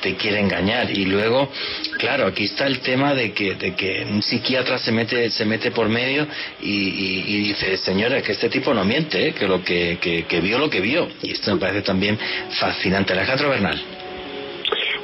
te 0.00 0.14
quiere 0.14 0.38
engañar. 0.38 0.90
Y 0.90 1.06
luego 1.06 1.50
claro 1.98 2.26
aquí 2.26 2.44
está 2.44 2.66
el 2.66 2.78
tema 2.80 3.14
de 3.14 3.32
que 3.32 3.54
de 3.56 3.74
que 3.74 4.06
un 4.08 4.22
psiquiatra 4.22 4.78
se 4.78 4.92
mete 4.92 5.30
se 5.30 5.44
mete 5.44 5.70
por 5.72 5.88
medio 5.88 6.26
y, 6.60 7.48
dice 7.48 7.76
señora 7.78 8.22
que 8.22 8.32
este 8.32 8.48
tipo 8.48 8.72
no 8.74 8.84
miente 8.84 9.28
¿eh? 9.28 9.32
que 9.32 9.48
lo 9.48 9.64
que, 9.64 9.98
que, 10.00 10.24
que 10.24 10.40
vio 10.40 10.58
lo 10.58 10.70
que 10.70 10.80
vio 10.80 11.08
y 11.22 11.32
esto 11.32 11.52
me 11.52 11.60
parece 11.60 11.82
también 11.82 12.18
fascinante. 12.50 13.12
Alejandro 13.12 13.50
Bernal 13.50 13.97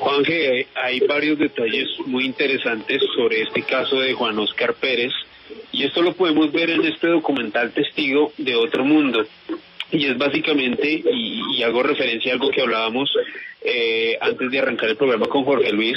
Juanje, 0.04 0.66
hay 0.74 1.00
varios 1.00 1.38
detalles 1.38 1.88
muy 2.04 2.26
interesantes 2.26 3.00
sobre 3.16 3.40
este 3.40 3.62
caso 3.62 3.98
de 4.00 4.12
Juan 4.12 4.38
Oscar 4.38 4.74
Pérez 4.74 5.14
y 5.72 5.84
esto 5.84 6.02
lo 6.02 6.12
podemos 6.12 6.52
ver 6.52 6.68
en 6.68 6.84
este 6.84 7.06
documental 7.06 7.72
Testigo 7.72 8.30
de 8.36 8.54
Otro 8.54 8.84
Mundo. 8.84 9.24
Y 9.90 10.04
es 10.04 10.18
básicamente, 10.18 11.02
y, 11.10 11.62
hago 11.62 11.82
referencia 11.82 12.32
a 12.32 12.34
algo 12.34 12.50
que 12.50 12.60
hablábamos 12.60 13.16
eh, 13.64 14.18
antes 14.20 14.50
de 14.50 14.58
arrancar 14.58 14.90
el 14.90 14.98
programa 14.98 15.24
con 15.24 15.44
Jorge 15.44 15.72
Luis, 15.72 15.96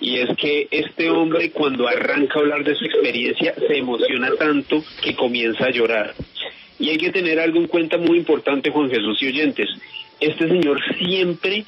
y 0.00 0.16
es 0.16 0.34
que 0.38 0.68
este 0.70 1.10
hombre 1.10 1.50
cuando 1.50 1.86
arranca 1.86 2.38
a 2.38 2.42
hablar 2.42 2.64
de 2.64 2.74
su 2.74 2.86
experiencia 2.86 3.54
se 3.54 3.76
emociona 3.76 4.30
tanto 4.38 4.82
que 5.02 5.14
comienza 5.14 5.66
a 5.66 5.70
llorar. 5.70 6.14
Y 6.78 6.88
hay 6.88 6.96
que 6.96 7.10
tener 7.10 7.38
algo 7.38 7.58
en 7.58 7.66
cuenta 7.66 7.98
muy 7.98 8.16
importante, 8.16 8.70
Juan 8.70 8.88
Jesús 8.88 9.20
y 9.20 9.26
oyentes. 9.26 9.68
Este 10.20 10.48
señor 10.48 10.80
siempre 10.96 11.66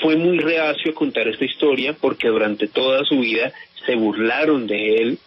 fue 0.00 0.16
muy 0.16 0.38
reacio 0.38 0.92
a 0.92 0.94
contar 0.94 1.28
esta 1.28 1.44
historia 1.44 1.94
porque 1.94 2.28
durante 2.28 2.68
toda 2.68 3.04
su 3.04 3.20
vida 3.20 3.52
se 3.86 3.94
burlaron 3.94 4.66
de 4.66 4.96
él, 4.98 5.18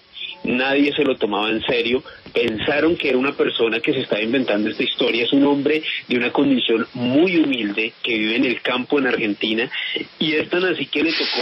nadie 0.44 0.94
se 0.94 1.04
lo 1.04 1.18
tomaba 1.18 1.50
en 1.50 1.62
serio, 1.62 2.04
pensaron 2.34 2.96
que 2.96 3.10
era 3.10 3.18
una 3.18 3.34
persona 3.34 3.80
que 3.80 3.94
se 3.94 4.02
estaba 4.02 4.22
inventando 4.22 4.70
esta 4.70 4.84
historia, 4.84 5.24
es 5.24 5.34
un 5.34 5.46
hombre 5.46 5.84
de 6.08 6.18
una 6.18 6.32
condición 6.32 6.88
muy 6.94 7.38
humilde 7.38 7.94
que 8.02 8.18
vive 8.18 8.36
en 8.36 8.46
el 8.46 8.62
campo 8.62 9.00
en 9.00 9.08
Argentina 9.08 9.70
y 10.20 10.34
es 10.34 10.50
tan 10.50 10.66
así 10.66 10.86
que 10.86 11.04
le 11.04 11.12
tocó 11.12 11.42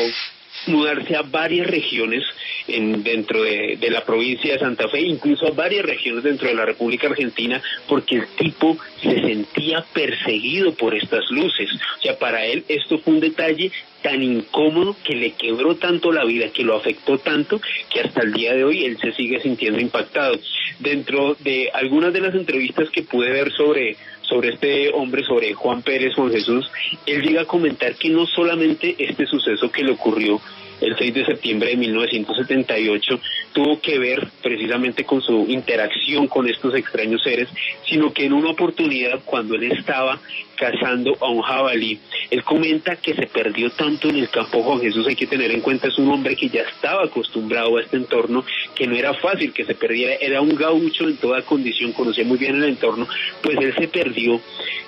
mudarse 0.68 1.16
a 1.16 1.22
varias 1.24 1.68
regiones 1.68 2.24
en, 2.68 3.04
dentro 3.04 3.44
de, 3.44 3.78
la 3.90 4.06
provincia 4.06 4.54
de 4.54 4.60
Santa 4.60 4.88
Fe, 4.88 5.02
incluso 5.02 5.48
a 5.48 5.52
varias 5.52 5.86
regiones 5.86 6.24
dentro 6.24 6.48
de 6.48 6.56
la 6.56 6.66
República 6.66 7.08
Argentina, 7.08 7.62
porque 7.88 8.16
el 8.16 8.28
tipo 8.38 8.78
se 9.02 9.22
sentía 9.22 9.84
perseguido 9.94 10.74
por 10.74 10.96
estas 10.96 11.30
luces. 11.30 11.70
O 11.98 12.02
sea, 12.02 12.18
para 12.18 12.46
él 12.46 12.64
esto 12.68 13.00
fue 13.00 13.14
un 13.14 13.20
detalle 13.20 13.72
tan 14.02 14.24
incómodo 14.24 14.96
que 15.04 15.16
le 15.16 15.32
quebró 15.34 15.76
tanto 15.76 16.12
la 16.12 16.26
vida, 16.26 16.50
que 16.50 16.64
lo 16.64 16.76
afectó 16.76 17.20
tanto, 17.20 17.62
que 17.90 18.02
hasta 18.02 18.24
el 18.24 18.34
día 18.34 18.54
de 18.54 18.64
hoy 18.64 18.86
él 18.86 18.98
se 19.00 19.12
sigue 19.14 19.40
sintiendo 19.42 19.80
impactado. 19.80 20.40
Dentro 20.80 21.36
de 21.40 21.70
algunas 21.74 22.14
de 22.14 22.22
las 22.22 22.34
entrevistas 22.34 22.90
que 22.90 23.04
pude 23.04 23.30
ver 23.30 23.52
sobre 23.52 23.98
sobre 24.32 24.54
este 24.54 24.90
hombre, 24.94 25.24
sobre 25.26 25.54
Juan 25.54 25.82
Pérez, 25.82 26.16
Juan 26.16 26.32
Jesús, 26.32 26.72
él 27.06 27.22
llega 27.22 27.42
a 27.42 27.46
comentar 27.46 27.96
que 27.96 28.10
no 28.10 28.26
solamente 28.26 28.96
este 28.98 29.26
suceso 29.26 29.70
que 29.70 29.84
le 29.84 29.92
ocurrió 29.92 30.40
el 30.82 30.98
6 30.98 31.14
de 31.14 31.26
septiembre 31.26 31.70
de 31.70 31.78
1978 31.78 33.20
tuvo 33.54 33.80
que 33.80 34.00
ver 34.00 34.28
precisamente 34.42 35.04
con 35.04 35.22
su 35.22 35.46
interacción 35.48 36.28
con 36.28 36.50
estos 36.50 36.76
extraños 36.76 37.22
seres, 37.24 37.48
sino 37.88 38.12
que 38.12 38.26
en 38.26 38.34
una 38.34 38.50
oportunidad 38.50 39.20
cuando 39.24 39.56
él 39.56 39.72
estaba 39.72 40.20
cazando 40.56 41.18
a 41.20 41.28
un 41.28 41.42
jabalí, 41.42 42.00
él 42.30 42.44
comenta 42.44 42.96
que 42.96 43.16
se 43.16 43.26
perdió 43.26 43.72
tanto 43.72 44.10
en 44.10 44.18
el 44.18 44.30
campo 44.30 44.62
Juan 44.62 44.80
Jesús, 44.80 45.08
hay 45.08 45.16
que 45.16 45.26
tener 45.26 45.52
en 45.52 45.62
cuenta, 45.62 45.88
es 45.88 45.98
un 45.98 46.10
hombre 46.10 46.36
que 46.36 46.50
ya 46.50 46.62
estaba 46.62 47.04
acostumbrado 47.04 47.78
a 47.78 47.82
este 47.82 47.98
entorno, 47.98 48.46
que 48.76 48.86
no 48.86 48.96
era 48.96 49.14
fácil 49.16 49.54
que 49.54 49.66
se 49.66 49.74
perdiera, 49.74 50.14
era 50.22 50.42
un 50.42 50.56
gaucho 50.56 51.06
en 51.06 51.18
toda 51.18 51.42
condición, 51.42 51.94
conocía 51.94 52.26
muy 52.26 52.38
bien 52.38 52.58
el 52.58 52.66
entorno, 52.66 53.08
pues 53.42 53.58
él 53.60 53.74
se 53.76 53.88
perdió, 53.88 54.40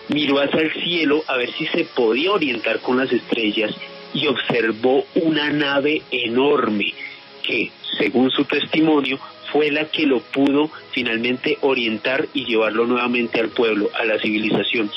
miró 0.10 0.40
hacia 0.40 0.61
el 0.61 0.74
cielo 0.74 1.24
a 1.28 1.38
ver 1.38 1.52
si 1.53 1.65
se 1.68 1.86
podía 1.86 2.32
orientar 2.32 2.80
con 2.80 2.98
las 2.98 3.11
estrellas 3.11 3.74
y 4.14 4.27
observó 4.27 5.06
una 5.15 5.49
nave 5.52 6.02
enorme 6.11 6.94
que, 7.41 7.72
según 7.98 8.31
su 8.31 8.45
testimonio, 8.45 9.19
fue 9.52 9.69
la 9.69 9.85
que 9.85 10.06
lo 10.07 10.19
pudo 10.19 10.69
finalmente 10.91 11.57
orientar 11.61 12.27
y 12.34 12.45
llevarlo 12.45 12.85
nuevamente 12.85 13.40
al 13.40 13.49
pueblo, 13.49 13.90
a 13.94 14.03
la 14.03 14.19
civilización. 14.19 14.90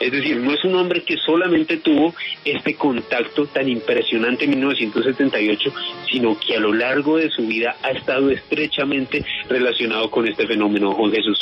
Es 0.00 0.10
decir, 0.10 0.36
no 0.38 0.52
es 0.52 0.64
un 0.64 0.74
hombre 0.74 1.02
que 1.02 1.16
solamente 1.16 1.76
tuvo 1.76 2.14
este 2.44 2.74
contacto 2.74 3.46
tan 3.46 3.68
impresionante 3.68 4.44
en 4.44 4.50
1978, 4.50 5.72
sino 6.10 6.38
que 6.38 6.56
a 6.56 6.60
lo 6.60 6.72
largo 6.72 7.18
de 7.18 7.30
su 7.30 7.46
vida 7.46 7.76
ha 7.82 7.90
estado 7.92 8.30
estrechamente 8.30 9.24
relacionado 9.48 10.10
con 10.10 10.26
este 10.26 10.46
fenómeno, 10.46 10.92
Juan 10.92 11.12
Jesús. 11.12 11.40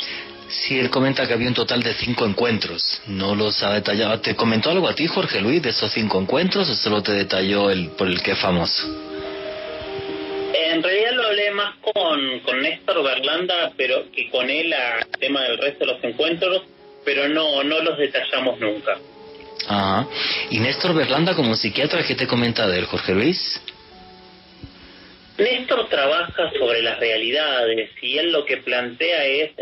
Sí, 0.50 0.78
él 0.78 0.90
comenta 0.90 1.28
que 1.28 1.32
había 1.32 1.46
un 1.46 1.54
total 1.54 1.80
de 1.80 1.94
cinco 1.94 2.26
encuentros. 2.26 3.00
No 3.06 3.36
los 3.36 3.62
ha 3.62 3.72
detallado. 3.74 4.20
¿Te 4.20 4.34
comentó 4.34 4.70
algo 4.70 4.88
a 4.88 4.94
ti, 4.94 5.06
Jorge 5.06 5.40
Luis, 5.40 5.62
de 5.62 5.70
esos 5.70 5.92
cinco 5.92 6.20
encuentros 6.20 6.68
o 6.68 6.74
solo 6.74 7.02
te 7.02 7.12
detalló 7.12 7.70
el 7.70 7.90
por 7.90 8.08
el 8.08 8.20
que 8.20 8.32
es 8.32 8.38
famoso? 8.38 8.84
En 10.52 10.82
realidad 10.82 11.12
lo 11.12 11.26
hablé 11.28 11.50
más 11.52 11.76
con, 11.78 12.40
con 12.40 12.60
Néstor 12.60 13.02
Berlanda, 13.04 13.72
pero 13.76 14.10
que 14.10 14.28
con 14.28 14.50
él 14.50 14.72
a 14.72 15.06
tema 15.20 15.42
del 15.42 15.58
resto 15.58 15.84
de 15.84 15.92
los 15.92 16.02
encuentros, 16.04 16.62
pero 17.04 17.28
no, 17.28 17.62
no 17.62 17.80
los 17.80 17.96
detallamos 17.96 18.58
nunca. 18.58 18.98
Ajá. 19.68 20.08
¿Y 20.50 20.58
Néstor 20.58 20.94
Berlanda 20.94 21.36
como 21.36 21.54
psiquiatra 21.54 22.04
qué 22.04 22.16
te 22.16 22.26
comenta 22.26 22.66
de 22.66 22.80
él, 22.80 22.86
Jorge 22.86 23.14
Luis? 23.14 23.60
Néstor 25.38 25.88
trabaja 25.88 26.50
sobre 26.58 26.82
las 26.82 26.98
realidades 26.98 27.90
y 28.02 28.18
él 28.18 28.32
lo 28.32 28.44
que 28.44 28.58
plantea 28.58 29.24
es 29.24 29.52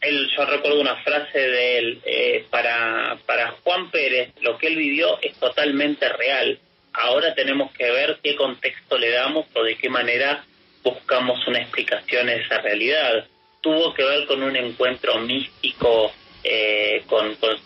él, 0.00 0.30
yo 0.34 0.44
recuerdo 0.46 0.80
una 0.80 0.96
frase 0.96 1.38
de 1.38 1.78
él, 1.78 2.00
eh, 2.04 2.46
para, 2.50 3.18
para 3.26 3.50
Juan 3.62 3.90
Pérez, 3.90 4.30
lo 4.40 4.56
que 4.56 4.68
él 4.68 4.76
vivió 4.76 5.18
es 5.20 5.34
totalmente 5.38 6.08
real. 6.08 6.58
Ahora 6.92 7.34
tenemos 7.34 7.70
que 7.72 7.90
ver 7.90 8.18
qué 8.22 8.34
contexto 8.34 8.98
le 8.98 9.10
damos 9.10 9.46
o 9.54 9.62
de 9.62 9.76
qué 9.76 9.88
manera 9.88 10.44
buscamos 10.82 11.46
una 11.46 11.60
explicación 11.60 12.28
a 12.28 12.34
esa 12.34 12.58
realidad. 12.58 13.26
Tuvo 13.60 13.92
que 13.92 14.02
ver 14.02 14.26
con 14.26 14.42
un 14.42 14.56
encuentro 14.56 15.18
místico 15.20 16.12
eh, 16.42 17.02
con, 17.06 17.34
con, 17.36 17.56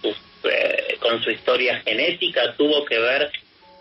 eh, 0.51 0.97
con 0.99 1.23
su 1.23 1.31
historia 1.31 1.81
genética, 1.81 2.55
tuvo 2.57 2.85
que 2.85 2.99
ver 2.99 3.31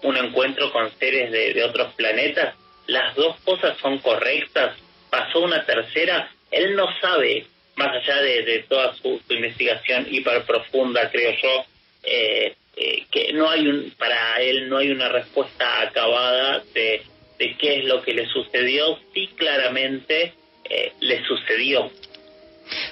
un 0.04 0.16
encuentro 0.18 0.72
con 0.72 0.92
seres 1.00 1.32
de, 1.32 1.54
de 1.54 1.64
otros 1.64 1.94
planetas. 1.96 2.56
Las 2.86 3.16
dos 3.16 3.40
cosas 3.40 3.78
son 3.80 3.98
correctas. 4.00 4.78
Pasó 5.10 5.40
una 5.40 5.66
tercera. 5.66 6.30
Él 6.52 6.76
no 6.76 6.88
sabe 7.00 7.48
más 7.76 7.90
allá 7.90 8.22
de, 8.22 8.66
toda 8.70 8.96
su, 8.96 9.20
investigación 9.30 10.08
hiper 10.10 10.44
profunda, 10.44 11.10
creo 11.10 11.32
yo, 11.42 11.66
eh, 12.04 12.56
eh, 12.76 13.06
que 13.12 13.34
no 13.34 13.50
hay 13.50 13.68
un, 13.68 13.94
para 13.98 14.42
él 14.42 14.70
no 14.70 14.78
hay 14.78 14.90
una 14.90 15.10
respuesta 15.10 15.82
acabada 15.82 16.64
de, 16.74 17.02
de 17.40 17.56
qué 17.58 17.80
es 17.80 17.86
lo 17.86 18.02
que 18.02 18.14
le 18.14 18.28
sucedió, 18.28 18.98
sí 19.14 19.30
claramente 19.36 20.34
eh, 20.70 20.94
le 21.00 21.24
sucedió. 21.26 21.92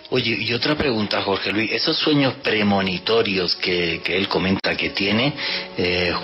Oye, 0.10 0.36
y 0.42 0.54
otra 0.54 0.76
pregunta, 0.76 1.22
Jorge 1.22 1.52
Luis, 1.52 1.72
esos 1.72 1.98
sueños 1.98 2.34
premonitorios 2.44 3.56
que, 3.56 4.02
que 4.04 4.18
él 4.18 4.28
comenta 4.28 4.76
que 4.76 4.90
tiene 4.90 5.34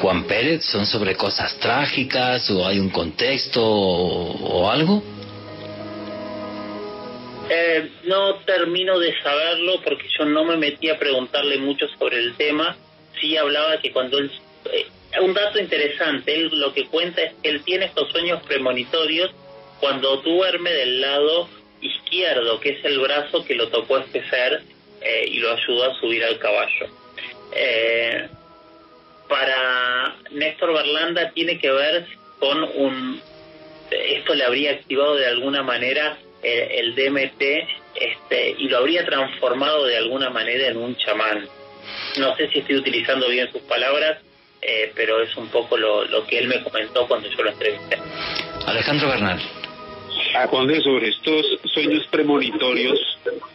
Juan 0.01 0.25
Pérez, 0.25 0.65
¿son 0.65 0.85
sobre 0.85 1.15
cosas 1.15 1.57
trágicas 1.57 2.51
o 2.51 2.67
hay 2.67 2.79
un 2.79 2.89
contexto 2.89 3.63
o 3.63 4.69
algo? 4.69 5.01
Eh, 7.49 7.89
no 8.03 8.35
termino 8.39 8.99
de 8.99 9.13
saberlo 9.21 9.81
porque 9.81 10.07
yo 10.17 10.25
no 10.25 10.43
me 10.43 10.57
metí 10.57 10.89
a 10.89 10.99
preguntarle 10.99 11.57
mucho 11.57 11.87
sobre 11.97 12.17
el 12.17 12.35
tema. 12.35 12.75
Sí 13.19 13.37
hablaba 13.37 13.79
que 13.79 13.91
cuando 13.91 14.17
él... 14.17 14.31
Eh, 14.71 14.87
un 15.21 15.33
dato 15.33 15.57
interesante, 15.57 16.35
él 16.35 16.49
lo 16.51 16.73
que 16.73 16.85
cuenta 16.87 17.21
es 17.21 17.33
que 17.41 17.49
él 17.49 17.63
tiene 17.63 17.85
estos 17.85 18.11
sueños 18.11 18.43
premonitorios 18.43 19.31
cuando 19.79 20.17
duerme 20.17 20.71
del 20.71 21.01
lado 21.01 21.49
izquierdo, 21.81 22.59
que 22.59 22.71
es 22.71 22.85
el 22.85 22.99
brazo 22.99 23.45
que 23.45 23.55
lo 23.55 23.69
tocó 23.69 23.97
especer 23.99 24.61
eh, 25.01 25.27
y 25.27 25.39
lo 25.39 25.53
ayudó 25.53 25.85
a 25.85 25.99
subir 25.99 26.23
al 26.23 26.37
caballo. 26.39 26.87
Eh, 27.53 28.27
para 29.29 30.15
Néstor 30.31 30.73
Berlanda 30.73 31.31
tiene 31.31 31.59
que 31.59 31.71
ver 31.71 32.05
con 32.39 32.63
un... 32.63 33.21
Esto 33.89 34.35
le 34.35 34.43
habría 34.43 34.71
activado 34.71 35.15
de 35.15 35.27
alguna 35.27 35.63
manera 35.63 36.17
el, 36.43 36.95
DMT 36.95 37.41
este, 37.95 38.55
y 38.57 38.69
lo 38.69 38.77
habría 38.77 39.05
transformado 39.05 39.85
de 39.85 39.97
alguna 39.97 40.29
manera 40.29 40.67
en 40.67 40.77
un 40.77 40.95
chamán. 40.95 41.47
No 42.17 42.35
sé 42.35 42.49
si 42.49 42.59
estoy 42.59 42.77
utilizando 42.77 43.27
bien 43.29 43.51
sus 43.51 43.61
palabras, 43.63 44.19
eh, 44.61 44.91
pero 44.95 45.21
es 45.21 45.35
un 45.37 45.49
poco 45.49 45.77
lo, 45.77 46.05
lo 46.05 46.25
que 46.25 46.39
él 46.39 46.47
me 46.47 46.61
comentó 46.63 47.07
cuando 47.07 47.29
yo 47.29 47.43
lo 47.43 47.51
entrevisté. 47.51 47.97
Alejandro 48.65 49.09
Bernal. 49.09 49.39
A 50.35 50.47
Juan 50.47 50.67
de 50.67 50.81
sobre 50.81 51.09
estos 51.09 51.45
sueños 51.65 52.05
premonitorios 52.07 52.99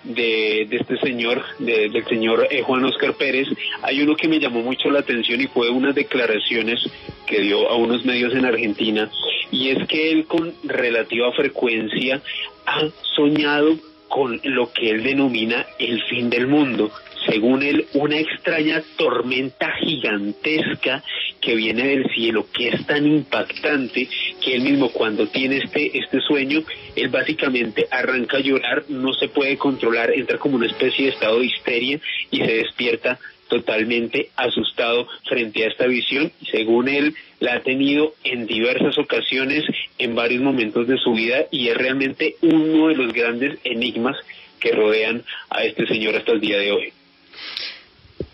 de, 0.05 0.67
de 0.69 0.77
este 0.77 0.97
señor, 0.99 1.43
del 1.59 2.05
señor 2.07 2.47
eh, 2.51 2.63
Juan 2.63 2.85
Oscar 2.85 3.15
Pérez, 3.15 3.49
hay 3.83 4.01
uno 4.03 4.17
que 4.17 4.29
me 4.29 4.41
llamó 4.41 4.61
mucho 4.63 4.91
la 4.91 5.01
atención 5.01 5.41
y 5.41 5.47
fue 5.47 5.71
unas 5.71 5.95
declaraciones 5.95 6.81
que 7.27 7.41
dio 7.41 7.69
a 7.69 7.77
unos 7.77 8.05
medios 8.05 8.35
en 8.35 8.47
Argentina, 8.47 9.11
y 9.51 9.71
es 9.71 9.87
que 9.87 10.11
él 10.11 10.27
con 10.27 10.53
relativa 10.65 11.31
frecuencia 11.33 12.21
ha 12.67 12.89
soñado 13.15 13.77
con 14.09 14.41
lo 14.45 14.73
que 14.73 14.91
él 14.91 15.03
denomina 15.03 15.67
el 15.79 16.03
fin 16.05 16.31
del 16.31 16.47
mundo. 16.47 16.91
Según 17.27 17.63
él, 17.63 17.87
una 17.95 18.19
extraña 18.19 18.83
tormenta 18.97 19.73
gigantesca 19.81 21.03
que 21.41 21.55
viene 21.55 21.89
del 21.89 22.11
cielo, 22.15 22.47
que 22.53 22.69
es 22.69 22.87
tan 22.87 23.07
impactante 23.07 24.09
que 24.41 24.55
él 24.55 24.63
mismo 24.63 24.91
cuando 24.91 25.27
tiene 25.29 25.59
este, 25.59 25.97
este 25.99 26.21
sueño, 26.21 26.63
él 26.97 27.09
básicamente 27.09 27.87
arranca 27.91 28.39
a 28.39 28.41
llorar, 28.41 28.85
no 28.89 29.13
se 29.15 29.29
puede 29.29 29.57
controlar, 29.57 30.13
entra 30.13 30.39
como 30.39 30.57
una 30.57 30.67
especie 30.67 31.07
de 31.07 31.13
estado 31.13 31.39
de 31.39 31.47
histeria 31.47 32.01
y 32.31 32.39
se 32.39 32.55
despierta 32.55 33.19
totalmente 33.49 34.31
asustado 34.37 35.07
frente 35.29 35.65
a 35.65 35.69
esta 35.69 35.87
visión. 35.87 36.33
Según 36.51 36.89
él, 36.89 37.15
la 37.39 37.55
ha 37.57 37.61
tenido 37.61 38.15
en 38.25 38.47
diversas 38.47 38.97
ocasiones, 38.99 39.65
en 39.99 40.15
varios 40.15 40.43
momentos 40.43 40.89
de 40.89 40.97
su 40.97 41.13
vida, 41.13 41.45
y 41.51 41.69
es 41.69 41.77
realmente 41.77 42.37
uno 42.41 42.89
de 42.89 42.95
los 42.95 43.13
grandes 43.13 43.59
enigmas 43.65 44.17
que 44.59 44.73
rodean 44.73 45.23
a 45.51 45.65
este 45.65 45.87
señor 45.87 46.17
hasta 46.17 46.33
el 46.33 46.41
día 46.41 46.59
de 46.59 46.73
hoy. 46.73 46.93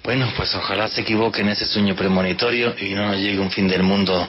Bueno, 0.08 0.32
pues 0.36 0.54
ojalá 0.54 0.88
se 0.88 1.02
equivoque 1.02 1.42
en 1.42 1.50
ese 1.50 1.66
sueño 1.66 1.94
premonitorio 1.94 2.74
y 2.80 2.94
no 2.94 3.08
nos 3.08 3.18
llegue 3.18 3.38
un 3.38 3.50
fin 3.50 3.68
del 3.68 3.82
mundo 3.82 4.26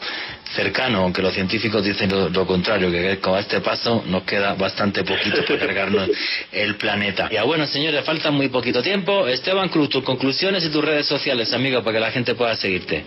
cercano, 0.53 1.03
aunque 1.03 1.21
los 1.21 1.33
científicos 1.33 1.83
dicen 1.83 2.11
lo, 2.33 2.45
contrario, 2.45 2.91
que 2.91 3.19
con 3.19 3.37
este 3.37 3.61
paso 3.61 4.03
nos 4.07 4.23
queda 4.23 4.55
bastante 4.55 5.03
poquito 5.03 5.45
para 5.45 5.59
cargarnos 5.59 6.09
el 6.51 6.75
planeta. 6.75 7.29
Ya 7.29 7.43
bueno, 7.43 7.65
señores, 7.65 8.03
falta 8.03 8.29
muy 8.29 8.49
poquito 8.49 8.81
tiempo. 8.81 9.25
Esteban 9.27 9.69
Cruz, 9.69 9.89
tus 9.89 10.03
conclusiones 10.03 10.65
y 10.65 10.69
tus 10.69 10.83
redes 10.83 11.05
sociales, 11.05 11.53
amigo, 11.53 11.81
para 11.81 11.93
que 11.93 12.01
la 12.01 12.11
gente 12.11 12.35
pueda 12.35 12.55
seguirte. 12.57 13.03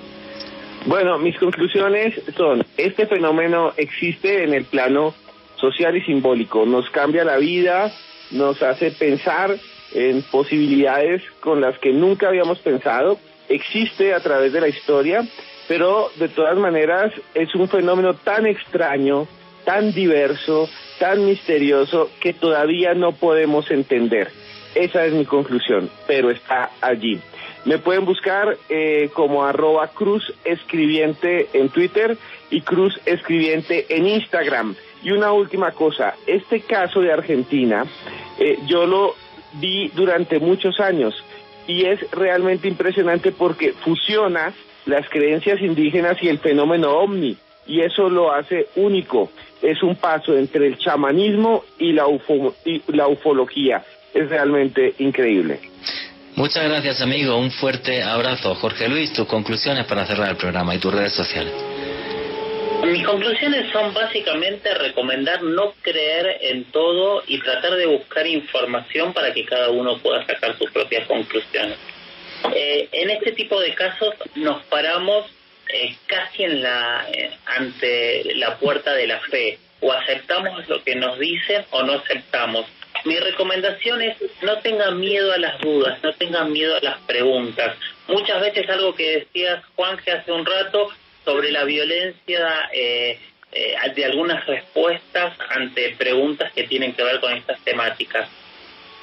Bueno, 0.86 1.18
mis 1.18 1.38
conclusiones 1.38 2.20
son, 2.36 2.64
este 2.76 3.06
fenómeno 3.06 3.74
existe 3.76 4.44
en 4.44 4.54
el 4.54 4.64
plano 4.64 5.14
social 5.56 5.96
y 5.96 6.00
simbólico, 6.00 6.64
nos 6.64 6.88
cambia 6.90 7.22
la 7.22 7.36
vida, 7.36 7.92
nos 8.30 8.62
hace 8.62 8.92
pensar 8.92 9.56
en 9.94 10.22
posibilidades 10.22 11.22
con 11.40 11.60
las 11.60 11.78
que 11.78 11.92
nunca 11.92 12.28
habíamos 12.28 12.58
pensado, 12.58 13.18
existe 13.48 14.14
a 14.14 14.20
través 14.20 14.52
de 14.52 14.60
la 14.60 14.68
historia, 14.68 15.26
pero 15.68 16.10
de 16.16 16.28
todas 16.28 16.56
maneras 16.58 17.12
es 17.34 17.54
un 17.54 17.68
fenómeno 17.68 18.14
tan 18.14 18.46
extraño, 18.46 19.26
tan 19.64 19.92
diverso, 19.92 20.68
tan 20.98 21.24
misterioso 21.26 22.10
que 22.20 22.32
todavía 22.32 22.94
no 22.94 23.12
podemos 23.12 23.70
entender. 23.70 24.30
Esa 24.74 25.04
es 25.04 25.12
mi 25.12 25.24
conclusión, 25.24 25.90
pero 26.06 26.30
está 26.30 26.70
allí. 26.80 27.20
Me 27.64 27.78
pueden 27.78 28.04
buscar 28.04 28.56
eh, 28.68 29.10
como 29.12 29.44
arroba 29.44 29.88
cruz 29.88 30.32
en 30.44 31.68
Twitter 31.68 32.16
y 32.50 32.60
cruz 32.62 32.98
escribiente 33.06 33.86
en 33.88 34.06
Instagram. 34.06 34.74
Y 35.02 35.12
una 35.12 35.32
última 35.32 35.70
cosa, 35.72 36.14
este 36.26 36.60
caso 36.60 37.00
de 37.00 37.12
Argentina, 37.12 37.84
eh, 38.38 38.58
yo 38.66 38.86
lo 38.86 39.14
vi 39.54 39.88
durante 39.94 40.38
muchos 40.38 40.80
años 40.80 41.14
y 41.66 41.84
es 41.84 42.00
realmente 42.10 42.68
impresionante 42.68 43.32
porque 43.32 43.72
fusiona 43.72 44.52
las 44.86 45.08
creencias 45.08 45.60
indígenas 45.60 46.16
y 46.22 46.28
el 46.28 46.38
fenómeno 46.38 46.90
ovni 46.90 47.36
y 47.66 47.80
eso 47.80 48.08
lo 48.08 48.32
hace 48.32 48.66
único. 48.76 49.30
Es 49.60 49.82
un 49.82 49.96
paso 49.96 50.36
entre 50.36 50.66
el 50.66 50.78
chamanismo 50.78 51.64
y 51.78 51.92
la, 51.92 52.06
y 52.64 52.82
la 52.88 53.06
ufología. 53.06 53.84
Es 54.12 54.28
realmente 54.28 54.94
increíble. 54.98 55.60
Muchas 56.34 56.64
gracias 56.64 57.00
amigo, 57.02 57.36
un 57.36 57.50
fuerte 57.50 58.02
abrazo. 58.02 58.54
Jorge 58.54 58.88
Luis, 58.88 59.12
tus 59.12 59.26
conclusiones 59.26 59.86
para 59.86 60.06
cerrar 60.06 60.30
el 60.30 60.36
programa 60.36 60.74
y 60.74 60.78
tus 60.78 60.92
redes 60.92 61.12
sociales. 61.12 61.71
Mis 62.82 63.06
conclusiones 63.06 63.70
son 63.70 63.94
básicamente 63.94 64.74
recomendar 64.74 65.40
no 65.40 65.72
creer 65.82 66.38
en 66.40 66.64
todo 66.64 67.22
y 67.28 67.38
tratar 67.38 67.76
de 67.76 67.86
buscar 67.86 68.26
información 68.26 69.12
para 69.12 69.32
que 69.32 69.44
cada 69.44 69.70
uno 69.70 69.98
pueda 69.98 70.26
sacar 70.26 70.58
sus 70.58 70.68
propias 70.72 71.06
conclusiones. 71.06 71.78
Eh, 72.52 72.88
en 72.90 73.10
este 73.10 73.32
tipo 73.32 73.60
de 73.60 73.72
casos 73.74 74.14
nos 74.34 74.64
paramos 74.64 75.26
eh, 75.68 75.94
casi 76.06 76.42
en 76.42 76.60
la 76.60 77.06
eh, 77.12 77.30
ante 77.46 78.34
la 78.34 78.58
puerta 78.58 78.92
de 78.94 79.06
la 79.06 79.20
fe 79.20 79.60
o 79.80 79.92
aceptamos 79.92 80.68
lo 80.68 80.82
que 80.82 80.96
nos 80.96 81.20
dicen 81.20 81.64
o 81.70 81.84
no 81.84 81.92
aceptamos. 81.92 82.66
Mi 83.04 83.16
recomendación 83.16 84.02
es 84.02 84.16
no 84.42 84.58
tengan 84.58 84.98
miedo 84.98 85.32
a 85.32 85.38
las 85.38 85.60
dudas, 85.60 86.02
no 86.02 86.12
tengan 86.14 86.52
miedo 86.52 86.76
a 86.76 86.80
las 86.80 86.98
preguntas. 87.02 87.76
Muchas 88.08 88.40
veces 88.40 88.68
algo 88.68 88.92
que 88.96 89.18
decías 89.20 89.62
Juan 89.76 89.98
que 89.98 90.10
hace 90.10 90.32
un 90.32 90.44
rato 90.44 90.90
sobre 91.24 91.50
la 91.50 91.64
violencia 91.64 92.70
eh, 92.72 93.18
eh, 93.52 93.74
de 93.94 94.04
algunas 94.04 94.46
respuestas 94.46 95.34
ante 95.50 95.94
preguntas 95.96 96.52
que 96.52 96.64
tienen 96.64 96.94
que 96.94 97.02
ver 97.02 97.20
con 97.20 97.32
estas 97.32 97.62
temáticas. 97.64 98.28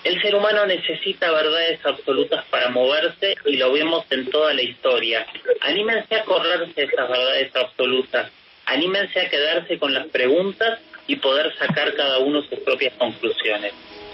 El 0.03 0.21
ser 0.21 0.33
humano 0.33 0.65
necesita 0.65 1.29
verdades 1.31 1.85
absolutas 1.85 2.45
para 2.45 2.69
moverse 2.69 3.35
y 3.45 3.57
lo 3.57 3.71
vemos 3.73 4.05
en 4.11 4.29
toda 4.29 4.53
la 4.53 4.61
historia. 4.61 5.25
Anímense 5.61 6.15
a 6.15 6.23
correrse 6.23 6.83
esas 6.83 7.09
verdades 7.09 7.53
absolutas. 7.55 8.31
Anímense 8.65 9.19
a 9.19 9.29
quedarse 9.29 9.77
con 9.77 9.93
las 9.93 10.07
preguntas 10.07 10.79
y 11.05 11.17
poder 11.17 11.53
sacar 11.57 11.93
cada 11.95 12.19
uno 12.19 12.41
sus 12.43 12.59
propias 12.59 12.93
conclusiones. 12.93 13.73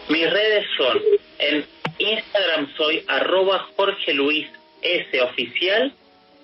Mis 0.10 0.30
redes 0.30 0.66
son, 0.76 1.00
en 1.40 1.66
Instagram 2.00 2.74
soy 2.76 3.04
arroba 3.08 3.68
Jorge 3.76 4.14
Luis 4.14 4.48
S 4.82 5.22
oficial 5.22 5.94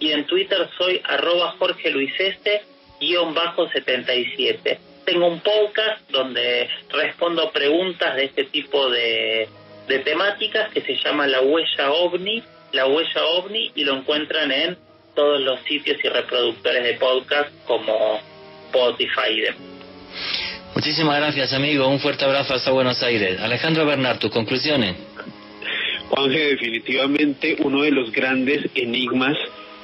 y 0.01 0.11
en 0.11 0.25
Twitter 0.25 0.67
soy 0.77 0.99
arroba 1.05 1.55
Jorge 1.59 1.91
Luis 1.91 2.11
Este, 2.19 2.63
guion 2.99 3.33
bajo 3.33 3.69
77. 3.69 4.79
Tengo 5.05 5.27
un 5.27 5.39
podcast 5.39 6.09
donde 6.09 6.67
respondo 6.89 7.51
preguntas 7.51 8.15
de 8.15 8.25
este 8.25 8.45
tipo 8.45 8.89
de, 8.89 9.47
de 9.87 9.99
temáticas 9.99 10.73
que 10.73 10.81
se 10.81 10.95
llama 10.95 11.27
La 11.27 11.41
Huella 11.41 11.91
OVNI, 11.91 12.43
La 12.73 12.87
Huella 12.87 13.23
OVNI, 13.37 13.71
y 13.75 13.83
lo 13.83 13.95
encuentran 13.95 14.51
en 14.51 14.77
todos 15.15 15.39
los 15.39 15.59
sitios 15.61 15.97
y 16.03 16.09
reproductores 16.09 16.83
de 16.83 16.93
podcast 16.95 17.51
como 17.65 18.19
Spotify 18.67 19.33
y 19.33 19.41
demás. 19.41 19.61
Muchísimas 20.73 21.17
gracias, 21.17 21.53
amigo. 21.53 21.87
Un 21.87 21.99
fuerte 21.99 22.25
abrazo 22.25 22.55
hasta 22.55 22.71
Buenos 22.71 23.03
Aires. 23.03 23.39
Alejandro 23.39 23.85
Bernard, 23.85 24.17
tus 24.17 24.31
conclusiones. 24.31 24.95
Juanje, 26.09 26.39
definitivamente 26.39 27.57
uno 27.59 27.83
de 27.83 27.91
los 27.91 28.11
grandes 28.11 28.65
enigmas 28.73 29.37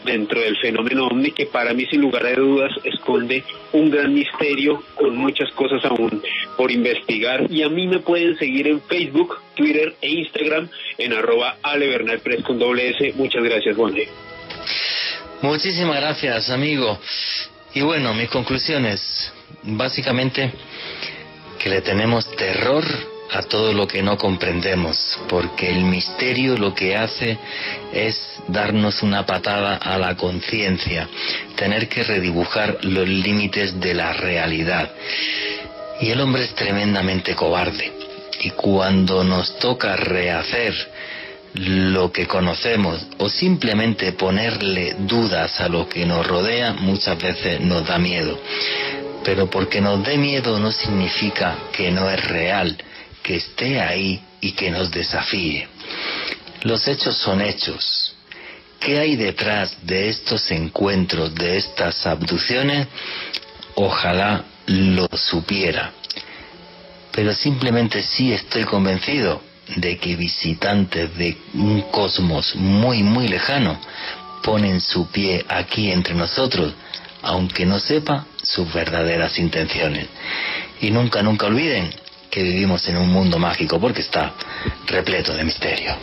dentro 0.08 0.42
del 0.42 0.58
fenómeno 0.58 1.06
ovni 1.08 1.32
que 1.32 1.46
para 1.46 1.74
mí 1.74 1.86
sin 1.86 2.02
lugar 2.02 2.26
a 2.26 2.34
dudas 2.34 2.72
esconde 2.84 3.44
un 3.74 3.92
gran 3.92 4.14
misterio 4.14 4.82
con 4.96 5.16
muchas 5.16 5.52
cosas 5.52 5.84
aún 5.86 6.24
por 6.56 6.72
investigar 6.72 7.46
y 7.52 7.62
a 7.62 7.70
mí 7.70 7.86
me 7.88 8.00
pueden 8.00 8.36
seguir 8.38 8.68
en 8.68 8.82
Facebook, 8.82 9.40
Twitter 9.56 9.94
e 10.02 10.10
Instagram 10.10 10.70
en 10.98 11.14
arroba 11.14 11.58
alebernalpress 11.62 12.44
con 12.44 12.58
doble 12.58 12.90
S. 12.90 13.14
Muchas 13.16 13.44
gracias 13.44 13.76
Juan. 13.76 13.94
Muchísimas 15.42 15.98
gracias 15.98 16.50
amigo. 16.50 16.98
Y 17.74 17.82
bueno, 17.82 18.14
mis 18.16 18.30
conclusiones, 18.30 19.32
básicamente 19.62 20.52
que 21.60 21.70
le 21.70 21.82
tenemos 21.82 22.34
terror 22.36 22.84
a 23.32 23.44
todo 23.44 23.74
lo 23.74 23.88
que 23.88 24.02
no 24.02 24.18
comprendemos, 24.18 25.20
porque 25.28 25.70
el 25.70 25.84
misterio 25.84 26.58
lo 26.58 26.74
que 26.74 26.96
hace 26.96 27.38
es 27.94 28.20
darnos 28.48 29.04
una 29.04 29.26
patada 29.26 29.76
a 29.76 29.98
la 29.98 30.16
conciencia, 30.16 31.10
tener 31.56 31.90
que 31.90 32.04
redibujar 32.04 32.78
los 32.84 33.08
límites 33.08 33.80
de 33.80 33.94
la 33.94 34.14
realidad. 34.14 34.92
Y 36.00 36.10
el 36.10 36.22
hombre 36.22 36.44
es 36.44 36.54
tremendamente 36.56 37.36
cobarde. 37.36 37.92
Y 38.42 38.52
cuando 38.52 39.24
nos 39.24 39.58
toca 39.58 39.96
rehacer 39.96 40.74
lo 41.54 42.12
que 42.12 42.28
conocemos 42.28 43.08
o 43.18 43.30
simplemente 43.30 44.12
ponerle 44.12 44.96
dudas 45.00 45.60
a 45.60 45.68
lo 45.68 45.90
que 45.90 46.06
nos 46.06 46.26
rodea, 46.26 46.74
muchas 46.74 47.18
veces 47.18 47.60
nos 47.62 47.86
da 47.86 47.98
miedo. 47.98 48.40
Pero 49.24 49.50
porque 49.50 49.82
nos 49.82 50.04
dé 50.06 50.18
miedo 50.18 50.60
no 50.60 50.72
significa 50.72 51.56
que 51.74 51.92
no 51.92 52.10
es 52.10 52.24
real 52.28 52.78
que 53.28 53.36
esté 53.36 53.82
ahí 53.82 54.22
y 54.40 54.54
que 54.54 54.72
nos 54.72 54.90
desafíe. 54.90 55.68
Los 56.62 56.88
hechos 56.88 57.18
son 57.18 57.42
hechos. 57.42 58.16
¿Qué 58.80 59.00
hay 59.00 59.18
detrás 59.18 59.76
de 59.86 60.08
estos 60.08 60.50
encuentros, 60.50 61.36
de 61.36 61.58
estas 61.58 62.08
abducciones? 62.08 62.88
Ojalá 63.76 64.46
lo 64.68 65.10
supiera. 65.14 65.92
Pero 67.12 67.34
simplemente 67.34 68.02
sí 68.02 68.32
estoy 68.32 68.64
convencido 68.64 69.42
de 69.76 69.98
que 69.98 70.16
visitantes 70.16 71.14
de 71.18 71.36
un 71.54 71.82
cosmos 71.92 72.56
muy, 72.56 73.04
muy 73.04 73.28
lejano 73.28 73.78
ponen 74.42 74.80
su 74.80 75.12
pie 75.12 75.44
aquí 75.50 75.92
entre 75.92 76.16
nosotros, 76.16 76.74
aunque 77.24 77.66
no 77.66 77.78
sepa 77.78 78.26
sus 78.42 78.72
verdaderas 78.74 79.38
intenciones. 79.38 80.08
Y 80.80 80.92
nunca, 80.92 81.22
nunca 81.22 81.48
olviden 81.48 82.07
que 82.30 82.44
vivimos 82.44 82.88
en 82.88 82.98
un 82.98 83.12
mundo 83.12 83.40
mágico 83.40 83.80
porque 83.80 84.02
está 84.02 84.34
repleto 84.88 85.34
de 85.34 85.44
misterio. 85.44 85.96